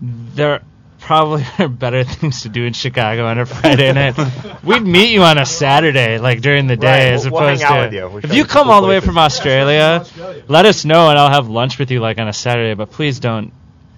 there 0.00 0.62
probably 1.06 1.44
better 1.68 2.04
things 2.04 2.42
to 2.42 2.48
do 2.48 2.64
in 2.64 2.72
Chicago 2.72 3.26
on 3.26 3.38
a 3.38 3.46
Friday 3.46 3.92
night? 3.92 4.18
We'd 4.62 4.82
meet 4.82 5.10
you 5.12 5.22
on 5.22 5.38
a 5.38 5.46
Saturday, 5.46 6.18
like 6.18 6.40
during 6.42 6.66
the 6.66 6.76
day, 6.76 6.86
Right, 7.06 7.12
as 7.14 7.24
we'll- 7.24 7.40
we'll 7.40 7.54
opposed 7.54 7.62
to. 7.62 7.90
you. 7.96 8.18
If 8.18 8.30
you 8.32 8.36
you 8.38 8.44
come 8.44 8.68
all 8.70 8.82
the 8.82 8.88
way 8.88 9.00
from 9.00 9.16
Australia, 9.18 10.04
let 10.48 10.66
us 10.66 10.84
know 10.84 11.08
and 11.08 11.18
I'll 11.18 11.30
have 11.30 11.48
lunch 11.48 11.78
with 11.78 11.90
you 11.90 12.00
like 12.00 12.18
on 12.18 12.28
a 12.28 12.32
Saturday. 12.32 12.74
But 12.74 12.90
please 12.90 13.20
don't 13.20 13.52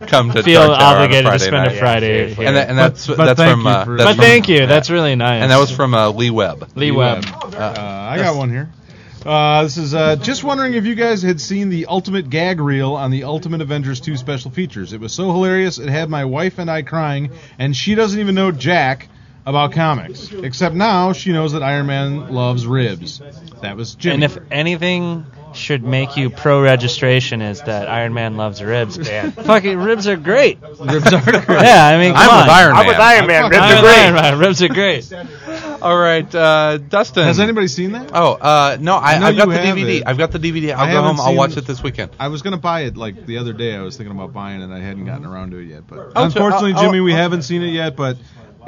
Come 0.06 0.30
to 0.30 0.44
feel 0.44 0.64
Dark 0.68 0.78
Tower 0.78 0.86
on 0.86 0.92
a 0.92 1.04
obligated 1.06 1.32
to 1.32 1.38
spend 1.40 1.56
night. 1.56 1.72
a 1.72 1.78
Friday 1.78 2.06
seriously. 2.06 2.36
here. 2.36 2.46
And, 2.46 2.56
that, 2.56 2.68
and 2.68 2.78
that's 2.78 3.06
But- 3.09 3.16
but 3.16 3.24
that's 3.26 3.40
thank 3.40 3.50
from 3.52 3.62
you 3.64 3.68
uh, 3.70 3.84
that's 3.84 4.04
but 4.04 4.14
from- 4.14 4.24
thank 4.24 4.48
you. 4.48 4.66
That's 4.66 4.90
really 4.90 5.16
nice. 5.16 5.42
and 5.42 5.50
that 5.50 5.59
was 5.59 5.70
from 5.72 5.92
uh, 5.94 6.11
Lee 6.11 6.30
Webb. 6.30 6.68
Lee 6.76 6.92
Webb. 6.92 7.24
Uh, 7.26 7.74
I 8.12 8.16
got 8.18 8.36
one 8.36 8.50
here. 8.50 8.70
Uh, 9.27 9.62
this 9.64 9.77
is 9.77 9.95
uh, 9.95 10.16
just 10.16 10.45
wondering 10.45 10.75
if 10.75 10.87
you 10.87 10.95
guys 10.95 11.23
had 11.23 11.41
seen 11.41 11.69
the 11.69 11.87
Ultimate 11.87 12.31
Gag 12.31 12.61
Reel 12.61 12.95
on 12.95 13.11
the 13.11 13.25
Ultimate 13.25 13.61
Avengers 13.61 14.01
2 14.01 14.16
special 14.16 14.51
features. 14.51 14.93
It 14.93 15.01
was 15.01 15.12
so 15.12 15.31
hilarious, 15.33 15.79
it 15.79 15.89
had 15.89 16.09
my 16.09 16.25
wife 16.25 16.59
and 16.59 16.71
I 16.71 16.83
crying, 16.83 17.31
and 17.59 17.75
she 17.77 17.95
doesn't 17.95 18.19
even 18.19 18.35
know 18.35 18.53
Jack 18.53 19.09
about 19.45 19.73
comics. 19.73 20.31
Except 20.33 20.75
now 20.75 21.12
she 21.12 21.33
knows 21.33 21.53
that 21.53 21.62
Iron 21.62 21.87
Man 21.87 22.33
loves 22.33 22.66
ribs. 22.66 23.21
That 23.62 23.77
was 23.77 23.95
Jimmy. 23.97 24.14
And 24.14 24.25
if 24.25 24.39
anything 24.51 25.27
should 25.55 25.83
make 25.83 26.16
you 26.16 26.29
pro 26.31 26.62
registration 26.62 27.41
is 27.41 27.62
that 27.62 27.89
Iron 27.89 28.12
Man 28.14 28.37
loves 28.37 28.62
ribs. 28.62 28.99
Yeah. 28.99 29.31
Fucking 29.31 29.79
ribs 29.79 30.07
are 30.07 30.16
great. 30.16 30.59
ribs 30.62 31.12
are 31.12 31.21
great. 31.23 31.49
Yeah, 31.49 31.87
I 31.87 31.99
mean, 31.99 32.12
come 32.12 32.23
I'm 32.23 32.31
on. 32.31 32.47
with 32.47 32.51
Iron 32.55 32.73
Man. 32.75 32.81
I'm 32.81 32.87
with 32.87 32.99
Man. 32.99 33.01
Iron 33.03 33.27
Man. 33.27 33.45
I'm 33.45 33.51
Ribs 33.51 33.59
are 33.59 33.75
with 33.75 33.83
great. 33.83 33.99
Iron 33.99 34.14
Man. 34.14 34.39
Ribs 34.39 34.62
are 34.62 34.69
great. 34.69 35.12
All 35.81 35.97
right, 35.97 36.33
uh, 36.35 36.79
Dustin. 36.79 37.24
Has 37.24 37.39
anybody 37.39 37.68
seen 37.68 37.93
that? 37.93 38.11
Oh, 38.12 38.33
uh, 38.33 38.76
no, 38.81 38.97
I, 38.97 39.12
I 39.12 39.18
know 39.18 39.26
I've 39.26 39.37
got 39.37 39.47
you 39.49 39.53
the 39.55 39.59
have 39.61 39.76
DVD. 39.76 39.97
it. 39.99 40.03
I've 40.07 40.18
got 40.18 40.33
the 40.33 40.39
DVD. 40.41 40.72
I'll 40.74 40.81
I 40.81 40.87
go 40.91 40.97
haven't 40.97 41.05
home. 41.05 41.20
I'll 41.20 41.26
seen- 41.29 41.37
watch 41.37 41.57
it 41.57 41.66
this 41.66 41.83
weekend. 41.83 42.11
I 42.18 42.29
was 42.29 42.43
gonna 42.43 42.57
buy 42.57 42.81
it 42.83 42.97
like 42.97 43.26
the 43.26 43.39
other 43.39 43.53
day. 43.53 43.76
I 43.76 43.83
was 43.83 43.97
thinking 43.97 44.14
about 44.14 44.33
buying 44.33 44.61
it. 44.61 44.70
I 44.74 44.81
hadn't 44.81 45.05
gotten 45.07 45.24
around 45.24 45.53
to 45.53 45.59
it 45.59 45.66
yet. 45.66 45.87
But 45.87 46.12
I'll- 46.16 46.24
unfortunately, 46.24 46.72
I'll- 46.74 46.83
Jimmy, 46.83 47.01
we 47.01 47.12
I'll- 47.12 47.18
haven't 47.18 47.43
seen 47.43 47.62
it 47.62 47.68
yet. 47.72 47.95
But 47.97 48.18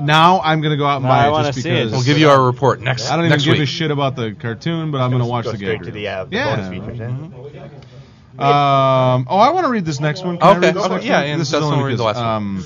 now 0.01 0.41
I'm 0.45 0.61
gonna 0.61 0.77
go 0.77 0.87
out 0.87 0.97
and 0.97 1.05
No, 1.05 1.09
buy 1.11 1.27
it 1.27 1.31
wanna 1.33 1.49
just 1.49 1.63
see 1.63 1.69
it. 1.69 1.75
because 1.87 1.93
We'll 1.93 2.03
give 2.05 2.19
you 2.19 2.29
our 2.31 2.41
report 2.45 2.81
next 2.81 3.03
week. 3.05 3.13
I 3.13 3.17
don't 3.17 3.25
even 3.25 3.31
next 3.31 3.45
give 3.45 3.53
week. 3.55 3.63
a 3.63 3.67
shit 3.67 3.91
about 3.91 4.15
the 4.15 4.33
cartoon, 4.39 4.93
but 4.93 5.01
I'm 5.01 5.11
gonna 5.11 5.27
watch 5.27 5.47
Go 5.47 5.53
the 5.53 5.59
game. 5.59 5.67
straight 5.79 5.83
to 5.87 5.91
the, 5.91 6.07
uh, 6.09 6.25
the 6.27 6.37
yeah. 6.37 6.57
bonus 6.57 6.69
features. 6.71 6.99
Yeah. 6.99 7.15
Um, 8.39 9.27
oh, 9.29 9.37
I 9.39 9.51
want 9.51 9.67
to 9.67 9.71
read 9.73 9.85
this 9.85 10.01
next 10.01 10.25
one. 10.25 10.39
Can 10.39 10.47
I 10.47 10.51
Okay, 10.53 10.61
read 10.69 10.75
this 10.77 10.85
okay, 10.85 10.95
next 10.95 11.05
yeah, 11.07 11.21
one? 11.21 11.27
and 11.31 11.41
this 11.41 11.49
is 11.49 11.53
Dustin 11.53 11.67
only 11.73 11.79
will 11.79 11.85
read 11.89 11.99
the 11.99 12.05
because, 12.05 12.17
last 12.17 12.25
um, 12.25 12.65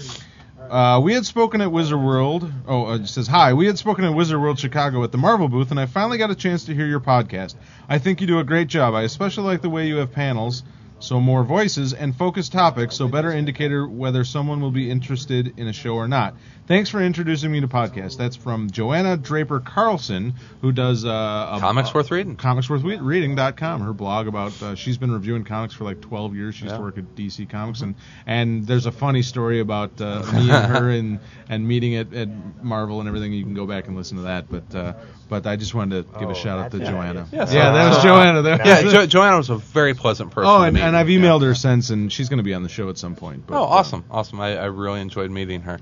uh, 0.70 1.00
we 1.00 1.14
had 1.14 1.26
spoken 1.26 1.60
at 1.60 1.70
Wizard 1.70 2.00
World. 2.00 2.50
Oh, 2.66 2.86
uh, 2.86 2.96
it 2.96 3.06
says 3.06 3.26
hi. 3.26 3.52
We 3.54 3.66
had 3.66 3.78
spoken 3.78 4.04
at 4.04 4.14
Wizard 4.14 4.40
World 4.40 4.58
Chicago 4.58 5.02
at 5.04 5.12
the 5.12 5.18
Marvel 5.18 5.48
booth, 5.48 5.70
and 5.70 5.78
I 5.78 5.86
finally 5.86 6.18
got 6.18 6.30
a 6.30 6.34
chance 6.34 6.64
to 6.64 6.74
hear 6.74 6.86
your 6.86 7.00
podcast. 7.00 7.54
I 7.88 7.98
think 7.98 8.20
you 8.20 8.26
do 8.26 8.38
a 8.38 8.44
great 8.44 8.68
job. 8.68 8.94
I 8.94 9.02
especially 9.02 9.44
like 9.44 9.62
the 9.62 9.70
way 9.70 9.86
you 9.86 9.96
have 9.96 10.12
panels, 10.12 10.62
so 10.98 11.20
more 11.20 11.44
voices 11.44 11.92
and 11.92 12.16
focused 12.16 12.52
topics, 12.52 12.96
so 12.96 13.08
better 13.08 13.30
indicator 13.30 13.86
whether 13.86 14.24
someone 14.24 14.60
will 14.60 14.70
be 14.70 14.90
interested 14.90 15.58
in 15.58 15.68
a 15.68 15.72
show 15.72 15.94
or 15.94 16.08
not. 16.08 16.34
Thanks 16.66 16.88
for 16.88 16.98
introducing 17.02 17.52
me 17.52 17.60
to 17.60 17.68
podcasts. 17.68 18.16
That's 18.16 18.36
from 18.36 18.70
Johanna 18.70 19.18
Draper 19.18 19.60
Carlson, 19.60 20.32
who 20.62 20.72
does 20.72 21.04
uh, 21.04 21.08
a, 21.52 21.60
Comics 21.60 21.92
worth 21.92 22.10
reading. 22.10 22.36
comicsworthreading.com 22.36 23.82
her 23.82 23.92
blog 23.92 24.28
about 24.28 24.62
uh, 24.62 24.74
she's 24.74 24.96
been 24.96 25.12
reviewing 25.12 25.44
comics 25.44 25.74
for 25.74 25.84
like 25.84 26.00
12 26.00 26.34
years 26.34 26.54
she 26.54 26.64
used 26.64 26.74
to 26.76 26.80
work 26.80 26.96
at 26.96 27.04
dc 27.14 27.48
comics 27.50 27.82
and 27.82 27.94
and 28.26 28.66
there's 28.66 28.86
a 28.86 28.92
funny 28.92 29.20
story 29.20 29.60
about 29.60 30.00
uh, 30.00 30.22
me 30.32 30.50
and 30.50 30.66
her 30.72 30.88
and 30.90 31.20
and 31.50 31.68
meeting 31.68 31.96
at, 31.96 32.12
at 32.14 32.28
marvel 32.64 33.00
and 33.00 33.08
everything 33.08 33.32
you 33.34 33.42
can 33.44 33.52
go 33.54 33.66
back 33.66 33.86
and 33.86 33.96
listen 33.96 34.16
to 34.16 34.22
that 34.24 34.50
but 34.50 34.74
uh, 34.74 34.94
but 35.28 35.46
i 35.46 35.56
just 35.56 35.74
wanted 35.74 36.10
to 36.12 36.18
give 36.18 36.28
Oh, 36.28 36.32
a 36.32 36.34
shout 36.34 36.58
out 36.58 36.70
to 36.70 36.78
johanna 36.78 37.26
Yeah, 37.30 37.40
yeah 37.50 37.72
that 37.72 37.88
was 37.94 38.02
johanna 38.02 38.42
that 38.42 38.64
Yeah, 38.66 38.82
was- 38.84 38.92
jo- 38.92 39.06
Johanna 39.06 39.36
was 39.36 39.50
a 39.50 39.56
very 39.56 39.92
pleasant 39.94 40.30
person. 40.30 40.48
oh 40.50 40.62
and, 40.62 40.74
meet. 40.74 40.82
and 40.82 40.96
i've 40.96 41.10
Yeah. 41.10 41.20
emailed 41.20 41.42
her 41.42 41.54
since 41.54 41.90
and 41.90 42.10
she's 42.12 42.28
going 42.30 42.38
to 42.38 42.42
be 42.44 42.54
on 42.54 42.62
the 42.62 42.68
show 42.70 42.88
at 42.88 42.96
some 42.98 43.16
point 43.16 43.46
but, 43.46 43.54
Oh, 43.58 43.64
uh, 43.64 43.66
awesome, 43.66 44.04
awesome! 44.10 44.40
I, 44.40 44.56
I 44.56 44.64
really 44.66 45.00
enjoyed 45.02 45.30
meeting 45.30 45.62
her. 45.62 45.78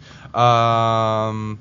Um, 0.72 1.60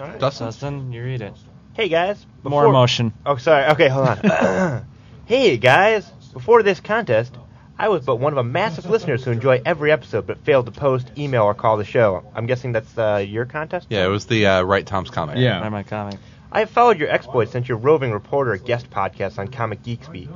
All 0.00 0.06
right. 0.06 0.18
Dustin, 0.18 0.46
Dustin, 0.46 0.92
you 0.92 1.02
read 1.02 1.22
it. 1.22 1.34
Hey 1.74 1.88
guys. 1.88 2.24
More 2.42 2.66
emotion. 2.66 3.12
Oh, 3.26 3.36
sorry. 3.36 3.66
Okay, 3.72 3.88
hold 3.88 4.08
on. 4.08 4.86
hey 5.26 5.56
guys. 5.58 6.08
Before 6.32 6.62
this 6.62 6.80
contest, 6.80 7.34
I 7.78 7.88
was 7.88 8.04
but 8.04 8.16
one 8.16 8.32
of 8.32 8.38
a 8.38 8.44
massive 8.44 8.86
listeners 8.86 9.24
who 9.24 9.30
enjoy 9.30 9.60
every 9.64 9.92
episode 9.92 10.26
but 10.26 10.38
failed 10.44 10.66
to 10.66 10.72
post, 10.72 11.10
email, 11.16 11.42
or 11.44 11.54
call 11.54 11.76
the 11.76 11.84
show. 11.84 12.24
I'm 12.34 12.46
guessing 12.46 12.72
that's 12.72 12.96
uh, 12.98 13.24
your 13.26 13.44
contest. 13.44 13.86
yeah, 13.90 14.04
it 14.04 14.08
was 14.08 14.26
the 14.26 14.46
uh, 14.46 14.62
Right 14.62 14.86
Tom's 14.86 15.10
comic. 15.10 15.38
yeah 15.38 15.60
Read 15.62 15.70
my 15.70 15.82
comic. 15.82 16.18
I 16.50 16.60
have 16.60 16.70
followed 16.70 16.98
your 16.98 17.10
exploits 17.10 17.52
since 17.52 17.68
your 17.68 17.76
roving 17.78 18.10
reporter 18.12 18.56
guest 18.56 18.88
podcast 18.90 19.38
on 19.38 19.48
Comic 19.48 19.82
Geek 19.82 20.02
Speak, 20.04 20.28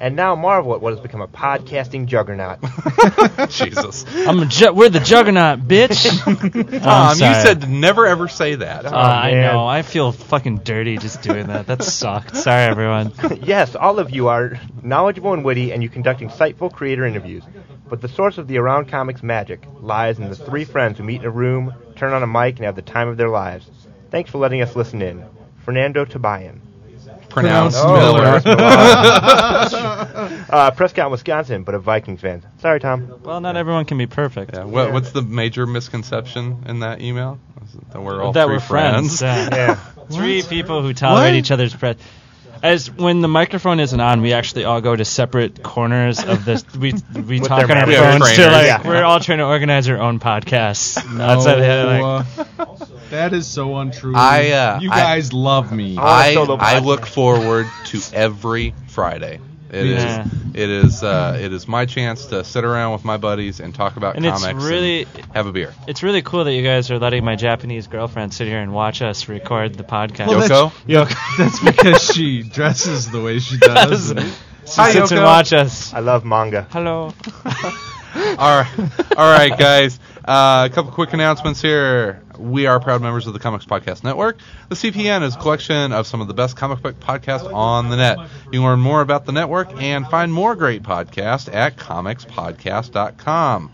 and 0.00 0.16
now 0.16 0.34
marvel 0.34 0.74
at 0.74 0.80
what 0.80 0.94
has 0.94 1.00
become 1.00 1.20
a 1.20 1.28
podcasting 1.28 2.06
juggernaut. 2.06 2.58
Jesus, 3.50 4.04
I'm 4.26 4.40
a 4.40 4.46
ju- 4.46 4.72
we're 4.72 4.88
the 4.88 5.00
juggernaut, 5.00 5.60
bitch. 5.60 6.08
I'm 6.84 7.10
you 7.10 7.14
sorry. 7.16 7.44
said 7.44 7.68
never 7.68 8.06
ever 8.06 8.26
say 8.26 8.54
that. 8.56 8.86
Uh, 8.86 8.96
I 8.96 9.32
man. 9.32 9.42
know. 9.54 9.66
I 9.66 9.82
feel 9.82 10.10
fucking 10.12 10.58
dirty 10.58 10.96
just 10.96 11.22
doing 11.22 11.48
that. 11.48 11.66
That 11.66 11.82
sucked. 11.82 12.36
Sorry, 12.36 12.64
everyone. 12.64 13.12
yes, 13.42 13.76
all 13.76 13.98
of 13.98 14.10
you 14.10 14.28
are 14.28 14.58
knowledgeable 14.82 15.34
and 15.34 15.44
witty, 15.44 15.72
and 15.72 15.82
you 15.82 15.88
conduct 15.88 16.20
insightful 16.20 16.72
creator 16.72 17.04
interviews. 17.04 17.44
But 17.88 18.00
the 18.00 18.08
source 18.08 18.38
of 18.38 18.48
the 18.48 18.58
Around 18.58 18.88
Comics 18.88 19.22
magic 19.22 19.64
lies 19.80 20.18
in 20.18 20.28
the 20.30 20.36
three 20.36 20.64
friends 20.64 20.98
who 20.98 21.04
meet 21.04 21.20
in 21.20 21.26
a 21.26 21.30
room, 21.30 21.74
turn 21.96 22.12
on 22.12 22.22
a 22.22 22.26
mic, 22.26 22.56
and 22.56 22.64
have 22.64 22.76
the 22.76 22.82
time 22.82 23.08
of 23.08 23.16
their 23.16 23.28
lives. 23.28 23.68
Thanks 24.10 24.30
for 24.30 24.38
letting 24.38 24.62
us 24.62 24.74
listen 24.76 25.02
in. 25.02 25.24
Fernando 25.64 26.04
Tabayan. 26.04 26.60
Pronounced 27.30 27.78
Oh, 27.80 27.94
Miller. 27.94 28.40
pronounced 28.40 29.74
Uh, 30.50 30.70
Prescott, 30.72 31.10
Wisconsin, 31.10 31.62
but 31.62 31.74
a 31.74 31.78
Viking 31.78 32.16
fan. 32.16 32.44
Sorry, 32.58 32.80
Tom. 32.80 33.20
Well, 33.22 33.40
not 33.40 33.56
everyone 33.56 33.84
can 33.84 33.98
be 33.98 34.06
perfect. 34.06 34.52
Yeah, 34.54 34.64
what, 34.64 34.92
what's 34.92 35.12
the 35.12 35.22
major 35.22 35.66
misconception 35.66 36.64
in 36.66 36.80
that 36.80 37.00
email? 37.00 37.38
That 37.92 38.02
we're 38.02 38.20
all 38.22 38.32
that 38.32 38.46
three 38.46 38.56
we're 38.56 38.60
friends. 38.60 39.22
Yeah. 39.22 39.48
Yeah. 39.52 39.74
Three 40.10 40.42
people 40.42 40.82
who 40.82 40.92
tolerate 40.92 41.34
What? 41.34 41.34
each 41.38 41.52
other's 41.52 41.72
pre 41.72 41.94
As 42.62 42.90
when 42.90 43.20
the 43.20 43.28
microphone 43.28 43.80
isn't 43.80 44.00
on, 44.00 44.20
we 44.20 44.32
actually 44.34 44.64
all 44.64 44.80
go 44.80 44.94
to 44.94 45.04
separate 45.04 45.62
corners 45.62 46.22
of 46.22 46.44
this. 46.44 46.64
We 46.74 46.92
we 47.26 47.40
talk 47.40 47.70
on 47.70 47.76
our 47.78 47.86
We 47.86 47.94
phones 47.94 48.36
to 48.36 48.46
like 48.50 48.66
Yeah. 48.66 48.86
we're 48.86 49.02
all 49.02 49.18
trying 49.20 49.38
to 49.38 49.44
organize 49.46 49.88
our 49.88 49.98
own 49.98 50.20
podcasts. 50.20 50.96
no, 51.16 51.24
Outside 51.24 51.56
the, 51.56 51.84
like, 52.58 52.58
uh, 52.68 52.74
that 53.10 53.32
is 53.32 53.46
so 53.46 53.76
untrue 53.78 54.14
I, 54.14 54.50
uh, 54.50 54.80
you 54.80 54.90
I- 54.90 55.00
guys 55.00 55.32
love 55.32 55.72
me 55.72 55.96
I 55.96 56.02
want 56.02 56.06
a 56.06 56.30
I 56.30 56.34
solo 56.34 56.56
I 56.60 56.78
look 56.80 57.06
forward 57.06 57.66
to 57.86 58.00
every 58.12 58.74
Friday. 58.88 59.40
It 59.72 59.86
is 59.86 60.02
Yeah. 60.02 60.24
it 60.54 60.68
is 60.68 61.02
uh, 61.04 61.38
it 61.40 61.52
is 61.52 61.68
my 61.68 61.86
chance 61.86 62.26
to 62.26 62.42
sit 62.42 62.64
around 62.64 62.92
with 62.92 63.04
my 63.04 63.16
buddies 63.18 63.60
and 63.60 63.72
talk 63.74 63.96
about 63.96 64.16
And 64.16 64.26
it's 64.26 64.42
comics 64.42 64.64
really- 64.64 65.02
and 65.14 65.24
have 65.32 65.46
a 65.46 65.52
beer. 65.52 65.72
it's 65.86 66.02
really 66.02 66.22
cool 66.22 66.42
that 66.44 66.52
you 66.52 66.62
guys 66.62 66.90
are 66.90 66.98
letting 66.98 67.24
my 67.24 67.36
Japanese 67.36 67.86
girlfriend 67.86 68.34
sit 68.34 68.48
here 68.48 68.58
and 68.60 68.72
watch 68.72 69.00
us 69.00 69.28
record 69.28 69.74
the 69.76 69.84
podcast. 69.84 70.26
Well, 70.28 70.48
Yoko? 70.48 70.72
Yoko. 71.06 71.16
That's 71.38 71.60
because 71.60 72.02
she 72.02 72.42
dresses 72.42 73.10
the 73.10 73.20
way 73.20 73.38
she 73.38 73.58
does. 73.58 74.12
Does. 74.12 74.24
She 74.66 74.74
Hi, 74.80 74.92
sits 74.92 75.10
and 75.12 75.20
Yoko. 75.20 75.24
watch 75.24 75.52
us. 75.52 75.94
I 75.94 76.00
love 76.00 76.24
manga. 76.24 76.66
Hello. 76.70 77.12
all 78.38 78.62
right, 78.62 78.90
all 79.16 79.32
right, 79.32 79.56
guys. 79.56 80.00
Uh, 80.24 80.68
a 80.70 80.74
couple 80.74 80.90
quick 80.90 81.12
announcements 81.12 81.62
here. 81.62 82.22
We 82.40 82.66
are 82.66 82.80
proud 82.80 83.02
members 83.02 83.26
of 83.26 83.34
the 83.34 83.38
Comics 83.38 83.66
Podcast 83.66 84.02
Network. 84.02 84.38
The 84.70 84.74
CPN 84.74 85.22
is 85.22 85.36
a 85.36 85.38
collection 85.38 85.92
of 85.92 86.06
some 86.06 86.22
of 86.22 86.26
the 86.26 86.32
best 86.32 86.56
comic 86.56 86.80
book 86.80 86.98
podcasts 86.98 87.52
on 87.52 87.90
the 87.90 87.96
net. 87.96 88.18
You 88.46 88.60
can 88.60 88.62
learn 88.62 88.80
more 88.80 89.02
about 89.02 89.26
the 89.26 89.32
network 89.32 89.70
and 89.80 90.06
find 90.06 90.32
more 90.32 90.56
great 90.56 90.82
podcasts 90.82 91.52
at 91.52 91.76
comicspodcast.com. 91.76 93.70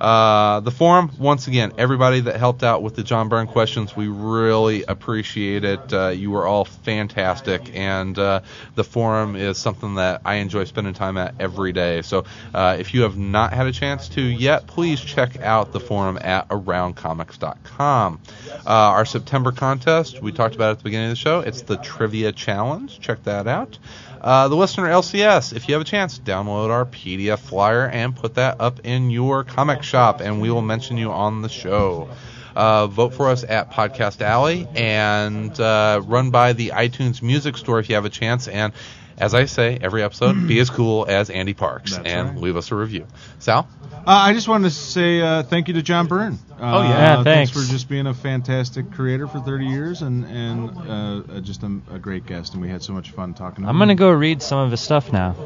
Uh, 0.00 0.60
the 0.60 0.70
forum, 0.70 1.10
once 1.18 1.46
again, 1.46 1.72
everybody 1.78 2.20
that 2.20 2.36
helped 2.36 2.62
out 2.62 2.82
with 2.82 2.96
the 2.96 3.02
John 3.02 3.28
Byrne 3.28 3.46
questions, 3.46 3.96
we 3.96 4.08
really 4.08 4.84
appreciate 4.84 5.64
it. 5.64 5.92
Uh, 5.92 6.08
you 6.08 6.30
were 6.30 6.46
all 6.46 6.64
fantastic, 6.64 7.74
and 7.74 8.18
uh, 8.18 8.40
the 8.74 8.84
forum 8.84 9.36
is 9.36 9.58
something 9.58 9.94
that 9.96 10.22
I 10.24 10.36
enjoy 10.36 10.64
spending 10.64 10.94
time 10.94 11.16
at 11.16 11.34
every 11.40 11.72
day. 11.72 12.02
So 12.02 12.24
uh, 12.52 12.76
if 12.78 12.94
you 12.94 13.02
have 13.02 13.16
not 13.16 13.52
had 13.52 13.66
a 13.66 13.72
chance 13.72 14.08
to 14.10 14.22
yet, 14.22 14.66
please 14.66 15.00
check 15.00 15.40
out 15.40 15.72
the 15.72 15.80
forum 15.80 16.18
at 16.20 16.48
aroundcomics.com. 16.48 18.20
Uh, 18.50 18.70
our 18.70 19.04
September 19.04 19.52
contest, 19.52 20.20
we 20.20 20.32
talked 20.32 20.54
about 20.54 20.72
at 20.72 20.78
the 20.78 20.84
beginning 20.84 21.06
of 21.06 21.12
the 21.12 21.16
show. 21.16 21.40
It's 21.40 21.62
the 21.62 21.76
Trivia 21.76 22.32
Challenge. 22.32 23.00
Check 23.00 23.24
that 23.24 23.46
out. 23.46 23.78
Uh, 24.26 24.48
the 24.48 24.56
listener 24.56 24.88
LCS, 24.88 25.54
if 25.54 25.68
you 25.68 25.74
have 25.74 25.82
a 25.82 25.84
chance, 25.84 26.18
download 26.18 26.70
our 26.70 26.84
PDF 26.84 27.38
flyer 27.38 27.88
and 27.88 28.16
put 28.16 28.34
that 28.34 28.60
up 28.60 28.80
in 28.80 29.08
your 29.08 29.44
comic 29.44 29.84
shop, 29.84 30.20
and 30.20 30.40
we 30.40 30.50
will 30.50 30.62
mention 30.62 30.96
you 30.96 31.12
on 31.12 31.42
the 31.42 31.48
show. 31.48 32.08
Uh, 32.56 32.88
vote 32.88 33.14
for 33.14 33.28
us 33.28 33.44
at 33.44 33.70
Podcast 33.70 34.22
Alley 34.22 34.66
and 34.74 35.60
uh, 35.60 36.00
run 36.04 36.30
by 36.32 36.54
the 36.54 36.70
iTunes 36.70 37.22
Music 37.22 37.56
Store 37.56 37.78
if 37.78 37.88
you 37.88 37.94
have 37.94 38.04
a 38.04 38.10
chance. 38.10 38.48
And 38.48 38.72
as 39.16 39.32
I 39.32 39.44
say 39.44 39.78
every 39.80 40.02
episode, 40.02 40.48
be 40.48 40.58
as 40.58 40.70
cool 40.70 41.06
as 41.08 41.30
Andy 41.30 41.54
Parks 41.54 41.92
That's 41.96 42.08
and 42.08 42.30
right. 42.30 42.38
leave 42.40 42.56
us 42.56 42.72
a 42.72 42.74
review. 42.74 43.06
Sal? 43.38 43.68
Uh, 43.92 44.00
I 44.06 44.32
just 44.32 44.48
wanted 44.48 44.70
to 44.70 44.74
say 44.74 45.20
uh, 45.20 45.44
thank 45.44 45.68
you 45.68 45.74
to 45.74 45.82
John 45.82 46.08
Byrne. 46.08 46.40
Uh, 46.58 46.78
Oh, 46.78 46.82
yeah. 46.82 46.88
Yeah, 46.88 47.22
thanks. 47.22 47.50
thanks. 47.50 47.66
for 47.66 47.72
just 47.72 47.88
being 47.88 48.06
a 48.06 48.14
fantastic 48.14 48.90
creator 48.92 49.26
for 49.26 49.40
30 49.40 49.66
years 49.66 50.02
and 50.02 50.24
and 50.24 50.70
uh, 50.78 51.34
uh, 51.36 51.40
just 51.40 51.62
a, 51.62 51.80
a 51.92 51.98
great 51.98 52.24
guest, 52.26 52.54
and 52.54 52.62
we 52.62 52.68
had 52.68 52.82
so 52.82 52.92
much 52.92 53.10
fun 53.10 53.34
talking. 53.34 53.64
to 53.64 53.70
I'm 53.70 53.78
gonna 53.78 53.94
go 53.94 54.10
read 54.10 54.40
some 54.42 54.58
of 54.58 54.70
his 54.70 54.80
stuff 54.80 55.12
now. 55.12 55.36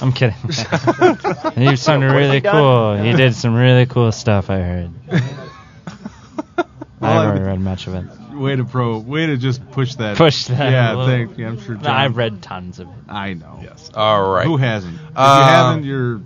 I'm 0.00 0.12
kidding. 0.12 0.36
he 0.42 0.50
sounded 0.52 1.54
What's 1.56 1.82
he 1.82 2.04
really 2.06 2.40
cool. 2.40 2.96
He 2.96 3.12
did 3.14 3.34
some 3.34 3.54
really 3.54 3.86
cool 3.86 4.12
stuff. 4.12 4.48
I 4.50 4.58
heard. 4.60 4.90
Well, 7.00 7.12
I 7.12 7.22
I 7.22 7.26
haven't 7.26 7.44
read 7.44 7.60
much 7.60 7.86
of 7.86 7.94
it. 7.96 8.04
Way 8.34 8.56
to 8.56 8.64
pro, 8.64 8.96
way 8.98 9.26
to 9.26 9.36
just 9.36 9.70
push 9.72 9.94
that. 9.96 10.16
Push 10.16 10.46
that. 10.46 10.72
Yeah, 10.72 10.94
a 10.94 10.96
little. 10.96 11.06
thank 11.06 11.36
you. 11.38 11.46
I'm 11.46 11.60
sure. 11.60 11.74
John, 11.74 11.86
I've 11.86 12.16
read 12.16 12.40
tons 12.40 12.78
of 12.78 12.88
it. 12.88 12.94
I 13.08 13.34
know. 13.34 13.60
Yes. 13.62 13.90
All 13.92 14.30
right. 14.32 14.46
Who 14.46 14.56
hasn't? 14.56 14.94
If 14.94 15.00
you 15.00 15.06
Um, 15.16 15.42
haven't, 15.44 15.84
you're. 15.84 16.16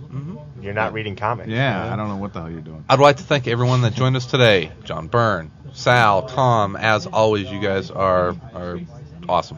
You're 0.61 0.73
not 0.73 0.93
reading 0.93 1.15
comics. 1.15 1.49
Yeah, 1.49 1.91
I 1.91 1.95
don't 1.95 2.09
know 2.09 2.17
what 2.17 2.33
the 2.33 2.41
hell 2.41 2.51
you're 2.51 2.61
doing. 2.61 2.83
I'd 2.89 2.99
like 2.99 3.17
to 3.17 3.23
thank 3.23 3.47
everyone 3.47 3.81
that 3.81 3.93
joined 3.93 4.15
us 4.15 4.25
today. 4.25 4.71
John 4.83 5.07
Byrne, 5.07 5.51
Sal, 5.73 6.23
Tom. 6.27 6.75
As 6.75 7.07
always, 7.07 7.49
you 7.49 7.59
guys 7.59 7.91
are 7.91 8.35
are 8.53 8.79
awesome. 9.27 9.57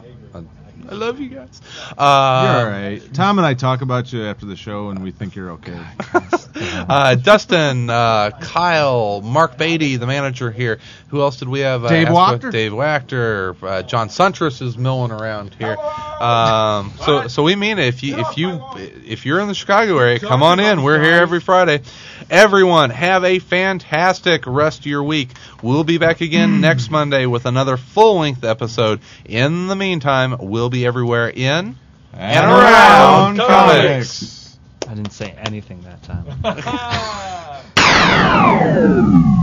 I, 0.88 0.94
love 0.94 1.20
you 1.20 1.28
guys. 1.28 1.60
Uh, 1.96 2.46
you're 2.46 2.66
all 2.66 2.70
right. 2.70 3.14
Tom 3.14 3.38
and 3.38 3.46
I 3.46 3.54
talk 3.54 3.82
about 3.82 4.12
you 4.12 4.24
after 4.24 4.46
the 4.46 4.56
show, 4.56 4.90
and 4.90 5.02
we 5.02 5.10
think 5.10 5.34
you're 5.34 5.52
okay. 5.52 5.80
uh, 6.54 7.14
Dustin, 7.14 7.88
uh, 7.88 8.30
Kyle, 8.40 9.20
Mark 9.20 9.58
Beatty, 9.58 9.96
the 9.96 10.06
manager 10.06 10.50
here. 10.50 10.78
Who 11.08 11.20
else 11.20 11.38
did 11.38 11.48
we 11.48 11.60
have? 11.60 11.84
Uh, 11.84 11.88
Dave 11.88 12.08
Wachter? 12.08 12.50
Dave 12.50 12.72
Wachter. 12.72 13.56
Uh, 13.62 13.82
John 13.82 14.08
Suintek 14.08 14.62
is 14.62 14.78
milling 14.78 15.12
around 15.12 15.54
here. 15.54 15.76
Um, 15.76 16.92
so, 17.04 17.28
so 17.28 17.42
we 17.42 17.56
mean 17.56 17.78
it. 17.78 17.88
If 17.88 18.02
you 18.02 18.16
if 18.18 18.38
you 18.38 18.62
if 18.76 19.26
you're 19.26 19.40
in 19.40 19.48
the 19.48 19.54
Chicago 19.54 19.98
area, 19.98 20.18
come 20.18 20.42
on 20.42 20.60
in. 20.60 20.82
We're 20.82 21.02
here 21.02 21.14
every 21.14 21.40
Friday. 21.40 21.82
Everyone, 22.30 22.90
have 22.90 23.24
a 23.24 23.40
fantastic 23.40 24.44
rest 24.46 24.80
of 24.80 24.86
your 24.86 25.02
week. 25.02 25.30
We'll 25.62 25.84
be 25.84 25.98
back 25.98 26.20
again 26.20 26.56
hmm. 26.56 26.60
next 26.60 26.90
Monday 26.90 27.26
with 27.26 27.46
another 27.46 27.76
full 27.76 28.18
length 28.18 28.44
episode. 28.44 29.00
In 29.24 29.68
the 29.68 29.76
meantime, 29.76 30.36
we'll 30.40 30.70
be 30.70 30.84
everywhere 30.84 31.30
in 31.30 31.76
and 32.12 32.44
around 32.44 33.38
comics. 33.38 34.58
I 34.88 34.94
didn't 34.94 35.12
say 35.12 35.30
anything 35.38 35.82
that 35.82 36.02
time. 36.02 36.26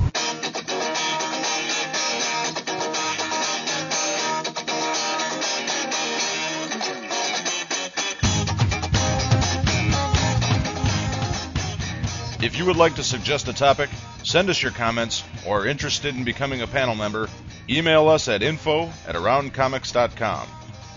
If 12.44 12.58
you 12.58 12.66
would 12.66 12.76
like 12.76 12.96
to 12.96 13.04
suggest 13.04 13.48
a 13.48 13.54
topic, 13.54 13.90
send 14.24 14.50
us 14.50 14.62
your 14.62 14.74
comments, 14.74 15.24
or 15.48 15.62
are 15.62 15.66
interested 15.66 16.14
in 16.14 16.26
becoming 16.26 16.62
a 16.62 16.68
panel 16.68 16.94
member, 16.94 17.30
email 17.70 18.10
us 18.10 18.28
at 18.28 18.44
info 18.44 18.92
at 19.08 19.16
aroundcomics.com 19.16 20.50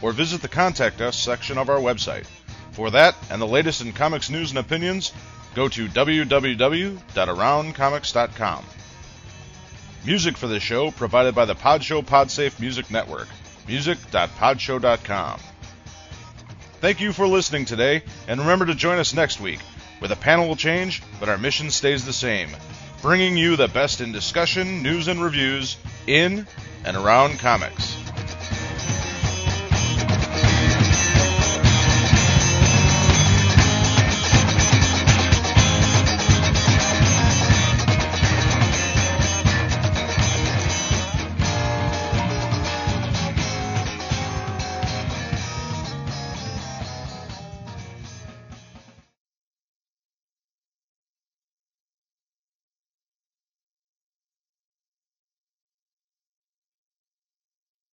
or 0.02 0.10
visit 0.10 0.42
the 0.42 0.48
Contact 0.48 1.00
Us 1.00 1.16
section 1.16 1.56
of 1.56 1.68
our 1.68 1.78
website. 1.78 2.26
For 2.72 2.90
that 2.90 3.14
and 3.30 3.40
the 3.40 3.46
latest 3.46 3.80
in 3.80 3.92
comics 3.92 4.28
news 4.28 4.50
and 4.50 4.58
opinions, 4.58 5.12
go 5.54 5.68
to 5.68 5.86
www.aroundcomics.com. 5.86 8.64
Music 10.04 10.36
for 10.36 10.48
this 10.48 10.64
show 10.64 10.90
provided 10.90 11.36
by 11.36 11.44
the 11.44 11.54
Podshow 11.54 12.04
Podsafe 12.04 12.58
Music 12.58 12.90
Network. 12.90 13.28
Music.podshow.com. 13.68 15.38
Thank 16.80 17.00
you 17.00 17.12
for 17.12 17.28
listening 17.28 17.66
today, 17.66 18.02
and 18.26 18.40
remember 18.40 18.66
to 18.66 18.74
join 18.74 18.98
us 18.98 19.14
next 19.14 19.40
week, 19.40 19.60
where 19.98 20.08
the 20.08 20.16
panel 20.16 20.48
will 20.48 20.56
change, 20.56 21.02
but 21.18 21.28
our 21.28 21.38
mission 21.38 21.70
stays 21.70 22.04
the 22.04 22.12
same 22.12 22.50
bringing 23.02 23.36
you 23.36 23.56
the 23.56 23.68
best 23.68 24.00
in 24.00 24.10
discussion, 24.10 24.82
news, 24.82 25.06
and 25.06 25.22
reviews 25.22 25.76
in 26.06 26.46
and 26.84 26.96
around 26.96 27.38
comics. 27.38 28.05